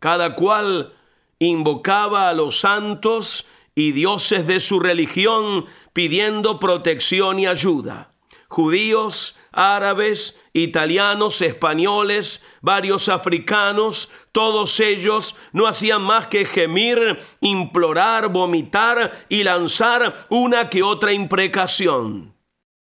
Cada 0.03 0.35
cual 0.35 0.95
invocaba 1.39 2.29
a 2.29 2.33
los 2.33 2.59
santos 2.59 3.47
y 3.77 3.93
dioses 3.93 4.49
de 4.49 4.59
su 4.59 4.81
religión 4.81 5.67
pidiendo 5.93 6.59
protección 6.59 7.39
y 7.39 7.47
ayuda. 7.47 8.13
Judíos, 8.49 9.37
árabes, 9.53 10.41
italianos, 10.55 11.41
españoles, 11.41 12.43
varios 12.63 13.09
africanos, 13.09 14.11
todos 14.33 14.81
ellos 14.81 15.37
no 15.53 15.69
hacían 15.69 16.03
más 16.03 16.27
que 16.27 16.47
gemir, 16.47 17.21
implorar, 17.41 18.27
vomitar 18.27 19.25
y 19.29 19.45
lanzar 19.45 20.27
una 20.31 20.69
que 20.69 20.83
otra 20.83 21.13
imprecación. 21.13 22.35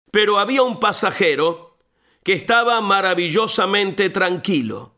Pero 0.09 0.39
había 0.39 0.63
un 0.63 0.79
pasajero 0.79 1.77
que 2.23 2.31
estaba 2.31 2.79
maravillosamente 2.79 4.09
tranquilo. 4.09 4.95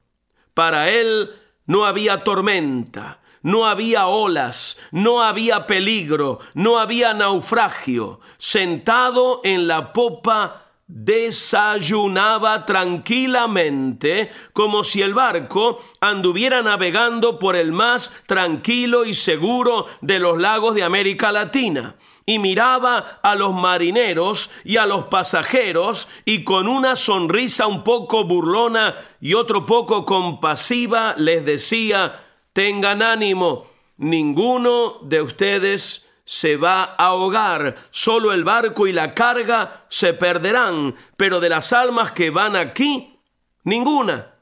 Para 0.53 0.91
él 0.91 1.40
no 1.65 1.85
había 1.85 2.23
tormenta, 2.23 3.19
no 3.43 3.65
había 3.65 4.07
olas, 4.07 4.77
no 4.91 5.23
había 5.23 5.65
peligro, 5.67 6.39
no 6.53 6.77
había 6.79 7.13
naufragio. 7.13 8.19
Sentado 8.37 9.41
en 9.43 9.67
la 9.67 9.93
popa, 9.93 10.71
desayunaba 10.87 12.65
tranquilamente 12.65 14.29
como 14.51 14.83
si 14.83 15.01
el 15.01 15.13
barco 15.13 15.81
anduviera 16.01 16.61
navegando 16.61 17.39
por 17.39 17.55
el 17.55 17.71
más 17.71 18.11
tranquilo 18.25 19.05
y 19.05 19.13
seguro 19.13 19.87
de 20.01 20.19
los 20.19 20.37
lagos 20.37 20.75
de 20.75 20.83
América 20.83 21.31
Latina 21.31 21.95
y 22.31 22.39
miraba 22.39 23.19
a 23.21 23.35
los 23.35 23.53
marineros 23.53 24.49
y 24.63 24.77
a 24.77 24.85
los 24.85 25.07
pasajeros 25.07 26.07
y 26.23 26.45
con 26.45 26.69
una 26.69 26.95
sonrisa 26.95 27.67
un 27.67 27.83
poco 27.83 28.23
burlona 28.23 28.95
y 29.19 29.33
otro 29.33 29.65
poco 29.65 30.05
compasiva 30.05 31.13
les 31.17 31.43
decía, 31.43 32.23
tengan 32.53 33.01
ánimo, 33.01 33.67
ninguno 33.97 34.99
de 35.01 35.21
ustedes 35.21 36.07
se 36.23 36.55
va 36.55 36.83
a 36.83 37.07
ahogar, 37.07 37.75
solo 37.89 38.31
el 38.31 38.45
barco 38.45 38.87
y 38.87 38.93
la 38.93 39.13
carga 39.13 39.85
se 39.89 40.13
perderán, 40.13 40.95
pero 41.17 41.41
de 41.41 41.49
las 41.49 41.73
almas 41.73 42.13
que 42.13 42.29
van 42.29 42.55
aquí, 42.55 43.19
ninguna. 43.65 44.35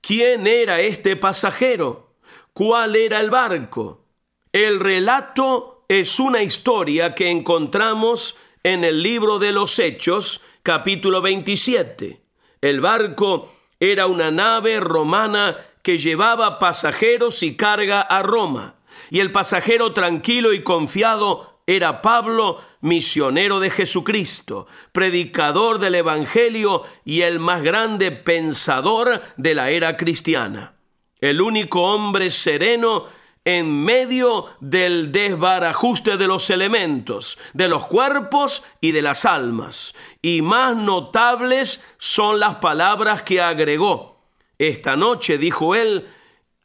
¿Quién 0.00 0.46
era 0.46 0.80
este 0.80 1.14
pasajero? 1.16 2.14
¿Cuál 2.54 2.96
era 2.96 3.20
el 3.20 3.28
barco? 3.28 4.06
El 4.50 4.80
relato 4.80 5.73
es 5.88 6.18
una 6.18 6.42
historia 6.42 7.14
que 7.14 7.30
encontramos 7.30 8.36
en 8.62 8.84
el 8.84 9.02
libro 9.02 9.38
de 9.38 9.52
los 9.52 9.78
Hechos, 9.78 10.40
capítulo 10.62 11.20
27. 11.20 12.22
El 12.60 12.80
barco 12.80 13.52
era 13.78 14.06
una 14.06 14.30
nave 14.30 14.80
romana 14.80 15.58
que 15.82 15.98
llevaba 15.98 16.58
pasajeros 16.58 17.42
y 17.42 17.56
carga 17.56 18.00
a 18.00 18.22
Roma. 18.22 18.76
Y 19.10 19.20
el 19.20 19.32
pasajero 19.32 19.92
tranquilo 19.92 20.54
y 20.54 20.62
confiado 20.62 21.60
era 21.66 22.00
Pablo, 22.00 22.60
misionero 22.80 23.60
de 23.60 23.70
Jesucristo, 23.70 24.66
predicador 24.92 25.78
del 25.78 25.96
Evangelio 25.96 26.84
y 27.04 27.22
el 27.22 27.38
más 27.38 27.62
grande 27.62 28.10
pensador 28.10 29.22
de 29.36 29.54
la 29.54 29.70
era 29.70 29.96
cristiana. 29.96 30.76
El 31.20 31.40
único 31.40 31.82
hombre 31.82 32.30
sereno 32.30 33.06
en 33.44 33.84
medio 33.84 34.46
del 34.60 35.12
desbarajuste 35.12 36.16
de 36.16 36.26
los 36.26 36.48
elementos, 36.50 37.38
de 37.52 37.68
los 37.68 37.86
cuerpos 37.86 38.62
y 38.80 38.92
de 38.92 39.02
las 39.02 39.24
almas. 39.24 39.94
Y 40.22 40.42
más 40.42 40.76
notables 40.76 41.80
son 41.98 42.40
las 42.40 42.56
palabras 42.56 43.22
que 43.22 43.42
agregó. 43.42 44.22
Esta 44.58 44.96
noche, 44.96 45.36
dijo 45.36 45.74
él, 45.74 46.08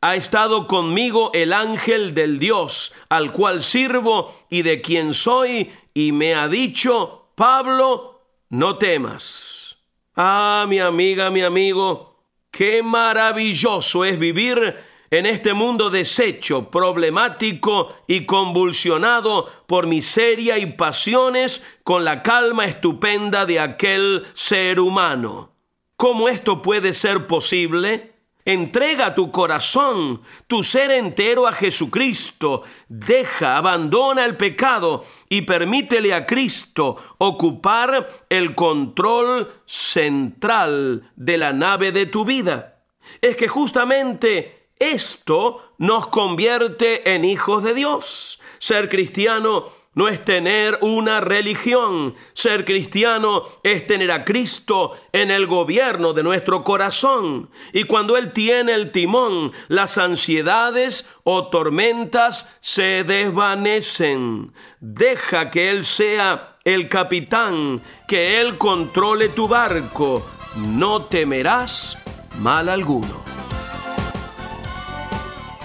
ha 0.01 0.15
estado 0.15 0.67
conmigo 0.67 1.31
el 1.33 1.51
ángel 1.51 2.13
del 2.13 2.39
Dios, 2.39 2.93
al 3.09 3.33
cual 3.33 3.63
sirvo 3.63 4.45
y 4.49 4.61
de 4.61 4.79
quien 4.79 5.13
soy, 5.13 5.71
y 5.93 6.13
me 6.13 6.35
ha 6.35 6.47
dicho, 6.47 7.31
Pablo, 7.35 8.21
no 8.49 8.77
temas. 8.77 9.77
Ah, 10.15 10.65
mi 10.69 10.79
amiga, 10.79 11.29
mi 11.29 11.41
amigo, 11.41 12.23
qué 12.51 12.81
maravilloso 12.81 14.05
es 14.05 14.17
vivir 14.17 14.77
en 15.11 15.25
este 15.25 15.53
mundo 15.53 15.89
deshecho, 15.89 16.69
problemático 16.69 17.93
y 18.07 18.25
convulsionado 18.25 19.49
por 19.67 19.87
miseria 19.87 20.57
y 20.57 20.67
pasiones 20.67 21.63
con 21.83 22.05
la 22.05 22.21
calma 22.21 22.65
estupenda 22.65 23.45
de 23.45 23.59
aquel 23.59 24.25
ser 24.33 24.79
humano. 24.79 25.53
¿Cómo 25.95 26.29
esto 26.29 26.61
puede 26.61 26.93
ser 26.93 27.27
posible? 27.27 28.13
Entrega 28.45 29.13
tu 29.13 29.31
corazón, 29.31 30.21
tu 30.47 30.63
ser 30.63 30.91
entero 30.91 31.45
a 31.45 31.51
Jesucristo. 31.51 32.63
Deja, 32.87 33.57
abandona 33.57 34.25
el 34.25 34.37
pecado 34.37 35.03
y 35.27 35.41
permítele 35.41 36.13
a 36.13 36.25
Cristo 36.25 36.95
ocupar 37.17 38.25
el 38.29 38.55
control 38.55 39.51
central 39.65 41.11
de 41.15 41.37
la 41.37 41.53
nave 41.53 41.91
de 41.91 42.05
tu 42.05 42.25
vida. 42.25 42.81
Es 43.21 43.35
que 43.35 43.47
justamente 43.47 44.58
esto 44.79 45.73
nos 45.77 46.07
convierte 46.07 47.13
en 47.13 47.25
hijos 47.25 47.63
de 47.63 47.73
Dios. 47.73 48.39
Ser 48.59 48.89
cristiano 48.89 49.79
no 49.95 50.07
es 50.07 50.23
tener 50.23 50.77
una 50.81 51.19
religión. 51.19 52.15
Ser 52.33 52.63
cristiano 52.63 53.43
es 53.63 53.85
tener 53.85 54.11
a 54.11 54.23
Cristo 54.23 54.93
en 55.11 55.31
el 55.31 55.47
gobierno 55.47 56.13
de 56.13 56.23
nuestro 56.23 56.63
corazón. 56.63 57.49
Y 57.73 57.83
cuando 57.83 58.15
Él 58.15 58.31
tiene 58.31 58.73
el 58.73 58.91
timón, 58.91 59.51
las 59.67 59.97
ansiedades 59.97 61.05
o 61.23 61.47
tormentas 61.49 62.47
se 62.61 63.03
desvanecen. 63.03 64.53
Deja 64.79 65.49
que 65.49 65.69
Él 65.69 65.83
sea 65.83 66.57
el 66.63 66.87
capitán, 66.87 67.81
que 68.07 68.39
Él 68.39 68.57
controle 68.57 69.27
tu 69.27 69.49
barco. 69.49 70.25
No 70.55 71.05
temerás 71.05 71.97
mal 72.39 72.69
alguno. 72.69 73.38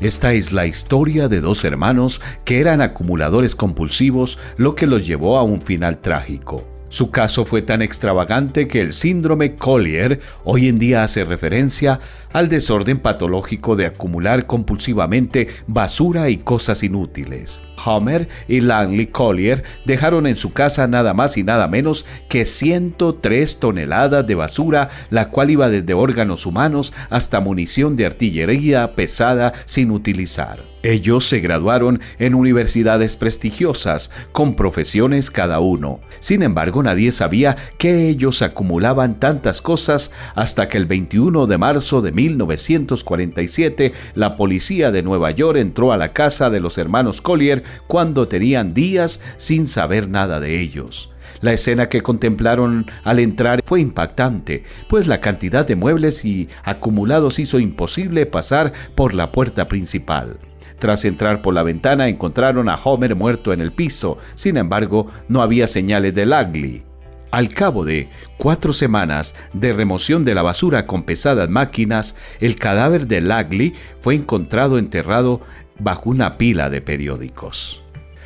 Esta 0.01 0.33
es 0.33 0.53
la 0.53 0.65
historia 0.65 1.29
de 1.29 1.43
dos 1.43 1.67
hermanos 1.67 2.23
que 2.47 2.61
eran 2.61 2.81
acumuladores 2.81 3.55
compulsivos, 3.55 4.39
lo 4.57 4.75
que 4.75 4.87
los 4.87 5.07
llevó 5.07 5.37
a 5.37 5.43
un 5.43 5.61
final 5.61 5.99
trágico. 5.99 6.65
Su 6.91 7.13
caso 7.13 7.45
fue 7.45 7.63
tan 7.63 7.83
extravagante 7.83 8.67
que 8.67 8.81
el 8.81 8.93
síndrome 8.93 9.55
Collier 9.55 10.19
hoy 10.45 10.67
en 10.67 10.81
día 10.81 11.05
hace 11.05 11.25
referencia 11.25 12.01
al 12.33 12.49
desorden 12.49 12.99
patológico 12.99 13.77
de 13.77 13.87
acumular 13.87 14.47
compulsivamente 14.47 15.49
basura 15.67 16.29
y 16.31 16.37
cosas 16.39 16.83
inútiles. 16.83 17.61
Homer 17.85 18.29
y 18.47 18.61
Langley 18.61 19.07
Collier 19.07 19.63
dejaron 19.85 20.27
en 20.27 20.37
su 20.37 20.53
casa 20.53 20.87
nada 20.87 21.15
más 21.15 21.37
y 21.37 21.43
nada 21.43 21.67
menos 21.69 22.05
que 22.29 22.45
103 22.45 23.59
toneladas 23.59 24.27
de 24.27 24.35
basura, 24.35 24.91
la 25.11 25.31
cual 25.31 25.51
iba 25.51 25.71
desde 25.71 25.95
órganos 25.95 26.47
humanos 26.47 26.93
hasta 27.09 27.41
munición 27.41 27.97
de 27.97 28.07
artillería 28.07 28.95
pesada 28.95 29.53
sin 29.65 29.91
utilizar. 29.91 30.71
Ellos 30.83 31.29
se 31.29 31.41
graduaron 31.41 32.01
en 32.19 32.35
universidades 32.35 33.17
prestigiosas, 33.17 34.11
con 34.33 34.55
profesiones 34.55 35.31
cada 35.31 35.61
uno. 35.61 36.01
Sin 36.21 36.43
embargo, 36.43 36.83
nadie 36.83 37.13
sabía 37.13 37.57
que 37.77 38.09
ellos 38.09 38.41
acumulaban 38.41 39.21
tantas 39.21 39.61
cosas 39.61 40.11
hasta 40.35 40.69
que 40.69 40.79
el 40.79 40.87
21 40.87 41.47
de 41.47 41.59
marzo 41.59 42.01
de 42.01 42.13
1947 42.21 43.93
la 44.15 44.37
policía 44.37 44.91
de 44.91 45.03
Nueva 45.03 45.31
York 45.31 45.59
entró 45.59 45.93
a 45.93 45.97
la 45.97 46.13
casa 46.13 46.51
de 46.51 46.61
los 46.61 46.77
hermanos 46.77 47.23
Collier 47.23 47.63
cuando 47.87 48.29
tenían 48.29 48.75
días 48.75 49.23
sin 49.39 49.67
saber 49.67 50.09
nada 50.09 50.39
de 50.39 50.61
ellos. 50.61 51.11
La 51.41 51.55
escena 51.55 51.89
que 51.89 52.03
contemplaron 52.03 52.91
al 53.05 53.19
entrar 53.19 53.63
fue 53.65 53.81
impactante, 53.81 54.65
pues 54.89 55.07
la 55.07 55.21
cantidad 55.21 55.67
de 55.67 55.77
muebles 55.77 56.25
y 56.27 56.49
acumulados 56.63 57.39
hizo 57.39 57.59
imposible 57.59 58.27
pasar 58.27 58.75
por 58.95 59.15
la 59.15 59.33
puerta 59.33 59.67
principal. 59.67 60.39
Tras 60.79 61.05
entrar 61.07 61.41
por 61.41 61.55
la 61.55 61.63
ventana 61.63 62.09
encontraron 62.09 62.69
a 62.69 62.77
Homer 62.77 63.15
muerto 63.15 63.53
en 63.55 63.63
el 63.63 63.73
piso, 63.73 64.19
sin 64.35 64.59
embargo 64.59 65.07
no 65.29 65.41
había 65.41 65.67
señales 65.67 66.15
de 66.15 66.27
Langley. 66.27 66.90
Al 67.31 67.51
cabo 67.51 67.85
de 67.85 68.09
cuatro 68.39 68.73
semanas 68.73 69.37
de 69.53 69.73
remoción 69.73 70.25
de 70.25 70.35
la 70.35 70.43
basura 70.43 70.87
con 70.87 71.05
pesadas 71.05 71.49
máquinas, 71.49 72.17
el 72.41 72.57
cadáver 72.57 73.07
de 73.07 73.21
Langley 73.21 73.75
fue 74.01 74.17
encontrado 74.17 74.79
enterrado 74.79 75.41
bajo 75.79 76.11
una 76.11 76.39
pila 76.39 76.71
de 76.71 76.81
periódicos. 76.81 77.85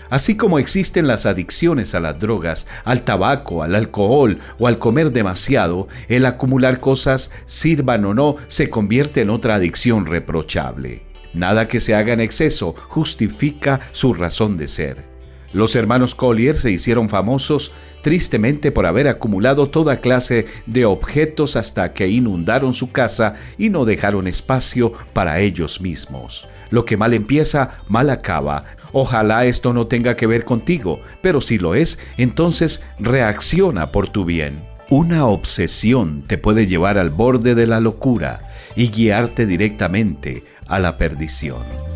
Así 0.08 0.36
como 0.36 0.58
existen 0.58 1.06
las 1.06 1.26
adicciones 1.26 1.94
a 1.94 2.00
las 2.00 2.18
drogas, 2.18 2.66
al 2.84 3.02
tabaco, 3.02 3.62
al 3.62 3.74
alcohol 3.74 4.38
o 4.58 4.68
al 4.68 4.78
comer 4.78 5.12
demasiado, 5.12 5.88
el 6.08 6.24
acumular 6.24 6.80
cosas, 6.80 7.30
sirvan 7.46 8.04
o 8.06 8.14
no, 8.14 8.36
se 8.46 8.70
convierte 8.70 9.20
en 9.20 9.30
otra 9.30 9.56
adicción 9.56 10.06
reprochable. 10.06 11.02
Nada 11.34 11.68
que 11.68 11.80
se 11.80 11.94
haga 11.94 12.12
en 12.12 12.20
exceso 12.20 12.74
justifica 12.88 13.80
su 13.92 14.14
razón 14.14 14.56
de 14.56 14.68
ser. 14.68 15.04
Los 15.52 15.76
hermanos 15.76 16.14
Collier 16.14 16.56
se 16.56 16.70
hicieron 16.70 17.08
famosos 17.08 17.72
tristemente 18.04 18.70
por 18.70 18.84
haber 18.84 19.08
acumulado 19.08 19.70
toda 19.70 20.02
clase 20.02 20.44
de 20.66 20.84
objetos 20.84 21.56
hasta 21.56 21.94
que 21.94 22.06
inundaron 22.06 22.74
su 22.74 22.92
casa 22.92 23.34
y 23.56 23.70
no 23.70 23.86
dejaron 23.86 24.26
espacio 24.26 24.92
para 25.14 25.40
ellos 25.40 25.80
mismos. 25.80 26.46
Lo 26.68 26.84
que 26.84 26.98
mal 26.98 27.14
empieza, 27.14 27.82
mal 27.88 28.10
acaba. 28.10 28.66
Ojalá 28.92 29.46
esto 29.46 29.72
no 29.72 29.86
tenga 29.86 30.16
que 30.16 30.26
ver 30.26 30.44
contigo, 30.44 31.00
pero 31.22 31.40
si 31.40 31.56
lo 31.56 31.74
es, 31.74 31.98
entonces 32.18 32.84
reacciona 32.98 33.90
por 33.90 34.10
tu 34.10 34.26
bien. 34.26 34.68
Una 34.90 35.24
obsesión 35.24 36.24
te 36.26 36.36
puede 36.36 36.66
llevar 36.66 36.98
al 36.98 37.08
borde 37.08 37.54
de 37.54 37.66
la 37.66 37.80
locura 37.80 38.52
y 38.76 38.90
guiarte 38.90 39.46
directamente 39.46 40.44
a 40.66 40.78
la 40.78 40.98
perdición. 40.98 41.93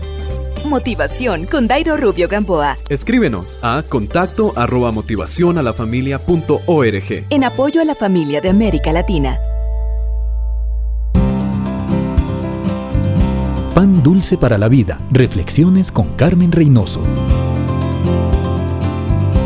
Motivación 0.68 1.46
con 1.46 1.66
Dairo 1.66 1.96
Rubio 1.96 2.28
Gamboa. 2.28 2.76
Escríbenos 2.90 3.58
a 3.62 3.82
contacto 3.82 4.52
arroba 4.54 4.92
motivación 4.92 5.56
a 5.56 5.62
la 5.62 5.72
familia 5.72 6.18
punto 6.18 6.60
org. 6.66 7.24
En 7.30 7.42
apoyo 7.42 7.80
a 7.80 7.86
la 7.86 7.94
familia 7.94 8.42
de 8.42 8.50
América 8.50 8.92
Latina. 8.92 9.38
Pan 13.74 14.02
dulce 14.02 14.36
para 14.36 14.58
la 14.58 14.68
vida. 14.68 15.00
Reflexiones 15.10 15.90
con 15.90 16.08
Carmen 16.16 16.52
Reynoso. 16.52 17.00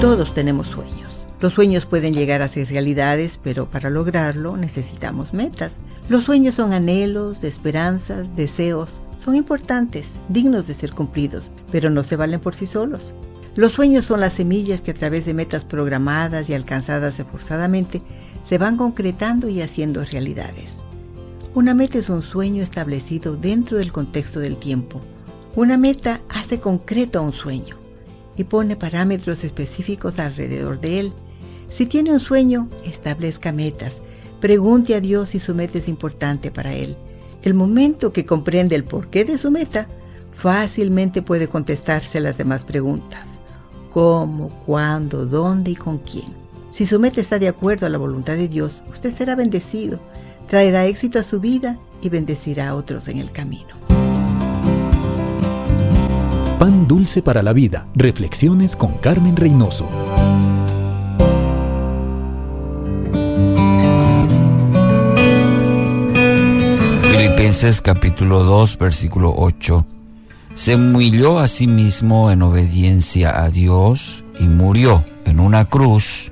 Todos 0.01 0.35
tenemos 0.35 0.67
sueños. 0.67 1.27
Los 1.41 1.55
sueños 1.55 1.87
pueden 1.87 2.15
llegar 2.15 2.43
a 2.43 2.49
ser 2.49 2.69
realidades, 2.69 3.39
pero 3.43 3.67
para 3.67 3.91
lograrlo 3.91 4.57
necesitamos 4.57 5.33
metas. 5.33 5.75
Los 6.09 6.25
sueños 6.25 6.57
son 6.57 6.73
anhelos, 6.73 7.45
esperanzas, 7.45 8.35
deseos. 8.35 9.01
Son 9.23 9.37
importantes, 9.37 10.09
dignos 10.29 10.67
de 10.67 10.75
ser 10.75 10.93
cumplidos, 10.93 11.51
pero 11.71 11.91
no 11.91 12.03
se 12.03 12.17
valen 12.17 12.41
por 12.41 12.55
sí 12.57 12.67
solos. 12.67 13.13
Los 13.55 13.73
sueños 13.73 14.05
son 14.05 14.21
las 14.21 14.33
semillas 14.33 14.81
que 14.81 14.91
a 14.91 14.95
través 14.95 15.27
de 15.27 15.35
metas 15.35 15.65
programadas 15.65 16.49
y 16.49 16.55
alcanzadas 16.55 17.21
esforzadamente 17.21 18.03
se 18.49 18.59
van 18.59 18.77
concretando 18.77 19.49
y 19.49 19.63
haciendo 19.63 20.05
realidades. 20.05 20.71
Una 21.55 21.75
meta 21.75 21.99
es 21.99 22.09
un 22.09 22.23
sueño 22.23 22.63
establecido 22.63 23.37
dentro 23.37 23.79
del 23.79 23.93
contexto 23.93 24.41
del 24.41 24.57
tiempo, 24.57 25.01
Una 25.55 25.77
meta 25.77 26.23
hace 26.31 26.61
concreto 26.61 27.23
un 27.23 27.33
sueño 27.33 27.77
y 28.39 28.45
pone 28.45 28.75
parámetros 28.75 29.45
específicos 29.45 30.19
alrededor 30.19 30.81
de 30.81 31.01
él. 31.01 31.13
Si 31.71 31.85
tiene 31.85 32.11
un 32.11 32.21
sueño, 32.21 32.71
establezca 32.87 33.53
metas. 33.53 33.99
Pregunte 34.41 34.95
a 34.95 35.01
Dios 35.03 35.29
si 35.29 35.39
su 35.39 35.55
meta 35.55 35.77
es 35.77 35.89
importante 35.89 36.51
para 36.51 36.75
él. 36.75 36.97
El 37.43 37.55
momento 37.55 38.13
que 38.13 38.25
comprende 38.25 38.77
el 38.77 38.85
porqué 38.85 39.25
de 39.25 39.37
su 39.37 39.51
meta, 39.51 39.89
fácilmente 40.33 41.23
puede 41.23 41.49
contestarse 41.49 42.21
las 42.21 42.39
demás 42.39 42.65
preguntas. 42.65 43.27
¿Cómo, 43.93 44.49
cuándo, 44.65 45.27
dónde 45.27 45.73
y 45.73 45.77
con 45.77 45.99
quién? 45.99 46.27
Si 46.73 46.87
su 46.87 47.01
meta 47.01 47.21
está 47.21 47.39
de 47.39 47.49
acuerdo 47.49 47.87
a 47.87 47.91
la 47.91 47.99
voluntad 47.99 48.35
de 48.37 48.49
Dios, 48.49 48.83
usted 48.91 49.15
será 49.15 49.35
bendecido, 49.35 49.99
traerá 50.49 50.87
éxito 50.87 51.19
a 51.19 51.25
su 51.25 51.41
vida 51.41 51.79
y 52.01 52.09
bendecirá 52.09 52.71
a 52.71 52.75
otros 52.77 53.09
en 53.09 53.19
el 53.19 53.31
camino. 53.33 53.75
Pan 56.59 56.87
dulce 56.87 57.23
para 57.23 57.43
la 57.43 57.53
vida. 57.53 57.87
Reflexiones 57.97 58.77
con 58.77 58.93
Carmen 58.99 59.35
Reynoso. 59.35 59.89
Capítulo 67.83 68.45
2 68.45 68.79
versículo 68.79 69.35
8. 69.37 69.85
Se 70.55 70.77
humilló 70.77 71.41
a 71.41 71.49
sí 71.49 71.67
mismo 71.67 72.31
en 72.31 72.41
obediencia 72.41 73.43
a 73.43 73.51
Dios 73.51 74.23
y 74.39 74.45
murió 74.45 75.05
en 75.25 75.41
una 75.41 75.65
cruz 75.65 76.31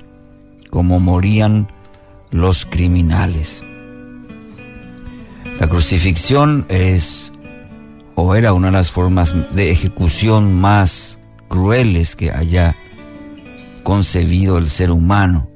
como 0.69 1.01
morían 1.01 1.67
los 2.29 2.65
criminales. 2.65 3.61
La 5.59 5.67
crucifixión 5.67 6.65
es 6.69 7.33
o 8.15 8.33
era 8.35 8.53
una 8.53 8.67
de 8.67 8.73
las 8.73 8.89
formas 8.89 9.35
de 9.51 9.69
ejecución 9.69 10.61
más 10.61 11.19
crueles 11.49 12.15
que 12.15 12.31
haya 12.31 12.77
concebido 13.83 14.57
el 14.57 14.69
ser 14.69 14.91
humano. 14.91 15.49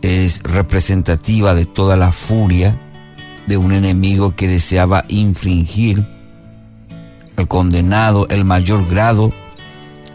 Es 0.00 0.42
representativa 0.42 1.54
de 1.54 1.66
toda 1.66 1.98
la 1.98 2.12
furia 2.12 2.86
de 3.50 3.56
un 3.56 3.72
enemigo 3.72 4.36
que 4.36 4.46
deseaba 4.46 5.04
infringir 5.08 6.06
al 7.34 7.48
condenado 7.48 8.28
el 8.28 8.44
mayor 8.44 8.88
grado 8.88 9.30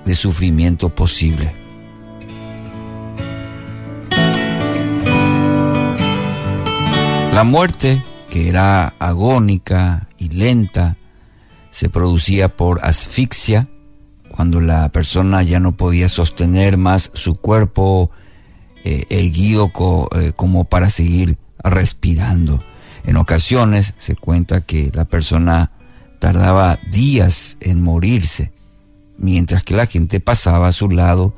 de 0.06 0.16
sufrimiento 0.16 0.88
posible. 0.96 1.54
La 7.34 7.44
muerte, 7.44 8.02
que 8.30 8.48
era 8.48 8.96
agónica 9.00 10.08
y 10.18 10.30
lenta, 10.30 10.96
se 11.72 11.90
producía 11.90 12.48
por 12.48 12.86
asfixia, 12.86 13.68
cuando 14.30 14.62
la 14.62 14.88
persona 14.94 15.44
ya 15.44 15.60
no 15.60 15.76
podía 15.76 16.08
sostener 16.08 16.78
más 16.78 17.12
su 17.14 17.34
cuerpo 17.34 18.12
eh, 18.86 19.04
erguido 19.10 19.74
eh, 20.16 20.32
como 20.38 20.64
para 20.64 20.90
seguir 20.90 21.38
respirando. 21.62 22.62
En 23.06 23.18
ocasiones 23.18 23.94
se 23.98 24.16
cuenta 24.16 24.62
que 24.62 24.92
la 24.94 25.06
persona 25.06 25.72
tardaba 26.20 26.80
días 26.90 27.58
en 27.60 27.82
morirse, 27.82 28.52
mientras 29.18 29.64
que 29.64 29.76
la 29.76 29.86
gente 29.86 30.20
pasaba 30.20 30.68
a 30.68 30.72
su 30.72 30.90
lado 30.90 31.36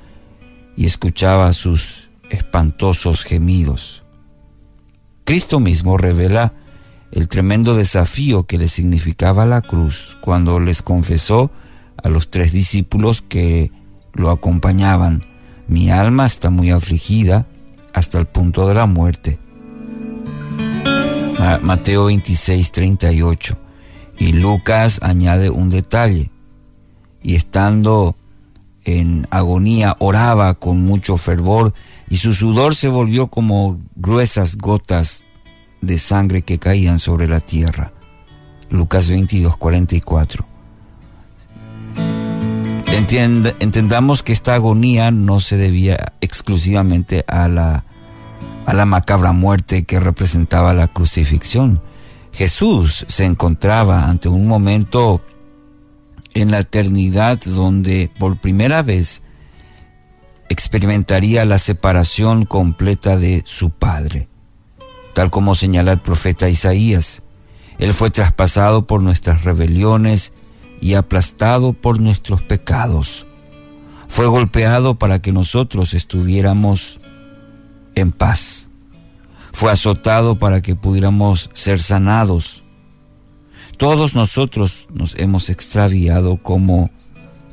y 0.76 0.86
escuchaba 0.86 1.52
sus 1.54 2.10
espantosos 2.30 3.24
gemidos. 3.24 4.04
Cristo 5.26 5.60
mismo 5.60 5.98
revela 5.98 6.54
el 7.12 7.28
tremendo 7.28 7.74
desafío 7.74 8.46
que 8.46 8.58
le 8.58 8.68
significaba 8.68 9.46
la 9.46 9.62
cruz 9.62 10.18
cuando 10.22 10.60
les 10.60 10.82
confesó 10.82 11.52
a 12.02 12.10
los 12.10 12.30
tres 12.30 12.52
discípulos 12.52 13.22
que 13.22 13.72
lo 14.14 14.30
acompañaban, 14.30 15.22
mi 15.68 15.90
alma 15.90 16.26
está 16.26 16.50
muy 16.50 16.72
afligida 16.72 17.46
hasta 17.94 18.20
el 18.20 18.28
punto 18.28 18.68
de 18.68 18.76
la 18.76 18.86
muerte. 18.86 19.40
Mateo 21.62 22.06
26, 22.06 22.72
38. 22.72 23.58
Y 24.20 24.34
Lucas 24.34 25.00
añade 25.02 25.50
un 25.50 25.70
detalle. 25.70 26.32
Y 27.22 27.36
estando 27.36 28.16
en 28.84 29.28
agonía, 29.32 29.96
oraba 30.00 30.56
con 30.56 30.82
mucho 30.82 31.18
fervor 31.18 31.74
y 32.10 32.18
su 32.18 32.34
sudor 32.34 32.76
se 32.76 32.88
volvió 32.88 33.28
como 33.28 33.80
gruesas 33.96 34.56
gotas 34.56 35.26
de 35.82 35.98
sangre 35.98 36.42
que 36.42 36.58
caían 36.58 37.00
sobre 37.00 37.28
la 37.28 37.40
tierra. 37.40 37.92
Lucas 38.70 39.10
22, 39.10 39.58
44. 39.58 40.46
entendamos 43.60 44.24
que 44.24 44.34
esta 44.34 44.56
agonía 44.56 45.12
no 45.12 45.40
se 45.40 45.58
debía 45.58 46.14
exclusivamente 46.22 47.24
a 47.28 47.48
la, 47.48 47.86
a 48.68 48.74
la 48.74 48.86
macabra 48.86 49.32
muerte 49.32 49.86
que 49.86 49.98
representaba 49.98 50.74
la 50.74 50.90
crucifixión. 50.90 51.82
Jesús 52.34 53.06
se 53.08 53.24
encontraba 53.24 54.10
ante 54.10 54.28
un 54.28 54.46
momento 54.46 55.22
en 56.34 56.52
la 56.52 56.60
eternidad 56.60 57.40
donde 57.46 58.12
por 58.20 58.38
primera 58.38 58.84
vez 58.84 59.24
experimentaría 60.50 61.46
la 61.46 61.60
separación 61.60 62.44
completa 62.44 63.16
de 63.16 63.42
su 63.46 63.70
Padre. 63.70 64.28
Tal 65.14 65.32
como 65.32 65.56
señala 65.56 65.94
el 65.94 66.00
profeta 66.00 66.50
Isaías, 66.50 67.24
Él 67.80 67.94
fue 67.94 68.10
traspasado 68.10 68.86
por 68.86 69.02
nuestras 69.02 69.46
rebeliones 69.46 70.34
y 70.82 70.96
aplastado 70.96 71.72
por 71.72 72.02
nuestros 72.02 72.42
pecados. 72.42 73.28
Fue 74.10 74.26
golpeado 74.26 74.96
para 74.96 75.22
que 75.22 75.32
nosotros 75.32 75.94
estuviéramos 75.94 77.00
en 77.98 78.12
paz. 78.12 78.70
Fue 79.52 79.72
azotado 79.72 80.38
para 80.38 80.62
que 80.62 80.76
pudiéramos 80.76 81.50
ser 81.54 81.82
sanados. 81.82 82.64
Todos 83.78 84.14
nosotros 84.14 84.88
nos 84.94 85.16
hemos 85.16 85.50
extraviado 85.50 86.38
como, 86.38 86.92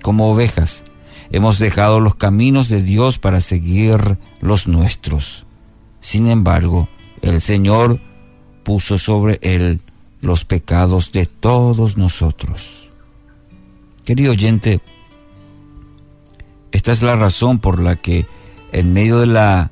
como 0.02 0.30
ovejas. 0.30 0.84
Hemos 1.30 1.58
dejado 1.58 1.98
los 1.98 2.14
caminos 2.14 2.68
de 2.68 2.82
Dios 2.82 3.18
para 3.18 3.40
seguir 3.40 4.18
los 4.40 4.68
nuestros. 4.68 5.46
Sin 6.00 6.28
embargo, 6.28 6.88
el 7.22 7.40
Señor 7.40 7.98
puso 8.64 8.98
sobre 8.98 9.38
él 9.40 9.80
los 10.20 10.44
pecados 10.44 11.10
de 11.10 11.24
todos 11.24 11.96
nosotros. 11.96 12.90
Querido 14.04 14.32
oyente, 14.32 14.82
esta 16.70 16.92
es 16.92 17.00
la 17.00 17.14
razón 17.14 17.60
por 17.60 17.80
la 17.80 17.96
que 17.96 18.26
en 18.72 18.92
medio 18.92 19.18
de 19.20 19.26
la 19.26 19.70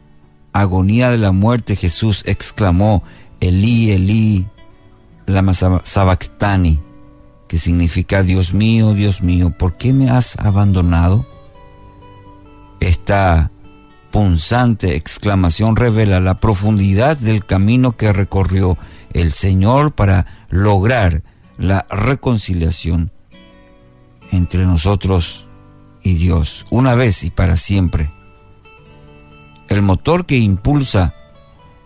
agonía 0.53 1.11
de 1.11 1.19
la 1.19 1.33
muerte 1.33 1.77
Jesús 1.77 2.23
exclamó, 2.27 3.03
Elí, 3.41 3.91
Elí, 3.91 4.47
lama 5.27 5.53
sabactani, 5.53 6.81
que 7.49 7.59
significa 7.59 8.23
Dios 8.23 8.55
mío, 8.55 8.95
Dios 8.95 9.23
mío, 9.23 9.51
¿por 9.51 9.77
qué 9.77 9.93
me 9.93 10.11
has 10.11 10.37
abandonado? 10.39 11.27
Esta 12.81 13.51
punzante 14.11 14.95
exclamación 14.95 15.75
revela 15.77 16.21
la 16.21 16.39
profundidad 16.39 17.17
del 17.17 17.45
camino 17.45 17.97
que 17.97 18.13
recorrió 18.13 18.77
el 19.13 19.33
Señor 19.33 19.93
para 19.93 20.27
lograr 20.51 21.23
la 21.57 21.87
reconciliación 21.91 23.11
entre 24.31 24.65
nosotros 24.65 25.49
y 26.03 26.15
Dios, 26.15 26.67
una 26.71 26.95
vez 26.95 27.25
y 27.25 27.31
para 27.31 27.57
siempre. 27.57 28.11
El 29.73 29.81
motor 29.81 30.27
que 30.27 30.37
impulsa 30.37 31.15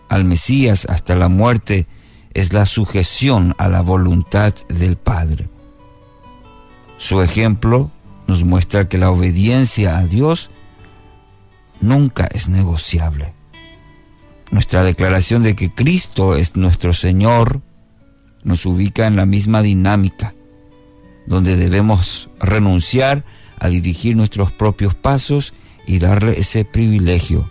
al 0.09 0.25
Mesías 0.25 0.85
hasta 0.89 1.15
la 1.15 1.29
muerte 1.29 1.87
es 2.33 2.51
la 2.51 2.65
sujeción 2.65 3.55
a 3.57 3.69
la 3.69 3.79
voluntad 3.79 4.53
del 4.67 4.97
Padre. 4.97 5.47
Su 6.97 7.21
ejemplo 7.21 7.89
nos 8.27 8.43
muestra 8.43 8.89
que 8.89 8.97
la 8.97 9.09
obediencia 9.09 9.99
a 9.99 10.05
Dios 10.05 10.49
nunca 11.79 12.27
es 12.33 12.49
negociable. 12.49 13.33
Nuestra 14.51 14.83
declaración 14.83 15.41
de 15.41 15.55
que 15.55 15.69
Cristo 15.69 16.35
es 16.35 16.57
nuestro 16.57 16.91
Señor 16.91 17.61
nos 18.43 18.65
ubica 18.65 19.07
en 19.07 19.15
la 19.15 19.25
misma 19.25 19.61
dinámica, 19.61 20.35
donde 21.25 21.55
debemos 21.55 22.29
renunciar 22.41 23.23
a 23.59 23.69
dirigir 23.69 24.17
nuestros 24.17 24.51
propios 24.51 24.93
pasos 24.93 25.53
y 25.87 25.99
darle 25.99 26.37
ese 26.37 26.65
privilegio 26.65 27.49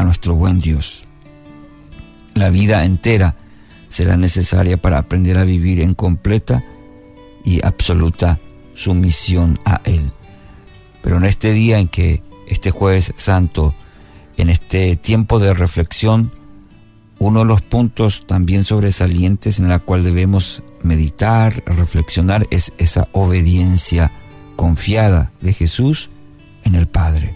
a 0.00 0.04
nuestro 0.04 0.34
buen 0.34 0.60
Dios. 0.60 1.04
La 2.34 2.50
vida 2.50 2.84
entera 2.84 3.34
será 3.88 4.16
necesaria 4.16 4.80
para 4.80 4.98
aprender 4.98 5.38
a 5.38 5.44
vivir 5.44 5.80
en 5.80 5.94
completa 5.94 6.62
y 7.44 7.64
absoluta 7.64 8.38
sumisión 8.74 9.58
a 9.64 9.80
Él. 9.84 10.12
Pero 11.02 11.16
en 11.16 11.24
este 11.24 11.52
día 11.52 11.78
en 11.78 11.88
que 11.88 12.22
este 12.48 12.70
jueves 12.70 13.12
santo, 13.16 13.74
en 14.36 14.50
este 14.50 14.96
tiempo 14.96 15.38
de 15.38 15.54
reflexión, 15.54 16.32
Uno 17.20 17.40
de 17.40 17.46
los 17.46 17.62
puntos 17.62 18.24
también 18.26 18.62
sobresalientes 18.62 19.58
en 19.58 19.68
la 19.68 19.80
cual 19.80 20.04
debemos 20.04 20.62
meditar, 20.82 21.64
reflexionar, 21.66 22.46
es 22.50 22.72
esa 22.78 23.08
obediencia 23.10 24.12
confiada 24.54 25.32
de 25.40 25.52
Jesús 25.52 26.10
en 26.62 26.76
el 26.76 26.86
Padre. 26.86 27.34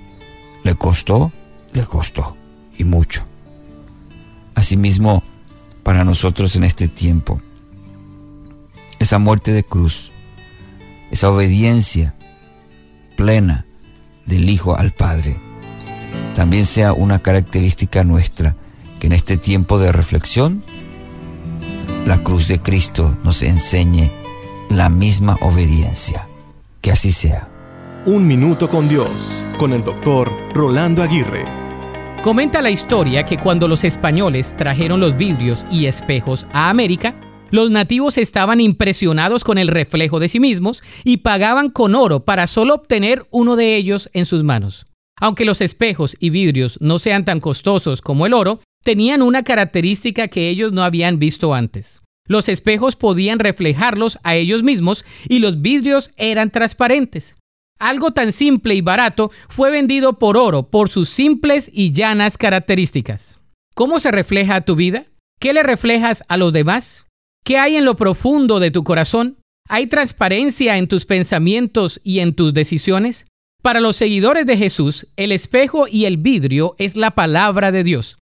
Le 0.62 0.76
costó, 0.76 1.32
le 1.72 1.84
costó, 1.84 2.36
mucho. 2.84 3.24
Asimismo, 4.54 5.22
para 5.82 6.04
nosotros 6.04 6.56
en 6.56 6.64
este 6.64 6.88
tiempo, 6.88 7.40
esa 8.98 9.18
muerte 9.18 9.52
de 9.52 9.64
cruz, 9.64 10.12
esa 11.10 11.30
obediencia 11.30 12.14
plena 13.16 13.66
del 14.26 14.48
Hijo 14.48 14.76
al 14.76 14.92
Padre, 14.92 15.40
también 16.34 16.66
sea 16.66 16.92
una 16.92 17.20
característica 17.20 18.04
nuestra, 18.04 18.56
que 19.00 19.08
en 19.08 19.12
este 19.12 19.36
tiempo 19.36 19.78
de 19.78 19.92
reflexión, 19.92 20.62
la 22.06 22.22
cruz 22.22 22.48
de 22.48 22.60
Cristo 22.60 23.16
nos 23.22 23.42
enseñe 23.42 24.10
la 24.68 24.88
misma 24.88 25.36
obediencia. 25.40 26.28
Que 26.80 26.90
así 26.90 27.12
sea. 27.12 27.48
Un 28.06 28.26
minuto 28.26 28.68
con 28.68 28.88
Dios, 28.88 29.44
con 29.58 29.72
el 29.72 29.84
doctor 29.84 30.32
Rolando 30.52 31.02
Aguirre. 31.02 31.61
Comenta 32.22 32.62
la 32.62 32.70
historia 32.70 33.26
que 33.26 33.36
cuando 33.36 33.66
los 33.66 33.82
españoles 33.82 34.56
trajeron 34.56 35.00
los 35.00 35.16
vidrios 35.16 35.66
y 35.72 35.86
espejos 35.86 36.46
a 36.52 36.70
América, 36.70 37.20
los 37.50 37.72
nativos 37.72 38.16
estaban 38.16 38.60
impresionados 38.60 39.42
con 39.42 39.58
el 39.58 39.66
reflejo 39.66 40.20
de 40.20 40.28
sí 40.28 40.38
mismos 40.38 40.84
y 41.02 41.16
pagaban 41.16 41.68
con 41.68 41.96
oro 41.96 42.24
para 42.24 42.46
solo 42.46 42.76
obtener 42.76 43.24
uno 43.32 43.56
de 43.56 43.74
ellos 43.74 44.08
en 44.12 44.24
sus 44.24 44.44
manos. 44.44 44.86
Aunque 45.20 45.44
los 45.44 45.60
espejos 45.60 46.14
y 46.20 46.30
vidrios 46.30 46.78
no 46.80 47.00
sean 47.00 47.24
tan 47.24 47.40
costosos 47.40 48.00
como 48.00 48.24
el 48.24 48.34
oro, 48.34 48.60
tenían 48.84 49.20
una 49.20 49.42
característica 49.42 50.28
que 50.28 50.48
ellos 50.48 50.72
no 50.72 50.84
habían 50.84 51.18
visto 51.18 51.54
antes. 51.54 52.02
Los 52.28 52.48
espejos 52.48 52.94
podían 52.94 53.40
reflejarlos 53.40 54.20
a 54.22 54.36
ellos 54.36 54.62
mismos 54.62 55.04
y 55.28 55.40
los 55.40 55.60
vidrios 55.60 56.12
eran 56.16 56.50
transparentes. 56.50 57.34
Algo 57.82 58.12
tan 58.12 58.30
simple 58.30 58.76
y 58.76 58.80
barato 58.80 59.32
fue 59.48 59.72
vendido 59.72 60.20
por 60.20 60.36
oro 60.36 60.70
por 60.70 60.88
sus 60.88 61.08
simples 61.08 61.68
y 61.72 61.90
llanas 61.90 62.38
características. 62.38 63.40
¿Cómo 63.74 63.98
se 63.98 64.12
refleja 64.12 64.60
tu 64.60 64.76
vida? 64.76 65.06
¿Qué 65.40 65.52
le 65.52 65.64
reflejas 65.64 66.22
a 66.28 66.36
los 66.36 66.52
demás? 66.52 67.06
¿Qué 67.44 67.58
hay 67.58 67.74
en 67.74 67.84
lo 67.84 67.96
profundo 67.96 68.60
de 68.60 68.70
tu 68.70 68.84
corazón? 68.84 69.38
¿Hay 69.68 69.88
transparencia 69.88 70.78
en 70.78 70.86
tus 70.86 71.06
pensamientos 71.06 72.00
y 72.04 72.20
en 72.20 72.34
tus 72.34 72.54
decisiones? 72.54 73.26
Para 73.62 73.80
los 73.80 73.96
seguidores 73.96 74.46
de 74.46 74.56
Jesús, 74.56 75.08
el 75.16 75.32
espejo 75.32 75.88
y 75.90 76.04
el 76.04 76.18
vidrio 76.18 76.76
es 76.78 76.94
la 76.94 77.16
palabra 77.16 77.72
de 77.72 77.82
Dios. 77.82 78.16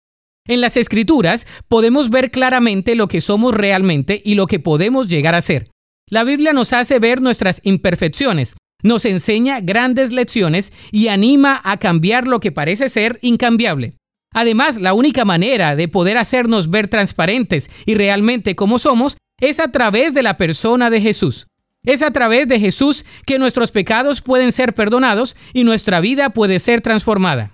En 0.46 0.62
las 0.62 0.78
escrituras 0.78 1.46
podemos 1.68 2.08
ver 2.08 2.30
claramente 2.30 2.94
lo 2.94 3.08
que 3.08 3.20
somos 3.20 3.52
realmente 3.52 4.22
y 4.24 4.36
lo 4.36 4.46
que 4.46 4.58
podemos 4.58 5.08
llegar 5.08 5.34
a 5.34 5.42
ser. 5.42 5.70
La 6.08 6.24
Biblia 6.24 6.54
nos 6.54 6.72
hace 6.72 6.98
ver 6.98 7.20
nuestras 7.20 7.60
imperfecciones, 7.62 8.56
nos 8.82 9.04
enseña 9.04 9.60
grandes 9.60 10.12
lecciones 10.12 10.72
y 10.90 11.08
anima 11.08 11.60
a 11.64 11.78
cambiar 11.78 12.26
lo 12.26 12.40
que 12.40 12.52
parece 12.52 12.88
ser 12.88 13.18
incambiable. 13.22 13.94
Además, 14.32 14.80
la 14.80 14.94
única 14.94 15.24
manera 15.24 15.74
de 15.76 15.88
poder 15.88 16.16
hacernos 16.16 16.70
ver 16.70 16.88
transparentes 16.88 17.70
y 17.84 17.94
realmente 17.94 18.54
como 18.54 18.78
somos 18.78 19.16
es 19.40 19.58
a 19.58 19.72
través 19.72 20.14
de 20.14 20.22
la 20.22 20.36
persona 20.36 20.90
de 20.90 21.00
Jesús. 21.00 21.48
Es 21.82 22.02
a 22.02 22.10
través 22.10 22.46
de 22.46 22.60
Jesús 22.60 23.04
que 23.26 23.38
nuestros 23.38 23.72
pecados 23.72 24.20
pueden 24.20 24.52
ser 24.52 24.74
perdonados 24.74 25.36
y 25.54 25.64
nuestra 25.64 26.00
vida 26.00 26.30
puede 26.30 26.58
ser 26.58 26.82
transformada. 26.82 27.52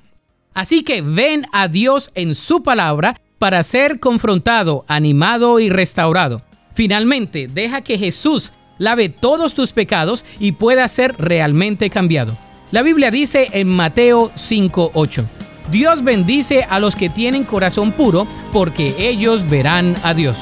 Así 0.53 0.83
que 0.83 1.01
ven 1.03 1.47
a 1.53 1.69
Dios 1.69 2.11
en 2.15 2.35
su 2.35 2.63
palabra 2.63 3.15
para 3.39 3.63
ser 3.63 4.01
confrontado, 4.01 4.85
animado 4.89 5.61
y 5.61 5.69
restaurado. 5.69 6.43
Finalmente, 6.73 7.47
deja 7.47 7.83
que 7.83 7.99
Jesús 7.99 8.53
lave 8.79 9.09
todos 9.09 9.55
tus 9.55 9.73
pecados 9.73 10.25
y 10.39 10.53
pueda 10.53 10.87
ser 10.89 11.17
realmente 11.19 11.91
cambiado. 11.91 12.37
La 12.71 12.83
Biblia 12.83 13.11
dice 13.11 13.49
en 13.53 13.69
Mateo 13.69 14.31
5:8, 14.35 15.25
Dios 15.71 16.05
bendice 16.05 16.65
a 16.65 16.79
los 16.79 16.97
que 16.97 17.09
tienen 17.09 17.45
corazón 17.45 17.93
puro 17.93 18.27
porque 18.53 18.95
ellos 18.99 19.49
verán 19.49 19.95
a 20.03 20.15
Dios. 20.15 20.39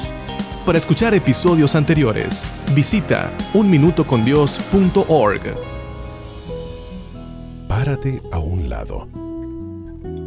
Para 0.65 0.77
escuchar 0.79 1.13
episodios 1.13 1.75
anteriores, 1.75 2.45
visita 2.73 3.31
unminutocondios.org. 3.53 5.41
Párate 7.67 8.23
a 8.31 8.39
un 8.39 8.69
lado. 8.69 9.07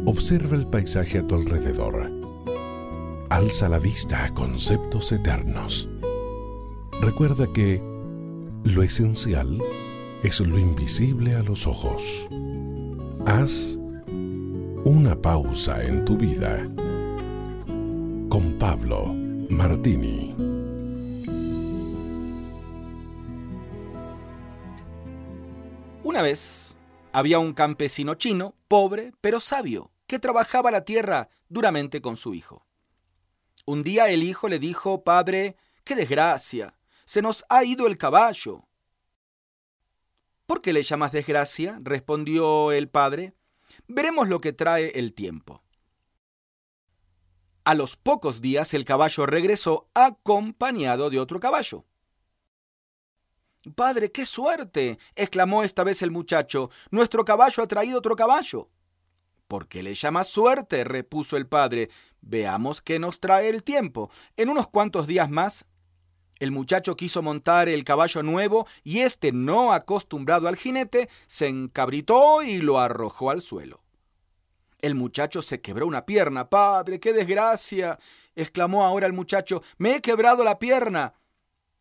Observa 0.05 0.55
el 0.55 0.65
paisaje 0.67 1.17
a 1.19 1.27
tu 1.27 1.35
alrededor. 1.35 2.09
Alza 3.29 3.67
la 3.67 3.79
vista 3.79 4.23
a 4.23 4.33
conceptos 4.33 5.11
eternos. 5.11 5.89
Recuerda 7.01 7.47
que 7.53 7.81
lo 8.63 8.83
esencial 8.83 9.61
es 10.23 10.39
lo 10.41 10.57
invisible 10.57 11.35
a 11.35 11.43
los 11.43 11.65
ojos. 11.65 12.27
Haz 13.25 13.77
una 14.85 15.19
pausa 15.21 15.83
en 15.83 16.05
tu 16.05 16.17
vida. 16.17 16.63
Con 18.29 18.57
Pablo 18.59 19.13
Martini. 19.49 20.35
Una 26.03 26.21
vez 26.21 26.75
había 27.11 27.39
un 27.39 27.53
campesino 27.53 28.15
chino, 28.15 28.55
pobre 28.67 29.13
pero 29.21 29.39
sabio, 29.39 29.91
que 30.05 30.19
trabajaba 30.19 30.71
la 30.71 30.85
tierra 30.85 31.29
duramente 31.47 32.01
con 32.01 32.17
su 32.17 32.33
hijo. 32.33 32.65
Un 33.65 33.83
día 33.83 34.09
el 34.09 34.23
hijo 34.23 34.49
le 34.49 34.59
dijo, 34.59 35.03
Padre, 35.03 35.55
qué 35.83 35.95
desgracia, 35.95 36.75
se 37.09 37.23
nos 37.23 37.43
ha 37.49 37.63
ido 37.63 37.87
el 37.87 37.97
caballo. 37.97 38.67
¿Por 40.45 40.61
qué 40.61 40.73
le 40.73 40.83
llamas 40.83 41.11
desgracia? 41.11 41.79
respondió 41.81 42.71
el 42.71 42.87
padre. 42.87 43.33
Veremos 43.87 44.29
lo 44.29 44.39
que 44.39 44.53
trae 44.53 44.91
el 44.93 45.15
tiempo. 45.15 45.63
A 47.63 47.73
los 47.73 47.95
pocos 47.97 48.41
días 48.41 48.75
el 48.75 48.85
caballo 48.85 49.25
regresó 49.25 49.89
acompañado 49.95 51.09
de 51.09 51.19
otro 51.19 51.39
caballo. 51.39 51.83
Padre, 53.75 54.11
qué 54.11 54.27
suerte, 54.27 54.99
exclamó 55.15 55.63
esta 55.63 55.83
vez 55.83 56.03
el 56.03 56.11
muchacho. 56.11 56.69
Nuestro 56.91 57.25
caballo 57.25 57.63
ha 57.63 57.67
traído 57.67 57.97
otro 57.97 58.15
caballo. 58.15 58.69
¿Por 59.47 59.67
qué 59.67 59.81
le 59.81 59.95
llamas 59.95 60.27
suerte? 60.27 60.83
repuso 60.83 61.37
el 61.37 61.47
padre. 61.47 61.89
Veamos 62.21 62.83
qué 62.83 62.99
nos 62.99 63.19
trae 63.19 63.49
el 63.49 63.63
tiempo. 63.63 64.11
En 64.37 64.51
unos 64.51 64.67
cuantos 64.67 65.07
días 65.07 65.27
más 65.31 65.65
el 66.39 66.51
muchacho 66.51 66.95
quiso 66.95 67.21
montar 67.21 67.69
el 67.69 67.83
caballo 67.83 68.23
nuevo 68.23 68.67
y 68.83 68.99
este, 68.99 69.31
no 69.31 69.73
acostumbrado 69.73 70.47
al 70.47 70.55
jinete, 70.55 71.09
se 71.27 71.47
encabritó 71.47 72.41
y 72.43 72.59
lo 72.59 72.79
arrojó 72.79 73.29
al 73.29 73.41
suelo. 73.41 73.83
El 74.79 74.95
muchacho 74.95 75.41
se 75.41 75.59
quebró 75.59 75.85
una 75.87 76.05
pierna. 76.05 76.49
Padre, 76.49 76.99
qué 77.01 77.11
desgracia. 77.11 77.99
exclamó 78.35 78.85
ahora 78.85 79.07
el 79.07 79.13
muchacho. 79.13 79.61
Me 79.77 79.95
he 79.95 80.01
quebrado 80.01 80.45
la 80.45 80.57
pierna. 80.57 81.15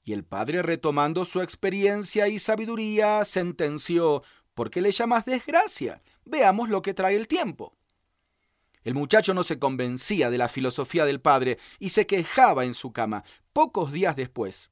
Y 0.05 0.13
el 0.15 0.25
padre, 0.25 0.63
retomando 0.63 1.25
su 1.25 1.41
experiencia 1.41 2.27
y 2.27 2.41
sabiduría, 2.41 3.25
sentenció 3.25 4.25
¿Por 4.59 4.71
qué 4.71 4.81
le 4.81 4.91
llamas 4.91 5.25
desgracia? 5.25 6.03
Veamos 6.25 6.69
lo 6.69 6.83
que 6.83 6.93
trae 6.93 7.15
el 7.15 7.29
tiempo. 7.29 7.78
El 8.85 8.95
muchacho 8.95 9.35
no 9.35 9.43
se 9.43 9.59
convencía 9.59 10.31
de 10.31 10.39
la 10.39 10.49
filosofía 10.49 11.05
del 11.05 11.21
padre 11.21 11.59
y 11.79 11.91
se 11.91 12.07
quejaba 12.07 12.65
en 12.65 12.75
su 12.75 12.93
cama. 12.93 13.25
Pocos 13.53 13.93
días 13.93 14.17
después, 14.17 14.71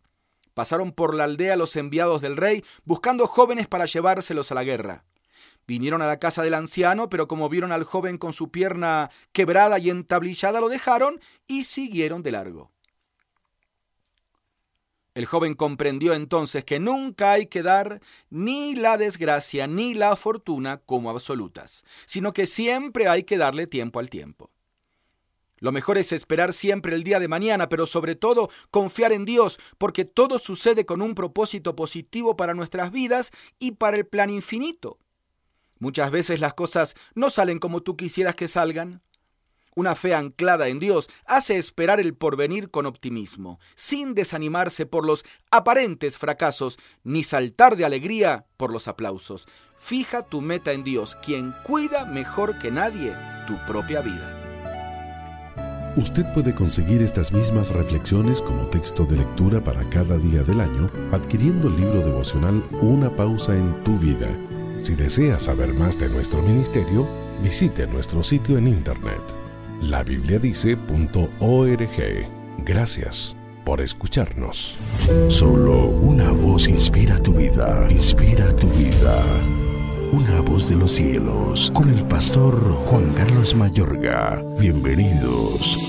pasaron 0.55 0.93
por 0.93 1.15
la 1.15 1.25
aldea 1.25 1.57
los 1.57 1.77
enviados 1.77 2.21
del 2.21 2.37
rey 2.37 2.65
buscando 2.85 3.27
jóvenes 3.27 3.69
para 3.69 3.87
llevárselos 3.87 4.53
a 4.53 4.55
la 4.55 4.65
guerra. 4.65 5.05
Vinieron 5.67 6.01
a 6.01 6.07
la 6.07 6.19
casa 6.19 6.43
del 6.43 6.55
anciano, 6.55 7.09
pero 7.09 7.27
como 7.27 7.49
vieron 7.49 7.73
al 7.73 7.85
joven 7.85 8.19
con 8.19 8.33
su 8.33 8.51
pierna 8.51 9.11
quebrada 9.33 9.79
y 9.79 9.91
entablillada, 9.91 10.61
lo 10.61 10.69
dejaron 10.69 11.21
y 11.47 11.65
siguieron 11.65 12.23
de 12.23 12.31
largo. 12.31 12.71
El 15.17 15.25
joven 15.25 15.55
comprendió 15.55 16.13
entonces 16.13 16.63
que 16.63 16.79
nunca 16.79 17.33
hay 17.33 17.47
que 17.47 17.63
dar 17.63 18.03
ni 18.29 18.75
la 18.75 18.99
desgracia 18.99 19.67
ni 19.67 19.95
la 19.95 20.15
fortuna 20.15 20.83
como 20.85 21.09
absolutas, 21.09 21.87
sino 22.05 22.35
que 22.35 22.47
siempre 22.47 23.09
hay 23.09 23.25
que 23.25 23.39
darle 23.39 23.67
tiempo 23.67 23.99
al 23.99 24.11
tiempo. 24.11 24.51
Lo 25.57 25.73
mejor 25.73 25.97
es 25.97 26.13
esperar 26.13 26.53
siempre 26.53 26.95
el 26.95 27.03
día 27.03 27.19
de 27.19 27.29
mañana, 27.29 27.71
pero 27.71 27.87
sobre 27.87 28.15
todo 28.15 28.51
confiar 28.71 29.11
en 29.11 29.25
Dios, 29.25 29.59
porque 29.79 30.05
todo 30.05 30.39
sucede 30.39 30.85
con 30.85 31.01
un 31.01 31.15
propósito 31.15 31.75
positivo 31.75 32.37
para 32.37 32.53
nuestras 32.53 32.93
vidas 32.93 33.31
y 33.59 33.71
para 33.73 33.97
el 33.97 34.07
plan 34.07 34.29
infinito. 34.29 34.99
Muchas 35.79 36.11
veces 36.11 36.41
las 36.41 36.53
cosas 36.53 36.95
no 37.15 37.31
salen 37.31 37.59
como 37.59 37.81
tú 37.81 37.97
quisieras 37.97 38.37
que 38.37 38.49
salgan. 38.49 39.01
Una 39.79 39.95
fe 39.95 40.15
anclada 40.15 40.69
en 40.69 40.79
Dios 40.79 41.11
hace 41.27 41.59
esperar 41.59 42.01
el 42.01 42.15
porvenir 42.15 42.71
con 42.71 42.87
optimismo, 42.87 43.61
sin 43.75 44.15
desanimarse 44.15 44.87
por 44.87 45.05
los 45.05 45.23
aparentes 45.51 46.17
fracasos, 46.17 46.79
ni 47.05 47.23
saltar 47.23 47.77
de 47.77 47.85
alegría 47.85 48.47
por 48.57 48.73
los 48.73 48.89
aplausos. 48.89 49.47
Fija 49.79 50.23
tu 50.23 50.41
meta 50.41 50.73
en 50.73 50.83
Dios, 50.83 51.19
quien 51.23 51.53
cuida 51.63 52.07
mejor 52.07 52.59
que 52.59 52.71
nadie 52.71 53.15
tu 53.47 53.59
propia 53.67 54.01
vida. 54.01 54.33
Usted 55.99 56.25
puede 56.33 56.55
conseguir 56.55 57.03
estas 57.03 57.31
mismas 57.31 57.69
reflexiones 57.69 58.41
como 58.41 58.71
texto 58.71 59.05
de 59.05 59.19
lectura 59.19 59.61
para 59.61 59.87
cada 59.91 60.17
día 60.17 60.43
del 60.43 60.63
año 60.63 60.91
adquiriendo 61.13 61.69
el 61.69 61.77
libro 61.77 62.01
devocional 62.01 62.65
Una 62.81 63.15
pausa 63.15 63.55
en 63.55 63.85
tu 63.85 63.95
vida. 63.99 64.29
Si 64.79 64.95
desea 64.95 65.39
saber 65.39 65.75
más 65.75 66.01
de 66.01 66.09
nuestro 66.09 66.41
ministerio, 66.41 67.07
visite 67.43 67.87
nuestro 67.87 68.23
sitio 68.23 68.57
en 68.57 68.69
internet 68.69 69.46
labibliadice.org. 69.83 72.29
Gracias 72.65 73.37
por 73.65 73.81
escucharnos. 73.81 74.79
Solo 75.29 75.89
una 75.89 76.31
voz 76.31 76.69
inspira 76.69 77.19
tu 77.19 77.33
vida, 77.33 77.89
inspira 77.91 78.55
tu 78.55 78.69
vida. 78.69 79.21
Una 80.13 80.41
voz 80.41 80.69
de 80.69 80.77
los 80.77 80.93
cielos, 80.93 81.73
con 81.75 81.91
el 81.91 82.05
pastor 82.05 82.57
Juan 82.87 83.13
Carlos 83.15 83.57
Mayorga. 83.57 84.41
Bienvenidos. 84.59 85.83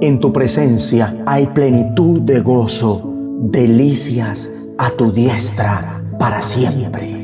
En 0.00 0.20
tu 0.20 0.32
presencia 0.32 1.14
hay 1.26 1.46
plenitud 1.48 2.22
de 2.22 2.40
gozo, 2.40 3.12
delicias 3.42 4.48
a 4.78 4.90
tu 4.90 5.12
diestra 5.12 6.02
para 6.18 6.40
siempre. 6.40 7.14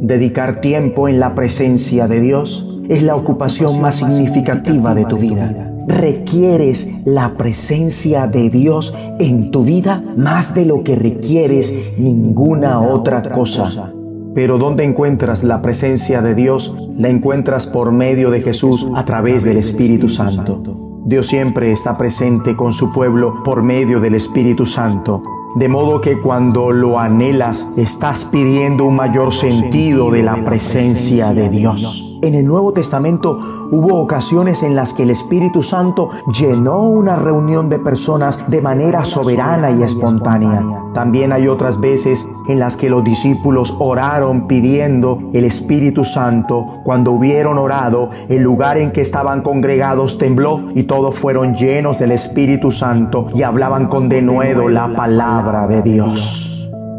Dedicar 0.00 0.60
tiempo 0.60 1.08
en 1.08 1.18
la 1.18 1.34
presencia 1.34 2.06
de 2.06 2.20
Dios 2.20 2.69
es 2.90 3.02
la 3.02 3.16
ocupación 3.16 3.80
más 3.80 3.96
significativa 3.96 4.94
de 4.94 5.06
tu 5.06 5.16
vida 5.16 5.70
requieres 5.90 7.04
la 7.04 7.36
presencia 7.36 8.26
de 8.26 8.50
Dios 8.50 8.94
en 9.18 9.50
tu 9.50 9.64
vida 9.64 10.02
más 10.16 10.54
de 10.54 10.66
lo 10.66 10.84
que 10.84 10.96
requieres 10.96 11.92
ninguna 11.98 12.80
otra 12.80 13.22
cosa. 13.32 13.92
Pero 14.34 14.58
¿dónde 14.58 14.84
encuentras 14.84 15.42
la 15.42 15.60
presencia 15.60 16.22
de 16.22 16.34
Dios? 16.34 16.74
La 16.96 17.08
encuentras 17.08 17.66
por 17.66 17.90
medio 17.90 18.30
de 18.30 18.40
Jesús 18.40 18.88
a 18.94 19.04
través 19.04 19.42
del 19.42 19.56
Espíritu 19.56 20.08
Santo. 20.08 20.62
Dios 21.04 21.26
siempre 21.26 21.72
está 21.72 21.94
presente 21.94 22.54
con 22.54 22.72
su 22.72 22.92
pueblo 22.92 23.42
por 23.42 23.62
medio 23.62 24.00
del 24.00 24.14
Espíritu 24.14 24.66
Santo. 24.66 25.22
De 25.56 25.68
modo 25.68 26.00
que 26.00 26.20
cuando 26.20 26.70
lo 26.70 27.00
anhelas, 27.00 27.68
estás 27.76 28.24
pidiendo 28.24 28.84
un 28.84 28.94
mayor 28.94 29.32
sentido 29.32 30.12
de 30.12 30.22
la 30.22 30.44
presencia 30.44 31.34
de 31.34 31.48
Dios. 31.48 32.09
En 32.22 32.34
el 32.34 32.46
Nuevo 32.46 32.72
Testamento 32.72 33.38
hubo 33.70 33.96
ocasiones 33.98 34.62
en 34.62 34.76
las 34.76 34.92
que 34.92 35.04
el 35.04 35.10
Espíritu 35.10 35.62
Santo 35.62 36.10
llenó 36.38 36.82
una 36.82 37.16
reunión 37.16 37.70
de 37.70 37.78
personas 37.78 38.46
de 38.50 38.60
manera 38.60 39.04
soberana 39.04 39.70
y 39.70 39.82
espontánea. 39.82 40.62
También 40.92 41.32
hay 41.32 41.48
otras 41.48 41.80
veces 41.80 42.28
en 42.48 42.58
las 42.58 42.76
que 42.76 42.90
los 42.90 43.02
discípulos 43.04 43.74
oraron 43.78 44.46
pidiendo 44.46 45.18
el 45.32 45.44
Espíritu 45.44 46.04
Santo. 46.04 46.80
Cuando 46.84 47.12
hubieron 47.12 47.56
orado, 47.56 48.10
el 48.28 48.42
lugar 48.42 48.76
en 48.76 48.92
que 48.92 49.00
estaban 49.00 49.40
congregados 49.40 50.18
tembló 50.18 50.68
y 50.74 50.82
todos 50.82 51.18
fueron 51.18 51.54
llenos 51.54 51.98
del 51.98 52.12
Espíritu 52.12 52.70
Santo 52.70 53.28
y 53.34 53.42
hablaban 53.44 53.86
con 53.86 54.10
denuedo 54.10 54.68
la 54.68 54.92
palabra 54.94 55.66
de 55.66 55.82
Dios. 55.82 56.49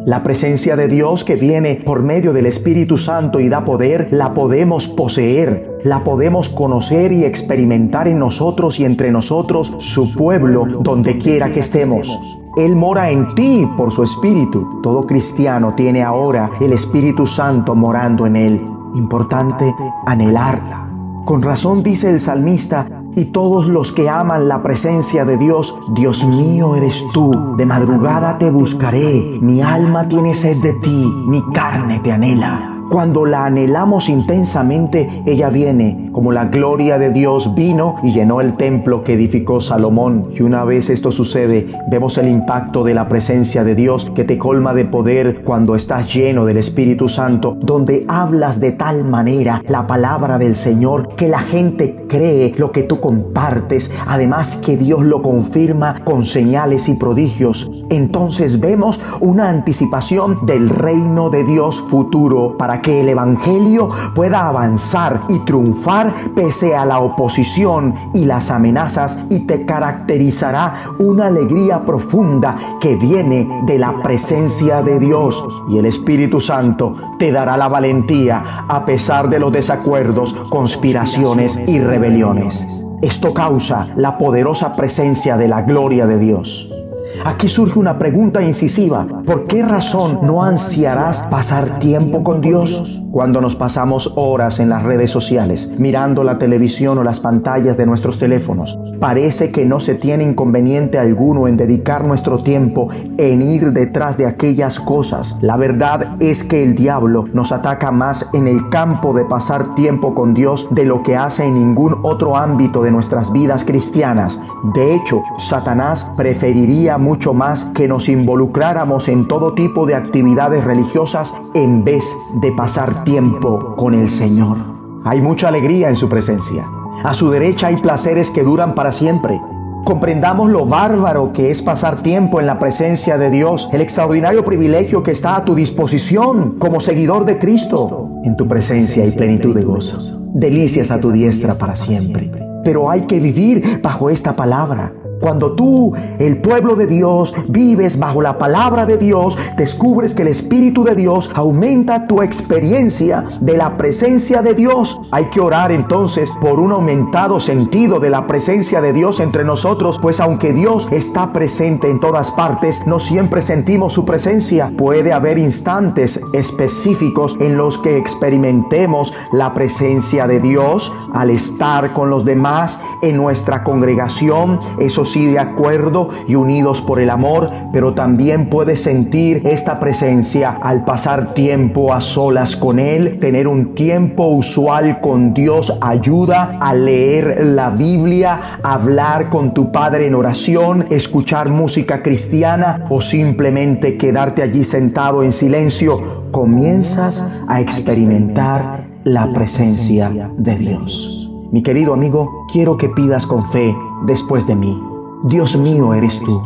La 0.05 0.23
presencia 0.23 0.75
de 0.75 0.87
Dios 0.87 1.23
que 1.23 1.35
viene 1.35 1.75
por 1.85 2.01
medio 2.01 2.33
del 2.33 2.47
Espíritu 2.47 2.97
Santo 2.97 3.39
y 3.39 3.49
da 3.49 3.63
poder, 3.63 4.07
la 4.09 4.33
podemos 4.33 4.87
poseer, 4.87 5.79
la 5.83 6.03
podemos 6.03 6.49
conocer 6.49 7.11
y 7.11 7.23
experimentar 7.23 8.07
en 8.07 8.17
nosotros 8.17 8.79
y 8.79 8.85
entre 8.85 9.11
nosotros, 9.11 9.71
su 9.77 10.15
pueblo, 10.15 10.65
donde 10.65 11.19
quiera 11.19 11.51
que 11.51 11.59
estemos. 11.59 12.19
Él 12.57 12.75
mora 12.75 13.11
en 13.11 13.35
ti 13.35 13.67
por 13.77 13.91
su 13.91 14.01
Espíritu. 14.01 14.81
Todo 14.81 15.05
cristiano 15.05 15.75
tiene 15.75 16.01
ahora 16.01 16.49
el 16.59 16.73
Espíritu 16.73 17.27
Santo 17.27 17.75
morando 17.75 18.25
en 18.25 18.35
él. 18.35 18.61
Importante 18.95 19.71
anhelarla. 20.07 20.89
Con 21.25 21.43
razón 21.43 21.83
dice 21.83 22.09
el 22.09 22.19
salmista, 22.19 23.00
y 23.15 23.25
todos 23.25 23.67
los 23.67 23.91
que 23.91 24.09
aman 24.09 24.47
la 24.47 24.63
presencia 24.63 25.25
de 25.25 25.37
Dios, 25.37 25.75
Dios 25.93 26.23
mío 26.25 26.75
eres 26.75 27.03
tú, 27.13 27.55
de 27.57 27.65
madrugada 27.65 28.37
te 28.37 28.49
buscaré, 28.49 29.39
mi 29.41 29.61
alma 29.61 30.07
tiene 30.07 30.35
sed 30.35 30.57
de 30.61 30.73
ti, 30.73 31.05
mi 31.27 31.43
carne 31.51 31.99
te 31.99 32.11
anhela. 32.11 32.70
Cuando 32.91 33.25
la 33.25 33.45
anhelamos 33.45 34.09
intensamente, 34.09 35.09
ella 35.25 35.49
viene, 35.49 36.09
como 36.11 36.33
la 36.33 36.47
gloria 36.47 36.99
de 36.99 37.09
Dios 37.09 37.55
vino 37.55 37.95
y 38.03 38.11
llenó 38.11 38.41
el 38.41 38.57
templo 38.57 39.01
que 39.01 39.13
edificó 39.13 39.61
Salomón. 39.61 40.27
Y 40.37 40.41
una 40.41 40.65
vez 40.65 40.89
esto 40.89 41.09
sucede, 41.09 41.67
vemos 41.89 42.17
el 42.17 42.27
impacto 42.27 42.83
de 42.83 42.93
la 42.93 43.07
presencia 43.07 43.63
de 43.63 43.75
Dios 43.75 44.11
que 44.13 44.25
te 44.25 44.37
colma 44.37 44.73
de 44.73 44.83
poder 44.83 45.41
cuando 45.41 45.75
estás 45.75 46.13
lleno 46.13 46.43
del 46.43 46.57
Espíritu 46.57 47.07
Santo, 47.07 47.55
donde 47.61 48.03
hablas 48.09 48.59
de 48.59 48.73
tal 48.73 49.05
manera 49.05 49.63
la 49.69 49.87
palabra 49.87 50.37
del 50.37 50.57
Señor 50.57 51.15
que 51.15 51.29
la 51.29 51.39
gente 51.39 51.95
cree 52.09 52.53
lo 52.57 52.73
que 52.73 52.83
tú 52.83 52.99
compartes, 52.99 53.89
además 54.05 54.57
que 54.57 54.75
Dios 54.75 55.05
lo 55.05 55.21
confirma 55.21 56.03
con 56.03 56.25
señales 56.25 56.89
y 56.89 56.95
prodigios. 56.95 57.71
Entonces 57.89 58.59
vemos 58.59 58.99
una 59.21 59.47
anticipación 59.47 60.45
del 60.45 60.67
reino 60.67 61.29
de 61.29 61.45
Dios 61.45 61.79
futuro 61.89 62.57
para 62.57 62.80
que 62.81 63.01
el 63.01 63.09
Evangelio 63.09 63.89
pueda 64.13 64.47
avanzar 64.47 65.21
y 65.29 65.39
triunfar 65.39 66.13
pese 66.35 66.75
a 66.75 66.85
la 66.85 66.99
oposición 66.99 67.93
y 68.13 68.25
las 68.25 68.51
amenazas 68.51 69.25
y 69.29 69.41
te 69.41 69.65
caracterizará 69.65 70.95
una 70.99 71.27
alegría 71.27 71.85
profunda 71.85 72.57
que 72.79 72.95
viene 72.95 73.47
de 73.65 73.77
la 73.77 74.01
presencia 74.01 74.81
de 74.81 74.99
Dios 74.99 75.43
y 75.69 75.77
el 75.77 75.85
Espíritu 75.85 76.39
Santo 76.39 76.95
te 77.17 77.31
dará 77.31 77.57
la 77.57 77.67
valentía 77.67 78.65
a 78.67 78.85
pesar 78.85 79.29
de 79.29 79.39
los 79.39 79.51
desacuerdos, 79.51 80.33
conspiraciones 80.49 81.59
y 81.67 81.79
rebeliones. 81.79 82.65
Esto 83.01 83.33
causa 83.33 83.87
la 83.95 84.17
poderosa 84.17 84.73
presencia 84.73 85.37
de 85.37 85.47
la 85.47 85.63
gloria 85.63 86.05
de 86.05 86.19
Dios. 86.19 86.80
Aquí 87.25 87.47
surge 87.47 87.77
una 87.77 87.99
pregunta 87.99 88.41
incisiva. 88.41 89.05
¿Por 89.25 89.45
qué 89.45 89.63
razón 89.63 90.19
no 90.23 90.43
ansiarás 90.43 91.23
pasar 91.27 91.79
tiempo 91.79 92.23
con 92.23 92.41
Dios? 92.41 93.01
Cuando 93.11 93.41
nos 93.41 93.57
pasamos 93.57 94.13
horas 94.15 94.61
en 94.61 94.69
las 94.69 94.83
redes 94.83 95.11
sociales, 95.11 95.69
mirando 95.77 96.23
la 96.23 96.39
televisión 96.39 96.97
o 96.97 97.03
las 97.03 97.19
pantallas 97.19 97.75
de 97.75 97.85
nuestros 97.85 98.17
teléfonos, 98.17 98.79
parece 99.01 99.51
que 99.51 99.65
no 99.65 99.81
se 99.81 99.95
tiene 99.95 100.23
inconveniente 100.23 100.97
alguno 100.97 101.49
en 101.49 101.57
dedicar 101.57 102.05
nuestro 102.05 102.37
tiempo 102.37 102.87
en 103.17 103.41
ir 103.41 103.73
detrás 103.73 104.17
de 104.17 104.27
aquellas 104.27 104.79
cosas. 104.79 105.35
La 105.41 105.57
verdad 105.57 106.15
es 106.21 106.45
que 106.45 106.63
el 106.63 106.73
diablo 106.73 107.25
nos 107.33 107.51
ataca 107.51 107.91
más 107.91 108.29
en 108.33 108.47
el 108.47 108.69
campo 108.69 109.13
de 109.13 109.25
pasar 109.25 109.75
tiempo 109.75 110.15
con 110.15 110.33
Dios 110.33 110.69
de 110.71 110.85
lo 110.85 111.03
que 111.03 111.17
hace 111.17 111.43
en 111.43 111.55
ningún 111.55 111.97
otro 112.03 112.37
ámbito 112.37 112.81
de 112.81 112.91
nuestras 112.91 113.33
vidas 113.33 113.65
cristianas. 113.65 114.39
De 114.73 114.95
hecho, 114.95 115.21
Satanás 115.37 116.09
preferiría 116.15 116.97
mucho 116.97 117.33
más 117.33 117.65
que 117.73 117.89
nos 117.89 118.07
involucráramos 118.07 119.09
en 119.09 119.27
todo 119.27 119.53
tipo 119.53 119.85
de 119.85 119.95
actividades 119.95 120.63
religiosas 120.63 121.33
en 121.53 121.83
vez 121.83 122.05
de 122.41 122.53
pasar 122.53 123.00
tiempo 123.03 123.75
con 123.75 123.93
el 123.93 124.09
Señor. 124.09 124.57
Hay 125.03 125.21
mucha 125.21 125.47
alegría 125.47 125.89
en 125.89 125.95
su 125.95 126.07
presencia. 126.07 126.65
A 127.03 127.13
su 127.13 127.29
derecha 127.31 127.67
hay 127.67 127.77
placeres 127.77 128.29
que 128.29 128.43
duran 128.43 128.75
para 128.75 128.91
siempre. 128.91 129.41
Comprendamos 129.83 130.51
lo 130.51 130.65
bárbaro 130.67 131.33
que 131.33 131.49
es 131.49 131.61
pasar 131.63 132.03
tiempo 132.03 132.39
en 132.39 132.45
la 132.45 132.59
presencia 132.59 133.17
de 133.17 133.31
Dios, 133.31 133.67
el 133.73 133.81
extraordinario 133.81 134.45
privilegio 134.45 135.01
que 135.01 135.11
está 135.11 135.35
a 135.35 135.43
tu 135.43 135.55
disposición 135.55 136.57
como 136.59 136.79
seguidor 136.79 137.25
de 137.25 137.39
Cristo. 137.39 138.09
En 138.23 138.37
tu 138.37 138.47
presencia 138.47 139.03
hay 139.03 139.11
plenitud 139.11 139.55
de 139.55 139.63
gozo, 139.63 140.19
delicias 140.33 140.91
a 140.91 140.99
tu 140.99 141.11
diestra 141.11 141.55
para 141.55 141.75
siempre. 141.75 142.31
Pero 142.63 142.91
hay 142.91 143.01
que 143.01 143.19
vivir 143.19 143.81
bajo 143.81 144.11
esta 144.11 144.33
palabra. 144.33 144.93
Cuando 145.21 145.51
tú, 145.51 145.93
el 146.17 146.41
pueblo 146.41 146.75
de 146.75 146.87
Dios, 146.87 147.33
vives 147.47 147.99
bajo 147.99 148.23
la 148.23 148.39
palabra 148.39 148.87
de 148.87 148.97
Dios, 148.97 149.37
descubres 149.55 150.15
que 150.15 150.23
el 150.23 150.29
Espíritu 150.29 150.83
de 150.83 150.95
Dios 150.95 151.29
aumenta 151.35 152.07
tu 152.07 152.23
experiencia 152.23 153.23
de 153.39 153.55
la 153.55 153.77
presencia 153.77 154.41
de 154.41 154.55
Dios. 154.55 154.99
Hay 155.11 155.25
que 155.25 155.39
orar 155.39 155.71
entonces 155.71 156.31
por 156.41 156.59
un 156.59 156.71
aumentado 156.71 157.39
sentido 157.39 157.99
de 157.99 158.09
la 158.09 158.25
presencia 158.25 158.81
de 158.81 158.93
Dios 158.93 159.19
entre 159.19 159.43
nosotros, 159.43 159.99
pues 160.01 160.19
aunque 160.19 160.53
Dios 160.53 160.87
está 160.91 161.31
presente 161.31 161.89
en 161.89 161.99
todas 161.99 162.31
partes, 162.31 162.81
no 162.87 162.99
siempre 162.99 163.43
sentimos 163.43 163.93
su 163.93 164.05
presencia. 164.05 164.73
Puede 164.75 165.13
haber 165.13 165.37
instantes 165.37 166.19
específicos 166.33 167.37
en 167.39 167.57
los 167.57 167.77
que 167.77 167.97
experimentemos 167.97 169.13
la 169.31 169.53
presencia 169.53 170.25
de 170.25 170.39
Dios 170.39 170.91
al 171.13 171.29
estar 171.29 171.93
con 171.93 172.09
los 172.09 172.25
demás 172.25 172.79
en 173.03 173.17
nuestra 173.17 173.63
congregación. 173.63 174.59
Eso 174.79 175.05
sí 175.11 175.25
de 175.25 175.39
acuerdo 175.39 176.09
y 176.27 176.35
unidos 176.35 176.81
por 176.81 176.99
el 176.99 177.09
amor, 177.09 177.49
pero 177.73 177.93
también 177.93 178.49
puedes 178.49 178.81
sentir 178.81 179.41
esta 179.45 179.79
presencia 179.79 180.51
al 180.61 180.83
pasar 180.85 181.33
tiempo 181.33 181.93
a 181.93 182.01
solas 182.01 182.55
con 182.55 182.79
Él, 182.79 183.19
tener 183.19 183.47
un 183.47 183.75
tiempo 183.75 184.27
usual 184.27 184.99
con 185.01 185.33
Dios 185.33 185.77
ayuda 185.81 186.57
a 186.61 186.73
leer 186.73 187.45
la 187.45 187.69
Biblia, 187.69 188.59
hablar 188.63 189.29
con 189.29 189.53
tu 189.53 189.71
Padre 189.71 190.07
en 190.07 190.15
oración, 190.15 190.85
escuchar 190.89 191.49
música 191.49 192.01
cristiana 192.01 192.85
o 192.89 193.01
simplemente 193.01 193.97
quedarte 193.97 194.41
allí 194.41 194.63
sentado 194.63 195.23
en 195.23 195.31
silencio, 195.31 196.29
comienzas 196.31 197.43
a 197.47 197.61
experimentar 197.61 198.85
la 199.03 199.31
presencia 199.33 200.31
de 200.37 200.55
Dios. 200.55 201.29
Mi 201.51 201.63
querido 201.63 201.93
amigo, 201.93 202.45
quiero 202.51 202.77
que 202.77 202.89
pidas 202.89 203.27
con 203.27 203.45
fe 203.45 203.75
después 204.05 204.47
de 204.47 204.55
mí. 204.55 204.90
Dios 205.23 205.55
mío 205.55 205.93
eres 205.93 206.19
tú. 206.19 206.41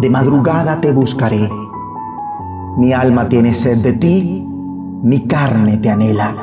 De 0.00 0.08
madrugada 0.08 0.80
te 0.80 0.90
buscaré. 0.90 1.50
Mi 2.78 2.94
alma 2.94 3.28
tiene 3.28 3.52
sed 3.52 3.82
de 3.82 3.92
ti, 3.92 4.48
mi 5.02 5.26
carne 5.26 5.76
te 5.76 5.90
anhela. 5.90 6.34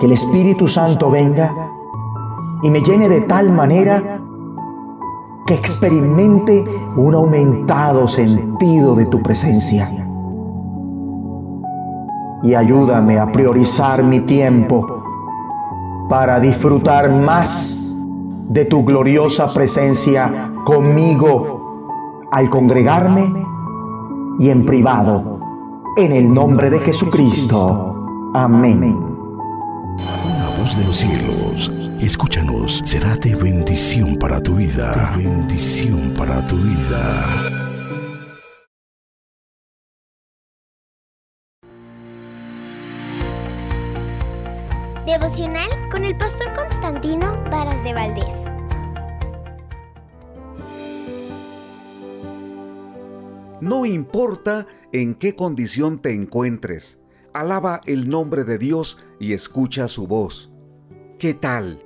Que 0.00 0.06
el 0.06 0.12
Espíritu 0.12 0.66
Santo 0.68 1.10
venga 1.10 1.54
y 2.62 2.70
me 2.70 2.80
llene 2.80 3.10
de 3.10 3.20
tal 3.20 3.52
manera 3.52 4.20
que 5.46 5.54
experimente 5.54 6.64
un 6.96 7.14
aumentado 7.14 8.08
sentido 8.08 8.94
de 8.94 9.04
tu 9.04 9.22
presencia. 9.22 9.86
Y 12.42 12.54
ayúdame 12.54 13.18
a 13.18 13.30
priorizar 13.30 14.02
mi 14.02 14.20
tiempo 14.20 15.02
para 16.08 16.40
disfrutar 16.40 17.10
más 17.10 17.81
de 18.48 18.64
tu 18.64 18.84
gloriosa 18.84 19.46
presencia 19.52 20.52
conmigo 20.64 22.28
al 22.30 22.48
congregarme 22.50 23.32
y 24.38 24.50
en 24.50 24.64
privado. 24.64 25.40
En 25.96 26.12
el 26.12 26.32
nombre 26.32 26.70
de 26.70 26.78
Jesucristo. 26.80 28.06
Amén. 28.34 28.82
Una 28.82 30.48
voz 30.58 30.76
de 30.76 30.84
los 30.84 30.96
cielos, 30.96 31.70
escúchanos, 32.00 32.80
será 32.84 33.16
de 33.16 33.34
bendición 33.34 34.16
para 34.16 34.42
tu 34.42 34.54
vida. 34.54 35.14
De 35.16 35.24
bendición 35.24 36.14
para 36.16 36.44
tu 36.46 36.56
vida. 36.56 37.61
Devocional 45.06 45.68
con 45.90 46.04
el 46.04 46.16
pastor 46.16 46.52
Constantino 46.54 47.42
Varas 47.50 47.82
de 47.82 47.92
Valdés. 47.92 48.44
No 53.60 53.84
importa 53.84 54.68
en 54.92 55.16
qué 55.16 55.34
condición 55.34 55.98
te 55.98 56.12
encuentres, 56.12 57.00
alaba 57.34 57.80
el 57.86 58.08
nombre 58.08 58.44
de 58.44 58.58
Dios 58.58 58.96
y 59.18 59.32
escucha 59.32 59.88
su 59.88 60.06
voz. 60.06 60.52
¿Qué 61.18 61.34
tal? 61.34 61.82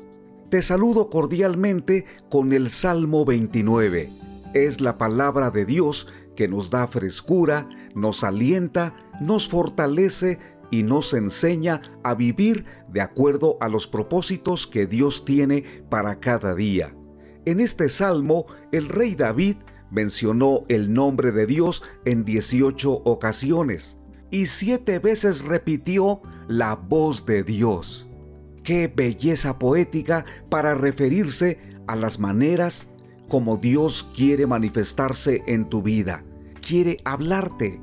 Te 0.51 0.61
saludo 0.61 1.09
cordialmente 1.09 2.05
con 2.29 2.53
el 2.53 2.69
Salmo 2.69 3.25
29. 3.25 4.11
Es 4.53 4.83
la 4.83 4.99
palabra 4.99 5.51
de 5.51 5.65
Dios 5.65 6.07
que 6.37 6.49
nos 6.49 6.71
da 6.71 6.87
frescura, 6.87 7.67
nos 7.95 8.23
alienta, 8.23 8.95
nos 9.23 9.49
fortalece 9.49 10.39
y 10.71 10.83
nos 10.83 11.13
enseña 11.15 11.83
a 12.03 12.15
vivir 12.15 12.65
de 12.89 13.01
acuerdo 13.01 13.57
a 13.61 13.69
los 13.69 13.87
propósitos 13.87 14.67
que 14.67 14.87
Dios 14.87 15.25
tiene 15.25 15.65
para 15.89 16.21
cada 16.21 16.55
día. 16.55 16.95
En 17.45 17.61
este 17.61 17.89
salmo, 17.89 18.47
el 18.73 18.89
rey 18.89 19.15
David 19.15 19.57
mencionó 19.91 20.65
el 20.69 20.93
nombre 20.93 21.33
de 21.33 21.47
Dios 21.47 21.83
en 22.05 22.25
18 22.25 22.91
ocasiones 23.05 23.99
y 24.31 24.47
siete 24.47 24.99
veces 24.99 25.43
repitió 25.43 26.21
la 26.49 26.75
voz 26.75 27.25
de 27.27 27.45
Dios. 27.45 28.09
Qué 28.65 28.89
belleza 28.89 29.59
poética 29.59 30.25
para 30.51 30.75
referirse 30.75 31.59
a 31.87 31.95
las 31.95 32.19
maneras 32.19 32.89
como 33.29 33.57
Dios 33.57 34.07
quiere 34.15 34.47
manifestarse 34.47 35.43
en 35.47 35.69
tu 35.69 35.83
vida. 35.83 36.25
Quiere 36.61 36.99
hablarte. 37.05 37.81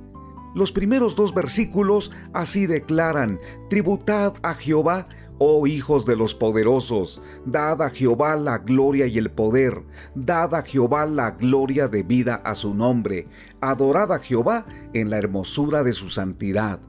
Los 0.56 0.72
primeros 0.72 1.16
dos 1.16 1.34
versículos 1.34 2.12
así 2.34 2.68
declaran, 2.68 3.40
tributad 3.70 4.34
a 4.44 4.54
Jehová 4.54 5.08
Oh 5.40 5.66
hijos 5.66 6.06
de 6.06 6.16
los 6.16 6.36
poderosos, 6.36 7.22
dad 7.46 7.82
a 7.82 7.90
Jehová 7.90 8.36
la 8.36 8.60
gloria 8.60 9.08
y 9.08 9.18
el 9.18 9.32
poder, 9.32 9.84
dad 10.14 10.54
a 10.54 10.62
Jehová 10.62 11.06
la 11.06 11.32
gloria 11.32 11.88
debida 11.88 12.36
a 12.36 12.54
su 12.54 12.74
nombre, 12.74 13.28
adorad 13.60 14.14
a 14.14 14.20
Jehová 14.20 14.66
en 14.94 15.10
la 15.10 15.18
hermosura 15.18 15.84
de 15.84 15.92
su 15.92 16.10
santidad. 16.10 16.80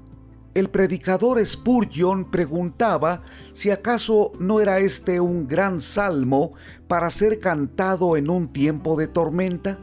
El 0.52 0.70
predicador 0.70 1.44
Spurgeon 1.44 2.30
preguntaba 2.30 3.22
si 3.52 3.70
acaso 3.70 4.30
no 4.38 4.60
era 4.60 4.78
este 4.78 5.20
un 5.20 5.48
gran 5.48 5.80
salmo 5.80 6.52
para 6.86 7.10
ser 7.10 7.40
cantado 7.40 8.16
en 8.16 8.30
un 8.30 8.46
tiempo 8.46 8.96
de 8.96 9.08
tormenta. 9.08 9.80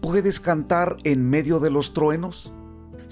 ¿Puedes 0.00 0.38
cantar 0.38 0.96
en 1.02 1.28
medio 1.28 1.58
de 1.58 1.70
los 1.70 1.92
truenos? 1.92 2.52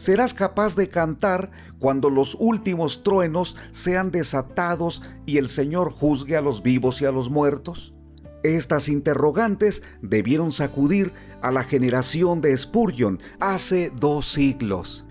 Serás 0.00 0.32
capaz 0.32 0.76
de 0.76 0.88
cantar 0.88 1.50
cuando 1.78 2.08
los 2.08 2.34
últimos 2.40 3.02
truenos 3.04 3.58
sean 3.70 4.10
desatados 4.10 5.02
y 5.26 5.36
el 5.36 5.46
Señor 5.46 5.92
juzgue 5.92 6.38
a 6.38 6.40
los 6.40 6.62
vivos 6.62 7.02
y 7.02 7.04
a 7.04 7.12
los 7.12 7.28
muertos? 7.28 7.92
Estas 8.42 8.88
interrogantes 8.88 9.82
debieron 10.00 10.52
sacudir 10.52 11.12
a 11.42 11.50
la 11.50 11.64
generación 11.64 12.40
de 12.40 12.56
Spurgeon 12.56 13.20
hace 13.40 13.92
dos 13.94 14.24
siglos. 14.32 15.04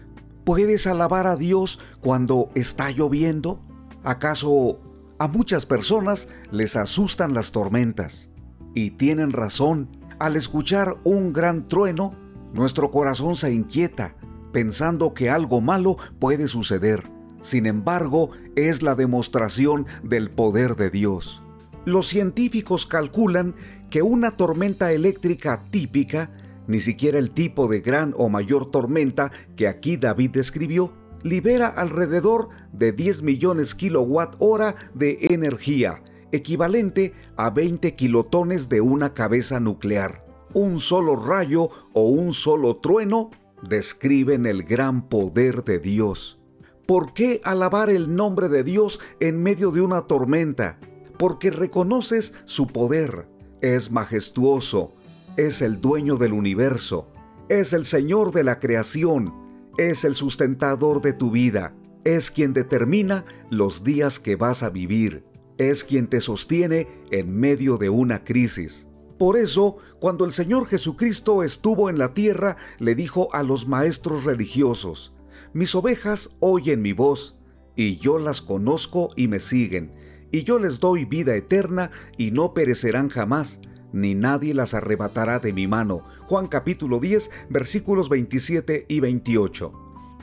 ¿Puedes 0.43 0.87
alabar 0.87 1.27
a 1.27 1.35
Dios 1.35 1.79
cuando 2.01 2.49
está 2.55 2.89
lloviendo? 2.89 3.61
¿Acaso 4.03 4.79
a 5.19 5.27
muchas 5.27 5.67
personas 5.67 6.27
les 6.49 6.75
asustan 6.75 7.35
las 7.35 7.51
tormentas? 7.51 8.31
Y 8.73 8.89
tienen 8.89 9.33
razón, 9.33 9.95
al 10.17 10.35
escuchar 10.35 10.97
un 11.03 11.31
gran 11.31 11.67
trueno, 11.67 12.15
nuestro 12.55 12.89
corazón 12.89 13.35
se 13.35 13.53
inquieta 13.53 14.15
pensando 14.51 15.13
que 15.13 15.29
algo 15.29 15.61
malo 15.61 15.97
puede 16.19 16.47
suceder. 16.47 17.03
Sin 17.41 17.65
embargo, 17.65 18.31
es 18.55 18.81
la 18.81 18.95
demostración 18.95 19.85
del 20.03 20.29
poder 20.29 20.75
de 20.75 20.89
Dios. 20.89 21.41
Los 21.85 22.07
científicos 22.07 22.85
calculan 22.85 23.55
que 23.89 24.01
una 24.01 24.31
tormenta 24.31 24.91
eléctrica 24.91 25.65
típica, 25.71 26.31
ni 26.67 26.79
siquiera 26.79 27.17
el 27.17 27.31
tipo 27.31 27.67
de 27.67 27.81
gran 27.81 28.13
o 28.17 28.29
mayor 28.29 28.69
tormenta 28.69 29.31
que 29.55 29.67
aquí 29.67 29.97
David 29.97 30.31
describió, 30.31 30.93
libera 31.23 31.67
alrededor 31.67 32.49
de 32.71 32.91
10 32.91 33.23
millones 33.23 33.75
kilowatt 33.75 34.35
hora 34.39 34.75
de 34.93 35.17
energía, 35.29 36.01
equivalente 36.31 37.13
a 37.35 37.49
20 37.49 37.95
kilotones 37.95 38.69
de 38.69 38.81
una 38.81 39.13
cabeza 39.13 39.59
nuclear. 39.59 40.25
Un 40.53 40.79
solo 40.79 41.15
rayo 41.15 41.69
o 41.93 42.09
un 42.09 42.33
solo 42.33 42.77
trueno 42.77 43.29
describen 43.67 44.45
el 44.45 44.63
gran 44.63 45.07
poder 45.09 45.63
de 45.63 45.79
Dios. 45.79 46.39
¿Por 46.85 47.13
qué 47.13 47.39
alabar 47.43 47.89
el 47.89 48.15
nombre 48.15 48.49
de 48.49 48.63
Dios 48.63 48.99
en 49.19 49.41
medio 49.43 49.71
de 49.71 49.81
una 49.81 50.01
tormenta? 50.01 50.79
Porque 51.17 51.51
reconoces 51.51 52.33
su 52.45 52.67
poder. 52.67 53.27
Es 53.61 53.91
majestuoso, 53.91 54.93
es 55.37 55.61
el 55.61 55.81
dueño 55.81 56.17
del 56.17 56.33
universo, 56.33 57.07
es 57.49 57.73
el 57.73 57.85
Señor 57.85 58.31
de 58.31 58.43
la 58.43 58.59
creación, 58.59 59.33
es 59.77 60.03
el 60.03 60.15
sustentador 60.15 61.01
de 61.01 61.13
tu 61.13 61.31
vida, 61.31 61.75
es 62.03 62.31
quien 62.31 62.53
determina 62.53 63.25
los 63.49 63.83
días 63.83 64.19
que 64.19 64.35
vas 64.35 64.63
a 64.63 64.69
vivir, 64.69 65.23
es 65.57 65.83
quien 65.83 66.07
te 66.07 66.21
sostiene 66.21 66.87
en 67.11 67.37
medio 67.37 67.77
de 67.77 67.89
una 67.89 68.23
crisis. 68.23 68.87
Por 69.17 69.37
eso, 69.37 69.77
cuando 69.99 70.25
el 70.25 70.31
Señor 70.31 70.67
Jesucristo 70.67 71.43
estuvo 71.43 71.89
en 71.89 71.97
la 71.97 72.13
tierra, 72.13 72.57
le 72.79 72.95
dijo 72.95 73.33
a 73.33 73.43
los 73.43 73.67
maestros 73.67 74.23
religiosos, 74.23 75.13
Mis 75.53 75.75
ovejas 75.75 76.31
oyen 76.39 76.81
mi 76.81 76.93
voz, 76.93 77.35
y 77.75 77.97
yo 77.97 78.17
las 78.17 78.41
conozco 78.41 79.09
y 79.15 79.27
me 79.27 79.39
siguen, 79.39 79.91
y 80.31 80.43
yo 80.43 80.59
les 80.59 80.79
doy 80.79 81.05
vida 81.05 81.35
eterna, 81.35 81.91
y 82.17 82.31
no 82.31 82.53
perecerán 82.53 83.09
jamás, 83.09 83.59
ni 83.91 84.15
nadie 84.15 84.53
las 84.53 84.73
arrebatará 84.73 85.39
de 85.39 85.53
mi 85.53 85.67
mano. 85.67 86.03
Juan 86.27 86.47
capítulo 86.47 86.99
10, 86.99 87.29
versículos 87.49 88.09
27 88.09 88.85
y 88.87 88.99
28. 88.99 89.73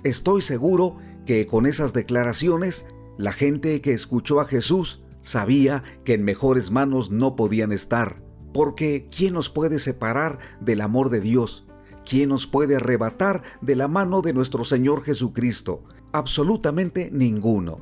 Estoy 0.05 0.41
seguro 0.41 0.97
que 1.27 1.47
con 1.47 1.67
esas 1.67 1.93
declaraciones, 1.93 2.87
la 3.19 3.33
gente 3.33 3.81
que 3.81 3.93
escuchó 3.93 4.41
a 4.41 4.47
Jesús 4.47 5.03
sabía 5.21 5.83
que 6.05 6.15
en 6.15 6.25
mejores 6.25 6.71
manos 6.71 7.11
no 7.11 7.35
podían 7.35 7.73
estar 7.73 8.26
porque 8.57 9.07
¿quién 9.15 9.35
nos 9.35 9.51
puede 9.51 9.79
separar 9.79 10.39
del 10.63 10.81
amor 10.81 11.11
de 11.11 11.21
Dios? 11.21 11.67
¿Quién 12.09 12.31
nos 12.31 12.47
puede 12.47 12.77
arrebatar 12.77 13.43
de 13.61 13.77
la 13.77 13.87
mano 13.87 14.23
de 14.23 14.33
nuestro 14.33 14.65
Señor 14.65 15.05
Jesucristo? 15.05 15.85
Absolutamente 16.11 17.11
ninguno. 17.13 17.81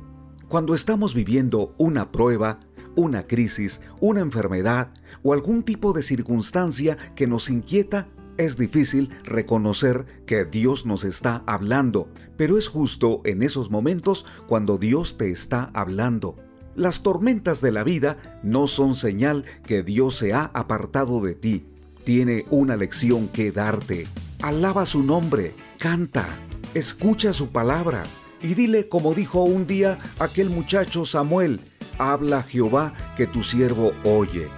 Cuando 0.49 0.75
estamos 0.75 1.13
viviendo 1.13 1.73
una 1.77 2.11
prueba, 2.11 2.59
una 2.97 3.25
crisis, 3.25 3.79
una 4.01 4.19
enfermedad 4.19 4.91
o 5.23 5.31
algún 5.31 5.63
tipo 5.63 5.93
de 5.93 6.03
circunstancia 6.03 6.97
que 7.15 7.25
nos 7.25 7.49
inquieta, 7.49 8.09
es 8.37 8.57
difícil 8.57 9.11
reconocer 9.23 10.05
que 10.25 10.43
Dios 10.43 10.85
nos 10.85 11.05
está 11.05 11.41
hablando, 11.47 12.09
pero 12.35 12.57
es 12.57 12.67
justo 12.67 13.21
en 13.23 13.43
esos 13.43 13.71
momentos 13.71 14.25
cuando 14.45 14.77
Dios 14.77 15.17
te 15.17 15.31
está 15.31 15.71
hablando. 15.73 16.35
Las 16.75 17.01
tormentas 17.01 17.61
de 17.61 17.71
la 17.71 17.83
vida 17.83 18.17
no 18.43 18.67
son 18.67 18.95
señal 18.95 19.45
que 19.65 19.81
Dios 19.81 20.17
se 20.17 20.33
ha 20.33 20.51
apartado 20.53 21.21
de 21.21 21.33
ti. 21.33 21.65
Tiene 22.03 22.45
una 22.49 22.75
lección 22.75 23.29
que 23.29 23.51
darte. 23.51 24.07
Alaba 24.41 24.85
su 24.85 25.01
nombre, 25.01 25.55
canta, 25.79 26.25
escucha 26.73 27.31
su 27.31 27.49
palabra 27.49 28.03
y 28.41 28.53
dile 28.53 28.89
como 28.89 29.13
dijo 29.13 29.43
un 29.43 29.65
día 29.65 29.97
aquel 30.19 30.49
muchacho 30.49 31.05
Samuel, 31.05 31.61
habla 31.97 32.43
Jehová 32.43 32.93
que 33.15 33.25
tu 33.25 33.41
siervo 33.41 33.93
oye. 34.03 34.49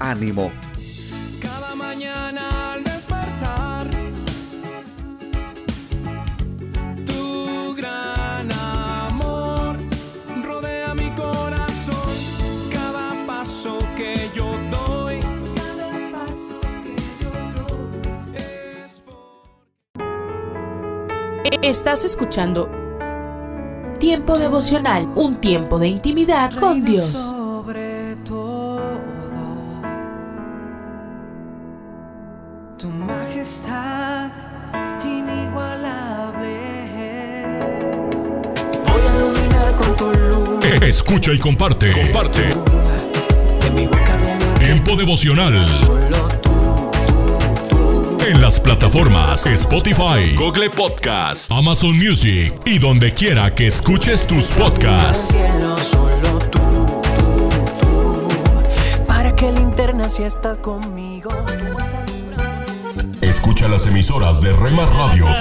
Ánimo. 0.00 0.50
Cada 1.40 1.74
mañana 1.74 2.57
Estás 21.62 22.04
escuchando 22.04 22.70
Tiempo 23.98 24.38
devocional, 24.38 25.08
un 25.16 25.36
tiempo 25.40 25.78
de 25.78 25.88
intimidad 25.88 26.52
con 26.54 26.84
Dios. 26.84 27.16
sobre 27.16 28.14
todo. 28.24 28.78
Tu 32.78 32.88
majestad 32.88 34.30
inigualable 35.04 36.54
es. 36.94 38.16
Voy 38.86 39.00
a 39.02 39.16
iluminar 39.16 39.74
con 39.74 39.96
tu 39.96 40.12
luz. 40.12 40.64
Escucha 40.82 41.32
y 41.32 41.38
comparte. 41.40 41.90
Comparte. 41.90 42.54
Tiempo 44.60 44.94
devocional. 44.96 45.66
En 48.28 48.42
las 48.42 48.60
plataformas 48.60 49.46
Spotify, 49.46 50.34
Google 50.36 50.68
Podcast, 50.68 51.50
Amazon 51.50 51.96
Music 51.96 52.52
y 52.66 52.78
donde 52.78 53.14
quiera 53.14 53.54
que 53.54 53.68
escuches 53.68 54.26
tus 54.26 54.48
podcasts. 54.48 55.28
cielo 55.28 55.78
solo 55.78 56.38
tú, 56.50 56.58
tú, 57.16 57.48
tú. 57.80 58.28
Para 59.06 59.34
que 59.34 59.50
linterna 59.50 60.10
si 60.10 60.24
estás 60.24 60.58
conmigo. 60.58 61.30
Escucha 63.22 63.66
las 63.66 63.86
emisoras 63.86 64.42
de 64.42 64.52
Rema 64.52 64.84
Radios 64.84 65.36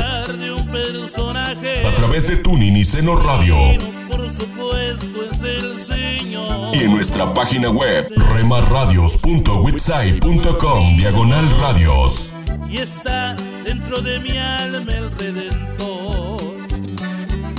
a 1.85 1.95
través 1.97 2.29
de 2.29 2.37
Tuning 2.37 2.77
y 2.77 2.85
Seno 2.85 3.17
Radio 3.17 3.96
Por 4.17 4.27
supuesto 4.29 5.23
es 5.29 5.41
el 5.43 5.79
Señor. 5.79 6.75
y 6.75 6.79
en 6.79 6.91
nuestra 6.91 7.31
página 7.35 7.69
web 7.69 8.03
remarradios.witsai.com 8.33 10.97
diagonal 10.97 11.47
radios. 11.61 12.33
Y 12.67 12.77
está 12.77 13.35
dentro 13.63 14.01
de 14.01 14.19
mi 14.19 14.35
alma 14.35 14.91
el 14.91 15.11
Redentor. 15.11 16.41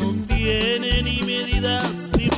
No 0.00 0.14
tiene 0.26 1.00
ni 1.04 1.22
medidas 1.22 2.10
ni 2.18 2.28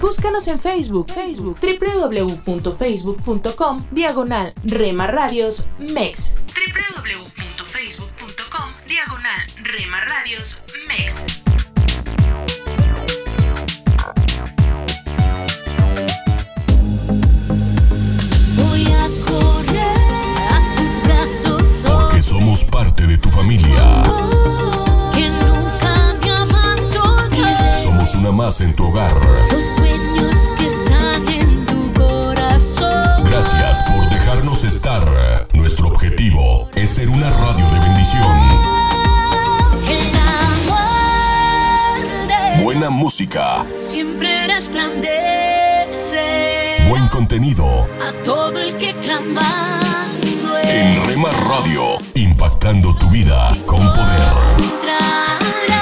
Búscanos 0.00 0.48
en 0.48 0.58
Facebook, 0.58 1.12
Facebook, 1.12 1.58
www.facebook.com, 1.60 3.86
diagonal 3.92 4.52
Rema 4.64 5.06
Radios 5.06 5.68
MEX. 5.78 6.34
www.facebook.com, 6.56 8.72
diagonal 8.88 9.46
Rema 9.62 10.00
Radios 10.04 10.60
MEX. 10.88 11.31
Somos 22.52 22.64
parte 22.64 23.06
de 23.06 23.16
tu 23.16 23.30
familia. 23.30 24.02
que 25.14 25.30
nunca 25.30 26.14
me 26.22 26.30
abandonaré. 26.30 27.76
Somos 27.82 28.14
una 28.14 28.30
más 28.30 28.60
en 28.60 28.76
tu 28.76 28.88
hogar. 28.88 29.14
Los 29.50 29.64
sueños 29.76 30.36
que 30.58 30.66
están 30.66 31.26
en 31.28 31.64
tu 31.64 31.92
corazón. 31.94 33.24
Gracias 33.24 33.82
por 33.90 34.06
dejarnos 34.10 34.64
estar. 34.64 35.02
Nuestro 35.54 35.88
objetivo 35.88 36.68
es 36.74 36.90
ser 36.90 37.08
una 37.08 37.30
radio 37.30 37.64
de 37.70 37.78
bendición. 37.80 38.72
Buena 42.62 42.90
música, 42.90 43.64
siempre 43.78 44.46
resplandece 44.46 45.22
buen 46.88 47.08
contenido. 47.08 47.88
a 48.06 48.12
todo 48.24 48.58
el 48.58 48.76
que 48.76 48.94
clamando 49.00 50.31
En 50.74 51.04
Rema 51.04 51.30
Radio, 51.48 51.98
impactando 52.14 52.94
tu 52.94 53.06
vida 53.10 53.54
con 53.66 53.78
poder. 53.92 55.81